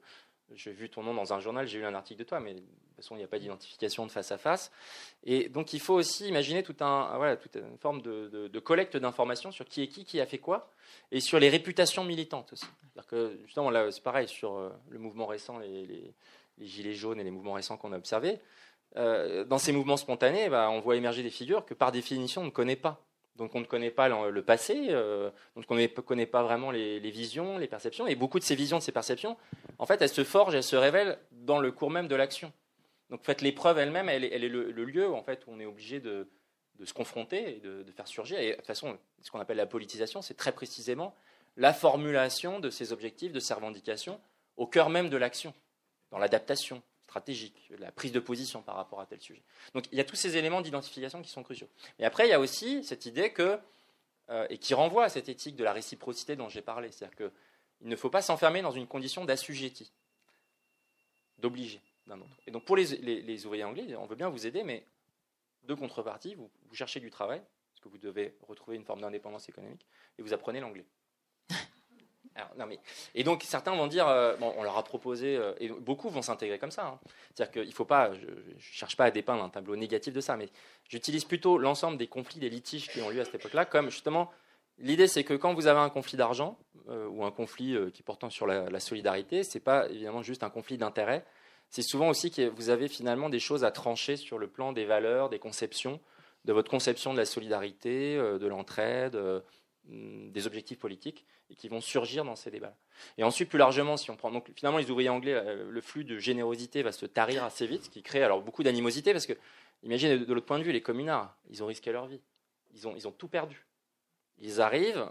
j'ai 0.54 0.72
vu 0.72 0.90
ton 0.90 1.04
nom 1.04 1.14
dans 1.14 1.34
un 1.34 1.40
journal, 1.40 1.68
j'ai 1.68 1.80
lu 1.80 1.86
un 1.86 1.96
article 1.96 2.20
de 2.20 2.24
toi, 2.24 2.40
mais 2.40 2.54
de 2.54 2.60
toute 2.60 2.96
façon, 2.96 3.16
il 3.16 3.20
n'y 3.20 3.24
a 3.24 3.28
pas 3.28 3.40
d'identification 3.40 4.06
de 4.06 4.12
face 4.12 4.32
à 4.32 4.38
face. 4.38 4.72
Et 5.24 5.50
donc, 5.50 5.74
il 5.74 5.80
faut 5.80 5.96
aussi 5.96 6.28
imaginer 6.28 6.64
voilà, 6.64 7.38
toute 7.38 7.56
une 7.56 7.78
forme 7.80 8.02
de, 8.02 8.60
collecte 8.60 8.98
d'informations 8.98 9.52
sur 9.52 9.66
qui 9.66 9.84
est 9.84 9.88
qui, 9.88 10.06
qui 10.06 10.22
a 10.22 10.26
fait 10.26 10.38
quoi, 10.38 10.72
et 11.12 11.20
sur 11.20 11.40
les 11.40 11.50
réputations 11.50 12.04
militantes 12.04 12.54
aussi. 12.54 12.66
C'est-à-dire 12.66 13.08
que, 13.08 13.40
justement, 13.46 13.70
là, 13.70 13.92
c'est 13.92 14.04
pareil 14.04 14.28
sur 14.28 14.72
le 14.90 15.00
mouvement 15.00 15.26
récent, 15.26 15.60
les, 15.60 16.14
gilets 16.60 16.96
jaunes 16.96 17.20
et 17.20 17.24
les 17.24 17.30
mouvements 17.30 17.54
récents 17.54 17.78
qu'on 17.78 17.94
a 17.94 17.98
observés. 17.98 18.40
Dans 18.96 19.60
ces 19.60 19.72
mouvements 19.74 19.98
spontanés, 19.98 20.50
bah, 20.50 20.70
on 20.72 20.80
voit 20.80 20.96
émerger 20.96 21.22
des 21.22 21.30
figures 21.30 21.66
que, 21.66 21.76
par 21.76 21.92
définition, 21.92 22.42
on 22.42 22.46
ne 22.46 22.50
connaît 22.50 22.76
pas. 22.76 23.07
Donc, 23.38 23.54
on 23.54 23.60
ne 23.60 23.66
connaît 23.66 23.92
pas 23.92 24.10
le, 24.10 24.42
passé, 24.42 24.88
euh, 24.90 25.30
donc 25.56 25.66
on 25.70 25.76
ne 25.76 25.86
connaît 25.88 26.26
pas 26.26 26.42
vraiment 26.42 26.72
les, 26.72 27.00
visions, 27.12 27.58
les 27.58 27.68
perceptions. 27.68 28.08
Et 28.08 28.16
beaucoup 28.16 28.40
de 28.40 28.44
ces 28.44 28.56
visions, 28.56 28.78
de 28.80 28.84
ces 28.84 28.92
perceptions, 28.92 29.38
en 29.78 29.86
fait, 29.86 30.02
elles 30.02 30.10
se 30.10 30.24
forgent, 30.24 30.56
elles 30.56 30.64
se 30.64 30.76
révèlent 30.76 31.20
dans 31.32 31.60
le 31.60 31.72
cours 31.72 31.92
même 31.92 32.08
de 32.08 32.16
l'action. 32.16 32.52
Donc, 33.10 33.22
en 33.22 33.24
fait, 33.24 33.42
l'épreuve 33.42 33.78
elle-même, 33.78 34.10
elle, 34.10 34.24
est- 34.26 34.50
le, 34.50 34.72
lieu 34.86 35.08
en 35.14 35.24
fait, 35.24 35.46
où 35.46 35.52
on 35.52 35.60
est 35.60 35.66
obligé 35.66 36.00
de, 36.00 36.28
de 36.80 36.86
se 36.86 36.94
confronter 36.94 37.58
et 37.58 37.60
de, 37.60 37.84
de 37.84 37.92
faire 37.92 38.08
surgir. 38.08 38.40
Et 38.40 38.52
de 38.52 38.56
toute 38.56 38.66
façon, 38.66 38.98
ce 39.22 39.30
qu'on 39.30 39.40
appelle 39.40 39.58
la 39.58 39.68
politisation, 39.68 40.22
c'est 40.22 40.34
très 40.36 40.52
précisément 40.52 41.14
la 41.58 41.74
formulation 41.74 42.60
de 42.60 42.70
ces 42.70 42.92
objectifs, 42.92 43.32
de 43.32 43.40
ces 43.40 43.54
revendications, 43.54 44.20
au 44.58 44.68
cœur 44.68 44.90
même 44.90 45.10
de 45.10 45.18
l'action, 45.18 45.54
dans 46.12 46.18
l'adaptation 46.18 46.82
stratégique, 47.18 47.72
la 47.80 47.92
prise 47.92 48.12
de 48.12 48.20
position 48.20 48.62
par 48.62 48.76
rapport 48.76 49.02
à 49.02 49.08
tel 49.08 49.20
sujet. 49.20 49.42
Donc 49.74 49.86
il 49.92 49.98
y 49.98 50.02
a 50.02 50.04
tous 50.04 50.16
ces 50.16 50.38
éléments 50.38 50.62
d'identification 50.62 51.22
qui 51.24 51.30
sont 51.30 51.42
cruciaux. 51.42 51.68
Mais 51.98 52.06
après, 52.06 52.28
il 52.28 52.30
y 52.30 52.34
a 52.34 52.40
aussi 52.40 52.84
cette 52.84 53.08
idée 53.08 53.32
que, 53.32 53.60
euh, 54.30 54.46
et 54.52 54.60
qui 54.60 54.76
renvoie 54.76 55.06
à 55.06 55.10
cette 55.10 55.28
éthique 55.28 55.56
de 55.56 55.64
la 55.64 55.74
réciprocité 55.74 56.36
dont 56.36 56.48
j'ai 56.48 56.62
parlé, 56.62 56.92
c'est-à-dire 56.92 57.16
qu'il 57.18 57.90
ne 57.90 57.96
faut 57.96 58.12
pas 58.12 58.22
s'enfermer 58.22 58.62
dans 58.62 58.72
une 58.72 58.86
condition 58.86 59.26
d'assujetti, 59.26 59.92
d'obligé 61.40 61.82
d'un 62.06 62.20
autre. 62.22 62.38
Et 62.46 62.52
donc 62.52 62.66
pour 62.66 62.76
les, 62.76 63.46
ouvriers 63.46 63.64
anglais, 63.64 63.96
on 63.96 64.06
veut 64.06 64.16
bien 64.16 64.30
vous 64.30 64.46
aider, 64.46 64.64
mais 64.64 64.86
de 65.64 65.74
contrepartie, 65.74 66.36
vous 66.36 66.50
cherchez 66.74 67.00
du 67.00 67.10
travail, 67.10 67.42
parce 67.72 67.82
que 67.82 67.90
vous 67.90 67.98
devez 67.98 68.36
retrouver 68.48 68.78
une 68.78 68.86
forme 68.86 69.02
d'indépendance 69.02 69.50
économique, 69.50 69.88
et 70.20 70.22
vous 70.22 70.34
apprenez 70.34 70.60
l'anglais. 70.60 70.86
Et 73.16 73.24
donc 73.24 73.44
certains 73.44 73.76
vont 73.76 73.88
dire, 73.88 74.08
euh, 74.08 74.36
on 74.42 74.64
leur 74.64 74.78
a 74.78 74.84
proposé, 74.84 75.38
euh, 75.38 75.54
et 75.60 75.70
beaucoup 75.70 76.10
vont 76.10 76.22
s'intégrer 76.22 76.60
comme 76.60 76.72
ça. 76.72 76.88
hein. 76.88 77.00
C'est-à-dire 77.34 77.64
qu'il 77.64 77.74
faut 77.74 77.86
pas, 77.86 78.14
je 78.14 78.26
ne 78.26 78.60
cherche 78.60 78.96
pas 78.96 79.06
à 79.06 79.12
dépeindre 79.12 79.44
un 79.44 79.50
tableau 79.50 79.76
négatif 79.76 80.14
de 80.14 80.22
ça, 80.22 80.38
mais 80.38 80.50
j'utilise 80.88 81.26
plutôt 81.26 81.58
l'ensemble 81.58 81.98
des 81.98 82.08
conflits, 82.08 82.40
des 82.40 82.50
litiges 82.50 82.90
qui 82.90 83.02
ont 83.02 83.10
lieu 83.10 83.22
à 83.22 83.26
cette 83.26 83.36
époque-là, 83.36 83.66
comme 83.66 83.90
justement, 83.90 84.32
l'idée 84.78 85.08
c'est 85.08 85.24
que 85.24 85.34
quand 85.34 85.54
vous 85.54 85.68
avez 85.68 85.80
un 85.80 85.90
conflit 85.90 86.18
d'argent, 86.18 86.58
euh, 86.90 87.08
ou 87.08 87.26
un 87.26 87.32
conflit 87.32 87.76
qui 87.94 88.04
portant 88.04 88.30
sur 88.30 88.48
la, 88.48 88.70
la 88.70 88.80
solidarité, 88.80 89.44
c'est 89.44 89.60
pas 89.60 89.90
évidemment 89.90 90.22
juste 90.22 90.44
un 90.44 90.50
conflit 90.50 90.78
d'intérêt, 90.78 91.26
c'est 91.70 91.82
souvent 91.82 92.10
aussi 92.10 92.32
que 92.32 92.48
vous 92.48 92.70
avez 92.70 92.88
finalement 92.88 93.30
des 93.30 93.40
choses 93.40 93.66
à 93.66 93.72
trancher 93.72 94.16
sur 94.16 94.38
le 94.38 94.48
plan 94.48 94.72
des 94.72 94.86
valeurs, 94.86 95.30
des 95.30 95.40
conceptions, 95.40 96.00
de 96.46 96.54
votre 96.54 96.72
conception 96.72 97.12
de 97.14 97.18
la 97.18 97.26
solidarité, 97.26 98.16
de 98.16 98.48
l'entraide, 98.48 99.20
des 99.88 100.48
objectifs 100.48 100.80
politiques, 100.80 101.26
et 101.50 101.56
qui 101.56 101.70
vont 101.70 101.82
surgir 101.82 102.26
dans 102.26 102.36
ces 102.36 102.52
débats. 102.52 102.76
Et 103.18 103.24
ensuite, 103.24 103.50
plus 103.50 103.60
largement, 103.60 103.98
si 103.98 104.12
on 104.12 104.16
prend 104.16 104.32
donc 104.32 104.52
finalement 104.56 104.80
les 104.80 104.92
ouvriers 104.92 105.10
anglais, 105.10 105.34
euh, 105.34 105.70
le 105.70 105.82
flux 105.82 106.04
de 106.04 106.18
générosité 106.18 106.84
va 106.84 106.92
se 106.92 107.06
tarir 107.06 107.44
assez 107.44 107.66
vite, 107.66 107.86
ce 107.86 107.90
qui 107.90 108.04
crée 108.04 108.24
alors 108.24 108.42
beaucoup 108.42 108.64
d'animosité, 108.64 109.14
parce 109.14 109.26
que 109.26 109.34
imaginez 109.84 110.20
de, 110.20 110.34
l'autre 110.34 110.46
point 110.46 110.60
de 110.60 110.64
vue, 110.64 110.72
les 110.72 110.82
communards, 110.82 111.38
ils 111.50 111.64
ont 111.64 111.68
risqué 111.68 111.92
leur 111.92 112.06
vie, 112.08 112.22
ils 112.74 112.88
ont, 112.88 112.96
ils 112.96 113.08
ont 113.08 113.12
tout 113.12 113.28
perdu. 113.28 113.66
Ils 114.40 114.62
arrivent, 114.62 115.10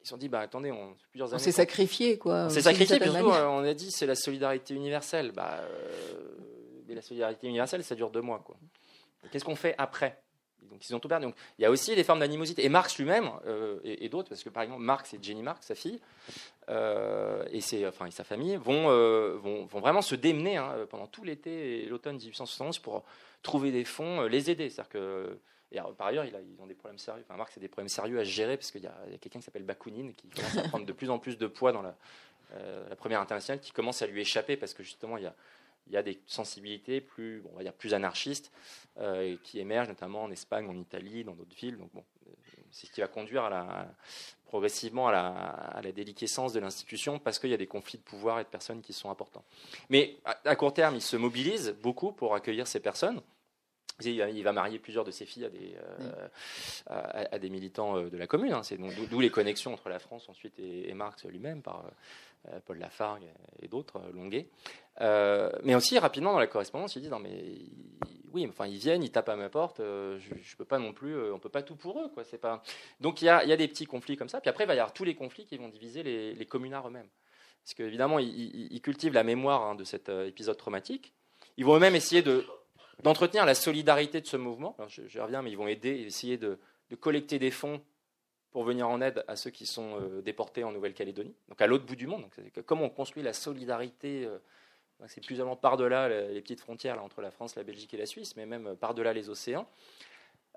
ils 0.00 0.04
se 0.04 0.10
sont 0.10 0.16
dit, 0.16 0.28
bah 0.28 0.40
attendez, 0.40 0.70
on 0.70 0.96
plusieurs 1.10 1.34
On 1.34 1.38
s'est 1.38 1.52
sacrifié, 1.52 2.18
quoi. 2.18 2.46
On 2.46 2.50
s'est 2.50 2.62
sacrifié, 2.62 2.98
puis 2.98 3.10
surtout, 3.10 3.26
on 3.26 3.64
a 3.64 3.74
dit 3.74 3.90
c'est 3.90 4.06
la 4.06 4.14
solidarité 4.14 4.74
universelle. 4.74 5.32
Bah, 5.32 5.60
euh, 5.60 6.82
mais 6.86 6.94
la 6.94 7.02
solidarité 7.02 7.48
universelle, 7.48 7.82
ça 7.82 7.94
dure 7.94 8.10
deux 8.10 8.20
mois. 8.20 8.38
quoi. 8.38 8.56
Qu'est-ce 9.30 9.44
qu'on 9.44 9.56
fait 9.56 9.74
après? 9.78 10.21
Donc 10.72 10.88
ils 10.88 10.94
ont 10.94 11.00
tout 11.00 11.08
perdu. 11.08 11.26
Donc 11.26 11.34
il 11.58 11.62
y 11.62 11.64
a 11.64 11.70
aussi 11.70 11.94
des 11.94 12.04
formes 12.04 12.20
d'animosité. 12.20 12.64
Et 12.64 12.68
Marx 12.68 12.98
lui-même, 12.98 13.30
euh, 13.46 13.78
et, 13.84 14.08
d'autres, 14.08 14.28
parce 14.28 14.42
que 14.42 14.48
par 14.48 14.62
exemple 14.62 14.82
Marx 14.82 15.14
et 15.14 15.18
Jenny 15.20 15.42
Marx, 15.42 15.66
sa 15.66 15.74
fille, 15.74 16.00
euh, 16.68 17.44
et, 17.52 17.86
enfin, 17.86 18.10
sa 18.10 18.24
famille, 18.24 18.56
vont, 18.56 18.90
euh, 18.90 19.36
vont, 19.36 19.66
vont 19.66 19.80
vraiment 19.80 20.02
se 20.02 20.14
démener 20.14 20.56
hein, 20.56 20.74
pendant 20.90 21.06
tout 21.06 21.24
l'été 21.24 21.82
et 21.82 21.86
l'automne 21.86 22.16
1871 22.16 22.78
pour 22.78 23.04
trouver 23.42 23.70
des 23.70 23.84
fonds, 23.84 24.22
les 24.22 24.50
aider. 24.50 24.72
Alors, 25.74 25.94
par 25.94 26.08
ailleurs, 26.08 26.24
ils 26.24 26.34
ont 26.60 26.66
des 26.66 26.74
problèmes 26.74 26.98
sérieux. 26.98 27.24
Enfin, 27.26 27.36
Marx 27.36 27.56
a 27.56 27.60
des 27.60 27.68
problèmes 27.68 27.88
sérieux 27.88 28.18
à 28.18 28.24
gérer 28.24 28.56
parce 28.56 28.70
qu'il 28.70 28.82
y 28.82 28.86
a, 28.86 28.94
quelqu'un 29.20 29.38
qui 29.38 29.44
s'appelle 29.44 29.64
Bakounine 29.64 30.12
qui 30.12 30.28
commence 30.28 30.56
à 30.58 30.68
prendre 30.68 30.86
de 30.86 30.92
plus 30.92 31.10
en 31.10 31.18
plus 31.18 31.38
de 31.38 31.46
poids 31.46 31.72
dans 31.72 31.82
la 31.82 32.96
première 32.96 33.20
internationale, 33.20 33.60
qui 33.60 33.72
commence 33.72 34.02
à 34.02 34.06
lui 34.06 34.20
échapper 34.20 34.56
parce 34.56 34.74
que 34.74 34.82
justement, 34.82 35.16
il 35.16 35.24
y 35.24 35.26
a, 35.26 35.34
il 35.86 35.92
y 35.92 35.96
a 35.96 36.02
des 36.02 36.20
sensibilités 36.26 37.00
plus, 37.00 37.42
on 37.52 37.92
anarchistes 37.92 38.52
euh, 38.98 39.36
qui 39.42 39.58
émergent 39.58 39.88
notamment 39.88 40.22
en 40.24 40.30
Espagne, 40.30 40.68
en 40.68 40.76
Italie, 40.76 41.24
dans 41.24 41.34
d'autres 41.34 41.56
villes. 41.56 41.76
Donc 41.76 41.90
bon, 41.92 42.04
c'est 42.70 42.86
ce 42.86 42.92
qui 42.92 43.00
va 43.00 43.08
conduire 43.08 43.50
progressivement 44.46 45.08
à 45.08 45.80
la, 45.82 45.92
déliquescence 45.92 46.52
de 46.52 46.60
l'institution 46.60 47.18
parce 47.18 47.38
qu'il 47.38 47.50
y 47.50 47.54
a 47.54 47.58
des 47.58 47.66
conflits 47.66 47.98
de 47.98 48.02
pouvoir 48.02 48.40
et 48.40 48.44
de 48.44 48.48
personnes 48.48 48.80
qui 48.82 48.92
sont 48.92 49.10
importants. 49.10 49.44
Mais 49.90 50.16
à, 50.24 50.38
à 50.44 50.56
court 50.56 50.72
terme, 50.72 50.94
il 50.94 51.02
se 51.02 51.16
mobilise 51.16 51.74
beaucoup 51.82 52.12
pour 52.12 52.34
accueillir 52.34 52.66
ces 52.66 52.80
personnes. 52.80 53.20
Il 54.10 54.42
va- 54.42 54.52
marier 54.52 54.78
plusieurs 54.78 55.04
de 55.04 55.10
ses 55.10 55.24
filles 55.26 55.44
à 55.44 55.48
des, 55.48 55.76
euh, 55.76 56.28
à, 56.86 57.34
à 57.34 57.38
des 57.38 57.50
militants 57.50 57.96
euh, 57.96 58.10
de 58.10 58.16
la 58.16 58.26
commune. 58.26 58.52
hein. 58.52 58.62
C'est 58.62 58.76
d'où- 58.76 59.20
les 59.20 59.30
connexions 59.30 59.72
entre 59.72 59.88
la 59.88 59.98
France 59.98 60.28
ensuite 60.28 60.58
et, 60.58 60.88
et 60.88 60.94
Marx 60.94 61.24
lui-même 61.24 61.62
par 61.62 61.84
euh, 62.48 62.58
Paul 62.66 62.78
Lafargue 62.78 63.24
et 63.62 63.68
d'autres, 63.68 64.00
Longuet. 64.14 64.48
Euh, 65.00 65.50
mais 65.62 65.74
aussi 65.74 65.98
rapidement 65.98 66.32
dans 66.32 66.38
la 66.38 66.46
correspondance, 66.46 66.96
il 66.96 67.02
dit 67.02 67.08
non 67.08 67.18
mais 67.18 67.54
oui, 68.32 68.46
enfin, 68.48 68.66
ils 68.66 68.78
viennent, 68.78 69.02
ils 69.02 69.10
tapent 69.10 69.28
à 69.28 69.36
ma 69.36 69.48
porte. 69.50 69.78
je, 69.78 69.82
ne 70.34 70.56
peux 70.56 70.64
pas 70.64 70.78
non 70.78 70.92
plus, 70.92 71.30
on 71.32 71.38
peut 71.38 71.50
pas 71.50 71.62
tout 71.62 71.76
pour 71.76 72.00
eux, 72.00 72.08
quoi. 72.08 72.24
C'est 72.24 72.38
pas. 72.38 72.62
Donc 73.00 73.20
il 73.22 73.26
y 73.26 73.28
a, 73.28 73.44
y 73.44 73.52
a, 73.52 73.56
des 73.56 73.68
petits 73.68 73.84
conflits 73.86 74.16
comme 74.16 74.30
ça. 74.30 74.40
Puis 74.40 74.48
après, 74.48 74.64
il 74.64 74.66
va 74.66 74.74
y 74.74 74.78
avoir 74.78 74.94
tous 74.94 75.04
les 75.04 75.14
conflits 75.14 75.44
qui 75.44 75.56
vont 75.58 75.68
diviser 75.68 76.02
les, 76.02 76.34
les 76.34 76.46
communards 76.46 76.88
eux-mêmes, 76.88 77.08
parce 77.62 77.74
qu'évidemment, 77.74 78.18
ils, 78.18 78.72
ils, 78.72 78.80
cultivent 78.80 79.12
la 79.12 79.22
mémoire 79.22 79.62
hein, 79.62 79.74
de 79.74 79.84
cet 79.84 80.08
épisode 80.08 80.56
traumatique. 80.56 81.12
Ils 81.58 81.66
vont 81.66 81.76
eux-mêmes 81.76 81.94
essayer 81.94 82.22
de 82.22 82.46
d'entretenir 83.02 83.44
la 83.44 83.54
solidarité 83.54 84.20
de 84.20 84.26
ce 84.26 84.36
mouvement. 84.36 84.76
je, 84.88 85.20
reviens, 85.20 85.42
mais 85.42 85.50
ils 85.50 85.56
vont 85.56 85.68
aider, 85.68 85.90
essayer 85.90 86.36
de, 86.38 86.58
collecter 87.00 87.38
des 87.38 87.50
fonds 87.50 87.80
pour 88.50 88.64
venir 88.64 88.88
en 88.88 89.00
aide 89.00 89.24
à 89.28 89.36
ceux 89.36 89.50
qui 89.50 89.64
sont 89.64 89.98
déportés 90.22 90.62
en 90.62 90.72
Nouvelle-Calédonie, 90.72 91.34
donc 91.48 91.60
à 91.62 91.66
l'autre 91.66 91.86
bout 91.86 91.96
du 91.96 92.06
monde. 92.06 92.26
Comment 92.66 92.84
on 92.84 92.90
construit 92.90 93.22
la 93.22 93.32
solidarité 93.32 94.28
c'est 95.06 95.24
plus 95.24 95.40
ou 95.40 95.56
par-delà 95.56 96.28
les 96.28 96.40
petites 96.40 96.60
frontières 96.60 97.02
entre 97.02 97.22
la 97.22 97.30
France, 97.30 97.56
la 97.56 97.62
Belgique 97.62 97.92
et 97.94 97.96
la 97.96 98.06
Suisse, 98.06 98.36
mais 98.36 98.46
même 98.46 98.76
par-delà 98.76 99.12
les 99.12 99.28
océans. 99.28 99.66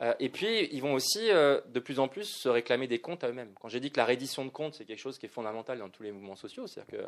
Euh, 0.01 0.13
et 0.19 0.29
puis, 0.29 0.67
ils 0.71 0.81
vont 0.81 0.93
aussi 0.93 1.31
euh, 1.31 1.61
de 1.67 1.79
plus 1.79 1.99
en 1.99 2.07
plus 2.07 2.25
se 2.25 2.49
réclamer 2.49 2.87
des 2.87 2.99
comptes 2.99 3.23
à 3.23 3.29
eux-mêmes. 3.29 3.53
Quand 3.59 3.69
j'ai 3.69 3.79
dit 3.79 3.91
que 3.91 3.97
la 3.97 4.05
reddition 4.05 4.43
de 4.43 4.49
comptes, 4.49 4.75
c'est 4.75 4.85
quelque 4.85 4.99
chose 4.99 5.17
qui 5.17 5.25
est 5.25 5.29
fondamental 5.29 5.79
dans 5.79 5.89
tous 5.89 6.03
les 6.03 6.11
mouvements 6.11 6.35
sociaux, 6.35 6.67
c'est-à-dire 6.67 6.99
que 6.99 7.05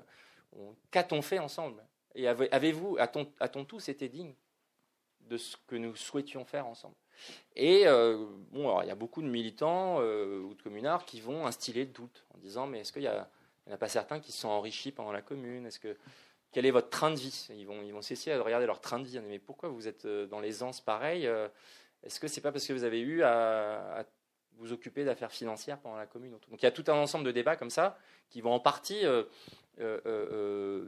qu'a-t-on 0.92 1.22
fait 1.22 1.40
ensemble? 1.40 1.84
Et 2.16 2.28
avez-vous, 2.28 2.98
a-t-on 3.00 3.66
tous 3.66 3.90
été 3.90 4.08
digne 4.08 4.34
de 5.28 5.38
ce 5.38 5.58
que 5.68 5.76
nous 5.76 5.96
souhaitions 5.96 6.46
faire 6.46 6.68
ensemble. 6.68 6.96
Et 7.56 7.88
euh, 7.88 8.26
bon, 8.52 8.82
il 8.82 8.88
y 8.88 8.92
a 8.92 8.96
beaucoup 8.96 9.22
de 9.22 9.28
militants 9.28 9.98
ou 9.98 10.54
de 10.54 10.62
communards 10.62 11.06
qui 11.06 11.20
vont 11.20 11.48
instiller 11.48 11.86
le 11.86 11.92
doute 11.92 12.26
en 12.36 12.38
disant 12.38 12.68
mais 12.68 12.82
est-ce 12.82 12.94
qu'il 12.94 13.02
n'y 13.02 13.10
en 13.10 13.26
a 13.72 13.78
pas 13.78 13.90
certains 13.90 14.20
qui 14.20 14.32
se 14.32 14.40
sont 14.40 14.50
enrichis 14.50 14.92
pendant 14.92 15.12
la 15.12 15.22
commune? 15.22 15.66
Est-ce 15.66 15.80
que 15.80 15.98
quel 16.52 16.66
est 16.66 16.72
votre 16.72 16.90
train 16.90 17.12
de 17.12 17.18
vie? 17.18 17.48
Ils 17.52 17.66
vont, 17.66 17.82
ils 17.84 17.94
vont 17.94 18.02
s'essayer 18.02 18.36
à 18.36 18.42
regarder 18.42 18.66
leur 18.66 18.82
train 18.82 19.00
de 19.00 19.06
vie. 19.06 19.20
Mais 19.28 19.40
pourquoi 19.40 19.70
vous 19.70 19.88
êtes 19.88 20.06
euh, 20.06 20.26
dans 20.26 20.40
l'aisance 20.40 20.82
pareil 20.82 21.28
euh, 21.28 21.48
Est-ce 22.04 22.20
que 22.20 22.28
c'est 22.28 22.42
pas 22.42 22.52
parce 22.52 22.66
que 22.66 22.74
vous 22.74 22.84
avez 22.84 23.00
eu 23.00 23.24
à, 23.24 24.06
vous 24.54 24.72
occuper 24.72 25.06
d'affaires 25.06 25.32
financières 25.32 25.78
pendant 25.78 25.98
la 25.98 26.08
commune? 26.08 26.32
Donc 26.32 26.62
il 26.62 26.64
y 26.64 26.66
a 26.66 26.72
tout 26.72 26.86
un 26.88 26.96
ensemble 26.96 27.26
de 27.26 27.32
débats 27.32 27.56
comme 27.56 27.70
ça 27.70 27.98
qui 28.30 28.42
vont 28.42 28.54
en 28.54 28.60
partie 28.60 29.06
euh, 29.06 29.24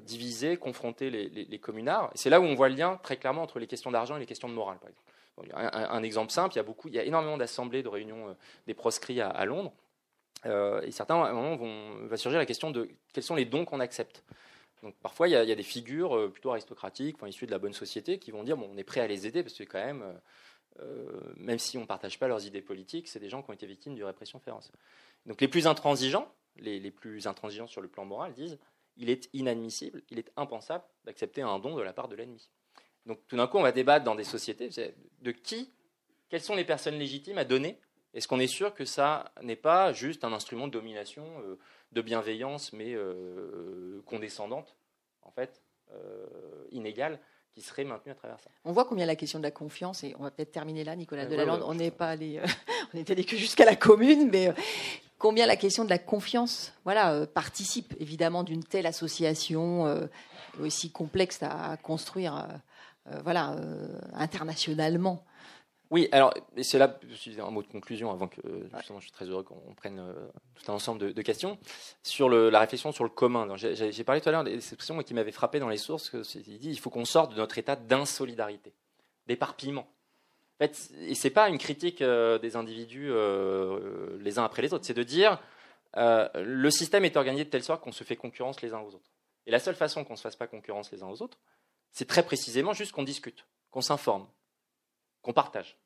diviser, 0.06 0.58
confronter 0.58 1.10
les, 1.10 1.60
communards. 1.60 2.12
c'est 2.16 2.30
là 2.30 2.40
où 2.40 2.44
on 2.44 2.56
voit 2.56 2.70
le 2.70 2.76
lien 2.76 3.00
très 3.04 3.18
clairement 3.18 3.44
entre 3.44 3.60
les 3.60 3.68
questions 3.68 3.92
d'argent 3.92 4.16
et 4.16 4.20
les 4.20 4.26
questions 4.26 4.50
de 4.50 4.54
morale, 4.54 4.80
par 4.80 4.90
exemple. 4.90 5.56
un, 5.56 6.04
exemple 6.04 6.32
simple, 6.32 6.56
il 6.56 6.58
y 6.58 6.60
a 6.60 6.64
beaucoup, 6.64 6.88
il 6.88 6.96
y 6.96 7.00
a 7.00 7.04
énormément 7.04 7.38
d'assemblées, 7.38 7.84
de 7.84 7.88
réunions 7.88 8.36
des 8.68 8.74
proscrits 8.74 9.22
à, 9.22 9.46
Londres. 9.46 9.74
et 10.46 10.92
certains, 10.92 11.22
à 11.22 11.30
un 11.30 11.34
moment, 11.34 11.56
vont, 11.56 12.08
va 12.08 12.18
surgir 12.18 12.40
la 12.40 12.46
question 12.46 12.72
de 12.72 12.90
quels 13.14 13.24
sont 13.24 13.36
les 13.36 13.46
dons 13.46 13.66
qu'on 13.66 13.80
accepte. 13.80 14.24
Donc 14.84 14.96
parfois, 15.02 15.28
il 15.28 15.32
y, 15.32 15.36
a, 15.36 15.56
des 15.56 15.64
figures 15.64 16.16
euh, 16.16 16.30
plutôt 16.30 16.52
aristocratiques, 16.52 17.16
enfin, 17.18 17.28
issues 17.28 17.46
de 17.46 17.52
la 17.52 17.60
bonne 17.60 17.74
société, 17.74 18.18
qui 18.18 18.32
vont 18.32 18.44
dire 18.44 18.58
bon, 18.58 18.70
on 18.72 18.78
est 18.78 18.84
prêt 18.84 19.02
à 19.02 19.08
les 19.08 19.28
aider 19.28 19.44
parce 19.44 19.56
que 19.56 19.64
quand 19.64 19.84
même, 19.84 20.02
euh, 20.02 20.14
euh, 20.82 21.34
même 21.36 21.60
si 21.60 21.78
on 21.78 21.82
ne 21.82 21.86
partage 21.86 22.18
pas 22.18 22.28
leurs 22.28 22.46
idées 22.46 22.62
politiques, 22.62 23.08
c'est 23.08 23.20
des 23.20 23.30
gens 23.30 23.42
qui 23.42 23.50
ont 23.50 23.54
été 23.54 23.66
victimes 23.66 23.96
d'une 23.96 24.06
répression 24.06 24.40
féroce. 24.40 24.72
Donc 25.26 25.42
les 25.42 25.48
plus 25.48 25.68
intransigeants, 25.68 26.32
les, 26.58 26.92
plus 26.92 27.28
intransigeants 27.28 27.68
sur 27.68 27.82
le 27.82 27.88
plan 27.88 28.06
moral, 28.06 28.34
disent 28.34 28.58
il 29.00 29.10
est 29.10 29.30
inadmissible, 29.34 30.04
il 30.12 30.20
est 30.20 30.32
impensable 30.38 30.84
d'accepter 31.06 31.41
un 31.41 31.58
don 31.58 31.76
de 31.76 31.82
la 31.82 31.93
part 31.93 32.08
de 32.08 32.16
l'ennemi. 32.16 32.50
Donc 33.06 33.20
tout 33.28 33.38
d'un 33.38 33.47
coup, 33.47 33.58
on 33.58 33.64
va 33.64 33.72
débattre 33.72 34.06
dans 34.06 34.16
des 34.16 34.24
sociétés 34.24 34.70
de 35.22 35.32
qui, 35.32 35.72
quelles 36.30 36.41
sont 36.41 36.56
les 36.56 36.66
personnes 36.66 37.00
légitimes 37.00 37.39
à 37.39 37.45
donner? 37.45 37.80
Est-ce 38.14 38.28
qu'on 38.28 38.39
est 38.39 38.47
sûr 38.47 38.74
que 38.74 38.86
ça 38.86 39.32
n'est 39.41 39.56
pas 39.56 39.93
juste 39.93 40.24
un 40.24 40.34
instrument 40.34 40.68
de 40.68 40.74
domination 40.74 41.26
de 41.91 42.02
bienveillance, 42.02 42.74
mais 42.74 42.93
euh, 42.93 44.02
condescendante, 44.06 44.76
en 45.24 45.32
fait, 45.32 45.62
euh, 45.91 46.26
inégale, 46.72 47.20
qui 47.52 47.62
serait 47.62 47.84
maintenue 47.84 48.12
à 48.12 48.16
travers 48.16 48.39
ça? 48.39 48.50
On 48.64 48.72
voit 48.72 48.86
combien 48.86 49.06
la 49.06 49.16
question 49.16 49.39
de 49.39 49.43
la 49.43 49.52
confiance, 49.52 50.04
et 50.04 50.16
on 50.20 50.24
va 50.24 50.32
peut-être 50.32 50.52
terminer 50.52 50.84
là, 50.84 50.95
Nicolas 50.95 51.26
Delalande, 51.26 51.64
on 51.66 51.74
n'est 51.74 51.91
pas 51.91 52.10
allé, 52.10 52.38
euh, 52.38 52.45
on 52.93 52.97
est 52.97 53.10
allé 53.10 53.24
que 53.24 53.38
jusqu'à 53.38 53.66
la 53.66 53.76
commune, 53.76 54.30
mais 54.30 54.54
combien 55.20 55.46
la 55.46 55.56
question 55.56 55.86
de 55.86 55.90
la 55.90 56.00
confiance 56.00 56.74
voilà, 56.84 57.28
participe 57.28 57.94
évidemment 58.00 58.44
d'une 58.44 58.64
telle 58.64 58.88
association 58.88 60.10
aussi 60.60 60.92
complexe 60.92 61.44
à, 61.44 61.78
construire 61.78 62.48
voilà, 63.24 63.56
internationalement. 64.14 65.24
Oui, 65.92 66.08
alors 66.12 66.34
c'est 66.62 66.78
là 66.78 67.00
un 67.40 67.50
mot 67.50 67.64
de 67.64 67.68
conclusion 67.68 68.12
avant 68.12 68.28
que 68.28 68.42
justement 68.76 69.00
je 69.00 69.06
suis 69.06 69.12
très 69.12 69.26
heureux 69.26 69.42
qu'on 69.42 69.74
prenne 69.76 70.00
euh, 70.00 70.14
tout 70.54 70.72
un 70.72 70.76
ensemble 70.76 71.14
de, 71.14 71.22
questions 71.24 71.58
sur 72.04 72.30
le, 72.30 72.52
la 72.52 72.60
réflexion 72.60 72.92
sur 72.92 73.04
le 73.04 73.10
commun. 73.10 73.48
J'ai 73.56 74.04
parlé 74.04 74.22
tout 74.22 74.30
à 74.30 74.32
l'heure 74.32 74.44
des 74.44 74.54
expressions 74.54 75.02
qui 75.02 75.16
m'avaient 75.16 75.32
frappé 75.32 75.60
dans 75.60 75.70
les 75.70 75.78
sources. 75.78 76.12
Il 76.36 76.60
dit 76.60 76.70
il 76.70 76.80
faut 76.80 76.92
qu'on 76.92 77.06
sorte 77.06 77.32
de 77.32 77.38
notre 77.38 77.58
état 77.58 77.76
d'insolidarité, 77.76 78.74
d'éparpillement. 79.26 79.88
Fait, 80.60 80.76
c'est 81.16 81.30
pas 81.30 81.49
une 81.49 81.57
critique 81.57 82.01
euh, 82.01 82.38
des 82.38 82.55
individus 82.55 83.10
euh, 83.10 84.18
les 84.20 84.39
uns 84.39 84.43
après 84.43 84.62
les 84.62 84.74
autres, 84.74 84.86
c'est 84.86 84.93
de 84.93 85.03
dire 85.03 85.41
le 85.95 86.70
système 86.70 87.03
est 87.03 87.18
organisé 87.18 87.45
de 87.45 87.49
telle 87.49 87.64
sorte 87.64 87.82
qu'on 87.82 87.91
se 87.91 88.03
fait 88.03 88.16
concurrence 88.16 88.62
les 88.62 88.74
uns 88.74 88.80
aux 88.80 88.93
autres. 88.93 89.10
Et 89.47 89.51
la 89.51 89.60
seule 89.60 89.74
façon 89.74 90.03
qu'on 90.03 90.14
ne 90.14 90.18
se 90.18 90.22
fasse 90.22 90.36
pas 90.36 90.45
concurrence 90.45 90.91
les 90.91 91.01
uns 91.01 91.07
aux 91.07 91.24
autres, 91.24 91.39
c'est 91.91 92.07
très 92.07 92.22
précisément 92.22 92.74
juste 92.74 92.91
qu'on 92.91 93.01
discute, 93.01 93.47
qu'on 93.72 93.82
s'informe, 93.82 94.28
qu'on 95.24 95.34
partage. 95.34 95.78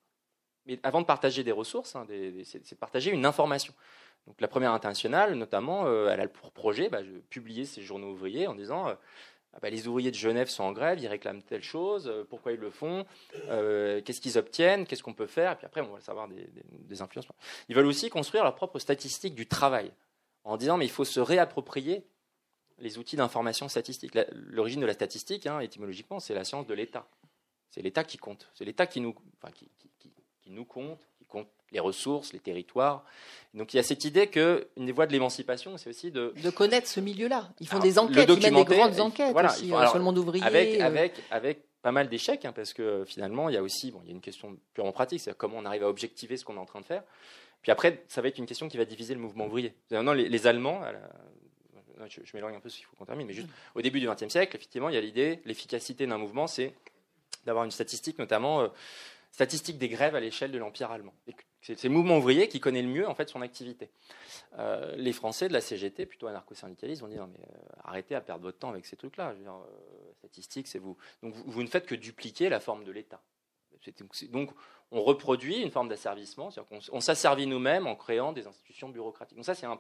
Mais 0.66 0.80
avant 0.84 1.00
de 1.00 1.06
partager 1.06 1.44
des 1.46 1.54
ressources, 1.54 1.96
hein, 1.96 2.06
c'est 2.44 2.70
de 2.70 2.76
partager 2.76 3.12
une 3.12 3.26
information. 3.26 3.74
Donc 4.28 4.40
la 4.40 4.48
première 4.48 4.72
internationale, 4.72 5.36
notamment, 5.36 5.86
euh, 5.86 6.10
elle 6.10 6.22
a 6.22 6.28
pour 6.28 6.52
projet 6.52 6.90
bah, 6.90 7.04
de 7.04 7.20
publier 7.30 7.66
ces 7.66 7.82
journaux 7.82 8.12
ouvriers 8.12 8.48
en 8.48 8.56
disant 8.56 8.88
euh, 8.88 8.96
ah 9.54 9.60
bah, 9.62 9.70
les 9.70 9.88
ouvriers 9.88 10.12
de 10.12 10.16
Genève 10.16 10.50
sont 10.50 10.64
en 10.64 10.72
grève, 10.72 11.00
ils 11.00 11.08
réclament 11.08 11.44
telle 11.44 11.64
chose, 11.64 12.08
euh, 12.08 12.24
pourquoi 12.28 12.54
ils 12.54 12.60
le 12.60 12.72
font, 12.72 13.06
qu'est-ce 13.32 14.20
qu'ils 14.20 14.38
obtiennent, 14.38 14.86
qu'est-ce 14.86 15.04
qu'on 15.04 15.14
peut 15.14 15.28
faire, 15.28 15.52
et 15.54 15.56
puis 15.56 15.66
après 15.66 15.82
on 15.82 15.94
va 15.94 16.00
savoir 16.00 16.28
des, 16.28 16.50
des, 16.72 17.02
influences. 17.02 17.28
Ils 17.70 17.76
veulent 17.76 17.86
aussi 17.86 18.10
construire 18.10 18.44
leur 18.44 18.56
propre 18.56 18.80
statistique 18.80 19.36
du 19.36 19.48
travail 19.48 19.92
en 20.44 20.58
disant 20.58 20.78
mais 20.78 20.86
il 20.86 20.92
faut 20.92 21.06
se 21.06 21.20
réapproprier 21.20 22.06
les 22.80 22.98
outils 22.98 23.16
d'information 23.16 23.68
statistique. 23.70 24.18
L'origine 24.32 24.82
de 24.82 24.86
la 24.86 24.94
statistique, 24.94 25.48
hein, 25.48 25.60
étymologiquement, 25.60 26.20
c'est 26.20 26.34
la 26.34 26.44
science 26.44 26.68
de 26.68 26.74
l'État. 26.74 27.08
C'est 27.70 27.82
l'État 27.82 28.04
qui 28.04 28.18
compte. 28.18 28.50
C'est 28.54 28.66
l'État 28.66 28.86
qui 28.86 29.02
nous, 29.02 29.16
qui, 30.42 30.52
nous 30.52 30.66
compte 30.66 31.00
les 31.72 31.80
ressources, 31.80 32.34
les 32.34 32.40
territoires. 32.40 33.04
Donc 33.54 33.74
il 33.74 33.78
y 33.78 33.80
a 33.80 33.84
cette 33.84 34.06
idée 34.06 34.28
qu'une 34.28 34.86
des 34.86 34.92
voies 34.92 35.06
de 35.06 35.12
l'émancipation, 35.12 35.78
c'est 35.78 35.90
aussi 35.90 36.12
de... 36.12 36.34
De 36.42 36.50
connaître 36.50 36.88
ce 36.88 37.00
milieu-là. 37.00 37.50
Ils 37.60 37.68
font 37.68 37.80
des 37.80 38.00
enquêtes, 38.00 38.30
ils 38.30 38.52
mènent 38.52 38.64
des 38.64 38.76
grandes 38.76 39.00
enquêtes 39.00 39.36
aussi, 39.36 39.74
euh, 39.74 39.88
sur 39.88 39.98
le 39.98 40.04
monde 40.04 40.18
ouvrier. 40.18 40.44
Avec, 40.44 40.80
euh. 40.80 40.86
avec, 40.86 41.14
avec 41.30 41.60
pas 41.82 41.92
mal 41.92 42.10
d'échecs, 42.10 42.46
hein, 42.46 42.54
parce 42.54 42.74
que 42.74 43.04
finalement, 43.06 43.50
il 43.50 43.56
y 43.56 43.58
a 43.58 43.64
aussi 43.64 43.92
bon, 43.92 44.00
il 44.04 44.08
y 44.08 44.12
a 44.12 44.16
une 44.16 44.22
question 44.22 44.58
purement 44.74 44.92
pratique, 44.92 45.20
c'est 45.20 45.36
comment 45.38 45.58
on 45.58 45.66
arrive 45.66 45.84
à 45.84 45.90
objectiver 45.90 46.38
ce 46.38 46.46
qu'on 46.46 46.56
est 46.56 46.60
en 46.60 46.66
train 46.66 46.82
de 46.82 46.86
faire. 46.86 47.04
Puis 47.62 47.72
après, 47.72 48.04
ça 48.08 48.22
va 48.22 48.28
être 48.28 48.38
une 48.38 48.46
question 48.46 48.68
qui 48.70 48.78
va 48.78 48.86
diviser 48.86 49.14
le 49.14 49.20
mouvement 49.20 49.46
ouvrier. 49.46 49.74
Maintenant, 49.92 50.14
les, 50.14 50.28
les 50.30 50.48
Allemands, 50.48 50.82
je, 52.10 52.22
je 52.24 52.32
m'éloigne 52.34 52.56
un 52.56 52.60
peu 52.60 52.70
s'il 52.70 52.86
faut 52.86 52.96
qu'on 52.96 53.06
termine, 53.06 53.28
mais 53.28 53.34
juste 53.34 53.48
au 53.76 53.82
début 53.82 54.00
du 54.00 54.08
XXe 54.08 54.30
siècle, 54.30 54.56
effectivement, 54.56 54.90
il 54.90 54.96
y 54.96 54.98
a 54.98 55.02
l'idée, 55.02 55.40
l'efficacité 55.46 56.08
d'un 56.08 56.18
mouvement, 56.18 56.48
c'est 56.48 56.74
d'avoir 57.46 57.66
une 57.66 57.72
statistique, 57.72 58.20
notamment 58.20 58.62
euh, 58.62 58.68
statistique 59.34 59.80
des 59.80 59.90
grèves 59.90 60.14
à 60.16 60.20
l'échelle 60.20 60.52
de 60.52 60.60
l'Empire 60.60 60.92
allemand. 60.92 61.14
C'est 61.62 61.84
le 61.84 61.90
mouvement 61.90 62.18
ouvrier 62.18 62.48
qui 62.48 62.60
connaît 62.60 62.84
le 62.84 62.88
mieux 62.88 63.08
en 63.08 63.16
fait 63.16 63.30
son 63.30 63.42
activité. 63.42 63.90
Euh, 64.60 64.96
les 64.96 65.12
Français 65.12 65.48
de 65.48 65.54
la 65.54 65.62
CGT, 65.62 66.06
plutôt 66.06 66.28
anarcho-syndicalistes, 66.28 67.02
vont 67.02 67.08
dire 67.08 67.26
mais 67.26 67.40
euh, 67.40 67.82
arrêtez 67.84 68.14
à 68.14 68.22
perdre 68.22 68.44
votre 68.44 68.60
temps 68.60 68.70
avec 68.70 68.86
ces 68.86 68.96
trucs-là. 68.96 69.34
statistiques, 70.20 70.68
c'est 70.68 70.78
vous. 70.78 70.98
Donc 71.24 71.34
vous, 71.34 71.64
ne 71.64 71.68
faites 71.68 71.88
que 71.88 71.96
dupliquer 71.96 72.48
la 72.48 72.60
forme 72.60 72.84
de 72.84 72.92
l'État. 72.92 73.22
Donc 74.30 74.52
on 74.94 75.02
reproduit 75.02 75.58
une 75.58 75.72
forme 75.72 75.90
d'asservissement, 75.90 76.52
c'est-à-dire 76.52 76.80
qu'on 76.92 77.02
s'asservit 77.02 77.48
nous-mêmes 77.48 77.88
en 77.88 77.96
créant 77.96 78.32
des 78.32 78.46
institutions 78.46 78.90
bureaucratiques. 78.90 79.36
Donc 79.36 79.46
ça, 79.46 79.56
c'est 79.56 79.66
un 79.66 79.78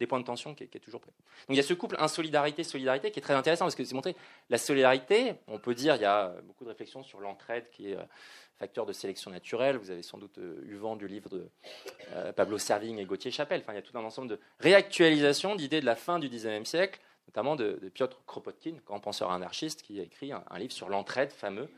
des 0.00 0.06
points 0.06 0.20
de 0.20 0.24
tension 0.24 0.54
qui 0.54 0.64
est, 0.64 0.80
toujours 0.80 1.02
prêt. 1.02 1.12
Donc 1.48 1.54
il 1.54 1.56
y 1.56 1.60
a 1.60 1.62
ce 1.62 1.74
couple 1.74 1.96
insolidarité-solidarité 1.98 3.10
qui 3.10 3.18
est 3.18 3.22
très 3.22 3.34
intéressant 3.34 3.66
parce 3.66 3.74
que 3.74 3.84
c'est 3.84 3.94
montré 3.94 4.16
la 4.48 4.56
solidarité. 4.56 5.34
On 5.48 5.58
peut 5.58 5.74
dire, 5.74 5.96
il 5.96 6.02
y 6.02 6.06
a 6.06 6.34
beaucoup 6.44 6.64
de 6.64 6.70
réflexions 6.70 7.02
sur 7.02 7.20
l'entraide 7.20 7.68
qui 7.70 7.90
est 7.90 7.96
euh, 7.96 8.02
facteur 8.58 8.86
de 8.86 8.94
sélection 8.94 9.30
naturelle. 9.30 9.76
Vous 9.76 9.90
avez 9.90 10.02
sans 10.02 10.16
doute 10.16 10.38
euh, 10.38 10.64
eu 10.64 10.76
vent 10.76 10.96
du 10.96 11.08
livre 11.08 11.28
de 11.28 11.46
euh, 12.12 12.32
Pablo 12.32 12.56
Servigne 12.56 12.98
et 12.98 13.04
Gauthier 13.04 13.30
Chapelle. 13.30 13.60
Enfin, 13.60 13.74
il 13.74 13.76
y 13.76 13.80
a 13.80 13.82
tout 13.82 13.96
un 13.98 14.04
ensemble 14.04 14.28
de 14.28 14.40
réactualisation 14.60 15.56
d'idées 15.56 15.82
de 15.82 15.86
la 15.86 15.96
fin 15.96 16.18
du 16.18 16.30
XIXe 16.30 16.66
siècle, 16.66 17.00
notamment 17.28 17.54
de, 17.54 17.78
Piotr 17.92 18.24
Kropotkin, 18.24 18.76
grand 18.86 19.00
penseur 19.00 19.30
anarchiste, 19.30 19.82
qui 19.82 20.00
a 20.00 20.04
écrit 20.04 20.32
un 20.32 20.58
livre 20.58 20.72
sur 20.72 20.88
l'entraide 20.88 21.32
fameux 21.32 21.68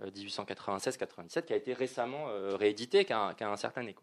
1896-97, 0.00 1.38
euh, 1.38 1.40
qui 1.42 1.52
a 1.52 1.56
été 1.56 1.72
récemment 1.72 2.28
euh, 2.28 2.56
réédité, 2.56 3.04
qui 3.04 3.12
a, 3.12 3.34
un, 3.40 3.56
certain 3.56 3.86
écho. 3.86 4.02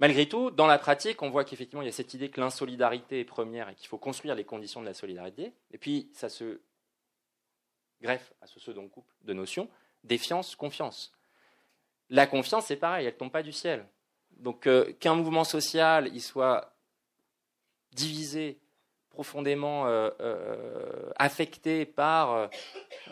Malgré 0.00 0.28
tout, 0.28 0.50
dans 0.50 0.66
la 0.66 0.78
pratique, 0.78 1.22
on 1.22 1.30
voit 1.30 1.44
qu'effectivement, 1.44 1.82
il 1.82 1.86
y 1.86 1.88
a 1.88 1.92
cette 1.92 2.14
idée 2.14 2.30
que 2.30 2.40
l'insolidarité 2.40 3.20
est 3.20 3.24
première 3.24 3.68
et 3.68 3.74
qu'il 3.74 3.88
faut 3.88 3.98
construire 3.98 4.34
les 4.34 4.44
conditions 4.44 4.80
de 4.80 4.86
la 4.86 4.94
solidarité. 4.94 5.52
Et 5.72 5.78
puis, 5.78 6.10
ça 6.14 6.28
se 6.28 6.60
greffe 8.00 8.32
à 8.40 8.46
ce 8.46 8.60
second 8.60 8.88
couple 8.88 9.12
de 9.22 9.32
notions, 9.32 9.68
défiance, 10.04 10.54
confiance. 10.54 11.12
La 12.10 12.26
confiance, 12.26 12.66
c'est 12.66 12.76
pareil, 12.76 13.06
elle 13.06 13.14
ne 13.14 13.18
tombe 13.18 13.32
pas 13.32 13.42
du 13.42 13.52
ciel. 13.52 13.86
Donc, 14.36 14.66
euh, 14.66 14.92
qu'un 15.00 15.14
mouvement 15.14 15.44
social 15.44 16.08
il 16.14 16.22
soit 16.22 16.74
divisé 17.92 18.60
profondément 19.18 19.88
euh, 19.88 20.10
euh, 20.20 21.10
affecté 21.16 21.84
par 21.84 22.48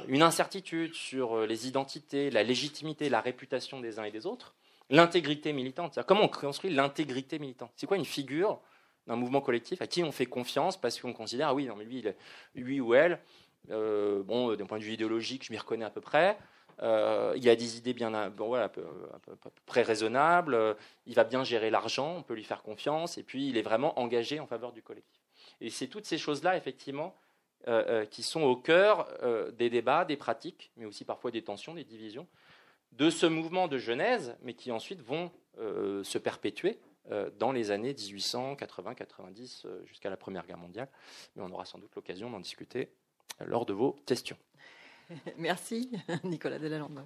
une 0.07 0.23
incertitude 0.23 0.95
sur 0.95 1.45
les 1.45 1.67
identités, 1.67 2.31
la 2.31 2.45
légitimité, 2.45 3.09
la 3.09 3.21
réputation 3.21 3.81
des 3.81 3.99
uns 3.99 4.05
et 4.05 4.13
des 4.13 4.25
autres, 4.25 4.55
l'intégrité 4.89 5.53
militante. 5.53 5.99
Comment 6.07 6.23
on 6.23 6.29
construit 6.29 6.71
l'intégrité 6.71 7.41
militante 7.41 7.73
C'est 7.75 7.89
quoi 7.89 7.97
une 7.97 8.05
figure 8.05 8.61
d'un 9.09 9.17
mouvement 9.17 9.41
collectif 9.41 9.83
à 9.83 9.89
qui 9.89 10.05
on 10.05 10.13
fait 10.13 10.27
confiance 10.27 10.81
parce 10.81 11.01
qu'on 11.01 11.13
considère, 11.13 11.49
ah 11.49 11.55
oui, 11.55 11.69
lui, 12.55 12.81
ou 12.81 12.95
elle, 12.95 13.19
euh, 13.73 14.23
bon, 14.23 14.55
d'un 14.55 14.67
point 14.67 14.79
de 14.79 14.85
vue 14.85 14.93
idéologique, 14.93 15.45
je 15.45 15.53
m'y 15.53 15.59
reconnais 15.59 15.87
à 15.87 15.91
peu 15.91 16.01
près. 16.01 16.39
Euh, 16.83 17.33
il 17.37 17.49
a 17.49 17.57
des 17.57 17.79
idées 17.79 17.95
bien 17.95 18.31
bon, 18.31 18.47
voilà, 18.47 18.67
à, 18.67 18.69
peu, 18.69 18.85
près 19.65 19.83
raisonnables. 19.83 20.77
il 21.07 21.17
va 21.17 21.25
bien 21.25 21.43
gérer 21.43 21.71
l'argent, 21.71 22.15
on 22.19 22.23
peut 22.23 22.35
lui 22.35 22.45
faire 22.45 22.63
confiance. 22.63 23.19
Et 23.19 23.25
puis, 23.25 23.49
il 23.49 23.57
est 23.57 23.63
vraiment 23.63 23.99
engagé 23.99 24.39
en 24.39 24.47
faveur 24.47 24.71
du 24.71 24.83
collectif. 24.85 25.26
Et 25.61 25.71
c'est 25.71 25.89
toutes 25.89 26.07
ces 26.07 26.19
choses-là, 26.19 26.57
effectivement, 26.57 27.17
euh, 27.69 28.05
qui 28.07 28.23
sont 28.23 28.43
au 28.43 28.57
cœur 28.57 29.09
des 29.53 29.71
débats, 29.71 30.05
des 30.05 30.17
pratiques, 30.17 30.71
mais 30.77 30.85
aussi 30.85 31.05
parfois 31.05 31.31
des 31.31 31.43
tensions, 31.43 31.75
des 31.75 31.85
divisions, 31.85 32.27
de 32.93 33.11
ce 33.11 33.27
mouvement 33.27 33.69
de 33.69 33.79
Genèse, 33.79 34.37
mais 34.43 34.55
qui 34.55 34.71
ensuite 34.71 35.01
vont 35.01 35.31
se 35.59 36.19
perpétuer 36.19 36.79
dans 37.39 37.53
les 37.53 37.71
années 37.71 37.95
1880-90 37.95 39.67
jusqu'à 39.87 40.11
la 40.11 40.17
Première 40.17 40.47
Guerre 40.47 40.59
mondiale. 40.59 40.89
Mais 41.35 41.43
on 41.43 41.51
aura 41.51 41.65
sans 41.65 41.79
doute 41.79 41.95
l'occasion 41.97 42.31
d'en 42.31 42.41
discuter 42.41 42.91
lors 43.41 43.67
de 43.67 43.73
vos 43.73 43.93
questions. 44.07 44.37
Merci, 45.39 45.91
Nicolas 46.25 46.59
Delalande. 46.59 47.03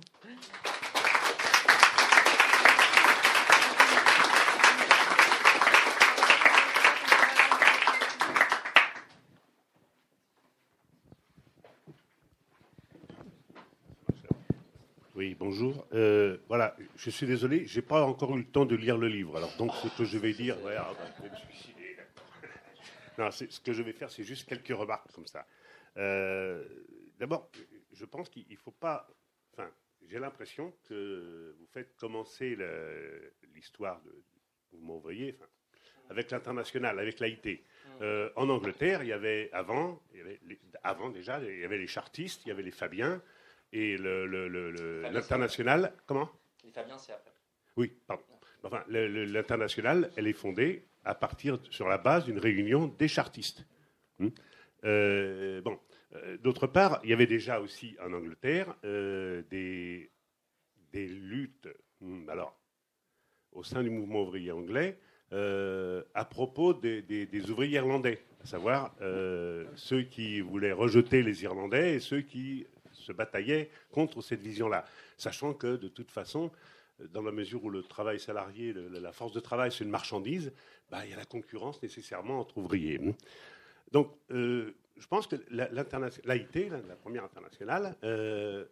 Oui, 15.15 15.30
bonjour. 15.41 15.87
Euh, 15.95 16.37
voilà, 16.49 16.77
je 16.97 17.11
suis 17.11 17.27
désolé, 17.27 17.67
j'ai 17.67 17.83
pas 17.83 18.05
encore 18.05 18.37
eu 18.37 18.41
le 18.41 18.47
temps 18.47 18.67
de 18.67 18.77
lire 18.77 18.99
le 18.99 19.09
livre. 19.09 19.39
Alors 19.39 19.57
donc, 19.57 19.73
ce 19.75 19.89
que 19.89 20.05
je 20.05 20.19
vais 20.19 20.35
dire, 20.35 20.57
voilà, 20.61 20.95
je 21.17 21.23
vais 21.25 21.31
me 21.31 21.37
suicider. 21.37 21.97
Non, 23.19 23.31
ce 23.31 23.61
que 23.61 23.73
je 23.73 23.83
vais 23.83 23.93
faire, 23.93 24.11
c'est 24.11 24.23
juste 24.23 24.49
quelques 24.49 24.69
remarques 24.69 25.11
comme 25.13 25.27
ça. 25.27 25.47
Euh, 25.97 26.65
d'abord, 27.19 27.51
je 27.93 28.05
pense 28.05 28.29
qu'il 28.29 28.47
ne 28.49 28.57
faut 28.57 28.71
pas. 28.71 29.09
Enfin, 29.53 29.69
j'ai 30.09 30.19
l'impression 30.19 30.73
que 30.89 31.55
vous 31.59 31.67
faites 31.67 31.97
commencer 31.97 32.57
l'histoire 33.55 34.01
du 34.01 34.11
mouvement 34.73 34.97
ouvrier 34.97 35.37
avec 36.09 36.31
l'international, 36.31 36.99
avec 36.99 37.21
l'AIT. 37.21 37.63
Euh, 38.01 38.31
en 38.37 38.49
Angleterre, 38.49 39.03
il 39.03 39.09
y 39.09 39.13
avait 39.13 39.51
avant, 39.53 40.03
avant 40.83 41.11
déjà, 41.11 41.41
il 41.43 41.61
y 41.61 41.65
avait 41.65 41.79
les 41.79 41.87
chartistes, 41.87 42.43
il 42.47 42.49
y 42.49 42.53
avait 42.53 42.63
les 42.63 42.71
Fabiens 42.71 43.23
et 43.73 43.97
l'international. 43.99 45.93
Comment? 46.07 46.31
Les 46.65 46.71
Fabiens, 46.71 46.99
c'est 46.99 47.13
après. 47.13 47.31
Oui, 47.77 47.93
pardon. 48.07 48.25
Enfin, 48.63 48.85
l'international, 48.89 50.11
elle 50.17 50.27
est 50.27 50.35
fondée 50.35 50.85
à 51.05 51.15
partir 51.15 51.59
sur 51.71 51.89
la 51.89 51.99
base 51.99 52.25
d'une 52.27 52.39
réunion 52.39 52.89
des 52.99 53.09
chartistes. 53.09 53.65
Hmm. 54.19 54.29
Euh, 54.85 55.61
bon, 55.63 55.79
euh, 56.15 56.37
d'autre 56.39 56.67
part, 56.67 57.01
il 57.05 57.11
y 57.11 57.13
avait 57.13 57.27
déjà 57.27 57.61
aussi 57.61 57.97
en 58.05 58.13
Angleterre 58.13 58.75
euh, 58.85 59.43
des, 59.51 60.11
des, 60.93 61.07
luttes, 61.07 61.69
hmm, 62.01 62.29
alors, 62.29 62.59
au 63.53 63.63
sein 63.63 63.83
du 63.83 63.91
mouvement 63.91 64.23
ouvrier 64.23 64.53
anglais, 64.53 64.99
à 65.33 66.25
propos 66.25 66.75
des, 66.75 67.03
des, 67.03 67.51
ouvriers 67.51 67.77
irlandais, 67.77 68.21
à 68.43 68.47
savoir 68.47 68.97
ceux 69.77 70.03
qui 70.03 70.41
voulaient 70.41 70.73
rejeter 70.73 71.23
les 71.23 71.45
Irlandais 71.45 71.95
et 71.95 72.01
ceux 72.01 72.21
qui 72.21 72.67
se 73.11 73.17
bataillaient 73.17 73.71
contre 73.91 74.23
cette 74.23 74.41
vision-là, 74.41 74.85
sachant 75.17 75.55
que 75.55 75.77
de 75.77 75.89
toute 75.89 76.11
façon, 76.11 76.51
dans 77.13 77.23
la 77.23 77.33
mesure 77.33 77.65
où 77.65 77.71
le 77.71 77.83
travail 77.83 78.21
salarié, 78.21 78.75
la 78.75 79.13
force 79.13 79.33
de 79.33 79.41
travail, 79.41 79.73
c'est 79.73 79.85
une 79.85 79.91
marchandise, 79.91 80.53
bah, 80.91 81.05
il 81.05 81.11
y 81.11 81.15
a 81.15 81.17
la 81.17 81.25
concurrence 81.25 81.83
nécessairement 81.83 82.41
entre 82.41 82.59
ouvriers. 82.59 83.01
Donc, 83.93 84.13
euh, 84.31 84.73
je 84.99 85.07
pense 85.07 85.27
que 85.27 85.37
l'AIT, 85.51 86.69
la, 86.71 86.97
première 86.97 87.25
internationale, 87.25 87.97
euh, 88.05 88.65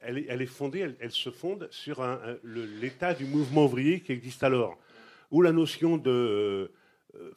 elle, 0.00 0.18
est, 0.18 0.46
fondée, 0.46 0.94
elle, 1.00 1.12
se 1.12 1.30
fonde 1.30 1.68
sur 1.70 2.04
l'état 2.44 3.14
du 3.14 3.24
mouvement 3.24 3.64
ouvrier 3.64 4.00
qui 4.00 4.12
existe 4.12 4.42
alors, 4.42 4.78
où 5.30 5.42
la 5.42 5.52
notion 5.52 5.96
de 5.96 6.70
euh, 7.14 7.32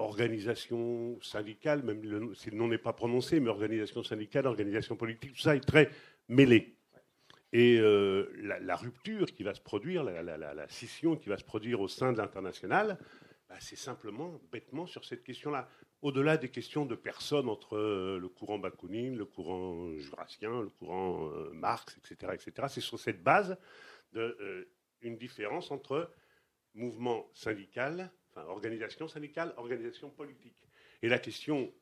organisation 0.00 1.18
syndicale, 1.22 1.82
même 1.82 2.34
si 2.34 2.50
le 2.50 2.56
nom 2.56 2.68
n'est 2.68 2.78
pas 2.78 2.92
prononcé, 2.92 3.40
mais 3.40 3.48
organisation 3.48 4.02
syndicale, 4.02 4.46
organisation 4.46 4.96
politique, 4.96 5.34
tout 5.34 5.40
ça 5.40 5.56
est 5.56 5.60
très 5.60 5.90
mêlé. 6.28 6.76
Et 7.52 7.80
la, 7.80 8.76
rupture 8.76 9.26
qui 9.34 9.42
va 9.42 9.54
se 9.54 9.60
produire, 9.60 10.04
la, 10.04 10.68
scission 10.68 11.16
qui 11.16 11.28
va 11.28 11.36
se 11.36 11.44
produire 11.44 11.80
au 11.80 11.88
sein 11.88 12.12
de 12.12 12.18
l'international, 12.18 12.96
bah, 13.48 13.56
c'est 13.58 13.76
simplement, 13.76 14.40
bêtement, 14.52 14.86
sur 14.86 15.04
cette 15.04 15.24
question-là 15.24 15.68
au-delà 16.02 16.36
des 16.36 16.48
questions 16.48 16.86
de 16.86 16.94
personnes 16.94 17.48
entre 17.48 17.76
euh, 17.76 18.18
le 18.18 18.28
courant 18.28 18.58
bakounine, 18.58 19.16
le 19.16 19.26
courant 19.26 19.94
jurassien, 19.98 20.62
le 20.62 20.70
courant 20.70 21.30
euh, 21.30 21.50
Marx, 21.52 21.96
etc., 21.98 22.32
etc. 22.34 22.68
C'est 22.70 22.80
sur 22.80 22.98
cette 22.98 23.22
base 23.22 23.58
de, 24.12 24.36
euh, 24.40 24.64
une 25.02 25.16
différence 25.16 25.70
entre 25.70 26.10
mouvement 26.74 27.28
syndical, 27.34 28.10
organisation 28.36 29.08
syndicale, 29.08 29.54
organisation 29.56 30.10
politique. 30.10 30.56
Et 31.02 31.08
la 31.08 31.18
question, 31.18 31.72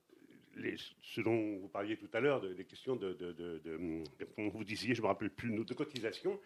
les, 0.56 0.76
ce 1.02 1.20
dont 1.20 1.58
vous 1.58 1.68
parliez 1.68 1.96
tout 1.96 2.08
à 2.12 2.20
l'heure, 2.20 2.40
des 2.40 2.64
questions 2.64 2.96
de, 2.96 3.12
de, 3.14 4.02
vous 4.36 4.64
disiez, 4.64 4.94
je 4.94 5.00
ne 5.00 5.04
me 5.04 5.08
rappelle 5.08 5.30
plus, 5.30 5.50
de 5.50 5.74
cotisation, 5.74 6.40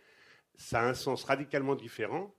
ça 0.56 0.80
a 0.80 0.88
un 0.88 0.94
sens 0.94 1.24
radicalement 1.24 1.74
différent 1.74 2.34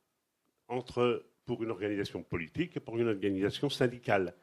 entre 0.67 1.25
pour 1.45 1.63
une 1.63 1.71
organisation 1.71 2.23
politique 2.23 2.77
et 2.77 2.79
pour 2.79 2.97
une 2.97 3.07
organisation 3.07 3.69
syndicale. 3.69 4.33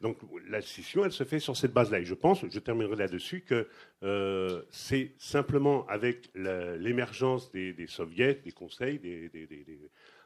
Donc 0.00 0.18
la 0.48 0.60
scission, 0.60 1.04
elle 1.04 1.12
se 1.12 1.22
fait 1.22 1.38
sur 1.38 1.56
cette 1.56 1.72
base-là. 1.72 2.00
Et 2.00 2.04
je 2.04 2.14
pense, 2.14 2.44
je 2.48 2.58
terminerai 2.58 2.96
là-dessus, 2.96 3.42
que 3.42 3.68
euh, 4.02 4.62
c'est 4.70 5.12
simplement 5.16 5.86
avec 5.86 6.28
l'émergence 6.34 7.52
des, 7.52 7.86
soviets, 7.86 8.34
des 8.44 8.50
conseils, 8.50 9.00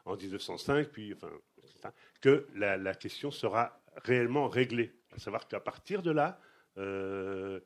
en 0.06 0.16
1905, 0.16 0.88
puis, 0.88 1.12
enfin, 1.12 1.30
que 2.20 2.46
la, 2.54 2.94
question 2.94 3.30
sera 3.30 3.80
réellement 3.96 4.48
réglée. 4.48 4.92
À 5.14 5.18
savoir 5.18 5.48
qu'à 5.48 5.60
partir 5.60 6.02
de 6.02 6.10
là, 6.10 6.40
euh, 6.78 7.60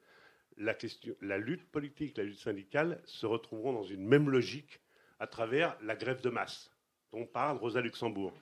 la, 0.57 1.39
lutte 1.39 1.71
politique, 1.71 2.17
la 2.17 2.25
lutte 2.25 2.39
syndicale 2.39 3.01
se 3.05 3.27
retrouveront 3.27 3.73
dans 3.73 3.85
une 3.85 4.07
même 4.07 4.31
logique 4.31 4.81
à 5.19 5.27
travers 5.27 5.77
la 5.83 5.97
grève 5.97 6.21
de 6.21 6.31
masse 6.31 6.71
dont 7.13 7.27
parle 7.27 7.57
Rosa 7.59 7.81
Luxembourg. 7.81 8.33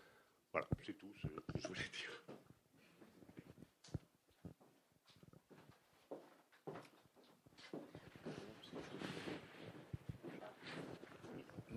Voilà, 0.52 0.68
c'est 0.84 0.92
tout 0.94 1.12
ce 1.22 1.28
que 1.28 1.59
je 1.62 1.68
voulais 1.68 1.80
dire. 1.80 2.22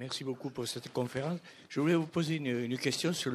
Merci 0.01 0.23
beaucoup 0.23 0.49
pour 0.49 0.67
cette 0.67 0.91
conférence. 0.91 1.39
Je 1.69 1.79
voulais 1.79 1.93
vous 1.93 2.07
poser 2.07 2.37
une, 2.37 2.77
question 2.79 3.13
sur 3.13 3.33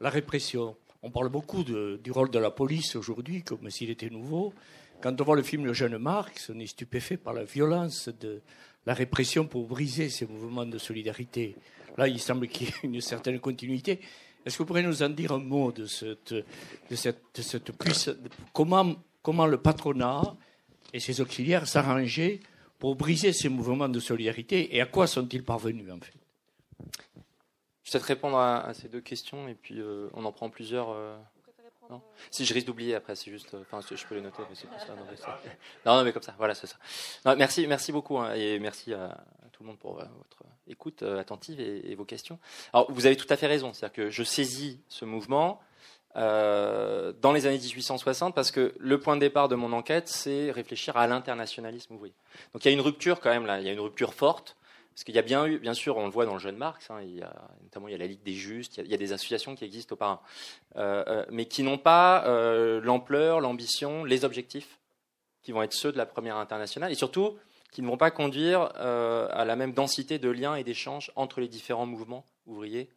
la 0.00 0.10
répression. 0.10 0.76
On 1.02 1.10
parle 1.10 1.28
beaucoup 1.28 1.64
du 1.64 2.10
rôle 2.10 2.30
de 2.30 2.38
la 2.38 2.50
police 2.50 2.96
aujourd'hui, 2.96 3.42
comme 3.42 3.70
s'il 3.70 3.90
était 3.90 4.10
nouveau. 4.10 4.52
Quand 5.00 5.18
on 5.18 5.24
voit 5.24 5.36
le 5.36 5.42
film 5.42 5.64
Le 5.64 5.72
jeune 5.72 5.96
Marx, 5.96 6.50
on 6.54 6.58
est 6.58 6.66
stupéfait 6.66 7.16
par 7.16 7.32
la 7.32 7.44
violence 7.44 8.10
de 8.20 8.42
la 8.86 8.94
répression 8.94 9.46
pour 9.46 9.66
briser 9.66 10.10
ces 10.10 10.26
mouvements 10.26 10.66
de 10.66 10.78
solidarité. 10.78 11.56
Là, 11.96 12.06
il 12.08 12.20
semble 12.20 12.48
qu'il 12.48 12.68
y 12.68 12.70
ait 12.70 12.74
une 12.82 13.00
certaine 13.00 13.40
continuité. 13.40 14.00
Est-ce 14.44 14.56
que 14.56 14.62
vous 14.62 14.66
pourriez 14.66 14.86
nous 14.86 15.02
en 15.02 15.08
dire 15.08 15.32
un 15.32 15.38
mot 15.38 15.72
de 15.72 15.86
cette, 15.86 16.34
puissance 17.78 18.16
comment, 18.52 18.94
comment 19.22 19.46
le 19.46 19.58
patronat 19.58 20.22
et 20.92 21.00
ses 21.00 21.20
auxiliaires 21.20 21.66
s'arrangeaient 21.66 22.40
pour 22.78 22.96
briser 22.96 23.32
ces 23.32 23.48
mouvements 23.50 23.88
de 23.88 24.00
solidarité 24.00 24.74
et 24.74 24.80
à 24.80 24.86
quoi 24.86 25.06
sont-ils 25.06 25.44
parvenus 25.44 25.90
en 25.92 25.98
fait? 25.98 26.14
Vais 27.92 27.98
peut-être 27.98 28.04
répondre 28.04 28.38
à, 28.38 28.72
ces 28.74 28.88
deux 28.88 29.00
questions 29.00 29.48
et 29.48 29.54
puis 29.54 29.80
euh, 29.80 30.08
on 30.14 30.24
en 30.24 30.32
prend 30.32 30.50
plusieurs. 30.50 30.90
Euh, 30.90 31.16
non? 31.88 32.00
Si 32.30 32.44
je 32.44 32.54
risque 32.54 32.66
d'oublier 32.66 32.94
après, 32.94 33.16
c'est 33.16 33.30
juste. 33.30 33.54
Euh, 33.54 33.62
enfin, 33.62 33.80
je 33.80 34.06
peux 34.06 34.14
les 34.14 34.20
noter, 34.20 34.42
mais 34.48 34.54
c'est 34.54 34.68
ça. 34.86 34.94
Non, 35.86 35.96
non, 35.96 36.04
mais 36.04 36.12
comme 36.12 36.22
ça, 36.22 36.34
voilà, 36.38 36.54
c'est 36.54 36.66
ça. 36.66 36.76
merci, 37.36 37.66
merci 37.66 37.92
beaucoup 37.92 38.18
hein, 38.18 38.34
et 38.34 38.58
merci 38.58 38.94
à, 38.94 39.24
tout 39.52 39.62
le 39.62 39.68
monde 39.68 39.78
pour 39.78 39.94
votre 39.94 40.44
écoute 40.68 41.02
attentive 41.02 41.60
et, 41.60 41.90
et, 41.90 41.94
vos 41.96 42.04
questions. 42.04 42.38
Alors, 42.72 42.90
vous 42.92 43.06
avez 43.06 43.16
tout 43.16 43.26
à 43.28 43.36
fait 43.36 43.48
raison, 43.48 43.72
c'est-à-dire 43.72 43.94
que 43.94 44.10
je 44.10 44.22
saisis 44.22 44.80
ce 44.88 45.04
mouvement 45.04 45.60
euh, 46.16 47.12
dans 47.22 47.32
les 47.32 47.46
années 47.46 47.58
1860 47.58 48.34
parce 48.34 48.50
que 48.50 48.74
le 48.80 48.98
point 48.98 49.14
de 49.14 49.20
départ 49.20 49.48
de 49.48 49.54
mon 49.54 49.72
enquête, 49.72 50.08
c'est 50.08 50.50
réfléchir 50.50 50.96
à 50.96 51.06
l'internationalisme 51.06 51.94
ouvrier. 51.94 52.14
Donc 52.52 52.64
il 52.64 52.68
y 52.68 52.70
a 52.70 52.74
une 52.74 52.80
rupture 52.80 53.20
quand 53.20 53.30
même 53.30 53.46
là, 53.46 53.60
il 53.60 53.66
y 53.66 53.68
a 53.68 53.72
une 53.72 53.80
rupture 53.80 54.12
forte. 54.12 54.56
Parce 54.90 55.04
qu'il 55.04 55.14
y 55.14 55.18
a 55.18 55.22
bien 55.22 55.46
eu, 55.46 55.58
bien 55.58 55.74
sûr, 55.74 55.96
on 55.96 56.04
le 56.04 56.10
voit 56.10 56.26
dans 56.26 56.34
le 56.34 56.40
jeune 56.40 56.56
Marx, 56.56 56.90
hein, 56.90 57.00
il 57.02 57.16
y 57.16 57.22
a, 57.22 57.32
notamment 57.62 57.88
il 57.88 57.92
y 57.92 57.94
a 57.94 57.98
la 57.98 58.06
Ligue 58.06 58.22
des 58.22 58.34
Justes, 58.34 58.78
il 58.78 58.90
y 58.90 58.94
a, 58.94 58.98
des 58.98 59.12
associations 59.12 59.54
qui 59.54 59.64
existent 59.64 59.94
auparavant, 59.94 60.20
euh, 60.76 61.04
euh, 61.06 61.26
mais 61.30 61.46
qui 61.46 61.62
n'ont 61.62 61.78
pas 61.78 62.24
l'ampleur, 62.82 63.40
l'ambition, 63.40 64.04
les 64.04 64.24
objectifs 64.24 64.78
qui 65.42 65.52
vont 65.52 65.62
être 65.62 65.72
ceux 65.72 65.92
de 65.92 65.96
la 65.96 66.06
première 66.06 66.36
internationale. 66.36 66.92
Et 66.92 66.96
surtout, 66.96 67.38
qui 67.70 67.82
ne 67.82 67.86
vont 67.86 67.96
pas 67.96 68.10
conduire 68.10 68.72
euh, 68.76 69.28
à 69.30 69.44
la 69.44 69.56
même 69.56 69.72
densité 69.72 70.18
de 70.18 70.28
liens 70.28 70.56
et 70.56 70.64
d'échanges 70.64 71.12
entre 71.16 71.40
les 71.40 71.48
différents 71.48 71.86
mouvements 71.86 72.24
ouvriers 72.46 72.90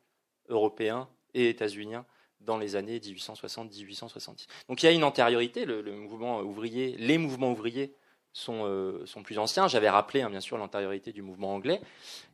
européens 0.49 1.07
et 1.34 1.49
états-uniens 1.49 2.06
dans 2.41 2.57
les 2.57 2.76
années 2.76 2.99
1860-1870. 2.99 4.48
Donc 4.68 4.84
il 4.84 4.86
y 4.86 4.90
a 4.90 4.91
une 4.91 5.03
antériorité, 5.03 5.65
les 5.65 7.18
mouvements 7.18 7.52
ouvriers 7.52 7.95
sont, 8.34 8.65
euh, 8.65 9.05
sont 9.05 9.23
plus 9.23 9.39
anciens. 9.39 9.68
J'avais 9.68 9.89
rappelé 9.89 10.22
hein, 10.22 10.30
bien 10.30 10.41
sûr 10.41 10.57
l'antériorité 10.57 11.14
du 11.14 11.22
mouvement 11.22 11.53
anglais. 11.53 11.80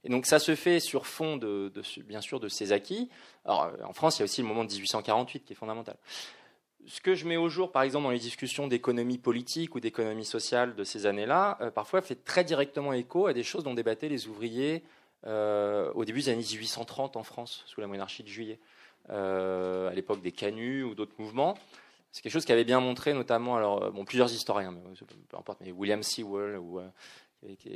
Et 0.03 0.09
donc 0.09 0.25
ça 0.25 0.39
se 0.39 0.55
fait 0.55 0.79
sur 0.79 1.05
fond 1.05 1.37
bien 2.07 2.21
sûr 2.21 2.39
de 2.39 2.47
ces 2.47 2.71
acquis. 2.71 3.09
Alors 3.45 3.71
en 3.85 3.93
France, 3.93 4.17
il 4.17 4.21
y 4.21 4.23
a 4.23 4.25
aussi 4.25 4.41
le 4.41 4.47
moment 4.47 4.63
de 4.63 4.71
1848 4.71 5.45
qui 5.45 5.53
est 5.53 5.55
fondamental 5.55 5.97
ce 6.89 7.01
que 7.01 7.13
je 7.13 7.27
mets 7.27 7.37
au 7.37 7.49
jour, 7.49 7.71
par 7.71 7.83
exemple, 7.83 8.05
dans 8.05 8.11
les 8.11 8.19
discussions 8.19 8.67
d'économie 8.67 9.19
politique 9.19 9.75
ou 9.75 9.79
d'économie 9.79 10.25
sociale 10.25 10.75
de 10.75 10.83
ces 10.83 11.05
années-là, 11.05 11.57
euh, 11.61 11.71
parfois 11.71 12.01
fait 12.01 12.15
très 12.15 12.43
directement 12.43 12.93
écho 12.93 13.27
à 13.27 13.33
des 13.33 13.43
choses 13.43 13.63
dont 13.63 13.75
débattaient 13.75 14.09
les 14.09 14.27
ouvriers 14.27 14.83
euh, 15.27 15.91
au 15.93 16.03
début 16.03 16.21
des 16.21 16.29
années 16.29 16.37
1830 16.37 17.15
en 17.15 17.23
France, 17.23 17.63
sous 17.67 17.79
la 17.79 17.87
monarchie 17.87 18.23
de 18.23 18.27
Juillet, 18.27 18.59
euh, 19.09 19.89
à 19.89 19.93
l'époque 19.93 20.21
des 20.21 20.31
canuts 20.31 20.83
ou 20.83 20.95
d'autres 20.95 21.15
mouvements. 21.19 21.57
C'est 22.11 22.21
quelque 22.21 22.33
chose 22.33 22.45
qui 22.45 22.51
avait 22.51 22.63
bien 22.63 22.79
montré, 22.79 23.13
notamment, 23.13 23.55
alors, 23.55 23.91
bon, 23.91 24.03
plusieurs 24.03 24.31
historiens, 24.31 24.73
peu 25.29 25.37
importe, 25.37 25.59
mais 25.61 25.71
William 25.71 26.01
Sewell, 26.01 26.57
ou, 26.57 26.81
qui, 27.59 27.69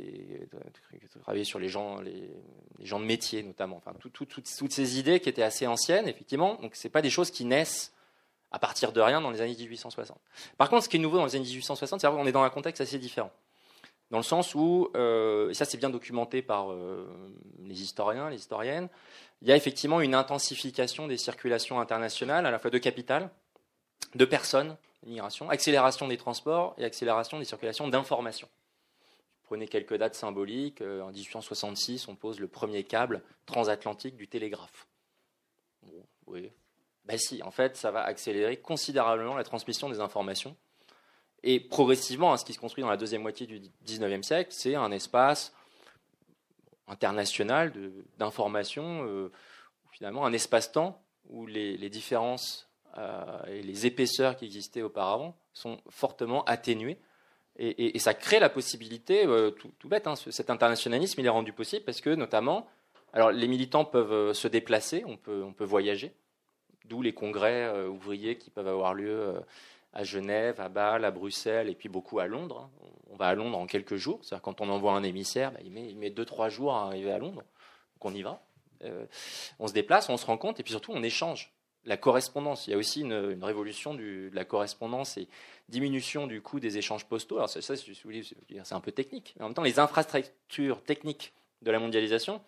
a 0.53 1.19
travaillé 1.19 1.43
sur 1.43 1.59
les 1.59 1.69
gens, 1.69 2.01
les, 2.01 2.29
gens 2.81 2.99
de 2.99 3.05
métier, 3.05 3.43
notamment. 3.43 3.77
Enfin, 3.77 3.93
toutes 4.11 4.47
ces 4.71 4.99
idées 4.99 5.19
qui 5.19 5.29
étaient 5.29 5.43
assez 5.43 5.67
anciennes, 5.67 6.07
effectivement. 6.07 6.55
Donc, 6.55 6.75
ce 6.75 6.87
pas 6.87 7.01
des 7.01 7.09
choses 7.09 7.31
qui 7.31 7.45
naissent 7.45 7.93
à 8.53 8.59
partir 8.59 8.91
de 8.91 9.01
rien 9.01 9.19
dans 9.19 9.31
les 9.31 9.41
années 9.41 9.55
1860. 9.55 10.17
Par 10.57 10.69
contre, 10.69 10.83
ce 10.83 10.89
qui 10.89 10.97
est 10.97 10.99
nouveau 10.99 11.17
dans 11.17 11.25
les 11.25 11.35
années 11.35 11.45
1860, 11.45 11.99
c'est 11.99 12.07
qu'on 12.07 12.25
est 12.25 12.31
dans 12.31 12.43
un 12.43 12.49
contexte 12.51 12.81
assez 12.81 12.99
différent. 12.99 13.31
Dans 14.11 14.19
le 14.19 14.23
sens 14.23 14.53
où, 14.53 14.91
euh, 14.95 15.49
et 15.49 15.55
ça 15.55 15.65
c'est 15.65 15.77
bien 15.77 15.89
documenté 15.89 16.43
par 16.43 16.71
euh, 16.71 17.07
les 17.63 17.81
historiens, 17.81 18.29
les 18.29 18.35
historiennes, 18.35 18.89
il 19.41 19.47
y 19.47 19.51
a 19.51 19.55
effectivement 19.55 20.01
une 20.01 20.13
intensification 20.13 21.07
des 21.07 21.17
circulations 21.17 21.79
internationales, 21.79 22.45
à 22.45 22.51
la 22.51 22.59
fois 22.59 22.69
de 22.69 22.77
capital, 22.77 23.31
de 24.15 24.25
personnes, 24.25 24.77
migration, 25.05 25.49
accélération 25.49 26.07
des 26.07 26.17
transports 26.17 26.75
et 26.77 26.85
accélération 26.85 27.39
des 27.39 27.45
circulations 27.45 27.87
d'informations. 27.87 28.49
Prenez 29.43 29.67
quelques 29.67 29.95
dates 29.95 30.15
symboliques. 30.15 30.81
Euh, 30.81 31.01
en 31.01 31.11
1866, 31.11 32.07
on 32.07 32.15
pose 32.15 32.39
le 32.39 32.47
premier 32.47 32.83
câble 32.83 33.21
transatlantique 33.45 34.15
du 34.15 34.27
télégraphe. 34.27 34.87
Oui, 36.27 36.51
ben 37.05 37.17
si, 37.17 37.43
en 37.43 37.51
fait, 37.51 37.75
ça 37.75 37.91
va 37.91 38.03
accélérer 38.03 38.57
considérablement 38.57 39.35
la 39.35 39.43
transmission 39.43 39.89
des 39.89 39.99
informations. 39.99 40.55
Et 41.43 41.59
progressivement, 41.59 42.31
hein, 42.31 42.37
ce 42.37 42.45
qui 42.45 42.53
se 42.53 42.59
construit 42.59 42.81
dans 42.81 42.89
la 42.89 42.97
deuxième 42.97 43.21
moitié 43.21 43.45
du 43.45 43.61
XIXe 43.83 44.25
siècle, 44.25 44.51
c'est 44.53 44.75
un 44.75 44.91
espace 44.91 45.53
international 46.87 47.73
d'information, 48.17 49.05
euh, 49.05 49.31
finalement 49.91 50.25
un 50.25 50.33
espace-temps 50.33 51.01
où 51.29 51.45
les, 51.45 51.89
différences 51.89 52.69
et 53.47 53.61
les 53.61 53.85
épaisseurs 53.85 54.35
qui 54.35 54.45
existaient 54.45 54.81
auparavant 54.81 55.35
sont 55.53 55.79
fortement 55.89 56.43
atténuées. 56.45 56.99
Et, 57.57 57.99
ça 57.99 58.13
crée 58.13 58.39
la 58.39 58.49
possibilité, 58.49 59.27
euh, 59.27 59.51
tout, 59.51 59.87
bête, 59.87 60.07
hein, 60.07 60.15
cet 60.15 60.49
internationalisme, 60.49 61.19
il 61.19 61.25
est 61.25 61.29
rendu 61.29 61.53
possible 61.53 61.85
parce 61.85 62.01
que 62.01 62.09
notamment, 62.09 62.67
alors 63.13 63.31
les 63.31 63.47
militants 63.47 63.85
peuvent 63.85 64.33
se 64.33 64.47
déplacer, 64.47 65.03
on 65.05 65.17
peut, 65.17 65.43
on 65.43 65.53
peut 65.53 65.63
voyager, 65.63 66.15
D'où 66.85 67.01
les 67.01 67.13
congrès 67.13 67.63
euh, 67.63 67.87
ouvriers 67.87 68.37
qui 68.37 68.49
peuvent 68.49 68.67
avoir 68.67 68.93
lieu 68.93 69.17
euh, 69.17 69.39
à 69.93 70.03
Genève, 70.03 70.59
à 70.59 70.67
Bâle, 70.67 71.05
à 71.05 71.11
Bruxelles 71.11 71.69
et 71.69 71.75
puis 71.75 71.87
beaucoup 71.87 72.19
à 72.19 72.27
Londres. 72.27 72.69
Hein. 72.83 72.87
On 73.09 73.15
va 73.15 73.27
à 73.27 73.35
Londres 73.35 73.57
en 73.57 73.67
quelques 73.67 73.95
jours. 73.95 74.19
C'est-à-dire 74.21 74.41
quand 74.41 74.59
on 74.59 74.69
envoie 74.69 74.91
un 74.91 75.03
émissaire, 75.03 75.51
bah, 75.51 75.59
il, 75.63 75.71
met, 75.71 75.87
il 75.87 75.97
met 75.97 76.09
deux, 76.09 76.25
trois 76.25 76.49
jours 76.49 76.73
à 76.73 76.87
arriver 76.87 77.11
à 77.11 77.19
Londres. 77.19 77.43
Donc 77.93 78.03
on 78.03 78.13
y 78.13 78.21
va. 78.21 78.43
Euh, 78.83 79.05
on 79.59 79.67
se 79.67 79.73
déplace, 79.73 80.09
on 80.09 80.17
se 80.17 80.25
rend 80.25 80.37
compte 80.37 80.59
et 80.59 80.63
puis 80.63 80.71
surtout 80.71 80.91
on 80.93 81.03
échange. 81.03 81.53
La 81.85 81.97
correspondance, 81.97 82.67
il 82.67 82.71
y 82.71 82.73
a 82.73 82.77
aussi 82.77 83.01
une, 83.01 83.43
révolution 83.43 83.93
de 83.93 84.29
la 84.33 84.45
correspondance 84.45 85.17
et 85.17 85.27
diminution 85.69 86.27
du 86.27 86.41
coût 86.41 86.59
des 86.59 86.77
échanges 86.77 87.05
postaux. 87.05 87.37
Alors 87.37 87.49
ça, 87.49 87.59
c'est 87.61 88.73
un 88.73 88.79
peu 88.79 88.91
technique. 88.91 89.33
Mais 89.37 89.43
en 89.43 89.47
même 89.49 89.55
temps, 89.55 89.63
les 89.63 89.79
infrastructures 89.79 90.81
techniques 90.83 91.33
de 91.61 91.71
la 91.71 91.79
mondialisation 91.79 92.41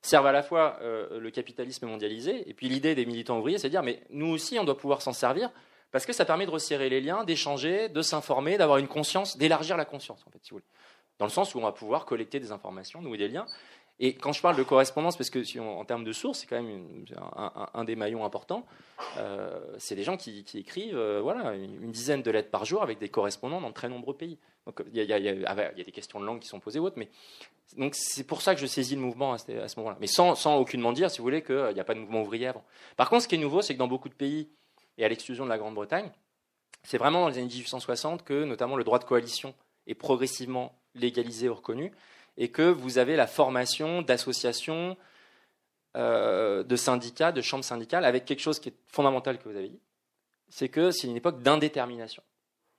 servent 0.00 0.26
à 0.26 0.32
la 0.32 0.42
fois 0.42 0.78
euh, 0.82 1.20
le 1.20 1.30
capitalisme 1.30 1.86
mondialisé, 1.86 2.48
et 2.48 2.54
puis 2.54 2.68
l'idée 2.68 2.96
des 2.96 3.06
militants 3.06 3.38
ouvriers, 3.38 3.58
c'est 3.58 3.68
de 3.68 3.72
dire, 3.72 3.84
mais 3.84 4.02
nous 4.10 4.26
aussi, 4.26 4.58
on 4.58 4.64
doit 4.64 4.76
pouvoir 4.76 5.00
s'en 5.00 5.12
servir, 5.12 5.50
parce 5.92 6.06
que 6.06 6.12
ça 6.12 6.24
permet 6.24 6.46
de 6.46 6.50
resserrer 6.50 6.88
les 6.88 7.00
liens, 7.00 7.22
d'échanger, 7.22 7.88
de 7.88 8.02
s'informer, 8.02 8.58
d'avoir 8.58 8.78
une 8.78 8.88
conscience, 8.88 9.36
d'élargir 9.36 9.76
la 9.76 9.84
conscience, 9.84 10.24
en 10.26 10.30
fait, 10.30 10.38
si 10.42 10.50
vous 10.50 10.56
voulez. 10.56 10.66
Dans 11.18 11.26
le 11.26 11.30
sens 11.30 11.54
où 11.54 11.58
on 11.58 11.62
va 11.62 11.72
pouvoir 11.72 12.04
collecter 12.04 12.40
des 12.40 12.50
informations, 12.50 13.00
nouer 13.00 13.18
des 13.18 13.28
liens. 13.28 13.46
Et 14.04 14.14
quand 14.14 14.32
je 14.32 14.42
parle 14.42 14.56
de 14.56 14.64
correspondance, 14.64 15.16
parce 15.16 15.30
que 15.30 15.58
en 15.60 15.84
termes 15.84 16.02
de 16.02 16.12
sources, 16.12 16.40
c'est 16.40 16.48
quand 16.48 16.60
même 16.60 17.04
un, 17.72 17.84
des 17.84 17.94
maillons 17.94 18.24
importants, 18.24 18.66
euh, 19.16 19.60
c'est 19.78 19.94
des 19.94 20.02
gens 20.02 20.16
qui, 20.16 20.44
écrivent 20.54 20.96
euh, 20.96 21.20
voilà, 21.22 21.54
une, 21.54 21.92
dizaine 21.92 22.20
de 22.20 22.30
lettres 22.32 22.50
par 22.50 22.64
jour 22.64 22.82
avec 22.82 22.98
des 22.98 23.08
correspondants 23.08 23.60
dans 23.60 23.68
de 23.68 23.74
très 23.74 23.88
nombreux 23.88 24.16
pays. 24.16 24.38
Il 24.92 25.00
y, 25.00 25.12
a 25.12 25.72
des 25.72 25.92
questions 25.92 26.18
de 26.18 26.26
langue 26.26 26.40
qui 26.40 26.48
sont 26.48 26.58
posées 26.58 26.80
ou 26.80 26.86
autres, 26.86 26.98
mais 26.98 27.10
donc 27.76 27.94
c'est 27.94 28.24
pour 28.24 28.42
ça 28.42 28.56
que 28.56 28.60
je 28.60 28.66
saisis 28.66 28.96
le 28.96 29.00
mouvement 29.00 29.34
à 29.34 29.38
ce, 29.38 29.78
moment-là. 29.78 29.96
Mais 30.00 30.08
sans, 30.08 30.34
sans, 30.34 30.56
aucunement 30.56 30.92
dire, 30.92 31.08
si 31.08 31.18
vous 31.18 31.24
voulez, 31.24 31.44
qu'il 31.44 31.72
n'y 31.72 31.80
a 31.80 31.84
pas 31.84 31.94
de 31.94 32.00
mouvement 32.00 32.22
ouvrier 32.22 32.48
avant. 32.48 32.64
Par 32.96 33.08
contre, 33.08 33.22
ce 33.22 33.28
qui 33.28 33.36
est 33.36 33.38
nouveau, 33.38 33.62
c'est 33.62 33.74
que 33.74 33.78
dans 33.78 33.86
beaucoup 33.86 34.08
de 34.08 34.14
pays, 34.14 34.48
et 34.98 35.04
à 35.04 35.08
l'exclusion 35.08 35.44
de 35.44 35.48
la 35.48 35.58
Grande-Bretagne, 35.58 36.10
c'est 36.82 36.98
vraiment 36.98 37.20
dans 37.20 37.28
les 37.28 37.38
années 37.38 37.46
1860 37.46 38.24
que 38.24 38.42
notamment 38.42 38.74
le 38.74 38.82
droit 38.82 38.98
de 38.98 39.04
coalition 39.04 39.54
est 39.86 39.94
progressivement 39.94 40.74
légalisé 40.96 41.48
ou 41.48 41.54
reconnu, 41.54 41.92
et 42.36 42.48
que 42.48 42.62
vous 42.62 42.98
avez 42.98 43.16
la 43.16 43.26
formation 43.26 44.02
d'associations, 44.02 44.96
euh, 45.96 46.62
de 46.62 46.76
syndicats, 46.76 47.32
de 47.32 47.42
chambres 47.42 47.64
syndicales, 47.64 48.04
avec 48.04 48.24
quelque 48.24 48.40
chose 48.40 48.58
qui 48.58 48.70
est 48.70 48.76
fondamental 48.86 49.38
que 49.38 49.48
vous 49.48 49.56
avez 49.56 49.68
dit, 49.68 49.80
c'est 50.48 50.68
que 50.68 50.90
c'est 50.90 51.06
une 51.06 51.16
époque 51.16 51.42
d'indétermination. 51.42 52.22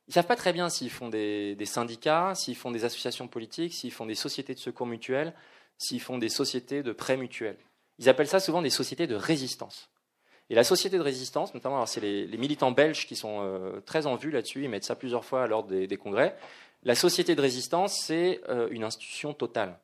Ils 0.08 0.12
ne 0.12 0.14
savent 0.16 0.28
pas 0.28 0.36
très 0.36 0.52
bien 0.52 0.70
s'ils 0.70 0.90
font 0.90 1.10
des, 1.10 1.58
syndicats, 1.66 2.36
s'ils 2.36 2.56
font 2.56 2.72
des 2.72 2.84
associations 2.84 3.28
politiques, 3.28 3.74
s'ils 3.74 3.92
font 3.92 4.06
des 4.06 4.16
sociétés 4.16 4.54
de 4.54 4.60
secours 4.60 4.86
mutuels, 4.86 5.34
s'ils 5.78 6.02
font 6.02 6.18
des 6.18 6.30
sociétés 6.30 6.84
de 6.84 6.92
prêts 6.92 7.16
mutuels. 7.16 7.58
Ils 8.00 8.10
appellent 8.10 8.28
ça 8.28 8.40
souvent 8.40 8.62
des 8.62 8.70
sociétés 8.70 9.08
de 9.08 9.16
résistance. 9.16 9.90
Et 10.50 10.56
la 10.56 10.64
société 10.64 10.98
de 10.98 11.04
résistance, 11.04 11.54
notamment, 11.54 11.86
c'est 11.86 12.02
les, 12.02 12.38
militants 12.38 12.72
belges 12.72 13.08
qui 13.08 13.16
sont 13.16 13.40
euh, 13.42 13.80
très 13.86 14.06
en 14.06 14.16
vue 14.16 14.30
là-dessus, 14.30 14.64
ils 14.64 14.70
mettent 14.70 14.84
ça 14.84 14.96
plusieurs 14.96 15.24
fois 15.24 15.48
l'ordre 15.48 15.70
des, 15.70 15.98
congrès. 15.98 16.36
La 16.84 16.96
société 16.96 17.36
de 17.36 17.42
résistance, 17.42 17.98
c'est 17.98 18.42
euh, 18.50 18.68
une 18.70 18.84
institution 18.84 19.34
totale. 19.34 19.80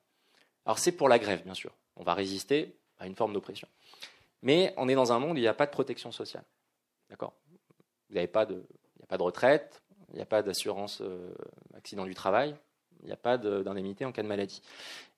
Alors 0.66 0.80
c'est 0.80 0.92
pour 0.92 1.10
la 1.10 1.18
grève, 1.18 1.44
bien 1.44 1.54
sûr. 1.54 1.72
On 1.96 2.04
va 2.04 2.14
résister 2.14 2.76
à 3.00 3.08
une 3.08 3.16
forme 3.16 3.34
d'oppression. 3.34 3.68
Mais 4.42 4.74
on 4.78 4.88
est 4.90 4.96
dans 4.96 5.12
un 5.12 5.20
monde 5.20 5.34
où 5.34 5.38
il 5.38 5.42
n'y 5.42 5.48
a 5.48 5.54
pas 5.54 5.66
de 5.66 5.72
protection 5.72 6.12
sociale. 6.12 6.44
D'accord? 7.10 7.34
Il 8.10 8.16
n'y 8.16 8.22
a 8.22 8.28
pas 8.28 8.46
de 8.46 8.64
retraite, 9.20 9.82
il 10.10 10.16
n'y 10.16 10.22
a 10.22 10.26
pas 10.26 10.42
d'assurance 10.42 11.02
euh, 11.02 11.34
accident 11.76 12.06
du 12.06 12.16
travail, 12.16 12.56
il 13.02 13.06
n'y 13.06 13.12
a 13.12 13.18
pas 13.18 13.38
d'indemnité 13.38 14.06
en 14.06 14.12
cas 14.12 14.24
de 14.24 14.28
maladie. 14.28 14.62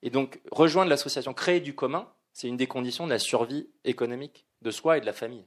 Et 0.02 0.10
donc, 0.10 0.40
rejoindre 0.50 0.90
l'association, 0.90 1.34
créer 1.34 1.60
du 1.60 1.74
commun, 1.74 2.08
c'est 2.32 2.48
une 2.48 2.56
des 2.56 2.66
conditions 2.66 3.06
de 3.06 3.10
la 3.10 3.18
survie 3.18 3.68
économique 3.84 4.46
de 4.62 4.70
soi 4.70 4.98
et 4.98 5.00
de 5.00 5.06
la 5.06 5.12
famille. 5.12 5.44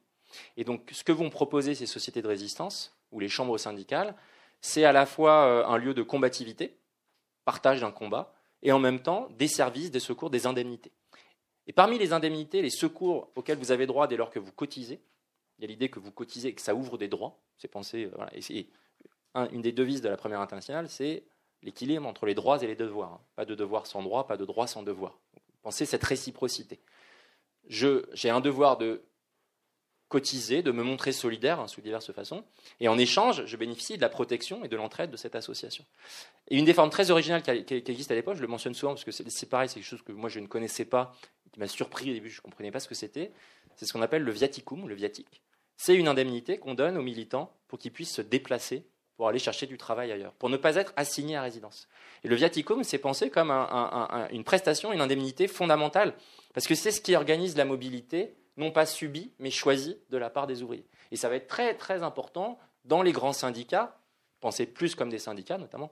Et 0.57 0.63
donc, 0.63 0.89
ce 0.91 1.03
que 1.03 1.11
vont 1.11 1.29
proposer 1.29 1.75
ces 1.75 1.85
sociétés 1.85 2.21
de 2.21 2.27
résistance, 2.27 2.95
ou 3.11 3.19
les 3.19 3.29
chambres 3.29 3.57
syndicales, 3.57 4.15
c'est 4.61 4.85
à 4.85 4.91
la 4.91 5.05
fois 5.05 5.45
euh, 5.45 5.65
un 5.65 5.77
lieu 5.77 5.93
de 5.93 6.03
combativité, 6.03 6.77
partage 7.45 7.81
d'un 7.81 7.91
combat, 7.91 8.33
et 8.61 8.71
en 8.71 8.79
même 8.79 9.01
temps 9.01 9.27
des 9.37 9.47
services, 9.47 9.91
des 9.91 9.99
secours, 9.99 10.29
des 10.29 10.47
indemnités. 10.47 10.91
Et 11.67 11.73
parmi 11.73 11.97
les 11.97 12.13
indemnités, 12.13 12.61
les 12.61 12.69
secours 12.69 13.31
auxquels 13.35 13.57
vous 13.57 13.71
avez 13.71 13.87
droit 13.87 14.07
dès 14.07 14.17
lors 14.17 14.29
que 14.29 14.39
vous 14.39 14.51
cotisez, 14.51 15.01
il 15.57 15.61
y 15.61 15.65
a 15.65 15.67
l'idée 15.67 15.89
que 15.89 15.99
vous 15.99 16.11
cotisez 16.11 16.49
et 16.49 16.53
que 16.53 16.61
ça 16.61 16.75
ouvre 16.75 16.97
des 16.97 17.07
droits. 17.07 17.39
C'est 17.57 17.67
pensé, 17.67 18.05
euh, 18.05 18.11
voilà, 18.15 18.31
et, 18.35 18.69
une 19.51 19.61
des 19.61 19.71
devises 19.71 20.01
de 20.01 20.09
la 20.09 20.17
première 20.17 20.39
internationale, 20.39 20.89
c'est 20.89 21.23
l'équilibre 21.61 22.07
entre 22.07 22.25
les 22.25 22.33
droits 22.33 22.61
et 22.63 22.67
les 22.67 22.75
devoirs. 22.75 23.13
Hein. 23.13 23.21
Pas 23.35 23.45
de 23.45 23.55
devoir 23.55 23.85
sans 23.85 24.01
droit, 24.01 24.27
pas 24.27 24.37
de 24.37 24.45
droit 24.45 24.67
sans 24.67 24.83
devoir. 24.83 25.19
Pensez 25.61 25.85
cette 25.85 26.03
réciprocité. 26.03 26.79
J'ai 27.67 28.29
un 28.29 28.39
devoir 28.39 28.77
de 28.77 29.03
cotiser, 30.07 30.61
de 30.61 30.71
me 30.71 30.83
montrer 30.83 31.11
solidaire 31.11 31.59
hein, 31.59 31.67
sous 31.67 31.81
diverses 31.81 32.11
façons, 32.11 32.43
et 32.79 32.87
en 32.87 32.97
échange, 32.97 33.45
je 33.45 33.57
bénéficie 33.57 33.97
de 33.97 34.01
la 34.01 34.09
protection 34.09 34.63
et 34.63 34.67
de 34.67 34.75
l'entraide 34.75 35.09
de 35.09 35.17
cette 35.17 35.35
association. 35.35 35.83
Et 36.49 36.57
une 36.57 36.65
des 36.65 36.73
formes 36.73 36.89
très 36.89 37.11
originales 37.11 37.41
qui, 37.41 37.73
existe 37.73 38.11
à 38.11 38.15
l'époque, 38.15 38.35
je 38.35 38.41
le 38.41 38.47
mentionne 38.47 38.75
souvent 38.75 38.93
parce 38.93 39.03
que 39.03 39.11
c'est 39.11 39.49
pareil, 39.49 39.67
c'est 39.67 39.75
quelque 39.75 39.89
chose 39.89 40.03
que 40.03 40.11
moi 40.11 40.29
je 40.29 40.39
ne 40.39 40.47
connaissais 40.47 40.85
pas, 40.85 41.15
qui 41.51 41.59
m'a 41.59 41.67
surpris 41.67 42.11
au 42.11 42.13
début, 42.13 42.29
je 42.29 42.39
ne 42.39 42.43
comprenais 42.43 42.71
pas 42.71 42.79
ce 42.79 42.87
que 42.87 42.95
c'était, 42.95 43.31
c'est 43.75 43.85
ce 43.85 43.93
qu'on 43.93 44.01
appelle 44.01 44.23
le 44.23 44.31
viaticum, 44.31 44.87
le 44.87 44.95
viatique. 44.95 45.41
C'est 45.77 45.95
une 45.95 46.07
indemnité 46.07 46.57
qu'on 46.57 46.75
donne 46.75 46.97
aux 46.97 47.01
militants 47.01 47.51
pour 47.67 47.79
qu'ils 47.79 47.91
puissent 47.91 48.13
se 48.13 48.21
déplacer 48.21 48.85
pour 49.17 49.29
aller 49.29 49.39
chercher 49.39 49.65
du 49.65 49.77
travail 49.77 50.11
ailleurs, 50.11 50.33
pour 50.33 50.49
ne 50.49 50.57
pas 50.57 50.75
être 50.75 50.93
assigné 50.97 51.35
à 51.37 51.41
résidence. 51.41 51.87
Et 52.23 52.27
le 52.27 52.35
viaticum, 52.35 52.83
c'est 52.83 52.97
pensé 52.97 53.29
comme 53.29 53.49
une 54.31 54.43
prestation, 54.43 54.91
une 54.91 55.01
indemnité 55.01 55.47
fondamentale, 55.47 56.13
parce 56.53 56.67
que 56.67 56.75
c'est 56.75 56.91
ce 56.91 57.01
qui 57.01 57.15
organise 57.15 57.55
la 57.55 57.65
mobilité, 57.65 58.35
non 58.57 58.71
pas 58.71 58.85
subie, 58.85 59.31
mais 59.39 59.51
choisie 59.51 59.97
de 60.09 60.17
la 60.17 60.29
part 60.29 60.47
des 60.47 60.61
ouvriers. 60.63 60.85
Et 61.11 61.15
ça 61.15 61.29
va 61.29 61.35
être 61.35 61.47
très 61.47 61.75
très 61.75 62.03
important 62.03 62.57
dans 62.85 63.01
les 63.01 63.11
grands 63.11 63.33
syndicats, 63.33 63.97
pensés 64.39 64.65
plus 64.65 64.95
comme 64.95 65.09
des 65.09 65.19
syndicats, 65.19 65.57
notamment 65.57 65.91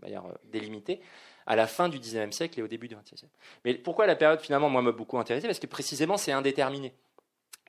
manière 0.00 0.24
délimitée 0.44 1.00
à 1.46 1.56
la 1.56 1.66
fin 1.66 1.88
du 1.88 1.98
XIXe 1.98 2.34
siècle 2.34 2.58
et 2.58 2.62
au 2.62 2.68
début 2.68 2.88
du 2.88 2.94
XXe 2.94 3.16
siècle. 3.20 3.34
Mais 3.64 3.74
pourquoi 3.74 4.06
la 4.06 4.16
période 4.16 4.40
finalement 4.40 4.70
moi 4.70 4.80
m'a 4.82 4.92
beaucoup 4.92 5.18
intéressé? 5.18 5.46
Parce 5.46 5.58
que 5.58 5.66
précisément 5.66 6.16
c'est 6.16 6.32
indéterminé. 6.32 6.94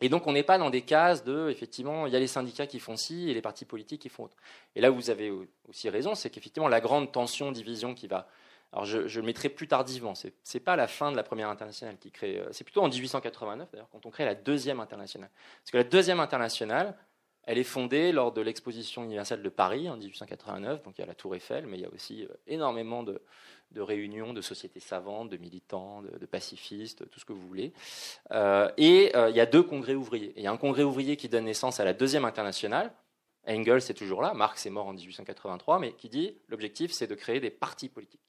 Et 0.01 0.09
donc, 0.09 0.27
on 0.27 0.33
n'est 0.33 0.43
pas 0.43 0.57
dans 0.57 0.69
des 0.69 0.81
cases 0.81 1.23
de, 1.23 1.49
effectivement, 1.49 2.07
il 2.07 2.13
y 2.13 2.15
a 2.15 2.19
les 2.19 2.27
syndicats 2.27 2.67
qui 2.67 2.79
font 2.79 2.97
ci 2.97 3.29
et 3.29 3.33
les 3.33 3.41
partis 3.41 3.63
politiques 3.63 4.01
qui 4.01 4.09
font 4.09 4.23
autre. 4.23 4.35
Et 4.75 4.81
là, 4.81 4.89
vous 4.89 5.09
avez 5.09 5.31
aussi 5.69 5.89
raison, 5.89 6.13
c'est 6.13 6.29
qu'effectivement, 6.29 6.67
la 6.67 6.81
grande 6.81 7.11
tension, 7.11 7.51
division 7.53 7.93
qui 7.93 8.07
va. 8.07 8.27
Alors, 8.73 8.85
je, 8.85 9.19
le 9.19 9.25
mettrai 9.25 9.49
plus 9.49 9.67
tardivement. 9.67 10.15
Ce 10.15 10.27
n'est 10.27 10.59
pas 10.59 10.75
la 10.75 10.87
fin 10.87 11.11
de 11.11 11.15
la 11.15 11.21
première 11.21 11.49
internationale 11.49 11.95
qui 11.99 12.09
crée. 12.09 12.39
Euh, 12.39 12.47
c'est 12.51 12.63
plutôt 12.63 12.81
en 12.81 12.89
1889, 12.89 13.69
d'ailleurs, 13.71 13.87
quand 13.91 14.05
on 14.07 14.09
crée 14.09 14.25
la 14.25 14.33
deuxième 14.33 14.79
internationale. 14.79 15.29
Parce 15.61 15.71
que 15.71 15.77
la 15.77 15.83
deuxième 15.83 16.19
internationale, 16.19 16.97
elle 17.43 17.59
est 17.59 17.63
fondée 17.63 18.11
lors 18.11 18.31
de 18.31 18.41
l'exposition 18.41 19.03
universelle 19.03 19.43
de 19.43 19.49
Paris 19.49 19.87
en 19.89 19.95
1889. 19.95 20.81
Donc, 20.81 20.97
il 20.97 21.01
y 21.01 21.03
a 21.03 21.07
la 21.07 21.13
Tour 21.13 21.35
Eiffel, 21.35 21.67
mais 21.67 21.77
il 21.77 21.81
y 21.81 21.85
a 21.85 21.93
aussi 21.93 22.23
euh, 22.23 22.33
énormément 22.47 23.03
de, 23.03 23.21
réunions 23.75 24.33
de 24.33 24.41
sociétés 24.41 24.79
savantes, 24.79 25.29
de 25.29 25.37
militants, 25.37 26.01
de, 26.01 26.25
pacifistes, 26.25 27.07
tout 27.11 27.19
ce 27.19 27.25
que 27.25 27.33
vous 27.33 27.47
voulez. 27.47 27.73
Euh, 28.31 28.69
et 28.77 29.11
il 29.15 29.35
y 29.35 29.39
a 29.39 29.47
deux 29.47 29.63
congrès 29.63 29.95
ouvriers. 29.95 30.31
il 30.35 30.43
y 30.43 30.47
a 30.47 30.51
un 30.51 30.57
congrès 30.57 30.83
ouvrier 30.83 31.17
qui 31.17 31.27
donne 31.27 31.45
naissance 31.45 31.79
à 31.79 31.83
la 31.83 31.93
deuxième 31.93 32.23
internationale. 32.23 32.93
Engels 33.47 33.77
est 33.89 33.95
toujours 33.95 34.21
là, 34.21 34.35
Marx 34.35 34.65
est 34.67 34.69
mort 34.69 34.87
en 34.87 34.93
1883, 34.93 35.79
mais 35.79 35.93
qui 35.93 36.07
dit 36.07 36.37
l'objectif 36.49 36.91
c'est 36.91 37.07
de 37.07 37.15
créer 37.15 37.39
des 37.39 37.49
partis 37.49 37.89
politiques. 37.89 38.21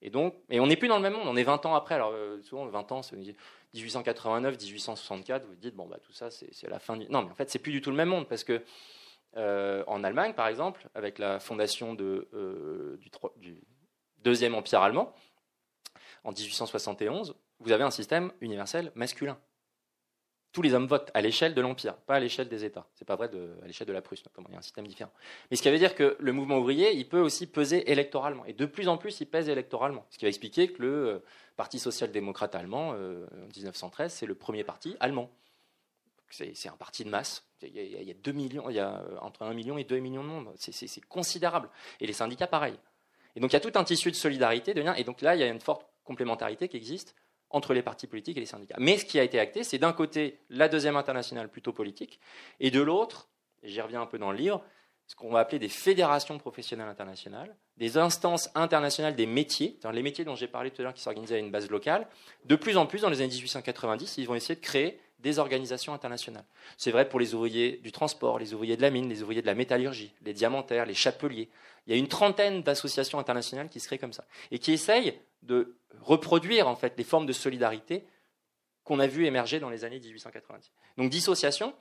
Et 0.00 0.10
donc, 0.10 0.34
et 0.48 0.60
on 0.60 0.66
n'est 0.66 0.76
plus 0.76 0.88
dans 0.88 0.96
le 0.96 1.02
même 1.02 1.14
monde, 1.14 1.26
on 1.26 1.36
est 1.36 1.42
20 1.42 1.66
ans 1.66 1.74
après. 1.74 1.94
Alors 1.94 2.12
euh, 2.12 2.40
souvent 2.42 2.66
20 2.66 2.92
ans, 2.92 3.02
c'est 3.02 3.16
1889, 3.16 4.56
1864. 4.56 5.46
Vous 5.46 5.56
dites 5.56 5.74
bon 5.74 5.86
bah 5.86 5.98
tout 6.00 6.12
ça 6.12 6.30
c'est 6.30 6.68
la 6.68 6.78
fin 6.78 6.96
du. 6.96 7.08
Non, 7.08 7.22
mais 7.22 7.30
en 7.30 7.34
fait 7.34 7.50
c'est 7.50 7.58
plus 7.58 7.72
du 7.72 7.80
tout 7.80 7.90
le 7.90 7.96
même 7.96 8.08
monde 8.08 8.28
parce 8.28 8.44
que 8.44 8.62
en 9.36 10.02
Allemagne 10.04 10.34
par 10.34 10.48
exemple, 10.48 10.88
avec 10.94 11.18
la 11.18 11.38
fondation 11.38 11.94
du, 11.94 12.20
du 13.36 13.60
Deuxième 14.18 14.54
Empire 14.54 14.82
allemand, 14.82 15.14
en 16.24 16.32
1871, 16.32 17.34
vous 17.60 17.72
avez 17.72 17.84
un 17.84 17.90
système 17.90 18.32
universel 18.40 18.92
masculin. 18.94 19.38
Tous 20.58 20.62
les 20.62 20.74
hommes 20.74 20.88
votent 20.88 21.12
à 21.14 21.20
l'échelle 21.20 21.54
de 21.54 21.60
l'Empire, 21.60 21.94
pas 21.94 22.16
à 22.16 22.18
l'échelle 22.18 22.48
des 22.48 22.64
États. 22.64 22.84
C'est 22.96 23.04
pas 23.04 23.14
vrai 23.14 23.30
à 23.62 23.66
l'échelle 23.68 23.86
de 23.86 23.92
la 23.92 24.02
Prusse, 24.02 24.24
notamment. 24.24 24.48
Il 24.48 24.54
y 24.54 24.56
a 24.56 24.58
un 24.58 24.62
système 24.62 24.88
différent. 24.88 25.12
Mais 25.48 25.56
ce 25.56 25.62
qui 25.62 25.70
veut 25.70 25.78
dire 25.78 25.94
que 25.94 26.16
le 26.18 26.32
mouvement 26.32 26.58
ouvrier, 26.58 26.96
il 26.96 27.08
peut 27.08 27.20
aussi 27.20 27.46
peser 27.46 27.88
électoralement. 27.88 28.44
Et 28.44 28.54
de 28.54 28.66
plus 28.66 28.88
en 28.88 28.96
plus, 28.96 29.20
il 29.20 29.26
pèse 29.26 29.48
électoralement. 29.48 30.04
Ce 30.10 30.18
qui 30.18 30.24
va 30.24 30.30
expliquer 30.30 30.72
que 30.72 30.82
le 30.82 30.88
euh, 30.88 31.18
Parti 31.56 31.78
social-démocrate 31.78 32.56
allemand, 32.56 32.92
euh, 32.96 33.24
en 33.44 33.56
1913, 33.56 34.12
c'est 34.12 34.26
le 34.26 34.34
premier 34.34 34.64
parti 34.64 34.96
allemand. 34.98 35.30
C'est 36.28 36.68
un 36.68 36.76
parti 36.76 37.04
de 37.04 37.10
masse. 37.10 37.44
Il 37.62 37.76
y, 37.76 38.10
a, 38.10 38.14
2 38.14 38.32
millions, 38.32 38.68
il 38.68 38.74
y 38.74 38.80
a 38.80 38.96
euh, 38.96 39.16
entre 39.20 39.42
1 39.42 39.54
million 39.54 39.78
et 39.78 39.84
2 39.84 40.00
millions 40.00 40.24
de 40.24 40.28
monde. 40.28 40.52
C'est 40.56 41.06
considérable. 41.06 41.70
Et 42.00 42.06
les 42.08 42.12
syndicats, 42.12 42.48
pareil. 42.48 42.74
Et 43.36 43.40
donc 43.40 43.52
il 43.52 43.54
y 43.54 43.56
a 43.58 43.60
tout 43.60 43.78
un 43.78 43.84
tissu 43.84 44.10
de 44.10 44.16
solidarité, 44.16 44.74
de 44.74 44.80
lien, 44.80 44.94
et 44.94 45.04
donc 45.04 45.20
là 45.20 45.36
il 45.36 45.40
y 45.40 45.44
a 45.44 45.46
une 45.46 45.60
forte 45.60 45.86
complémentarité 46.02 46.68
qui 46.68 46.76
existe 46.76 47.14
entre 47.50 47.74
les 47.74 47.82
partis 47.82 48.06
politiques 48.06 48.36
et 48.36 48.40
les 48.40 48.46
syndicats. 48.46 48.76
Mais 48.78 48.98
ce 48.98 49.04
qui 49.04 49.18
a 49.18 49.22
été 49.22 49.38
acté, 49.38 49.64
c'est 49.64 49.78
d'un 49.78 49.92
côté 49.92 50.38
la 50.50 50.68
deuxième 50.68 50.96
internationale 50.96 51.48
plutôt 51.48 51.72
politique, 51.72 52.20
et 52.60 52.70
de 52.70 52.80
l'autre, 52.80 53.28
j'y 53.62 53.80
reviens 53.80 54.02
un 54.02 54.06
peu 54.06 54.18
dans 54.18 54.30
le 54.30 54.38
livre, 54.38 54.62
ce 55.08 55.16
qu'on 55.16 55.30
va 55.30 55.40
appeler 55.40 55.58
des 55.58 55.70
fédérations 55.70 56.38
professionnelles 56.38 56.88
internationales, 56.88 57.56
des 57.78 57.96
instances 57.96 58.50
internationales 58.54 59.16
des 59.16 59.24
métiers, 59.24 59.78
les 59.90 60.02
métiers 60.02 60.24
dont 60.24 60.36
j'ai 60.36 60.48
parlé 60.48 60.70
tout 60.70 60.82
à 60.82 60.84
l'heure 60.84 60.94
qui 60.94 61.00
s'organisaient 61.00 61.36
à 61.36 61.38
une 61.38 61.50
base 61.50 61.70
locale. 61.70 62.06
De 62.44 62.56
plus 62.56 62.76
en 62.76 62.84
plus, 62.84 63.00
dans 63.00 63.08
les 63.08 63.22
années 63.22 63.32
1890, 63.32 64.18
ils 64.18 64.26
vont 64.26 64.34
essayer 64.34 64.54
de 64.54 64.60
créer 64.60 65.00
des 65.18 65.38
organisations 65.38 65.94
internationales. 65.94 66.44
C'est 66.76 66.90
vrai 66.90 67.08
pour 67.08 67.18
les 67.18 67.34
ouvriers 67.34 67.78
du 67.78 67.90
transport, 67.90 68.38
les 68.38 68.52
ouvriers 68.52 68.76
de 68.76 68.82
la 68.82 68.90
mine, 68.90 69.08
les 69.08 69.22
ouvriers 69.22 69.40
de 69.40 69.46
la 69.46 69.54
métallurgie, 69.54 70.12
les 70.22 70.34
diamantaires, 70.34 70.84
les 70.84 70.94
chapeliers. 70.94 71.48
Il 71.86 71.94
y 71.94 71.96
a 71.96 71.98
une 71.98 72.06
trentaine 72.06 72.62
d'associations 72.62 73.18
internationales 73.18 73.70
qui 73.70 73.80
se 73.80 73.86
créent 73.86 73.98
comme 73.98 74.12
ça 74.12 74.26
et 74.50 74.58
qui 74.58 74.72
essayent 74.72 75.18
de 75.42 75.76
reproduire 76.00 76.68
en 76.68 76.76
fait 76.76 76.94
les 76.96 77.04
formes 77.04 77.26
de 77.26 77.32
solidarité 77.32 78.04
qu'on 78.84 79.00
a 79.00 79.06
vu 79.06 79.26
émerger 79.26 79.60
dans 79.60 79.70
les 79.70 79.84
années 79.84 80.00
1890. 80.00 80.72
Donc 80.96 81.10
dissociation. 81.10 81.74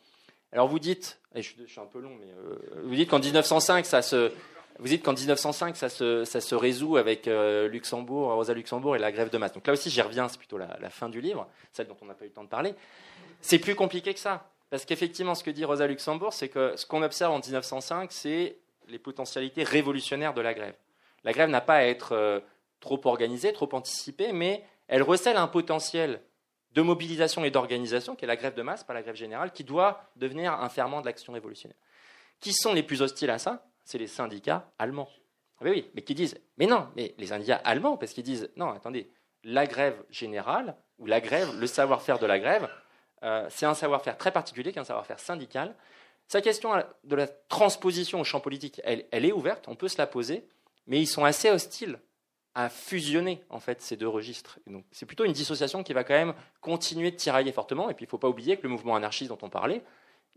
Alors 0.51 0.67
vous 0.67 0.79
dites, 0.79 1.19
et 1.35 1.41
je, 1.41 1.53
suis 1.65 1.79
un 1.79 1.85
peu 1.85 1.99
long, 1.99 2.15
mais 2.19 2.31
euh, 2.31 2.81
vous 2.84 2.95
dites 2.95 3.09
qu'en 3.09 3.19
1905 3.19 3.85
ça 3.85 4.01
se, 4.01 4.31
vous 4.79 4.88
dites 4.88 5.03
qu'en 5.03 5.13
1905 5.13 5.75
ça 5.75 5.89
se, 5.89 6.23
ça 6.23 6.39
se 6.39 6.55
résout 6.55 6.97
avec 6.97 7.27
euh, 7.27 7.67
Luxembourg, 7.67 8.34
Rosa 8.34 8.53
Luxembourg 8.53 8.95
et 8.95 8.99
la 8.99 9.11
grève 9.11 9.29
de 9.29 9.38
masse. 9.38 9.53
Donc 9.53 9.67
là 9.67 9.73
aussi 9.73 9.89
j'y 9.89 10.01
reviens, 10.01 10.27
c'est 10.27 10.38
plutôt 10.38 10.57
la, 10.57 10.89
fin 10.89 11.09
du 11.09 11.21
livre, 11.21 11.47
celle 11.73 11.88
dont 11.88 11.97
on 12.01 12.05
n'a 12.05 12.13
pas 12.13 12.25
eu 12.25 12.29
le 12.29 12.34
temps 12.34 12.43
de 12.43 12.49
parler. 12.49 12.73
C'est 13.41 13.59
plus 13.59 13.75
compliqué 13.75 14.13
que 14.13 14.19
ça. 14.19 14.49
Parce 14.69 14.84
qu'effectivement, 14.84 15.34
ce 15.34 15.43
que 15.43 15.51
dit 15.51 15.63
Rosa 15.63 15.88
Luxembourg, 15.88 16.34
c'est 16.34 16.49
que 16.49 16.75
ce 16.75 16.85
qu'on 16.85 17.01
observe 17.01 17.34
en 17.34 17.39
1905, 17.39 18.11
c'est 18.11 18.57
les 18.89 18.99
potentialités 18.99 19.63
révolutionnaires 19.63 20.34
de 20.34 20.41
la 20.41 20.53
grève. 20.53 20.75
La 21.23 21.31
grève 21.31 21.49
n'a 21.49 21.61
pas 21.61 21.75
à 21.75 21.84
être 21.84 22.13
euh, 22.13 22.39
trop 22.79 22.99
organisée, 23.05 23.53
trop 23.53 23.69
anticipée, 23.73 24.31
mais 24.33 24.63
elle 24.87 25.03
recèle 25.03 25.37
un 25.37 25.47
potentiel 25.47 26.21
de 26.71 26.81
mobilisation 26.81 27.43
et 27.43 27.51
d'organisation, 27.51 28.15
qui 28.15 28.25
est 28.25 28.27
la 28.27 28.35
grève 28.35 28.53
de 28.53 28.61
masse, 28.61 28.83
pas 28.83 28.93
la 28.93 29.01
grève 29.01 29.15
générale, 29.15 29.51
qui 29.51 29.63
doit 29.63 30.03
devenir 30.15 30.53
un 30.53 30.69
ferment 30.69 31.01
de 31.01 31.05
l'action 31.05 31.33
révolutionnaire. 31.33 31.77
Qui 32.39 32.53
sont 32.53 32.73
les 32.73 32.83
plus 32.83 33.01
hostiles 33.01 33.31
à 33.31 33.39
ça? 33.39 33.65
C'est 33.83 33.97
les 33.97 34.07
syndicats 34.07 34.69
allemands. 34.77 35.09
Oui, 35.61 35.71
oui, 35.71 35.89
mais 35.95 36.03
qui 36.03 36.13
disent, 36.13 36.39
mais 36.57 36.67
non, 36.67 36.87
mais 36.95 37.15
les 37.17 37.27
syndicats 37.27 37.61
allemands, 37.63 37.97
parce 37.97 38.13
qu'ils 38.13 38.23
disent, 38.23 38.51
non, 38.55 38.69
attendez, 38.69 39.09
la 39.43 39.65
grève 39.65 40.03
générale, 40.09 40.75
ou 40.99 41.05
la 41.05 41.19
grève, 41.19 41.49
le 41.57 41.67
savoir-faire 41.67 42.19
de 42.19 42.25
la 42.25 42.37
grève, 42.37 42.69
euh, 43.23 43.47
c'est 43.49 43.65
un 43.65 43.73
savoir-faire 43.73 44.17
très 44.17 44.31
particulier, 44.31 44.71
qui 44.71 44.77
est 44.77 44.81
un 44.81 44.85
savoir-faire 44.85 45.19
syndical. 45.19 45.75
Sa 46.27 46.41
question 46.41 46.71
de 47.03 47.15
la 47.15 47.27
transposition 47.27 48.19
au 48.19 48.23
champ 48.23 48.39
politique, 48.39 48.81
elle, 48.83 49.05
est 49.11 49.31
ouverte, 49.31 49.67
on 49.67 49.75
peut 49.75 49.87
se 49.87 49.97
la 49.97 50.07
poser, 50.07 50.47
mais 50.85 50.99
ils 50.99 51.07
sont 51.07 51.23
assez 51.23 51.49
hostiles 51.49 51.99
à 52.57 52.69
fusionner 52.69 53.43
en 53.51 53.59
fait 53.59 53.84
ces 53.84 53.95
deux 53.97 54.07
registres. 54.07 54.57
donc 54.65 54.84
c'est 54.91 55.05
plutôt 55.05 55.25
une 55.25 55.31
dissociation 55.31 55.84
qui 55.84 55.93
va 55.93 56.03
quand 56.03 56.15
même 56.15 56.34
continuer 56.59 57.11
de 57.11 57.15
tirailler 57.15 57.51
fortement. 57.51 57.88
Et 57.91 57.93
puis 57.93 58.05
il 58.05 58.07
ne 58.07 58.09
faut 58.09 58.17
pas 58.17 58.29
oublier 58.29 58.57
que 58.57 58.63
le 58.63 58.69
mouvement 58.69 58.95
anarchiste 58.95 59.29
dont 59.29 59.38
on 59.43 59.49
parlait, 59.49 59.84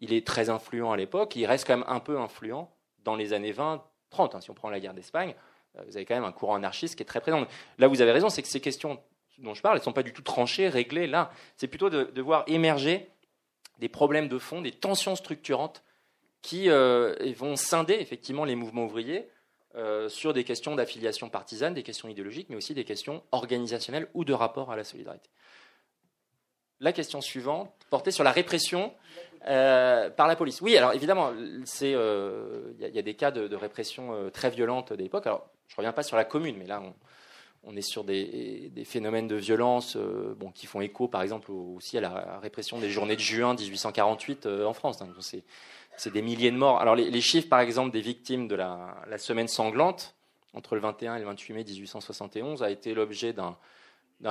il 0.01 0.13
est 0.13 0.27
très 0.27 0.51
influent 0.51 0.93
à 0.93 0.99
l'époque, 0.99 1.35
il 1.37 1.47
reste 1.47 1.67
quand 1.67 1.79
même 1.79 1.89
un 1.89 1.99
peu 1.99 2.21
influent 2.21 2.71
dans 3.05 3.17
les 3.17 3.33
années 3.33 3.53
20, 3.53 3.83
30. 4.11 4.35
Hein. 4.35 4.41
si 4.43 4.51
on 4.51 4.55
prend 4.55 4.69
la 4.69 4.81
guerre 4.81 4.93
d'Espagne, 4.93 5.35
euh, 5.79 5.83
vous 5.87 5.97
avez 5.97 6.05
quand 6.05 6.15
même 6.15 6.25
un 6.25 6.33
courant 6.33 6.57
anarchiste 6.57 6.95
qui 6.95 7.03
est 7.03 7.07
très 7.07 7.23
présent. 7.23 7.47
Là, 7.79 7.89
vous 7.89 8.03
avez 8.03 8.13
raison, 8.13 8.29
c'est 8.29 8.43
que 8.43 8.49
ces 8.49 8.61
questions 8.61 9.01
dont 9.39 9.55
je 9.55 9.63
parle, 9.63 9.77
elles 9.77 9.81
ne 9.81 9.85
sont 9.85 9.95
pas 9.95 10.03
du 10.03 10.13
tout 10.13 10.21
tranchées, 10.21 10.69
réglées 10.69 11.07
là. 11.07 11.33
C'est 11.57 11.69
plutôt 11.69 11.89
de, 11.89 12.21
voir 12.21 12.45
émerger 12.49 13.09
des 13.79 13.89
problèmes 13.89 14.29
de 14.29 14.39
fond, 14.39 14.61
des 14.61 14.73
tensions 14.73 15.17
structurantes 15.17 15.83
qui 16.43 16.69
euh, 16.69 17.15
vont 17.35 17.57
scinder 17.57 17.95
effectivement 17.95 18.45
les 18.45 18.57
mouvements 18.57 18.85
ouvriers 18.85 19.27
euh, 19.77 20.09
sur 20.09 20.33
des 20.33 20.45
questions 20.45 20.75
d'affiliation 20.75 21.29
partisane, 21.29 21.75
des 21.75 21.83
questions 21.83 22.09
idéologiques, 22.09 22.49
mais 22.51 22.57
aussi 22.57 22.75
des 22.75 22.85
questions 22.85 23.23
organisationnelles 23.33 24.09
ou 24.15 24.25
de 24.25 24.33
rapport 24.33 24.71
à 24.73 24.77
la 24.77 24.85
solidarité. 24.85 25.31
La 26.81 26.93
question 26.93 27.21
suivante 27.21 27.71
portait 27.91 28.11
sur 28.11 28.25
la 28.25 28.33
répression 28.33 28.93
euh, 29.47 30.11
par 30.11 30.27
la 30.27 30.37
police. 30.37 30.61
Oui, 30.61 30.77
alors 30.77 30.93
évidemment, 30.95 31.33
il 31.33 31.65
y, 32.79 32.99
a 32.99 33.03
des 33.03 33.15
cas 33.15 33.31
de, 33.31 33.55
répression 33.55 34.31
très 34.33 34.51
violente 34.51 34.93
d'époque. 34.93 35.27
Alors, 35.27 35.51
je 35.71 35.75
ne 35.75 35.77
reviens 35.79 35.93
pas 35.93 36.03
sur 36.03 36.17
la 36.17 36.25
commune, 36.25 36.57
mais 36.59 36.67
là, 36.67 36.83
on, 37.63 37.77
est 37.77 37.81
sur 37.81 38.03
des, 38.03 38.73
phénomènes 38.85 39.29
de 39.29 39.37
violence 39.37 39.97
euh, 39.97 40.35
bon, 40.37 40.51
qui 40.51 40.67
font 40.67 40.81
écho, 40.81 41.07
par 41.07 41.23
exemple, 41.23 41.53
aussi 41.53 41.97
à 41.97 42.01
la 42.01 42.41
répression 42.43 42.79
des 42.79 42.91
journées 42.91 43.15
de 43.15 43.21
juin 43.21 43.55
1848 43.55 44.47
euh, 44.47 44.67
en 44.67 44.73
France. 44.73 44.99
C'est 45.97 46.13
des 46.13 46.23
milliers 46.23 46.51
de 46.51 46.57
morts. 46.57 46.81
Alors, 46.81 46.95
les, 46.95 47.21
chiffres, 47.21 47.49
par 47.49 47.61
exemple, 47.61 47.91
des 47.91 48.01
victimes 48.01 48.49
de 48.49 48.57
la, 48.57 49.19
semaine 49.19 49.49
sanglante, 49.49 50.15
entre 50.55 50.75
le 50.75 50.81
21 50.81 51.17
et 51.17 51.19
le 51.21 51.27
28 51.27 51.55
mai 51.55 51.65
1871, 51.65 52.63
a 52.63 52.71
été 52.71 52.95
l'objet 52.95 53.33
d'un 53.33 53.57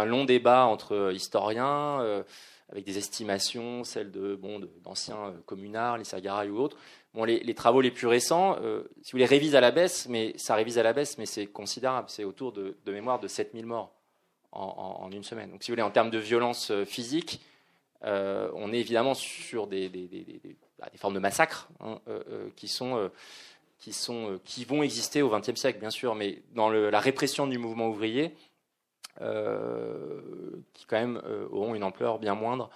long 0.05 0.25
débat 0.25 0.65
entre 0.65 1.11
historiens, 1.13 2.01
euh, 2.01 2.23
avec 2.71 2.85
des 2.85 2.97
estimations, 2.97 3.83
celles 3.83 4.11
de 4.11 4.35
bon, 4.35 4.61
d'anciens 4.83 5.33
communards, 5.45 5.97
les 5.97 6.03
Sagaray 6.03 6.49
ou 6.49 6.59
autres, 6.59 6.77
Bon, 7.15 7.23
les, 7.23 7.55
travaux 7.55 7.81
les 7.81 7.89
plus 7.89 8.05
récents, 8.05 8.57
euh, 8.61 8.83
si 9.01 9.13
vous 9.13 9.17
les 9.17 9.25
révisent 9.25 9.55
à 9.55 9.61
la 9.61 9.71
baisse, 9.71 10.07
mais 10.07 10.33
ça 10.37 10.53
révise 10.53 10.77
à 10.77 10.83
la 10.83 10.93
baisse, 10.93 11.17
mais 11.17 11.25
c'est 11.25 11.47
considérable. 11.47 12.07
C'est 12.07 12.23
autour 12.23 12.51
de, 12.51 12.77
mémoire 12.85 13.19
de 13.19 13.27
7000 13.27 13.65
morts 13.65 13.91
en, 14.51 15.09
une 15.11 15.23
semaine. 15.23 15.49
Donc, 15.49 15.63
si 15.63 15.71
vous 15.71 15.73
voulez, 15.73 15.83
en 15.83 15.89
termes 15.89 16.11
de 16.11 16.19
violence 16.19 16.69
euh, 16.69 16.85
physique, 16.85 17.41
euh, 18.03 18.51
on 18.53 18.71
est 18.71 18.77
évidemment 18.79 19.15
sur 19.15 19.65
des, 19.65 19.89
bah, 20.79 20.89
formes 20.97 21.13
de 21.13 21.19
massacres 21.19 21.69
hein, 21.79 21.99
qui, 22.55 22.67
sont, 22.67 23.09
qui, 23.79 23.93
sont, 23.93 24.39
qui 24.43 24.65
vont 24.65 24.83
exister 24.83 25.21
au 25.21 25.29
XXe 25.29 25.59
siècle, 25.59 25.79
bien 25.79 25.89
sûr, 25.89 26.15
mais 26.15 26.41
dans 26.53 26.69
la 26.69 26.99
répression 26.99 27.47
du 27.47 27.57
mouvement 27.57 27.87
ouvrier, 27.87 28.35
qui 29.15 30.85
quand 30.87 30.99
même 30.99 31.21
auront 31.51 31.75
une 31.75 31.83
ampleur 31.83 32.19
bien 32.19 32.35
moindre 32.35 32.69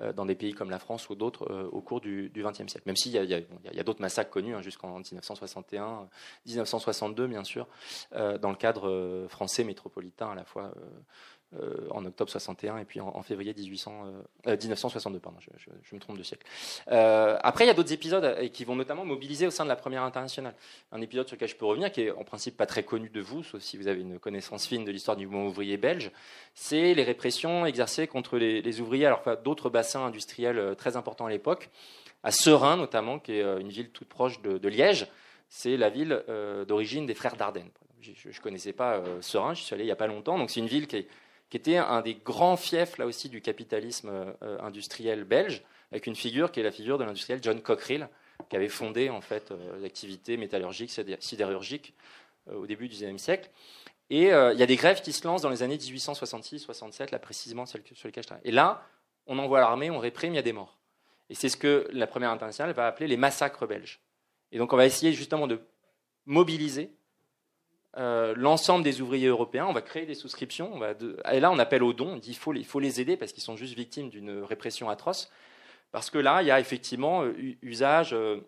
euh, 0.00 0.12
dans 0.12 0.24
des 0.24 0.34
pays 0.34 0.54
comme 0.54 0.70
la 0.70 0.78
France 0.78 1.10
ou 1.10 1.14
d'autres 1.14 1.50
euh, 1.50 1.68
au 1.72 1.82
cours 1.82 2.00
du 2.00 2.30
XXe 2.34 2.68
siècle. 2.68 2.82
Même 2.86 2.96
s'il 2.96 3.12
y 3.12 3.18
a, 3.18 3.82
d'autres 3.82 4.00
massacres 4.00 4.30
connus 4.30 4.54
hein, 4.54 4.62
jusqu'en 4.62 4.98
1961, 4.98 6.08
1962 6.46 7.26
bien 7.26 7.44
sûr, 7.44 7.66
euh, 8.14 8.38
dans 8.38 8.50
le 8.50 8.56
cadre 8.56 9.26
français 9.28 9.64
métropolitain 9.64 10.30
à 10.30 10.34
la 10.34 10.44
fois 10.44 10.72
euh, 11.58 11.88
en 11.90 12.04
octobre 12.04 12.30
61 12.30 12.78
et 12.78 12.84
puis 12.84 13.00
en, 13.00 13.22
février 13.22 13.52
1800, 13.52 14.04
1962. 14.46 15.16
Euh, 15.16 15.20
pardon, 15.20 15.38
je, 15.56 15.94
me 15.96 15.98
trompe 15.98 16.16
de 16.16 16.22
siècle. 16.22 16.46
Euh, 16.92 17.36
après, 17.42 17.64
il 17.64 17.66
y 17.66 17.70
a 17.72 17.74
d'autres 17.74 17.92
épisodes 17.92 18.48
qui 18.52 18.64
vont 18.64 18.76
notamment 18.76 19.04
mobiliser 19.04 19.48
au 19.48 19.50
sein 19.50 19.64
de 19.64 19.68
la 19.68 19.74
Première 19.74 20.04
Internationale. 20.04 20.54
Un 20.92 21.00
épisode 21.00 21.26
sur 21.26 21.34
lequel 21.34 21.48
je 21.48 21.56
peux 21.56 21.64
revenir, 21.64 21.90
qui 21.90 22.02
est 22.02 22.12
en 22.12 22.22
principe 22.22 22.56
pas 22.56 22.66
très 22.66 22.84
connu 22.84 23.08
de 23.08 23.20
vous, 23.20 23.42
sauf 23.42 23.60
si 23.62 23.76
vous 23.76 23.88
avez 23.88 24.00
une 24.00 24.20
connaissance 24.20 24.64
fine 24.64 24.84
de 24.84 24.92
l'histoire 24.92 25.16
du 25.16 25.26
mouvement 25.26 25.48
ouvrier 25.48 25.76
belge, 25.76 26.12
c'est 26.54 26.94
les 26.94 27.02
répressions 27.02 27.66
exercées 27.66 28.06
contre 28.06 28.38
les, 28.38 28.80
ouvriers, 28.80 29.06
alors 29.06 29.24
d'autres 29.42 29.70
bassins 29.70 30.04
industriels 30.04 30.76
très 30.78 30.96
importants 30.96 31.26
à 31.26 31.30
l'époque, 31.30 31.68
à 32.22 32.30
Serein 32.30 32.76
notamment, 32.76 33.18
qui 33.18 33.32
est 33.32 33.60
une 33.60 33.70
ville 33.70 33.90
toute 33.90 34.08
proche 34.08 34.40
de, 34.40 34.68
Liège. 34.68 35.08
C'est 35.48 35.76
la 35.76 35.88
ville 35.88 36.22
d'origine 36.68 37.06
des 37.06 37.14
frères 37.14 37.34
Dardenne. 37.34 37.70
Je 38.00 38.28
ne 38.28 38.40
connaissais 38.40 38.72
pas 38.72 39.02
Serein, 39.20 39.54
je 39.54 39.62
suis 39.62 39.74
allé 39.74 39.82
il 39.82 39.86
n'y 39.88 39.92
a 39.92 39.96
pas 39.96 40.06
longtemps, 40.06 40.38
donc 40.38 40.50
c'est 40.50 40.60
une 40.60 40.68
ville 40.68 40.86
qui 40.86 40.94
est 40.94 41.08
qui 41.50 41.56
était 41.56 41.76
un 41.76 42.00
des 42.00 42.14
grands 42.14 42.56
fiefs 42.56 42.96
là 42.96 43.06
aussi 43.06 43.28
du 43.28 43.42
capitalisme 43.42 44.08
euh, 44.42 44.58
industriel 44.60 45.24
belge, 45.24 45.62
avec 45.90 46.06
une 46.06 46.14
figure 46.14 46.52
qui 46.52 46.60
est 46.60 46.62
la 46.62 46.70
figure 46.70 46.96
de 46.96 47.04
l'industriel 47.04 47.40
John 47.42 47.60
Cockerill, 47.60 48.08
qui 48.48 48.56
avait 48.56 48.68
fondé 48.68 49.10
en 49.10 49.20
fait 49.20 49.50
euh, 49.50 49.80
l'activité 49.80 50.36
métallurgique, 50.36 50.90
sidérurgique 51.18 51.92
euh, 52.48 52.54
au 52.54 52.66
début 52.66 52.88
du 52.88 52.94
XIXe 52.94 53.20
siècle. 53.20 53.50
Et 54.12 54.24
il 54.24 54.58
y 54.58 54.62
a 54.62 54.66
des 54.66 54.74
grèves 54.74 55.02
qui 55.02 55.12
se 55.12 55.24
lancent 55.24 55.42
dans 55.42 55.50
les 55.50 55.62
années 55.62 55.76
1866-67, 55.76 57.12
là 57.12 57.20
précisément 57.20 57.64
sur 57.64 57.78
lesquelles 57.78 58.24
je 58.24 58.26
travaille. 58.26 58.44
Et 58.44 58.50
là, 58.50 58.84
on 59.28 59.38
envoie 59.38 59.60
l'armée, 59.60 59.88
on 59.88 60.00
réprime, 60.00 60.32
il 60.32 60.36
y 60.36 60.40
a 60.40 60.42
des 60.42 60.52
morts. 60.52 60.80
Et 61.28 61.36
c'est 61.36 61.48
ce 61.48 61.56
que 61.56 61.86
la 61.92 62.08
première 62.08 62.30
internationale 62.30 62.74
va 62.74 62.88
appeler 62.88 63.06
les 63.06 63.16
massacres 63.16 63.68
belges. 63.68 64.00
Et 64.50 64.58
donc 64.58 64.72
on 64.72 64.76
va 64.76 64.84
essayer 64.84 65.12
justement 65.12 65.46
de 65.46 65.60
mobiliser 66.26 66.90
euh, 67.96 68.34
l'ensemble 68.36 68.84
des 68.84 69.00
ouvriers 69.00 69.26
européens, 69.26 69.66
on 69.68 69.72
va 69.72 69.82
créer 69.82 70.06
des 70.06 70.14
souscriptions, 70.14 70.80
et 71.30 71.40
là 71.40 71.50
on 71.50 71.58
appelle 71.58 71.82
aux 71.82 71.92
dons, 71.92 72.12
on 72.12 72.16
dit 72.16 72.36
qu'il 72.38 72.64
faut, 72.64 72.80
les 72.80 73.00
aider 73.00 73.16
parce 73.16 73.32
qu'ils 73.32 73.42
sont 73.42 73.56
juste 73.56 73.74
victimes 73.74 74.10
d'une 74.10 74.42
répression 74.42 74.88
atroce, 74.88 75.30
parce 75.90 76.08
que 76.08 76.18
là 76.18 76.42
il 76.42 76.46
y 76.46 76.52
a 76.52 76.60
effectivement 76.60 77.24
euh, 77.24 77.34
usage 77.62 78.12
euh, 78.12 78.40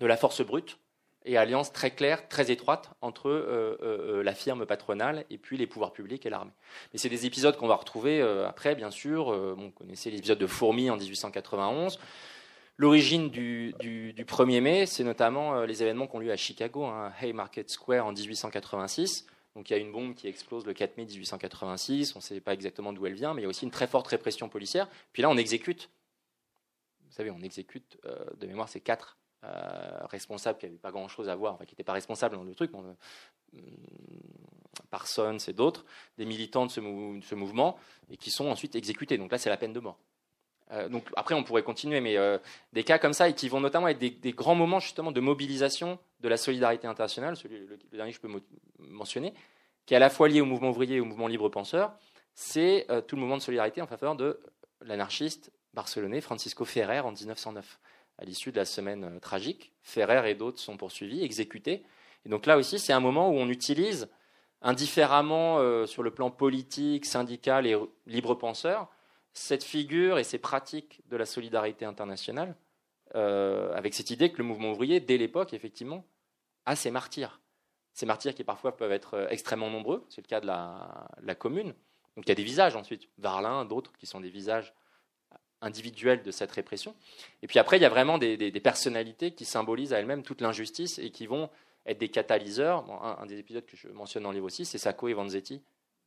de 0.00 0.06
la 0.06 0.16
force 0.16 0.42
brute 0.42 0.78
et 1.24 1.36
alliance 1.36 1.72
très 1.72 1.90
claire, 1.90 2.28
très 2.28 2.52
étroite 2.52 2.90
entre 3.02 4.22
la 4.22 4.34
firme 4.34 4.64
patronale 4.64 5.26
et 5.28 5.36
puis 5.36 5.58
les 5.58 5.66
pouvoirs 5.66 5.92
publics 5.92 6.24
et 6.24 6.30
l'armée. 6.30 6.52
Mais 6.92 6.98
c'est 6.98 7.10
des 7.10 7.26
épisodes 7.26 7.56
qu'on 7.56 7.66
va 7.66 7.74
retrouver 7.74 8.22
après, 8.46 8.74
bien 8.74 8.90
sûr, 8.90 9.32
vous 9.56 9.70
connaissez 9.72 10.10
l'épisode 10.10 10.38
de 10.38 10.46
Fourmi 10.46 10.88
en 10.88 10.96
1891, 10.96 11.98
L'origine 12.80 13.28
du, 13.28 13.74
1er 14.16 14.60
mai, 14.60 14.86
c'est 14.86 15.02
notamment 15.02 15.56
euh, 15.56 15.66
les 15.66 15.82
événements 15.82 16.06
qui 16.06 16.14
ont 16.14 16.20
lieu 16.20 16.30
à 16.30 16.36
Chicago, 16.36 16.84
hein, 16.84 17.12
Haymarket 17.20 17.68
Square 17.68 18.06
en 18.06 18.12
1886. 18.12 19.26
Donc 19.56 19.68
il 19.68 19.72
y 19.72 19.76
a 19.76 19.80
une 19.80 19.90
bombe 19.90 20.14
qui 20.14 20.28
explose 20.28 20.64
le 20.64 20.72
4 20.72 20.96
mai 20.96 21.04
1886, 21.04 22.14
on 22.14 22.20
ne 22.20 22.22
sait 22.22 22.40
pas 22.40 22.54
exactement 22.54 22.92
d'où 22.92 23.04
elle 23.06 23.14
vient, 23.14 23.34
mais 23.34 23.40
il 23.40 23.44
y 23.44 23.46
a 23.46 23.48
aussi 23.48 23.64
une 23.64 23.72
très 23.72 23.88
forte 23.88 24.06
répression 24.06 24.48
policière. 24.48 24.88
Puis 25.12 25.22
là, 25.22 25.28
on 25.28 25.36
exécute, 25.36 25.90
vous 27.04 27.12
savez, 27.12 27.32
on 27.32 27.40
exécute, 27.40 27.98
euh, 28.04 28.24
de 28.36 28.46
mémoire, 28.46 28.68
c'est 28.68 28.80
quatre 28.80 29.18
euh, 29.42 30.06
responsables 30.06 30.60
qui 30.60 30.66
n'avaient 30.66 30.78
pas 30.78 30.92
grand-chose 30.92 31.28
à 31.28 31.34
voir, 31.34 31.54
enfin, 31.54 31.64
qui 31.64 31.74
n'étaient 31.74 31.82
pas 31.82 31.94
responsables 31.94 32.36
dans 32.36 32.44
le 32.44 32.54
truc, 32.54 32.70
bon, 32.70 32.96
Parsons 34.90 35.38
et 35.48 35.52
d'autres, 35.52 35.84
des 36.16 36.24
militants 36.24 36.66
de 36.66 36.70
ce, 36.70 37.34
mouvement, 37.34 37.76
et 38.10 38.16
qui 38.16 38.30
sont 38.30 38.46
ensuite 38.46 38.76
exécutés. 38.76 39.18
Donc 39.18 39.32
là, 39.32 39.38
c'est 39.38 39.50
la 39.50 39.56
peine 39.56 39.72
de 39.72 39.80
mort. 39.80 39.98
Euh, 40.72 40.88
donc 40.88 41.04
après, 41.16 41.34
on 41.34 41.42
pourrait 41.42 41.62
continuer, 41.62 42.00
mais 42.00 42.16
euh, 42.16 42.38
des 42.72 42.84
cas 42.84 42.98
comme 42.98 43.12
ça, 43.12 43.28
et 43.28 43.34
qui 43.34 43.48
vont 43.48 43.60
notamment 43.60 43.88
être 43.88 43.98
des, 43.98 44.32
grands 44.32 44.54
moments 44.54 44.80
justement 44.80 45.12
de 45.12 45.20
mobilisation 45.20 45.98
de 46.20 46.28
la 46.28 46.36
solidarité 46.36 46.86
internationale, 46.86 47.36
celui, 47.36 47.58
le, 47.58 47.78
dernier 47.92 48.12
que 48.12 48.16
je 48.16 48.20
peux 48.20 48.42
mentionner, 48.78 49.32
qui 49.86 49.94
est 49.94 49.96
à 49.96 50.00
la 50.00 50.10
fois 50.10 50.28
lié 50.28 50.40
au 50.40 50.44
mouvement 50.44 50.70
ouvrier 50.70 50.96
et 50.96 51.00
au 51.00 51.04
mouvement 51.04 51.28
libre 51.28 51.48
penseur, 51.48 51.92
c'est 52.34 52.86
euh, 52.90 53.00
tout 53.00 53.16
le 53.16 53.20
mouvement 53.20 53.38
de 53.38 53.42
solidarité 53.42 53.80
en 53.80 53.86
faveur 53.86 54.14
de 54.14 54.40
l'anarchiste 54.82 55.50
barcelonais 55.74 56.20
Francisco 56.20 56.64
Ferrer 56.64 57.00
en 57.00 57.12
1909. 57.12 57.80
À 58.18 58.24
l'issue 58.24 58.50
de 58.50 58.56
la 58.56 58.64
semaine 58.64 59.20
tragique, 59.20 59.72
Ferrer 59.82 60.30
et 60.30 60.34
d'autres 60.34 60.58
sont 60.58 60.76
poursuivis, 60.76 61.22
exécutés. 61.22 61.84
Et 62.26 62.28
donc 62.28 62.46
là 62.46 62.58
aussi, 62.58 62.80
c'est 62.80 62.92
un 62.92 63.00
moment 63.00 63.30
où 63.30 63.34
on 63.34 63.48
utilise 63.48 64.08
indifféremment 64.60 65.86
sur 65.86 66.02
le 66.02 66.10
plan 66.10 66.28
politique, 66.32 67.06
syndical 67.06 67.64
et 67.64 67.76
libre 68.06 68.34
penseur, 68.34 68.88
cette 69.38 69.64
figure 69.64 70.18
et 70.18 70.24
ces 70.24 70.38
pratiques 70.38 71.00
de 71.08 71.16
la 71.16 71.24
solidarité 71.24 71.84
internationale, 71.84 72.56
euh, 73.14 73.72
avec 73.74 73.94
cette 73.94 74.10
idée 74.10 74.30
que 74.30 74.38
le 74.38 74.44
mouvement 74.44 74.72
ouvrier, 74.72 75.00
dès 75.00 75.16
l'époque, 75.16 75.54
effectivement, 75.54 76.04
a 76.66 76.76
ses 76.76 76.90
martyrs. 76.90 77.40
Ces 77.94 78.04
martyrs 78.04 78.34
qui 78.34 78.44
parfois 78.44 78.76
peuvent 78.76 78.92
être 78.92 79.14
euh, 79.14 79.28
extrêmement 79.30 79.70
nombreux, 79.70 80.04
c'est 80.08 80.20
le 80.20 80.26
cas 80.26 80.40
de 80.40 80.46
la, 80.46 81.34
commune. 81.36 81.68
Donc 82.16 82.26
il 82.26 82.28
y 82.28 82.32
a 82.32 82.34
des 82.34 82.42
visages 82.42 82.76
ensuite, 82.76 83.08
Varlin, 83.16 83.64
d'autres 83.64 83.92
qui 83.96 84.06
sont 84.06 84.20
des 84.20 84.28
visages 84.28 84.74
individuels 85.60 86.22
de 86.22 86.30
cette 86.30 86.50
répression. 86.50 86.94
Et 87.42 87.46
puis 87.46 87.58
après, 87.58 87.78
il 87.78 87.82
y 87.82 87.86
a 87.86 87.88
vraiment 87.88 88.18
des, 88.18 88.50
personnalités 88.60 89.32
qui 89.32 89.44
symbolisent 89.44 89.92
à 89.92 89.98
elles-mêmes 89.98 90.22
toute 90.22 90.40
l'injustice 90.40 90.98
et 90.98 91.10
qui 91.10 91.26
vont 91.26 91.48
être 91.86 91.98
des 91.98 92.08
catalyseurs. 92.08 92.84
un, 93.02 93.24
des 93.26 93.38
épisodes 93.38 93.64
que 93.64 93.76
je 93.76 93.88
mentionne 93.88 94.24
dans 94.24 94.30
le 94.30 94.34
livre 94.34 94.46
aussi, 94.46 94.64
c'est 94.64 94.78
Sacco 94.78 95.08
et 95.08 95.14
Vanzetti, 95.14 95.62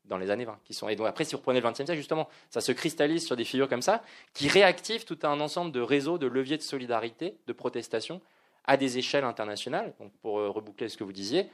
dans 0.05 0.17
les 0.17 0.29
années 0.31 0.45
20. 0.45 0.59
Qui 0.63 0.73
sont, 0.73 0.89
et 0.89 0.95
donc 0.95 1.07
après, 1.07 1.23
si 1.23 1.31
vous 1.33 1.37
reprenez 1.39 1.61
le 1.61 1.67
20e 1.67 1.75
siècle, 1.75 1.95
justement, 1.95 2.27
ça 2.49 2.61
se 2.61 2.71
cristallise 2.71 3.25
sur 3.25 3.35
des 3.35 3.43
figures 3.43 3.69
comme 3.69 3.81
ça, 3.81 4.03
qui 4.33 4.47
réactivent 4.47 5.05
tout 5.05 5.19
un 5.23 5.39
ensemble 5.39 5.71
de 5.71 5.81
réseaux, 5.81 6.17
de 6.17 6.27
leviers 6.27 6.57
de 6.57 6.61
solidarité, 6.61 7.37
de 7.47 7.53
protestation, 7.53 8.21
à 8.65 8.77
des 8.77 8.97
échelles 8.97 9.23
internationales. 9.23 9.93
Donc 9.99 10.11
pour 10.21 10.39
euh, 10.39 10.49
reboucler 10.49 10.89
ce 10.89 10.97
que 10.97 11.03
vous 11.03 11.13
disiez, 11.13 11.49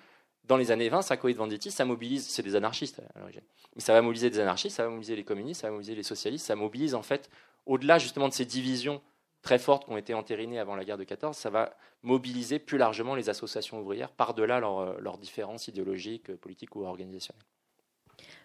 dans 0.45 0.57
les 0.57 0.72
années 0.72 0.90
20, 0.90 1.02
Sacco 1.02 1.28
et 1.28 1.34
Venditti, 1.34 1.72
ça 1.72 1.86
mobilise, 1.86 2.26
c'est 2.28 2.44
des 2.44 2.56
anarchistes 2.56 3.02
à 3.15 3.19
l'origine, 3.19 3.41
mais 3.76 3.82
ça 3.82 3.94
va 3.94 4.02
mobiliser 4.02 4.30
des 4.30 4.40
anarchistes, 4.40 4.78
ça 4.78 4.84
va 4.84 4.90
mobiliser 4.90 5.15
les 5.15 5.26
communistes, 5.26 5.61
ça 5.61 5.68
va 5.68 5.72
mobiliser 5.72 5.95
les 5.95 6.03
socialistes, 6.03 6.45
ça 6.45 6.56
mobilise 6.56 6.95
en 6.95 7.03
fait, 7.03 7.30
au-delà 7.65 7.99
justement 7.99 8.30
de 8.30 8.34
ces 8.34 8.45
divisions 8.45 9.02
très 9.41 9.60
fortes 9.60 9.86
qui 9.86 9.91
ont 9.91 9.98
été 9.98 10.14
entérinées 10.14 10.60
avant 10.60 10.76
la 10.76 10.86
guerre 10.86 10.98
de 10.98 11.03
14, 11.03 11.36
ça 11.36 11.49
va 11.49 11.76
mobiliser 12.02 12.60
plus 12.60 12.78
largement 12.78 13.14
les 13.14 13.30
associations 13.30 13.80
ouvrières 13.80 14.11
par-delà 14.11 14.60
leurs 14.60 14.99
leur 15.02 15.18
différences 15.18 15.68
idéologiques, 15.68 16.34
politiques 16.38 16.76
ou 16.76 16.86
organisationnelles. 16.86 17.44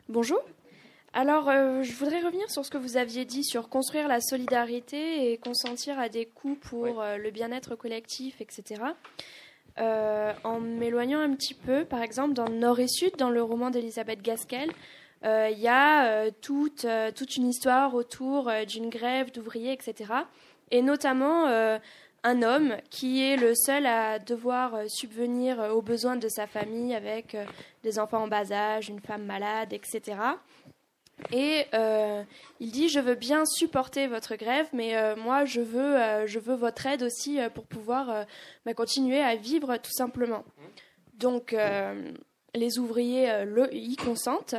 Bonjour. 0.08 0.42
Alors, 1.12 1.48
euh, 1.48 1.84
je 1.84 1.92
voudrais 1.92 2.20
revenir 2.20 2.50
sur 2.50 2.64
ce 2.64 2.70
que 2.72 2.76
vous 2.76 2.96
aviez 2.96 3.24
dit 3.24 3.44
sur 3.44 3.68
construire 3.68 4.08
la 4.08 4.20
solidarité 4.20 5.30
et 5.30 5.38
consentir 5.38 5.96
à 6.00 6.08
des 6.08 6.26
coûts 6.26 6.56
pour 6.56 7.00
euh, 7.00 7.18
le 7.18 7.30
bien-être 7.30 7.76
collectif, 7.76 8.40
etc. 8.40 8.82
Euh, 9.78 10.32
en 10.42 10.58
m'éloignant 10.58 11.20
un 11.20 11.32
petit 11.34 11.54
peu, 11.54 11.84
par 11.84 12.02
exemple, 12.02 12.34
dans 12.34 12.48
Nord 12.48 12.80
et 12.80 12.88
Sud, 12.88 13.14
dans 13.16 13.30
le 13.30 13.44
roman 13.44 13.70
d'Elisabeth 13.70 14.22
Gaskell, 14.22 14.72
il 15.24 15.58
y 15.58 15.68
a 15.68 16.32
toute, 16.40 16.84
toute 17.14 17.36
une 17.36 17.48
histoire 17.48 17.94
autour 17.94 18.50
d'une 18.66 18.88
grève 18.88 19.30
d'ouvriers, 19.30 19.72
etc. 19.72 20.12
Et 20.72 20.82
notamment 20.82 21.46
un 22.24 22.42
homme 22.42 22.76
qui 22.90 23.22
est 23.22 23.36
le 23.36 23.54
seul 23.54 23.86
à 23.86 24.18
devoir 24.18 24.74
euh, 24.74 24.84
subvenir 24.88 25.60
euh, 25.60 25.70
aux 25.70 25.82
besoins 25.82 26.16
de 26.16 26.28
sa 26.28 26.46
famille 26.46 26.94
avec 26.94 27.34
euh, 27.34 27.44
des 27.82 27.98
enfants 27.98 28.22
en 28.22 28.28
bas 28.28 28.52
âge, 28.52 28.88
une 28.88 29.00
femme 29.00 29.24
malade, 29.24 29.72
etc. 29.72 30.18
Et 31.30 31.66
il 32.58 32.72
dit 32.72 32.88
je 32.88 32.98
veux 32.98 33.14
bien 33.14 33.44
supporter 33.46 34.08
votre 34.08 34.34
grève, 34.34 34.66
mais 34.72 35.14
moi 35.14 35.44
je 35.44 35.60
veux 35.60 36.26
je 36.26 36.40
veux 36.40 36.56
votre 36.56 36.84
aide 36.86 37.04
aussi 37.04 37.38
pour 37.54 37.64
pouvoir 37.64 38.26
bah, 38.66 38.74
continuer 38.74 39.20
à 39.20 39.36
vivre 39.36 39.76
tout 39.76 39.92
simplement. 39.92 40.42
Donc 41.14 41.54
les 42.54 42.78
ouvriers 42.80 43.30
y 43.70 43.94
consentent, 43.94 44.56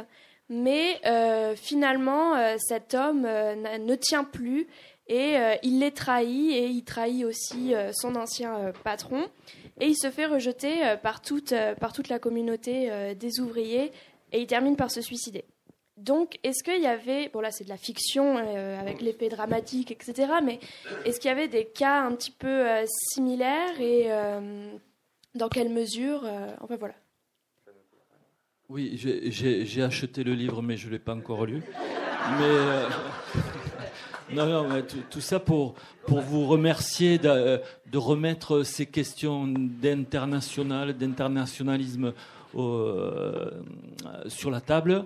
mais 0.48 1.02
finalement 1.58 2.58
cet 2.60 2.94
homme 2.94 3.24
ne 3.24 3.96
tient 3.96 4.24
plus 4.24 4.68
et 5.08 5.38
euh, 5.38 5.56
il 5.64 5.80
les 5.80 5.92
trahit 5.92 6.52
et 6.52 6.68
il 6.68 6.84
trahit 6.84 7.26
aussi 7.26 7.74
euh, 7.74 7.92
son 7.94 8.16
ancien 8.16 8.56
euh, 8.56 8.72
patron 8.84 9.28
et 9.80 9.88
il 9.88 9.96
se 9.96 10.10
fait 10.10 10.26
rejeter 10.26 10.96
par 11.02 11.22
toute, 11.22 11.54
par 11.80 11.94
toute 11.94 12.08
la 12.08 12.20
communauté 12.20 13.16
des 13.16 13.40
ouvriers 13.40 13.92
et 14.32 14.40
il 14.40 14.46
termine 14.46 14.76
par 14.76 14.92
se 14.92 15.02
suicider. 15.02 15.46
Donc, 15.98 16.38
est-ce 16.44 16.64
qu'il 16.64 16.80
y 16.80 16.86
avait, 16.86 17.30
bon 17.30 17.40
là 17.40 17.50
c'est 17.50 17.64
de 17.64 17.70
la 17.70 17.78
fiction 17.78 18.38
avec 18.38 19.02
l'effet 19.02 19.30
dramatique, 19.30 19.90
etc., 19.90 20.32
mais 20.44 20.60
est-ce 21.06 21.20
qu'il 21.20 21.30
y 21.30 21.32
avait 21.32 21.48
des 21.48 21.66
cas 21.66 22.04
un 22.04 22.12
petit 22.12 22.30
peu 22.30 22.68
similaires 22.86 23.82
et 23.82 24.10
dans 25.34 25.50
quelle 25.50 25.70
mesure 25.70 26.24
Enfin 26.62 26.76
voilà. 26.76 26.94
Oui, 28.70 28.92
j'ai 28.96 29.82
acheté 29.82 30.24
le 30.24 30.36
livre, 30.36 30.62
mais 30.62 30.78
je 30.78 30.86
ne 30.86 30.92
l'ai 30.92 31.00
pas 31.00 31.16
encore 31.16 31.48
lu. 31.48 31.64
Mais. 32.40 33.53
Non, 34.36 34.46
non, 34.48 34.68
mais 34.68 34.84
tout, 34.84 35.22
ça 35.22 35.40
pour, 35.40 35.76
pour 36.08 36.22
vous 36.22 36.46
remercier 36.46 37.18
de, 37.18 37.60
de 37.92 37.98
remettre 37.98 38.64
ces 38.64 38.86
questions 38.86 39.48
d'international, 39.48 40.94
d'internationalisme 40.98 42.14
euh, 42.56 43.52
sur 44.28 44.52
la 44.52 44.62
table. 44.62 45.06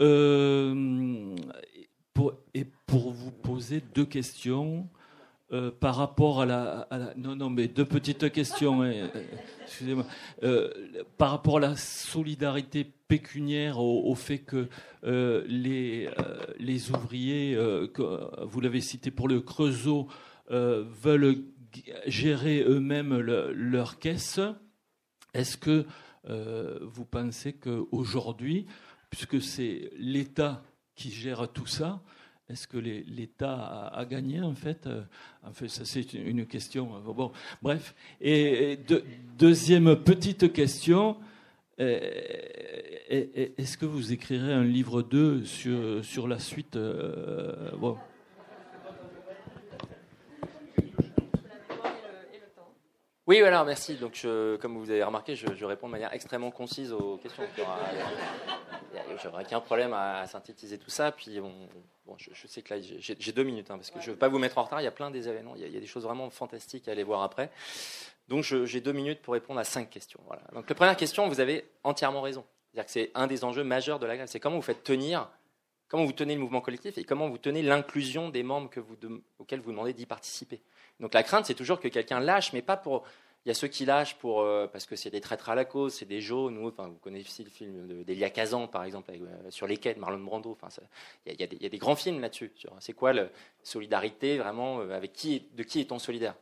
Euh, 0.00 1.34
pour, 2.14 2.32
et 2.54 2.64
pour 2.86 3.10
vous 3.12 3.30
poser 3.32 3.82
deux 3.94 4.04
questions. 4.06 4.88
euh, 5.52 5.70
par 5.70 5.96
rapport 5.96 6.40
à 6.42 6.46
la, 6.46 6.88
Non, 7.16 7.34
non, 7.36 7.50
mais 7.50 7.68
deux 7.68 7.84
petites 7.84 8.30
questions. 8.30 8.82
Euh, 8.82 9.06
excusez-moi. 9.62 10.04
Euh, 10.42 10.70
par 11.16 11.30
rapport 11.30 11.56
à 11.56 11.60
la 11.60 11.76
solidarité 11.76 12.92
pécuniaire, 13.08 13.80
au, 13.80 14.14
fait 14.14 14.38
que 14.38 14.68
les, 15.02 16.08
les 16.58 16.90
ouvriers, 16.90 17.54
que 17.94 18.44
vous 18.44 18.60
l'avez 18.60 18.80
cité 18.80 19.10
pour 19.10 19.28
le 19.28 19.40
Creusot, 19.40 20.08
veulent 20.50 21.44
gérer 22.06 22.64
eux-mêmes 22.66 23.18
leur 23.18 23.98
caisse, 23.98 24.40
est-ce 25.34 25.56
que 25.56 25.86
vous 26.24 27.04
pensez 27.04 27.54
qu'aujourd'hui, 27.54 28.66
puisque 29.10 29.40
c'est 29.40 29.90
l'État 29.96 30.62
qui 30.94 31.10
gère 31.10 31.50
tout 31.52 31.66
ça, 31.66 32.02
est-ce 32.48 32.66
que 32.66 32.78
l'État 32.78 33.88
a, 33.88 34.04
gagné 34.06 34.40
en 34.40 34.54
fait 34.54 34.86
euh, 34.86 35.02
En 35.46 35.52
fait, 35.52 35.68
ça 35.68 35.84
c'est 35.84 36.14
une 36.14 36.46
question. 36.46 36.96
Euh, 36.96 37.28
bref. 37.60 37.94
Et 38.22 38.78
deuxième 39.38 39.96
petite 39.96 40.50
question. 40.52 41.18
Euh, 41.80 43.52
est-ce 43.56 43.78
que 43.78 43.86
vous 43.86 44.12
écrirez 44.12 44.52
un 44.52 44.64
livre 44.64 45.02
2 45.02 45.44
sur, 45.44 46.04
sur 46.04 46.28
la 46.28 46.38
suite 46.38 46.76
bon. 46.76 47.96
Oui, 53.28 53.40
voilà, 53.40 53.62
merci. 53.62 53.96
Donc, 53.96 54.26
comme 54.58 54.78
vous 54.78 54.90
avez 54.90 55.04
remarqué, 55.04 55.36
je, 55.36 55.64
réponds 55.66 55.86
de 55.86 55.92
manière 55.92 56.12
extrêmement 56.14 56.50
concise 56.50 56.92
aux 56.92 57.18
questions. 57.18 57.42
J'aurais 59.22 59.44
qu'un 59.44 59.60
problème 59.60 59.92
à, 59.92 60.26
synthétiser 60.26 60.78
tout 60.78 60.88
ça. 60.88 61.12
Puis, 61.12 61.38
bon, 61.38 62.16
je, 62.16 62.46
sais 62.46 62.62
que 62.62 62.74
là, 62.74 62.80
j'ai 62.80 63.32
deux 63.32 63.42
minutes, 63.42 63.70
hein, 63.70 63.76
parce 63.76 63.90
que 63.90 64.00
je 64.00 64.06
ne 64.06 64.12
veux 64.12 64.18
pas 64.18 64.28
vous 64.28 64.38
mettre 64.38 64.56
en 64.56 64.62
retard. 64.62 64.80
Il 64.80 64.84
y 64.84 64.88
a 64.88 64.92
plein 64.92 65.10
des 65.10 65.28
événements. 65.28 65.54
Il 65.56 65.68
y, 65.70 65.76
a, 65.76 65.80
des 65.80 65.86
choses 65.86 66.04
vraiment 66.04 66.30
fantastiques 66.30 66.88
à 66.88 66.92
aller 66.92 67.04
voir 67.04 67.22
après. 67.22 67.50
Donc, 68.28 68.42
j'ai 68.42 68.80
deux 68.80 68.92
minutes 68.92 69.22
pour 69.22 69.34
répondre 69.34 69.58
à 69.58 69.64
cinq 69.64 69.90
questions. 69.90 70.20
Donc, 70.52 70.68
la 70.68 70.74
première 70.74 70.96
question, 70.96 71.28
vous 71.28 71.40
avez 71.40 71.64
entièrement 71.82 72.20
raison. 72.20 72.44
C'est-à-dire 72.70 72.86
que 72.86 72.92
c'est 72.92 73.10
un 73.14 73.26
des 73.26 73.44
enjeux 73.44 73.64
majeurs 73.64 73.98
de 73.98 74.06
la 74.06 74.16
grève. 74.16 74.28
C'est 74.28 74.40
comment 74.40 74.56
vous 74.56 74.62
faites 74.62 74.84
tenir, 74.84 75.30
comment 75.88 76.04
vous 76.04 76.12
tenez 76.12 76.34
le 76.34 76.40
mouvement 76.40 76.60
collectif 76.60 76.98
et 76.98 77.04
comment 77.04 77.28
vous 77.28 77.38
tenez 77.38 77.62
l'inclusion 77.62 78.28
des 78.28 78.42
membres 78.42 78.68
que 78.68 78.80
vous, 78.80 78.96
auxquels 79.38 79.60
vous 79.60 79.70
demandez 79.70 79.94
d'y 79.94 80.06
participer. 80.06 80.60
Donc 81.00 81.14
la 81.14 81.22
crainte, 81.22 81.46
c'est 81.46 81.54
toujours 81.54 81.80
que 81.80 81.88
quelqu'un 81.88 82.20
lâche, 82.20 82.52
mais 82.52 82.62
pas 82.62 82.76
pour. 82.76 83.04
Il 83.44 83.48
y 83.48 83.52
a 83.52 83.54
ceux 83.54 83.68
qui 83.68 83.84
lâchent 83.84 84.16
pour, 84.16 84.40
euh, 84.40 84.66
parce 84.66 84.84
que 84.84 84.96
c'est 84.96 85.10
des 85.10 85.20
traîtres 85.20 85.48
à 85.48 85.54
la 85.54 85.64
cause, 85.64 85.94
c'est 85.94 86.04
des 86.04 86.20
jaunes. 86.20 86.58
Vous 86.58 86.70
connaissez 87.00 87.44
le 87.44 87.50
film 87.50 88.04
d'Elia 88.04 88.30
Kazan, 88.30 88.66
par 88.66 88.84
exemple, 88.84 89.10
euh, 89.12 89.50
sur 89.50 89.66
les 89.66 89.78
quais 89.78 89.94
de 89.94 90.00
Marlon 90.00 90.18
Brando. 90.18 90.58
Il 91.24 91.32
y, 91.32 91.62
y, 91.62 91.66
a 91.66 91.68
des 91.68 91.78
grands 91.78 91.96
films 91.96 92.20
là-dessus. 92.20 92.52
C'est 92.80 92.92
quoi 92.92 93.12
la 93.12 93.28
solidarité 93.62 94.38
vraiment 94.38 94.80
euh, 94.80 94.90
avec 94.90 95.12
qui, 95.12 95.46
De 95.54 95.62
qui 95.62 95.80
est-on 95.80 95.98
solidaire? 95.98 96.34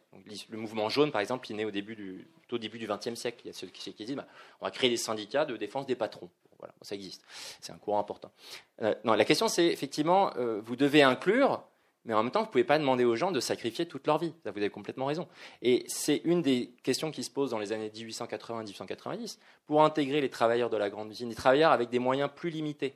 Le 0.50 0.56
mouvement 0.56 0.88
jaune, 0.88 1.12
par 1.12 1.20
exemple, 1.20 1.46
il 1.48 1.54
est 1.54 1.56
né 1.58 1.64
au 1.64 1.70
début 1.70 1.94
du, 1.94 2.26
au 2.50 2.58
début 2.58 2.78
du 2.78 2.88
XXe 2.88 3.14
siècle. 3.14 3.42
Il 3.44 3.48
y 3.48 3.50
a 3.50 3.52
ceux 3.52 3.68
qui, 3.68 3.92
disent 3.92 4.16
bah, 4.16 4.26
on 4.60 4.64
va 4.64 4.70
créer 4.70 4.90
des 4.90 4.96
syndicats 4.96 5.44
de 5.44 5.56
défense 5.56 5.86
des 5.86 5.96
patrons. 5.96 6.30
Voilà, 6.58 6.74
ça 6.80 6.94
existe. 6.94 7.22
C'est 7.60 7.72
un 7.72 7.78
courant 7.78 8.00
important. 8.00 8.32
non, 9.04 9.12
la 9.12 9.24
question, 9.26 9.46
c'est 9.46 9.66
effectivement, 9.66 10.32
vous 10.62 10.74
devez 10.74 11.02
inclure 11.02 11.62
mais 12.06 12.14
en 12.14 12.22
même 12.22 12.30
temps, 12.30 12.40
vous 12.40 12.46
ne 12.46 12.52
pouvez 12.52 12.64
pas 12.64 12.78
demander 12.78 13.04
aux 13.04 13.16
gens 13.16 13.32
de 13.32 13.40
sacrifier 13.40 13.86
toute 13.86 14.06
leur 14.06 14.18
vie. 14.18 14.32
Vous 14.44 14.48
avez 14.48 14.70
complètement 14.70 15.06
raison. 15.06 15.26
Et 15.60 15.84
c'est 15.88 16.22
une 16.24 16.40
des 16.40 16.70
questions 16.84 17.10
qui 17.10 17.24
se 17.24 17.30
posent 17.30 17.50
dans 17.50 17.58
les 17.58 17.72
années 17.72 17.88
1880-1890 17.90 19.38
pour 19.66 19.84
intégrer 19.84 20.20
les 20.20 20.30
travailleurs 20.30 20.70
de 20.70 20.76
la 20.76 20.88
grande 20.88 21.10
usine, 21.10 21.28
des 21.28 21.34
travailleurs 21.34 21.72
avec 21.72 21.90
des 21.90 21.98
moyens 21.98 22.30
plus 22.34 22.50
limités, 22.50 22.94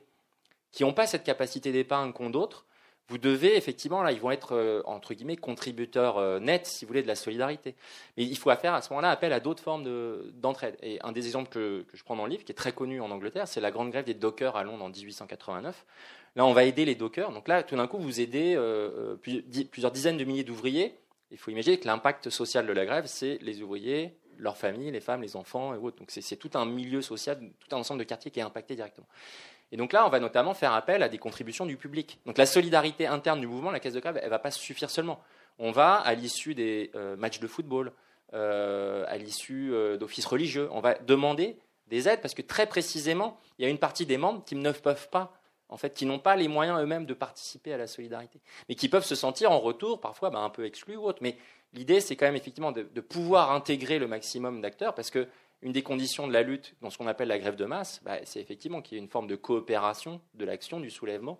qui 0.71 0.83
n'ont 0.83 0.93
pas 0.93 1.07
cette 1.07 1.25
capacité 1.25 1.73
d'épargne 1.73 2.13
qu'ont 2.13 2.29
d'autres. 2.29 2.65
Vous 3.11 3.17
devez 3.17 3.57
effectivement, 3.57 4.03
là, 4.03 4.13
ils 4.13 4.21
vont 4.21 4.31
être 4.31 4.55
euh, 4.55 4.81
entre 4.85 5.13
guillemets 5.13 5.35
contributeurs 5.35 6.17
euh, 6.17 6.39
nets, 6.39 6.65
si 6.65 6.85
vous 6.85 6.87
voulez, 6.87 7.03
de 7.03 7.09
la 7.09 7.15
solidarité. 7.15 7.75
Mais 8.15 8.23
il 8.23 8.37
faut 8.37 8.49
faire 8.55 8.73
à 8.73 8.81
ce 8.81 8.89
moment-là 8.91 9.09
appel 9.09 9.33
à 9.33 9.41
d'autres 9.41 9.61
formes 9.61 9.83
d'entraide. 10.35 10.77
et 10.81 10.97
un 11.01 11.11
des 11.11 11.25
exemples 11.25 11.49
que, 11.49 11.85
je 11.93 12.03
prends 12.05 12.15
dans 12.15 12.23
le 12.23 12.31
livre, 12.31 12.45
qui 12.45 12.53
est 12.53 12.55
très 12.55 12.71
connu 12.71 13.01
en 13.01 13.11
Angleterre, 13.11 13.49
c'est 13.49 13.59
la 13.59 13.69
grande 13.69 13.91
grève 13.91 14.05
des 14.05 14.13
dockers 14.13 14.55
à 14.55 14.63
Londres 14.63 14.85
en 14.85 14.89
1889 14.89 15.85
Là, 16.37 16.45
on 16.45 16.53
va 16.53 16.63
aider 16.63 16.85
les 16.85 16.95
dockers. 16.95 17.33
Donc 17.33 17.49
là, 17.49 17.63
tout 17.63 17.75
d'un 17.75 17.87
coup, 17.87 17.97
vous 17.97 18.21
aidez 18.21 18.53
euh, 18.55 19.17
plusieurs 19.17 19.91
dizaines 19.91 20.15
de 20.15 20.23
milliers 20.23 20.45
d'ouvriers. 20.45 20.97
Il 21.31 21.37
faut 21.37 21.51
imaginer 21.51 21.77
que 21.81 21.87
l'impact 21.87 22.29
social 22.29 22.65
de 22.65 22.71
la 22.71 22.85
grève, 22.85 23.07
c'est 23.07 23.39
les 23.41 23.61
ouvriers, 23.61 24.15
leurs 24.37 24.55
familles, 24.55 24.91
les 24.91 25.01
femmes, 25.01 25.21
les 25.21 25.35
enfants 25.35 25.73
et 25.73 25.77
autres. 25.77 25.97
Donc 25.97 26.11
c'est 26.11 26.37
tout 26.37 26.51
un 26.53 26.65
milieu 26.65 27.01
social, 27.01 27.37
tout 27.59 27.75
un 27.75 27.79
ensemble 27.79 27.99
de 27.99 28.05
quartiers 28.05 28.31
qui 28.31 28.39
est 28.39 28.43
impacté 28.43 28.75
directement. 28.75 29.07
Et 29.71 29.77
donc 29.77 29.93
là, 29.93 30.05
on 30.05 30.09
va 30.09 30.19
notamment 30.19 30.53
faire 30.53 30.73
appel 30.73 31.03
à 31.03 31.09
des 31.09 31.17
contributions 31.17 31.65
du 31.65 31.77
public. 31.77 32.19
Donc 32.25 32.37
la 32.37 32.45
solidarité 32.45 33.07
interne 33.07 33.39
du 33.39 33.47
mouvement, 33.47 33.71
la 33.71 33.79
caisse 33.79 33.93
de 33.93 33.99
grève, 33.99 34.17
elle 34.17 34.25
ne 34.25 34.29
va 34.29 34.39
pas 34.39 34.51
suffire 34.51 34.89
seulement. 34.89 35.21
On 35.59 35.71
va, 35.71 35.95
à 35.95 36.13
l'issue 36.13 36.55
des 36.55 36.91
euh, 36.95 37.15
matchs 37.15 37.39
de 37.39 37.47
football, 37.47 37.93
à 38.33 39.17
l'issue 39.17 39.73
d'offices 39.99 40.25
religieux, 40.25 40.69
on 40.71 40.79
va 40.79 40.93
demander 40.93 41.57
des 41.87 42.07
aides 42.07 42.21
parce 42.21 42.33
que 42.33 42.41
très 42.41 42.65
précisément, 42.65 43.37
il 43.59 43.63
y 43.63 43.65
a 43.65 43.69
une 43.69 43.77
partie 43.77 44.05
des 44.05 44.15
membres 44.17 44.41
qui 44.45 44.55
ne 44.55 44.71
peuvent 44.71 45.09
pas 45.09 45.33
en 45.71 45.77
fait, 45.77 45.93
qui 45.93 46.05
n'ont 46.05 46.19
pas 46.19 46.35
les 46.35 46.49
moyens 46.49 46.79
eux-mêmes 46.81 47.05
de 47.05 47.13
participer 47.13 47.73
à 47.73 47.77
la 47.77 47.87
solidarité, 47.87 48.41
mais 48.67 48.75
qui 48.75 48.89
peuvent 48.89 49.05
se 49.05 49.15
sentir 49.15 49.51
en 49.51 49.59
retour 49.59 50.01
parfois 50.01 50.29
bah, 50.29 50.39
un 50.39 50.49
peu 50.49 50.65
exclus 50.65 50.97
ou 50.97 51.05
autre. 51.05 51.19
Mais 51.21 51.37
l'idée, 51.73 52.01
c'est 52.01 52.17
quand 52.17 52.25
même 52.25 52.35
effectivement 52.35 52.73
de, 52.73 52.83
pouvoir 53.01 53.51
intégrer 53.51 53.97
le 53.97 54.07
maximum 54.07 54.61
d'acteurs, 54.61 54.93
parce 54.93 55.09
que 55.09 55.27
une 55.61 55.71
des 55.71 55.83
conditions 55.83 56.27
de 56.27 56.33
la 56.33 56.41
lutte 56.41 56.75
dans 56.81 56.89
ce 56.89 56.97
qu'on 56.97 57.07
appelle 57.07 57.27
la 57.27 57.39
grève 57.39 57.55
de 57.55 57.65
masse, 57.65 58.01
bah, 58.03 58.17
c'est 58.23 58.39
effectivement 58.39 58.81
qu'il 58.81 58.97
y 58.97 59.01
ait 59.01 59.03
une 59.03 59.09
forme 59.09 59.27
de 59.27 59.35
coopération 59.35 60.21
de 60.33 60.45
l'action, 60.45 60.79
du 60.79 60.89
soulèvement, 60.89 61.39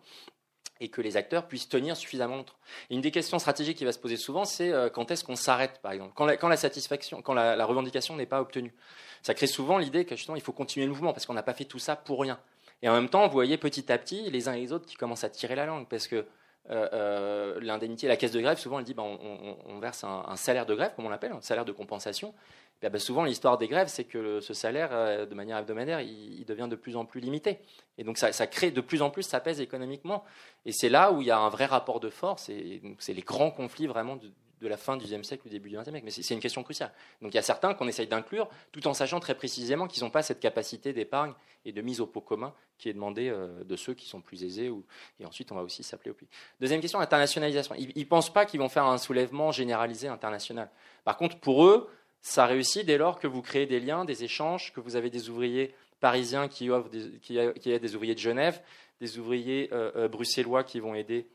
et 0.80 0.90
que 0.90 1.02
les 1.02 1.18
acteurs 1.18 1.48
puissent 1.48 1.70
tenir 1.70 1.96
suffisamment 1.96 2.38
longtemps. 2.38 2.56
une 2.90 3.02
des 3.02 3.12
questions 3.12 3.38
stratégiques 3.40 3.78
qui 3.78 3.86
va 3.86 3.92
se 3.92 4.00
poser 4.00 4.18
souvent, 4.18 4.46
c'est 4.46 4.72
euh, 4.72 4.90
quand 4.90 5.12
est-ce 5.12 5.24
qu'on 5.24 5.36
s'arrête, 5.36 5.80
par 5.82 5.92
exemple, 5.92 6.14
quand 6.16 6.48
la, 6.48 6.58
satisfaction, 6.58 7.22
quand 7.22 7.34
la, 7.34 7.56
la 7.56 7.66
revendication 7.66 8.16
n'est 8.16 8.26
pas 8.26 8.42
obtenue? 8.42 8.74
Ça 9.22 9.34
crée 9.34 9.48
souvent 9.48 9.78
l'idée 9.78 10.06
que 10.06 10.16
justement 10.16 10.36
il 10.36 10.42
faut 10.42 10.52
continuer 10.52 10.86
le 10.86 10.92
mouvement 10.92 11.14
parce 11.14 11.26
qu'on 11.26 11.36
n'a 11.36 11.44
pas 11.44 11.54
fait 11.54 11.66
tout 11.66 11.80
ça 11.80 11.96
pour 11.96 12.22
rien. 12.22 12.40
Et 12.82 12.90
en 12.90 12.94
même 12.94 13.10
temps, 13.10 13.28
vous 13.28 13.34
voyez 13.34 13.58
petit 13.58 13.92
à 13.92 13.98
petit 13.98 14.30
les 14.30 14.48
uns 14.48 14.54
et 14.54 14.62
les 14.62 14.74
autres 14.74 14.88
qui 14.88 14.96
commencent 14.96 15.24
à 15.24 15.30
tirer 15.30 15.56
la 15.56 15.66
langue 15.68 15.88
parce 15.88 16.08
que 16.08 16.26
euh, 16.70 16.88
euh, 16.94 17.60
l'indemnité, 17.62 18.08
la 18.08 18.18
caisse 18.18 18.32
de 18.32 18.40
grève, 18.40 18.58
souvent 18.58 18.80
elle 18.80 18.86
dit 18.86 18.94
ben, 18.94 19.04
on, 19.04 19.80
verse 19.80 20.04
un, 20.04 20.36
salaire 20.36 20.66
de 20.66 20.76
grève, 20.76 20.94
comme 20.96 21.06
on 21.06 21.10
l'appelle, 21.10 21.32
un 21.32 21.42
salaire 21.42 21.66
de 21.66 21.72
compensation. 21.72 22.34
Ben, 22.82 22.98
souvent, 22.98 23.24
l'histoire 23.24 23.58
des 23.58 23.68
grèves, 23.68 23.90
c'est 23.90 24.06
que 24.06 24.40
ce 24.40 24.54
salaire, 24.54 24.90
euh, 24.92 25.26
de 25.26 25.36
manière 25.36 25.58
hebdomadaire, 25.58 26.02
il, 26.02 26.44
devient 26.46 26.68
de 26.70 26.76
plus 26.76 26.96
en 26.96 27.06
plus 27.06 27.22
limité. 27.22 27.60
Et 27.98 28.04
donc, 28.04 28.18
ça, 28.18 28.48
crée 28.48 28.72
de 28.72 28.82
plus 28.82 29.02
en 29.02 29.12
plus, 29.12 29.24
ça 29.24 29.40
pèse 29.40 29.62
économiquement. 29.62 30.24
Et 30.66 30.72
c'est 30.72 30.90
là 30.90 31.12
où 31.12 31.22
il 31.22 31.28
y 31.28 31.32
a 31.32 31.38
un 31.38 31.50
vrai 31.50 31.66
rapport 31.66 32.00
de 32.00 32.10
force. 32.10 32.50
Et 32.50 32.82
c'est 32.98 33.14
les 33.14 33.22
grands 33.22 33.52
conflits 33.52 33.88
vraiment 33.88 34.18
de 34.62 34.68
la 34.68 34.78
fin 34.78 34.98
du 34.98 35.06
XIe 35.06 35.24
siècle 35.24 35.44
ou 35.46 35.50
début 35.50 35.70
du 35.70 35.76
XXe 35.76 35.90
siècle. 35.90 36.06
Mais 36.06 36.12
c'est 36.12 36.34
une 36.34 36.40
question 36.40 36.64
cruciale. 36.64 36.92
Donc 37.22 37.34
il 37.34 37.36
y 37.36 37.40
a 37.40 37.44
certains 37.44 37.74
qu'on 37.74 37.88
essaye 37.88 38.08
d'inclure, 38.08 38.50
tout 38.72 38.88
en 38.88 38.94
sachant 38.94 39.20
très 39.20 39.36
précisément 39.36 39.88
qu'ils 39.88 40.04
n'ont 40.04 40.10
pas 40.10 40.24
cette 40.24 40.40
capacité 40.40 40.94
d'épargne 40.94 41.34
et 41.66 41.72
de 41.72 41.82
mise 41.82 42.02
au 42.02 42.08
pot 42.08 42.22
commun 42.22 42.54
qui 42.78 42.90
est 42.90 42.94
demandée 42.94 43.30
euh, 43.30 43.64
de 43.64 43.76
ceux 43.76 43.94
qui 43.94 44.08
sont 44.08 44.22
plus 44.22 44.44
aisés. 44.44 44.72
Et 45.20 45.26
ensuite, 45.26 45.52
on 45.52 45.56
va 45.56 45.62
aussi 45.62 45.84
s'appeler 45.84 46.12
au 46.12 46.14
plus. 46.16 46.28
Deuxième 46.60 46.82
question, 46.82 47.00
internationalisation. 47.00 47.76
Ils 47.76 47.92
ne 47.96 48.04
pensent 48.06 48.34
pas 48.34 48.46
qu'ils 48.46 48.60
vont 48.60 48.70
faire 48.70 48.86
un 48.86 48.98
soulèvement 48.98 49.52
généralisé 49.52 50.08
international. 50.08 50.70
Par 51.04 51.18
contre, 51.18 51.40
pour 51.40 51.66
eux, 51.66 51.88
ça 52.22 52.46
réussit 52.46 52.86
dès 52.86 52.98
lors 52.98 53.20
que 53.20 53.28
vous 53.28 53.42
créez 53.42 53.66
des 53.66 53.80
liens, 53.80 54.06
des 54.06 54.24
échanges, 54.24 54.74
que 54.74 54.80
vous 54.80 54.96
avez 54.96 55.10
des 55.10 55.30
ouvriers 55.30 55.74
parisiens 56.00 56.48
qui, 56.48 56.70
offrent 56.70 56.90
qui, 57.22 57.38
aident 57.38 57.82
des 57.82 57.96
ouvriers 57.96 58.16
de 58.16 58.20
Genève, 58.20 58.62
des 59.00 59.18
ouvriers 59.18 59.70
euh, 59.72 59.92
euh, 59.96 60.08
bruxellois 60.08 60.64
qui 60.64 60.80
vont 60.80 60.96
aider 60.96 61.28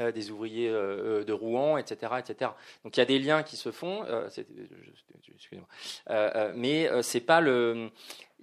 euh, 0.00 0.10
des 0.10 0.32
ouvriers 0.32 0.68
euh, 0.68 1.20
euh, 1.20 1.24
de 1.24 1.32
Rouen, 1.32 1.76
etc., 1.78 2.14
etc. 2.18 2.50
Donc 2.82 2.96
il 2.96 3.00
y 3.00 3.02
a 3.02 3.06
des 3.06 3.20
liens 3.20 3.44
qui 3.44 3.56
se 3.56 3.70
font, 3.70 4.04
mais 6.56 6.90
c'est 7.02 7.20
pas 7.20 7.40
le, 7.40 7.90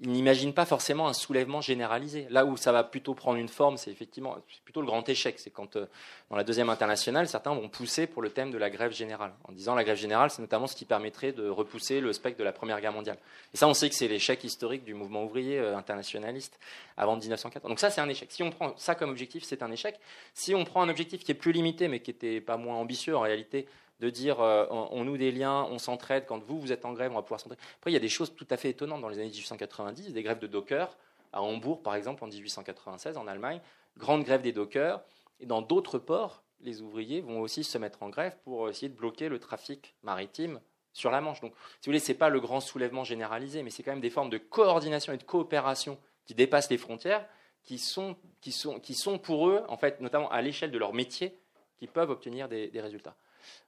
il 0.03 0.09
n'imagine 0.09 0.51
pas 0.51 0.65
forcément 0.65 1.07
un 1.07 1.13
soulèvement 1.13 1.61
généralisé. 1.61 2.25
Là 2.31 2.43
où 2.43 2.57
ça 2.57 2.71
va 2.71 2.83
plutôt 2.83 3.13
prendre 3.13 3.37
une 3.37 3.47
forme, 3.47 3.77
c'est 3.77 3.91
effectivement 3.91 4.35
plutôt 4.63 4.81
le 4.81 4.87
grand 4.87 5.07
échec. 5.07 5.37
C'est 5.37 5.51
quand, 5.51 5.75
euh, 5.75 5.85
dans 6.31 6.35
la 6.35 6.43
deuxième 6.43 6.71
internationale, 6.71 7.27
certains 7.27 7.53
vont 7.53 7.69
pousser 7.69 8.07
pour 8.07 8.23
le 8.23 8.31
thème 8.31 8.49
de 8.49 8.57
la 8.57 8.71
grève 8.71 8.93
générale, 8.93 9.31
en 9.43 9.51
disant 9.51 9.75
la 9.75 9.83
grève 9.83 9.97
générale, 9.97 10.31
c'est 10.31 10.41
notamment 10.41 10.65
ce 10.65 10.75
qui 10.75 10.85
permettrait 10.85 11.33
de 11.33 11.47
repousser 11.47 12.01
le 12.01 12.13
spectre 12.13 12.39
de 12.39 12.43
la 12.43 12.51
Première 12.51 12.81
Guerre 12.81 12.93
mondiale. 12.93 13.17
Et 13.53 13.57
ça, 13.57 13.67
on 13.67 13.75
sait 13.75 13.89
que 13.89 13.95
c'est 13.95 14.07
l'échec 14.07 14.43
historique 14.43 14.83
du 14.83 14.95
mouvement 14.95 15.23
ouvrier 15.23 15.59
euh, 15.59 15.77
internationaliste 15.77 16.59
avant 16.97 17.15
1914. 17.15 17.69
Donc 17.69 17.79
ça, 17.79 17.91
c'est 17.91 18.01
un 18.01 18.09
échec. 18.09 18.31
Si 18.31 18.41
on 18.41 18.49
prend 18.49 18.73
ça 18.77 18.95
comme 18.95 19.11
objectif, 19.11 19.43
c'est 19.43 19.61
un 19.61 19.71
échec. 19.71 19.99
Si 20.33 20.55
on 20.55 20.65
prend 20.65 20.81
un 20.81 20.89
objectif 20.89 21.23
qui 21.23 21.31
est 21.31 21.35
plus 21.35 21.51
limité, 21.51 21.87
mais 21.87 21.99
qui 21.99 22.09
n'était 22.09 22.41
pas 22.41 22.57
moins 22.57 22.77
ambitieux 22.77 23.15
en 23.15 23.21
réalité, 23.21 23.67
de 24.01 24.09
dire 24.09 24.41
euh, 24.41 24.65
on, 24.69 25.05
noue 25.05 25.17
des 25.17 25.31
liens, 25.31 25.67
on 25.69 25.77
s'entraide, 25.77 26.25
quand 26.25 26.43
vous, 26.43 26.59
vous 26.59 26.71
êtes 26.71 26.85
en 26.85 26.91
grève, 26.91 27.11
on 27.11 27.15
va 27.15 27.21
pouvoir 27.21 27.39
s'entraider. 27.39 27.61
Après, 27.77 27.91
il 27.91 27.93
y 27.93 27.97
a 27.97 28.01
des 28.01 28.09
choses 28.09 28.33
tout 28.35 28.47
à 28.49 28.57
fait 28.57 28.71
étonnantes 28.71 28.99
dans 28.99 29.09
les 29.09 29.19
années 29.19 29.29
1890, 29.29 30.11
des 30.11 30.23
grèves 30.23 30.39
de 30.39 30.47
dockers, 30.47 30.97
à 31.31 31.41
Hambourg 31.41 31.81
par 31.81 31.95
exemple 31.95 32.23
en 32.23 32.27
1896 32.27 33.15
en 33.15 33.27
Allemagne, 33.27 33.61
grande 33.97 34.23
grève 34.23 34.41
des 34.41 34.51
dockers, 34.51 35.01
et 35.39 35.45
dans 35.45 35.61
d'autres 35.61 35.99
ports, 35.99 36.43
les 36.61 36.81
ouvriers 36.81 37.21
vont 37.21 37.41
aussi 37.41 37.63
se 37.63 37.77
mettre 37.77 38.03
en 38.03 38.09
grève 38.09 38.35
pour 38.43 38.69
essayer 38.69 38.89
de 38.89 38.97
bloquer 38.97 39.29
le 39.29 39.39
trafic 39.39 39.95
maritime 40.03 40.59
sur 40.93 41.11
la 41.11 41.21
Manche. 41.21 41.39
Donc, 41.39 41.53
si 41.53 41.85
vous 41.85 41.91
voulez, 41.91 41.99
ce 41.99 42.11
n'est 42.11 42.17
pas 42.17 42.29
le 42.29 42.39
grand 42.39 42.59
soulèvement 42.59 43.03
généralisé, 43.03 43.63
mais 43.63 43.69
c'est 43.69 43.83
quand 43.83 43.91
même 43.91 44.01
des 44.01 44.09
formes 44.09 44.29
de 44.29 44.37
coordination 44.37 45.13
et 45.13 45.17
de 45.17 45.23
coopération 45.23 45.97
qui 46.25 46.35
dépassent 46.35 46.69
les 46.69 46.77
frontières, 46.77 47.25
qui 47.63 47.77
sont, 47.77 48.17
qui 48.41 48.51
sont, 48.51 48.79
qui 48.79 48.93
sont 48.93 49.19
pour 49.19 49.47
eux, 49.47 49.63
en 49.67 49.77
fait, 49.77 50.01
notamment 50.01 50.29
à 50.31 50.41
l'échelle 50.41 50.71
de 50.71 50.77
leur 50.77 50.93
métier, 50.93 51.37
qui 51.81 51.87
peuvent 51.87 52.11
obtenir 52.11 52.47
des 52.47 52.69
résultats. 52.75 53.15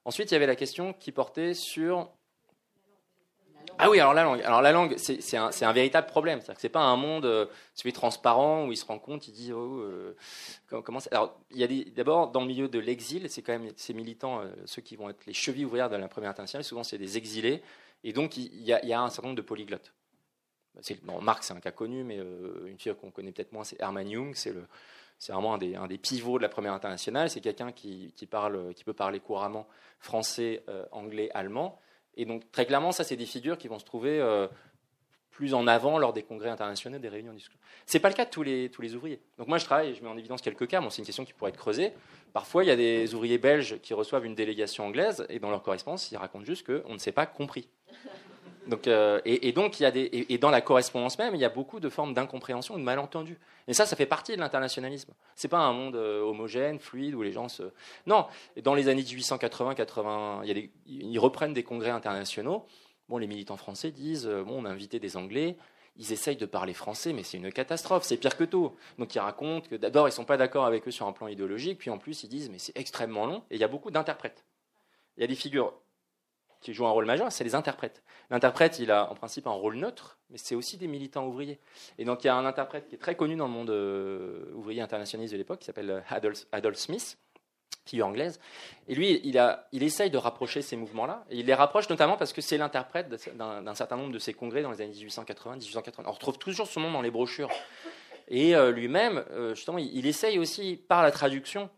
Ensuite, 0.06 0.30
il 0.30 0.36
y 0.36 0.38
avait 0.38 0.46
la 0.46 0.56
question 0.56 0.94
qui 0.94 1.12
portait 1.12 1.56
sur 1.56 2.12
ah 3.80 3.90
oui, 3.90 4.00
alors 4.00 4.14
la 4.14 4.24
langue. 4.24 4.42
Alors 4.42 4.62
la 4.62 4.72
langue, 4.72 4.96
c'est 4.98 5.38
un, 5.38 5.74
véritable 5.74 6.06
problème. 6.06 6.40
C'est-à-dire 6.40 6.56
que 6.56 6.62
c'est 6.62 6.70
pas 6.70 6.84
un 6.84 6.96
monde 6.96 7.26
euh, 7.26 7.46
transparent 7.94 8.68
où 8.68 8.72
il 8.72 8.78
se 8.78 8.86
rend 8.86 9.00
compte, 9.00 9.28
il 9.28 9.34
dit 9.34 9.52
oh, 9.52 9.80
euh, 9.80 10.16
comment. 10.84 11.00
Alors 11.12 11.40
il 11.50 11.58
y 11.58 11.64
a 11.64 11.92
d'abord 11.96 12.30
dans 12.30 12.42
le 12.42 12.48
milieu 12.48 12.68
de 12.68 12.78
l'exil, 12.78 13.28
c'est 13.30 13.42
quand 13.42 13.58
même 13.58 13.72
ces 13.76 13.94
militants, 13.94 14.42
euh, 14.42 14.52
ceux 14.66 14.82
qui 14.82 14.96
vont 14.96 15.10
être 15.10 15.26
les 15.26 15.34
chevilles 15.34 15.66
ouvrières 15.66 15.90
de 15.90 15.96
la 15.96 16.08
première 16.08 16.30
internationale. 16.30 16.64
Souvent 16.64 16.84
c'est 16.84 17.00
des 17.00 17.18
exilés, 17.18 17.64
et 18.04 18.14
donc 18.14 18.38
il 18.38 18.62
y, 18.62 18.74
a, 18.74 19.02
un 19.02 19.10
certain 19.10 19.30
nombre 19.30 19.38
de 19.38 19.42
polyglottes. 19.42 19.94
Bon, 21.04 21.22
Marx 21.22 21.48
c'est 21.48 21.54
un 21.54 21.60
cas 21.60 21.72
connu, 21.72 22.04
mais 22.04 22.18
une 22.18 22.78
figure 22.78 22.98
qu'on 22.98 23.12
connaît 23.12 23.32
peut-être 23.32 23.54
moins, 23.54 23.64
c'est 23.64 23.80
Hermann 23.82 24.12
Jung. 24.12 24.34
C'est 24.36 24.54
le 24.54 24.66
c'est 25.24 25.32
vraiment 25.32 25.54
un 25.54 25.58
des, 25.58 25.76
un 25.76 25.88
des, 25.88 25.98
pivots 25.98 26.38
de 26.38 26.44
la 26.44 26.50
première 26.50 26.74
internationale. 26.74 27.30
C'est 27.30 27.40
quelqu'un 27.40 27.72
qui, 27.72 28.12
qui, 28.18 28.28
qui 28.28 28.84
peut 28.84 28.94
parler 28.94 29.20
couramment 29.22 29.68
français, 30.00 30.64
anglais, 30.92 31.30
allemand. 31.34 31.80
Et 32.16 32.26
donc, 32.26 32.52
très 32.52 32.66
clairement, 32.66 32.92
ça, 32.92 33.04
c'est 33.04 33.16
des 33.16 33.26
figures 33.26 33.58
qui 33.58 33.68
vont 33.68 33.80
se 33.80 33.86
trouver 33.86 34.20
euh, 34.20 34.48
plus 35.32 35.54
en 35.54 35.66
avant 35.66 35.98
lors 35.98 36.12
des 36.12 36.24
congrès 36.24 36.50
internationaux, 36.50 37.00
des 37.00 37.08
réunions 37.10 37.34
Ce 37.86 37.98
n'est 37.98 38.02
pas 38.02 38.10
le 38.10 38.16
cas 38.16 38.26
de 38.26 38.30
tous 38.30 38.44
les, 38.44 38.70
tous 38.70 38.82
les 38.82 38.96
ouvriers. 38.96 39.22
Donc, 39.38 39.48
moi, 39.48 39.58
je 39.58 39.66
travaille 39.66 39.92
et 39.92 39.96
je 39.96 40.04
mets 40.04 40.10
en 40.10 40.18
évidence 40.18 40.42
quelques 40.42 40.68
cas. 40.68 40.82
Bon, 40.82 40.90
c'est 40.90 41.00
une 41.00 41.06
question 41.06 41.26
qui 41.26 41.34
pourrait 41.34 41.52
être 41.52 41.58
creusée. 41.58 41.94
Parfois, 42.34 42.64
il 42.64 42.68
y 42.68 42.72
a 42.72 42.76
des 42.76 43.14
ouvriers 43.16 43.38
belges 43.38 43.80
qui 43.82 43.94
reçoivent 43.94 44.26
une 44.26 44.36
délégation 44.36 44.86
anglaise 44.86 45.26
et 45.30 45.40
dans 45.40 45.50
leur 45.50 45.64
correspondance, 45.64 46.12
ils 46.12 46.18
racontent 46.18 46.46
juste 46.46 46.66
qu'on 46.66 46.94
ne 46.94 47.00
s'est 47.00 47.12
pas 47.12 47.26
compris. 47.26 47.70
Donc, 48.68 48.88
euh, 48.88 49.20
et, 49.26 49.52
donc, 49.52 49.80
il 49.80 49.84
y 49.84 49.86
a 49.86 49.92
des, 49.92 50.26
et, 50.30 50.38
dans 50.38 50.50
la 50.50 50.62
correspondance 50.62 51.18
même, 51.18 51.36
il 51.36 51.42
y 51.42 51.46
a 51.46 51.50
beaucoup 51.50 51.80
de 51.80 51.90
formes 51.90 52.14
d'incompréhension 52.14 52.78
de 52.78 52.84
malentendus. 52.84 53.38
Et 53.68 53.74
ça, 53.74 53.86
ça 53.86 53.96
fait 53.96 54.06
partie 54.06 54.36
de 54.36 54.40
l'internationalisme. 54.40 55.14
C'est 55.36 55.48
pas 55.48 55.60
un 55.60 55.74
monde 55.74 55.96
euh, 55.96 56.22
homogène, 56.22 56.80
fluide, 56.80 57.16
où 57.16 57.22
les 57.22 57.32
gens 57.32 57.50
se. 57.50 57.64
Non, 58.06 58.28
dans 58.62 58.74
les 58.74 58.88
années 58.88 59.04
1880, 59.04 59.76
80, 59.76 60.42
il 60.46 60.70
ils 60.86 61.20
reprennent 61.20 61.54
des 61.54 61.64
congrès 61.64 61.90
internationaux. 61.90 62.66
Bon, 63.10 63.18
les 63.18 63.28
militants 63.28 63.58
français 63.58 63.92
disent 63.92 64.28
euh, 64.28 64.44
bon, 64.44 64.62
on 64.62 64.66
a 64.66 64.70
invité 64.70 65.00
des 65.00 65.18
Anglais. 65.18 65.58
Ils 65.98 66.12
essayent 66.12 66.38
de 66.38 66.46
parler 66.46 66.74
français, 66.74 67.14
mais 67.14 67.22
c'est 67.22 67.38
une 67.38 67.52
catastrophe, 67.52 68.04
c'est 68.04 68.18
pire 68.18 68.36
que 68.36 68.46
tout. 68.46 68.72
Donc 68.98 69.14
ils 69.14 69.20
racontent 69.20 69.68
que 69.70 69.76
d'abord 69.76 70.08
ils 70.08 70.12
sont 70.12 70.26
pas 70.26 70.38
d'accord 70.38 70.66
avec 70.66 70.88
eux 70.88 70.92
sur 70.92 71.06
un 71.06 71.12
plan 71.12 71.28
idéologique, 71.28 71.78
puis 71.78 71.92
en 71.92 72.00
plus 72.00 72.24
ils 72.24 72.30
disent 72.30 72.50
mais 72.50 72.58
c'est 72.58 72.76
extrêmement 72.78 73.28
long, 73.28 73.44
et 73.52 73.56
il 73.56 73.62
y 73.62 73.64
a 73.64 73.68
beaucoup 73.68 73.92
d'interprètes. 73.92 74.44
Il 75.18 75.22
y 75.22 75.24
a 75.24 75.28
des 75.28 75.36
figures 75.36 75.74
qui 76.64 76.74
jouent 76.74 76.88
un 76.88 76.92
rôle 76.92 77.06
majeur, 77.06 77.32
c'est 77.32 77.44
les 77.44 77.54
interprètes. 77.54 78.02
L'interprète, 78.32 78.80
il 78.80 78.90
a 78.90 79.12
en 79.12 79.16
principe 79.16 79.46
un 79.46 79.52
rôle 79.52 79.76
neutre, 79.76 80.18
mais 80.30 80.38
c'est 80.38 80.56
aussi 80.56 80.78
des 80.78 80.88
militants 80.88 81.28
ouvriers. 81.28 81.60
Et 82.00 82.06
donc 82.06 82.24
il 82.24 82.28
y 82.28 82.30
a 82.30 82.36
un 82.36 82.46
interprète 82.46 82.88
qui 82.88 82.96
est 82.96 82.98
très 82.98 83.16
connu 83.16 83.36
dans 83.36 83.46
le 83.46 83.54
monde 83.54 83.70
euh, 83.70 84.52
ouvrier 84.56 84.82
internationaliste 84.82 85.34
de 85.34 85.38
l'époque, 85.38 85.60
qui 85.60 85.66
s'appelle 85.66 85.92
euh, 85.92 86.38
Adolf, 86.52 86.78
Smith, 86.78 87.20
figure 87.86 88.08
anglaise. 88.08 88.40
Et 88.88 88.96
lui, 88.96 89.22
il, 89.24 89.84
essaye 89.84 90.10
de 90.10 90.18
rapprocher 90.18 90.62
ces 90.62 90.78
mouvements-là. 90.78 91.26
Il 91.30 91.46
les 91.46 91.54
rapproche 91.54 91.90
notamment 91.90 92.16
parce 92.18 92.32
que 92.32 92.42
c'est 92.42 92.58
l'interprète 92.58 93.10
d'un 93.36 93.76
certain 93.76 93.98
nombre 93.98 94.14
de 94.14 94.20
ces 94.20 94.34
congrès 94.34 94.62
dans 94.64 94.72
les 94.72 94.82
années 94.82 94.94
1880, 94.94 95.58
1880. 95.58 96.10
On 96.10 96.14
retrouve 96.14 96.38
toujours 96.38 96.68
son 96.68 96.80
nom 96.80 96.92
dans 96.92 97.02
les 97.02 97.12
brochures. 97.12 97.50
Et 98.30 98.56
euh, 98.56 98.72
lui-même, 98.72 99.26
justement, 99.54 99.78
il, 99.78 100.08
essaye 100.08 100.40
aussi, 100.40 100.78
par 100.78 101.04
la 101.04 101.12
traduction, 101.12 101.70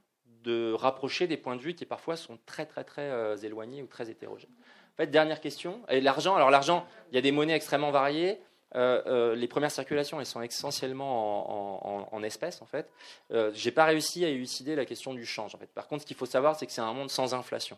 de 0.44 0.74
rapprocher 0.74 1.26
des 1.26 1.38
points 1.38 1.56
de 1.56 1.62
vue 1.62 1.74
qui 1.74 1.86
parfois 1.86 2.16
sont 2.16 2.38
très 2.46 2.68
très 2.68 2.84
très 2.84 3.44
éloignés 3.44 3.82
ou 3.82 3.88
très 3.88 4.12
hétérogènes. 4.12 4.54
En 4.96 5.04
fait, 5.04 5.08
dernière 5.08 5.42
question. 5.42 5.82
L'argent, 5.90 6.36
alors 6.36 6.50
l'argent, 6.50 6.88
il 7.12 7.16
y 7.16 7.18
a 7.18 7.22
des 7.22 7.34
monnaies 7.34 7.56
extrêmement 7.56 7.92
variées. 7.92 8.40
Euh, 8.76 9.02
euh, 9.08 9.36
les 9.36 9.48
premières 9.48 9.72
circulations, 9.72 10.20
elles 10.20 10.26
sont 10.26 10.42
essentiellement 10.42 12.14
en, 12.14 12.24
espèces, 12.24 12.62
en 12.62 12.66
fait. 12.66 12.90
Euh, 13.32 13.52
pas 13.74 13.86
réussi 13.86 14.26
à 14.26 14.30
élucider 14.30 14.76
la 14.76 14.86
question 14.86 15.14
du 15.14 15.26
change, 15.26 15.54
en 15.54 15.58
fait. 15.58 15.70
Par 15.74 15.88
contre, 15.88 16.04
ce 16.04 16.08
qu'il 16.08 16.16
faut 16.16 16.26
savoir, 16.26 16.58
c'est 16.58 16.66
que 16.66 16.72
c'est 16.72 16.82
un 16.82 16.94
monde 16.94 17.10
sans 17.10 17.34
inflation. 17.34 17.78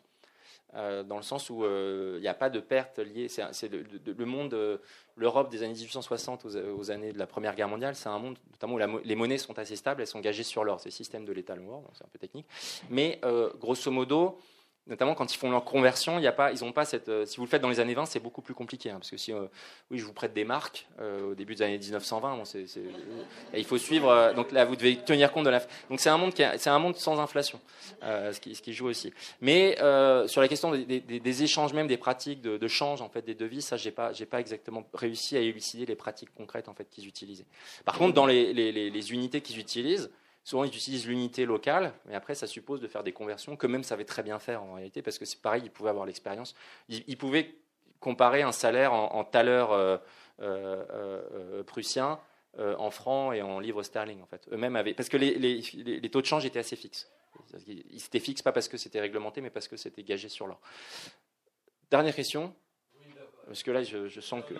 Dans 0.73 1.17
le 1.17 1.23
sens 1.23 1.49
où 1.49 1.65
il 1.65 2.21
n'y 2.21 2.27
a 2.27 2.35
pas 2.35 2.51
de 2.51 2.59
perte 2.59 2.99
liée. 2.99 3.29
C'est 3.29 3.67
le, 3.67 4.25
monde, 4.25 4.79
l'Europe 5.15 5.49
des 5.49 5.63
années 5.63 5.73
1860 5.73 6.45
aux, 6.45 6.91
années 6.91 7.13
de 7.13 7.17
la 7.17 7.25
Première 7.25 7.55
Guerre 7.55 7.69
mondiale, 7.69 7.95
c'est 7.95 8.09
un 8.09 8.19
monde 8.19 8.37
notamment 8.51 8.75
où 8.75 8.99
les 9.03 9.15
monnaies 9.15 9.39
sont 9.39 9.57
assez 9.57 9.75
stables, 9.75 10.01
elles 10.01 10.07
sont 10.07 10.19
gagées 10.19 10.43
sur 10.43 10.63
l'or. 10.63 10.79
C'est 10.79 10.89
le 10.89 10.93
système 10.93 11.25
de 11.25 11.33
l'état 11.33 11.55
noir, 11.55 11.81
c'est 11.93 12.03
un 12.03 12.09
peu 12.13 12.19
technique. 12.19 12.45
Mais 12.91 13.19
grosso 13.59 13.89
modo, 13.89 14.37
notamment 14.87 15.15
quand 15.15 15.33
ils 15.33 15.37
font 15.37 15.51
leur 15.51 15.63
conversion, 15.63 16.19
y 16.19 16.27
a 16.27 16.31
pas, 16.31 16.51
ils 16.51 16.63
ont 16.63 16.71
pas 16.71 16.85
cette. 16.85 17.09
Euh, 17.09 17.25
si 17.25 17.37
vous 17.37 17.43
le 17.43 17.49
faites 17.49 17.61
dans 17.61 17.69
les 17.69 17.79
années 17.79 17.93
20, 17.93 18.05
c'est 18.05 18.19
beaucoup 18.19 18.41
plus 18.41 18.53
compliqué, 18.53 18.89
hein, 18.89 18.97
parce 18.99 19.11
que 19.11 19.17
si, 19.17 19.33
euh, 19.33 19.45
oui, 19.91 19.99
je 19.99 20.05
vous 20.05 20.13
prête 20.13 20.33
des 20.33 20.45
marques 20.45 20.87
euh, 20.99 21.31
au 21.31 21.35
début 21.35 21.55
des 21.55 21.63
années 21.63 21.77
1920, 21.77 22.37
bon, 22.37 22.45
c'est, 22.45 22.65
il 23.53 23.65
faut 23.65 23.77
suivre. 23.77 24.33
donc 24.35 24.51
là, 24.51 24.65
vous 24.65 24.75
devez 24.75 24.97
tenir 24.97 25.31
compte 25.31 25.45
de 25.45 25.49
la. 25.49 25.59
Donc 25.89 25.99
c'est 25.99 26.09
un 26.09 26.17
monde 26.17 26.33
un 26.65 26.79
monde 26.79 26.95
sans 26.95 27.19
inflation, 27.19 27.59
ce 28.01 28.39
qui, 28.39 28.53
ce, 28.53 28.61
qui, 28.61 28.73
joue 28.73 28.87
aussi. 28.87 29.13
Mais 29.41 29.77
sur 30.27 30.41
la 30.41 30.47
question 30.47 30.71
des, 30.71 30.85
des, 30.85 31.19
des, 31.19 31.43
échanges, 31.43 31.73
même 31.73 31.87
des 31.87 31.97
pratiques 31.97 32.41
de, 32.41 32.57
de, 32.57 32.67
change 32.67 33.01
en 33.01 33.09
fait 33.09 33.23
des 33.23 33.35
devises, 33.35 33.65
ça, 33.65 33.77
j'ai 33.77 33.91
pas, 33.91 34.11
pas 34.29 34.39
exactement 34.39 34.83
réussi 34.93 35.37
à 35.37 35.39
élucider 35.39 35.85
les 35.85 35.95
pratiques 35.95 36.29
concrètes 36.35 36.69
en 36.69 36.73
fait 36.73 36.89
qu'ils 36.89 37.07
utilisaient. 37.07 37.45
Par 37.85 37.97
contre, 37.97 38.13
dans 38.13 38.25
les, 38.25 38.53
les, 38.53 38.71
les 38.71 39.11
unités 39.11 39.41
qu'ils 39.41 39.59
utilisent. 39.59 40.11
Souvent, 40.47 40.63
ils 40.63 40.73
utilisent 40.73 41.05
l'unité 41.05 41.45
locale, 41.45 41.91
mais 42.05 42.15
après, 42.15 42.33
ça 42.33 42.47
suppose 42.47 42.79
de 42.79 42.87
faire 42.87 43.03
des 43.03 43.11
conversions, 43.11 43.57
que 43.57 43.67
même 43.67 43.83
savaient 43.83 44.05
très 44.05 44.23
bien 44.23 44.39
faire 44.39 44.63
en 44.63 44.75
réalité, 44.75 45.01
parce 45.01 45.19
que 45.19 45.25
c'est 45.25 45.41
pareil, 45.41 45.63
ils 45.65 45.69
pouvaient 45.69 45.89
avoir 45.89 46.05
l'expérience. 46.05 46.55
Ils, 46.87 47.17
pouvaient 47.17 47.53
comparer 47.99 48.43
un 48.43 48.53
salaire 48.53 48.93
en, 48.93 49.13
en 49.13 49.29
euh, 49.35 49.97
euh, 50.39 50.85
euh, 50.93 51.63
prussien 51.63 52.17
en 52.57 52.89
francs 52.91 53.35
et 53.35 53.41
en 53.41 53.59
livres 53.59 53.83
sterling, 53.83 54.21
en 54.21 54.25
fait. 54.25 54.47
Eux-mêmes 54.49 54.77
avaient. 54.77 54.93
Parce 54.93 55.09
que 55.09 55.17
les, 55.17 55.37
les, 55.37 56.09
taux 56.09 56.21
de 56.21 56.25
change 56.25 56.45
étaient 56.45 56.59
assez 56.59 56.77
fixes. 56.77 57.11
Ils 57.67 58.05
étaient 58.05 58.21
fixes 58.21 58.41
pas 58.41 58.53
parce 58.53 58.69
que 58.69 58.77
c'était 58.77 59.01
réglementé, 59.01 59.41
mais 59.41 59.49
parce 59.49 59.67
que 59.67 59.75
c'était 59.75 60.03
gagé 60.03 60.29
sur 60.29 60.47
l'or. 60.47 60.61
Dernière 61.91 62.15
question. 62.15 62.55
Parce 63.47 63.63
que 63.63 63.71
là, 63.71 63.83
je, 63.83 64.07
je 64.07 64.21
sens 64.21 64.45
que. 64.45 64.53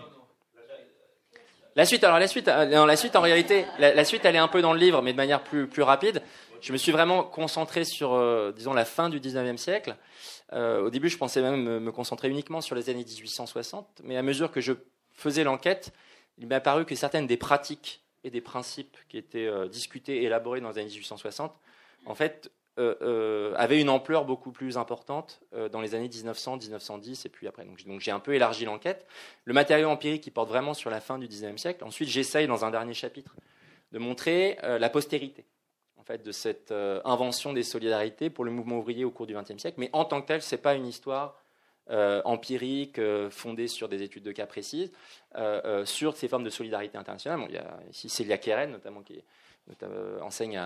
La 1.78 1.86
suite, 1.86 2.04
alors 2.04 2.18
la 2.18 2.28
suite, 2.28 2.48
euh, 2.48 2.86
la 2.88 2.96
suite 2.96 3.16
en 3.16 3.22
réalité, 3.22 3.68
la, 3.78 4.04
suite 4.04 4.26
elle 4.26 4.36
est 4.36 4.40
un 4.40 4.48
peu 4.48 4.64
dans 4.64 4.74
le 4.74 4.80
livre, 4.80 5.04
mais 5.04 5.12
de 5.12 5.18
manière 5.18 5.44
plus, 5.44 5.68
plus 5.68 5.84
rapide. 5.84 6.24
Je 6.60 6.74
me 6.74 6.78
suis 6.78 6.92
vraiment 6.92 7.22
concentré 7.24 7.86
sur, 7.86 8.14
euh, 8.14 8.52
disons, 8.52 8.74
la 8.74 8.84
fin 8.84 9.10
du 9.10 9.20
19e 9.20 9.58
siècle. 9.58 9.96
Euh, 10.54 10.82
au 10.82 10.90
début, 10.90 11.08
je 11.08 11.20
pensais 11.20 11.40
même 11.40 11.80
me, 11.80 11.92
concentrer 11.92 12.30
uniquement 12.30 12.62
sur 12.62 12.76
les 12.76 12.90
années 12.90 13.06
1860, 13.06 14.02
mais 14.04 14.18
à 14.18 14.24
mesure 14.24 14.50
que 14.52 14.60
je 14.60 14.74
faisais 15.14 15.44
l'enquête, 15.44 15.94
il 16.40 16.48
m'est 16.48 16.56
apparu 16.56 16.84
que 16.84 16.96
certaines 16.96 17.28
des 17.28 17.38
pratiques 17.38 18.02
et 18.24 18.32
des 18.32 18.42
principes 18.42 18.98
qui 19.08 19.20
étaient 19.20 19.48
discutés 19.70 20.24
et 20.24 20.24
élaborés 20.24 20.62
dans 20.62 20.70
les 20.70 20.80
années 20.80 20.90
1860, 20.90 21.56
en 22.08 22.16
fait, 22.16 22.50
euh, 22.80 22.96
euh, 23.02 23.54
avait 23.56 23.82
une 23.82 23.90
ampleur 23.90 24.26
beaucoup 24.26 24.52
plus 24.52 24.78
importante 24.78 25.42
euh, 25.56 25.68
dans 25.68 25.82
les 25.82 25.96
années 25.96 26.10
1900, 26.10 26.58
1910 26.58 27.26
et 27.26 27.30
puis 27.30 27.48
après. 27.48 27.66
Donc, 27.66 28.00
j'ai 28.00 28.12
un 28.12 28.20
peu 28.20 28.36
élargi 28.36 28.66
l'enquête. 28.66 29.08
Le 29.46 29.54
matériau 29.54 29.90
empirique 29.90 30.22
qui 30.22 30.30
porte 30.30 30.50
vraiment 30.50 30.76
sur 30.76 30.92
la 30.92 31.02
fin 31.02 31.18
du 31.18 31.28
XIXe 31.28 31.60
siècle. 31.60 31.84
Ensuite, 31.84 32.10
j'essaye 32.10 32.46
dans 32.46 32.66
un 32.66 32.72
dernier 32.72 32.94
chapitre 32.94 33.36
de 33.92 34.00
montrer 34.00 34.58
la 34.62 34.90
postérité 34.90 35.46
en 35.98 36.04
fait 36.04 36.24
de 36.24 36.32
cette 36.34 36.74
invention 37.06 37.54
des 37.54 37.64
solidarités 37.64 38.30
pour 38.30 38.44
le 38.44 38.52
mouvement 38.52 38.80
ouvrier 38.80 39.06
au 39.06 39.12
cours 39.12 39.26
du 39.26 39.34
XXe 39.34 39.58
siècle. 39.58 39.78
Mais 39.80 39.90
en 39.94 40.04
tant 40.04 40.22
que 40.22 40.28
tel, 40.28 40.42
c'est 40.42 40.58
pas 40.58 40.76
une 40.76 40.86
histoire 40.86 41.42
empirique 42.26 43.00
fondée 43.30 43.70
sur 43.70 43.88
des 43.88 44.04
études 44.04 44.24
de 44.24 44.34
cas 44.34 44.46
précises 44.46 44.92
sur 45.86 46.18
ces 46.18 46.28
formes 46.28 46.44
de 46.44 46.50
solidarité 46.50 46.98
internationale. 46.98 47.46
il 47.48 47.56
y 47.56 47.60
a 47.60 47.80
ici 47.90 48.10
Célia 48.10 48.38
Keren 48.38 48.72
notamment 48.72 49.02
qui 49.04 49.14
est 49.14 49.24
euh, 49.84 50.22
enseigne 50.22 50.62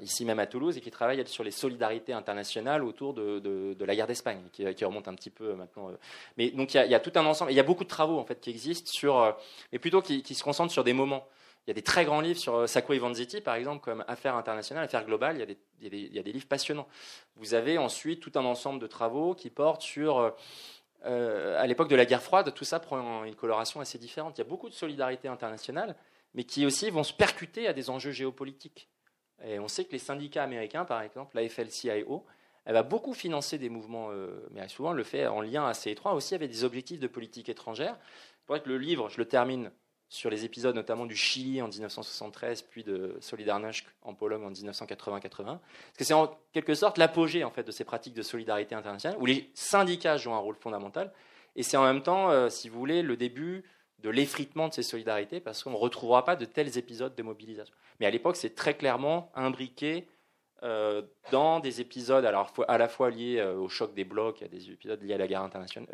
ici 0.00 0.24
même 0.24 0.38
à 0.38 0.46
Toulouse 0.46 0.78
et 0.78 0.80
qui 0.80 0.90
travaille 0.90 1.26
sur 1.26 1.44
les 1.44 1.50
solidarités 1.50 2.14
internationales 2.14 2.82
autour 2.82 3.12
de, 3.12 3.76
la 3.78 3.94
guerre 3.94 4.06
d'Espagne, 4.06 4.40
qui, 4.50 4.84
remonte 4.84 5.08
un 5.08 5.14
petit 5.14 5.30
peu 5.30 5.54
maintenant. 5.54 5.90
Euh. 5.90 5.96
Mais 6.38 6.50
donc 6.50 6.72
il 6.72 6.90
y, 6.90 6.94
a, 6.94 7.00
tout 7.00 7.12
un 7.16 7.26
ensemble, 7.26 7.52
il 7.52 7.54
y 7.54 7.60
a 7.60 7.64
beaucoup 7.64 7.84
de 7.84 7.88
travaux 7.88 8.18
en 8.18 8.24
fait 8.24 8.40
qui 8.40 8.48
existent 8.48 8.90
sur, 8.90 9.20
euh, 9.20 9.32
mais 9.72 9.78
plutôt 9.78 10.00
qui, 10.00 10.22
se 10.34 10.42
concentrent 10.42 10.72
sur 10.72 10.84
des 10.84 10.94
moments. 10.94 11.26
Il 11.66 11.70
y 11.70 11.72
a 11.72 11.74
des 11.74 11.82
très 11.82 12.04
grands 12.04 12.20
livres 12.20 12.38
sur 12.38 12.68
Sacco 12.68 12.92
et 12.92 12.98
Vanzetti, 12.98 13.40
par 13.40 13.56
exemple, 13.56 13.84
comme 13.84 14.04
Affaires 14.08 14.36
internationales, 14.36 14.84
Affaires 14.84 15.04
globales. 15.04 15.36
Il 15.36 15.40
y, 15.40 15.42
a 15.42 15.46
des, 15.46 15.58
il 15.80 16.14
y, 16.14 16.18
a 16.18 16.22
des, 16.22 16.32
livres 16.32 16.46
passionnants. 16.46 16.86
Vous 17.34 17.54
avez 17.54 17.76
ensuite 17.76 18.20
tout 18.20 18.32
un 18.36 18.44
ensemble 18.44 18.80
de 18.80 18.86
travaux 18.86 19.34
qui 19.34 19.50
portent 19.50 19.82
sur 19.82 20.32
à 21.04 21.66
l'époque 21.66 21.88
de 21.88 21.94
la 21.94 22.04
guerre 22.04 22.22
froide, 22.22 22.52
tout 22.54 22.64
ça 22.64 22.80
prend 22.80 23.24
une 23.24 23.34
coloration 23.36 23.80
assez 23.80 23.98
différente. 23.98 24.38
Il 24.38 24.40
y 24.40 24.44
a 24.44 24.48
beaucoup 24.48 24.68
de 24.68 24.74
solidarité 24.74 25.28
internationale, 25.28 25.94
mais 26.34 26.44
qui 26.44 26.66
aussi 26.66 26.90
vont 26.90 27.04
se 27.04 27.12
percuter 27.12 27.66
à 27.66 27.72
des 27.72 27.90
enjeux 27.90 28.12
géopolitiques. 28.12 28.88
Et 29.44 29.58
on 29.58 29.68
sait 29.68 29.84
que 29.84 29.92
les 29.92 29.98
syndicats 29.98 30.42
américains, 30.42 30.84
par 30.84 31.02
exemple, 31.02 31.36
la 31.36 31.48
FLCIO, 31.48 32.24
elle 32.64 32.74
va 32.74 32.82
beaucoup 32.82 33.14
financer 33.14 33.58
des 33.58 33.68
mouvements, 33.68 34.10
euh, 34.10 34.46
mais 34.50 34.66
souvent 34.68 34.92
le 34.92 35.04
fait 35.04 35.26
en 35.26 35.40
lien 35.40 35.66
assez 35.66 35.90
étroit 35.90 36.14
aussi 36.14 36.34
avec 36.34 36.50
des 36.50 36.64
objectifs 36.64 36.98
de 36.98 37.06
politique 37.06 37.48
étrangère. 37.48 37.96
Pour 38.44 38.60
que 38.60 38.68
le 38.68 38.78
livre, 38.78 39.08
je 39.08 39.18
le 39.18 39.24
termine 39.24 39.70
sur 40.08 40.30
les 40.30 40.44
épisodes 40.44 40.74
notamment 40.74 41.06
du 41.06 41.16
Chili 41.16 41.60
en 41.62 41.68
1973, 41.68 42.62
puis 42.62 42.84
de 42.84 43.16
Solidarność 43.20 43.86
en 44.02 44.14
Pologne 44.14 44.44
en 44.44 44.50
1980-80, 44.50 45.44
parce 45.44 45.60
que 45.96 46.04
c'est 46.04 46.14
en 46.14 46.38
quelque 46.52 46.74
sorte 46.74 46.98
l'apogée 46.98 47.44
en 47.44 47.50
fait 47.50 47.64
de 47.64 47.72
ces 47.72 47.84
pratiques 47.84 48.14
de 48.14 48.22
solidarité 48.22 48.74
internationale 48.74 49.18
où 49.20 49.26
les 49.26 49.50
syndicats 49.54 50.16
jouent 50.16 50.34
un 50.34 50.38
rôle 50.38 50.56
fondamental, 50.56 51.12
et 51.56 51.62
c'est 51.62 51.76
en 51.76 51.84
même 51.84 52.02
temps, 52.02 52.30
euh, 52.30 52.48
si 52.50 52.68
vous 52.68 52.78
voulez, 52.78 53.02
le 53.02 53.16
début 53.16 53.64
de 54.00 54.10
l'effritement 54.10 54.68
de 54.68 54.74
ces 54.74 54.82
solidarités 54.82 55.40
parce 55.40 55.62
qu'on 55.62 55.70
ne 55.70 55.76
retrouvera 55.76 56.24
pas 56.24 56.36
de 56.36 56.44
tels 56.44 56.78
épisodes 56.78 57.14
de 57.14 57.22
mobilisation. 57.22 57.74
Mais 58.00 58.06
à 58.06 58.10
l'époque, 58.10 58.36
c'est 58.36 58.54
très 58.54 58.74
clairement 58.74 59.30
imbriqué 59.34 60.08
dans 61.30 61.60
des 61.60 61.80
épisodes 61.80 62.24
alors, 62.24 62.52
à 62.66 62.78
la 62.78 62.88
fois 62.88 63.10
liés 63.10 63.40
au 63.42 63.68
choc 63.68 63.94
des 63.94 64.04
blocs, 64.04 64.42
à 64.42 64.48
des 64.48 64.70
épisodes 64.70 65.00
liés 65.02 65.14
à 65.14 65.18
la 65.18 65.28
guerre 65.28 65.42
internationale, 65.42 65.88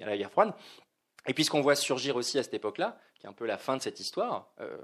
à 0.00 0.06
la 0.06 0.18
guerre 0.18 0.30
froide, 0.30 0.52
et 1.26 1.34
puis 1.34 1.44
ce 1.44 1.50
qu'on 1.50 1.60
voit 1.60 1.76
surgir 1.76 2.16
aussi 2.16 2.38
à 2.38 2.42
cette 2.42 2.54
époque-là, 2.54 2.98
qui 3.18 3.26
est 3.26 3.28
un 3.28 3.32
peu 3.32 3.46
la 3.46 3.58
fin 3.58 3.76
de 3.76 3.82
cette 3.82 4.00
histoire, 4.00 4.48
euh, 4.60 4.76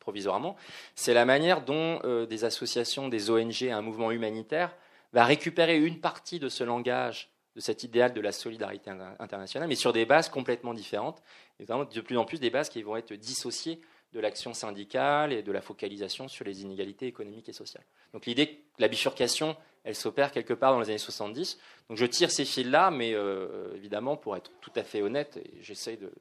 provisoirement, 0.00 0.56
c'est 0.94 1.14
la 1.14 1.24
manière 1.24 1.62
dont 1.62 2.00
euh, 2.04 2.26
des 2.26 2.44
associations, 2.44 3.08
des 3.08 3.30
ONG, 3.30 3.64
un 3.64 3.80
mouvement 3.80 4.10
humanitaire 4.10 4.76
va 5.14 5.24
récupérer 5.24 5.78
une 5.78 6.00
partie 6.00 6.38
de 6.38 6.50
ce 6.50 6.64
langage, 6.64 7.30
de 7.58 7.62
cet 7.62 7.82
idéal 7.82 8.12
de 8.12 8.20
la 8.20 8.30
solidarité 8.30 8.88
internationale, 9.18 9.68
mais 9.68 9.74
sur 9.74 9.92
des 9.92 10.06
bases 10.06 10.28
complètement 10.28 10.74
différentes, 10.74 11.20
et 11.58 11.64
de 11.66 12.00
plus 12.00 12.16
en 12.16 12.24
plus 12.24 12.38
des 12.38 12.50
bases 12.50 12.68
qui 12.68 12.84
vont 12.84 12.96
être 12.96 13.12
dissociées 13.14 13.80
de 14.12 14.20
l'action 14.20 14.54
syndicale 14.54 15.32
et 15.32 15.42
de 15.42 15.50
la 15.50 15.60
focalisation 15.60 16.28
sur 16.28 16.44
les 16.44 16.62
inégalités 16.62 17.08
économiques 17.08 17.48
et 17.48 17.52
sociales. 17.52 17.84
Donc 18.12 18.26
l'idée 18.26 18.62
la 18.78 18.86
bifurcation, 18.86 19.56
elle 19.82 19.96
s'opère 19.96 20.30
quelque 20.30 20.54
part 20.54 20.72
dans 20.72 20.78
les 20.78 20.88
années 20.88 20.98
70. 20.98 21.58
Donc 21.88 21.98
je 21.98 22.06
tire 22.06 22.30
ces 22.30 22.44
fils-là, 22.44 22.92
mais 22.92 23.12
euh, 23.12 23.74
évidemment, 23.74 24.16
pour 24.16 24.36
être 24.36 24.52
tout 24.60 24.72
à 24.76 24.84
fait 24.84 25.02
honnête, 25.02 25.36
et 25.36 25.60
j'essaye 25.60 25.96
de, 25.96 26.12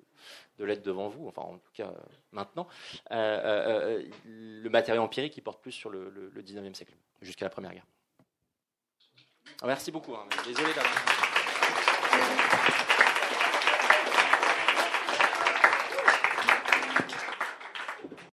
l'être 0.58 0.84
devant 0.84 1.08
vous, 1.08 1.28
enfin 1.28 1.44
en 1.44 1.60
tout 1.60 1.72
cas 1.76 1.94
maintenant, 2.32 2.68
euh, 3.12 4.00
euh, 4.02 4.04
le 4.26 4.70
matériau 4.72 5.04
empirique, 5.04 5.38
il 5.38 5.42
porte 5.42 5.62
plus 5.62 5.72
sur 5.72 5.92
le, 5.92 6.32
19e 6.36 6.74
siècle, 6.74 6.94
jusqu'à 7.22 7.46
la 7.46 7.52
Première 7.52 7.74
Guerre. 7.74 7.86
Merci 9.66 9.92
beaucoup. 9.92 10.14
Hein. 10.16 10.26
Désolé 10.46 10.74
d'avoir... 10.74 10.94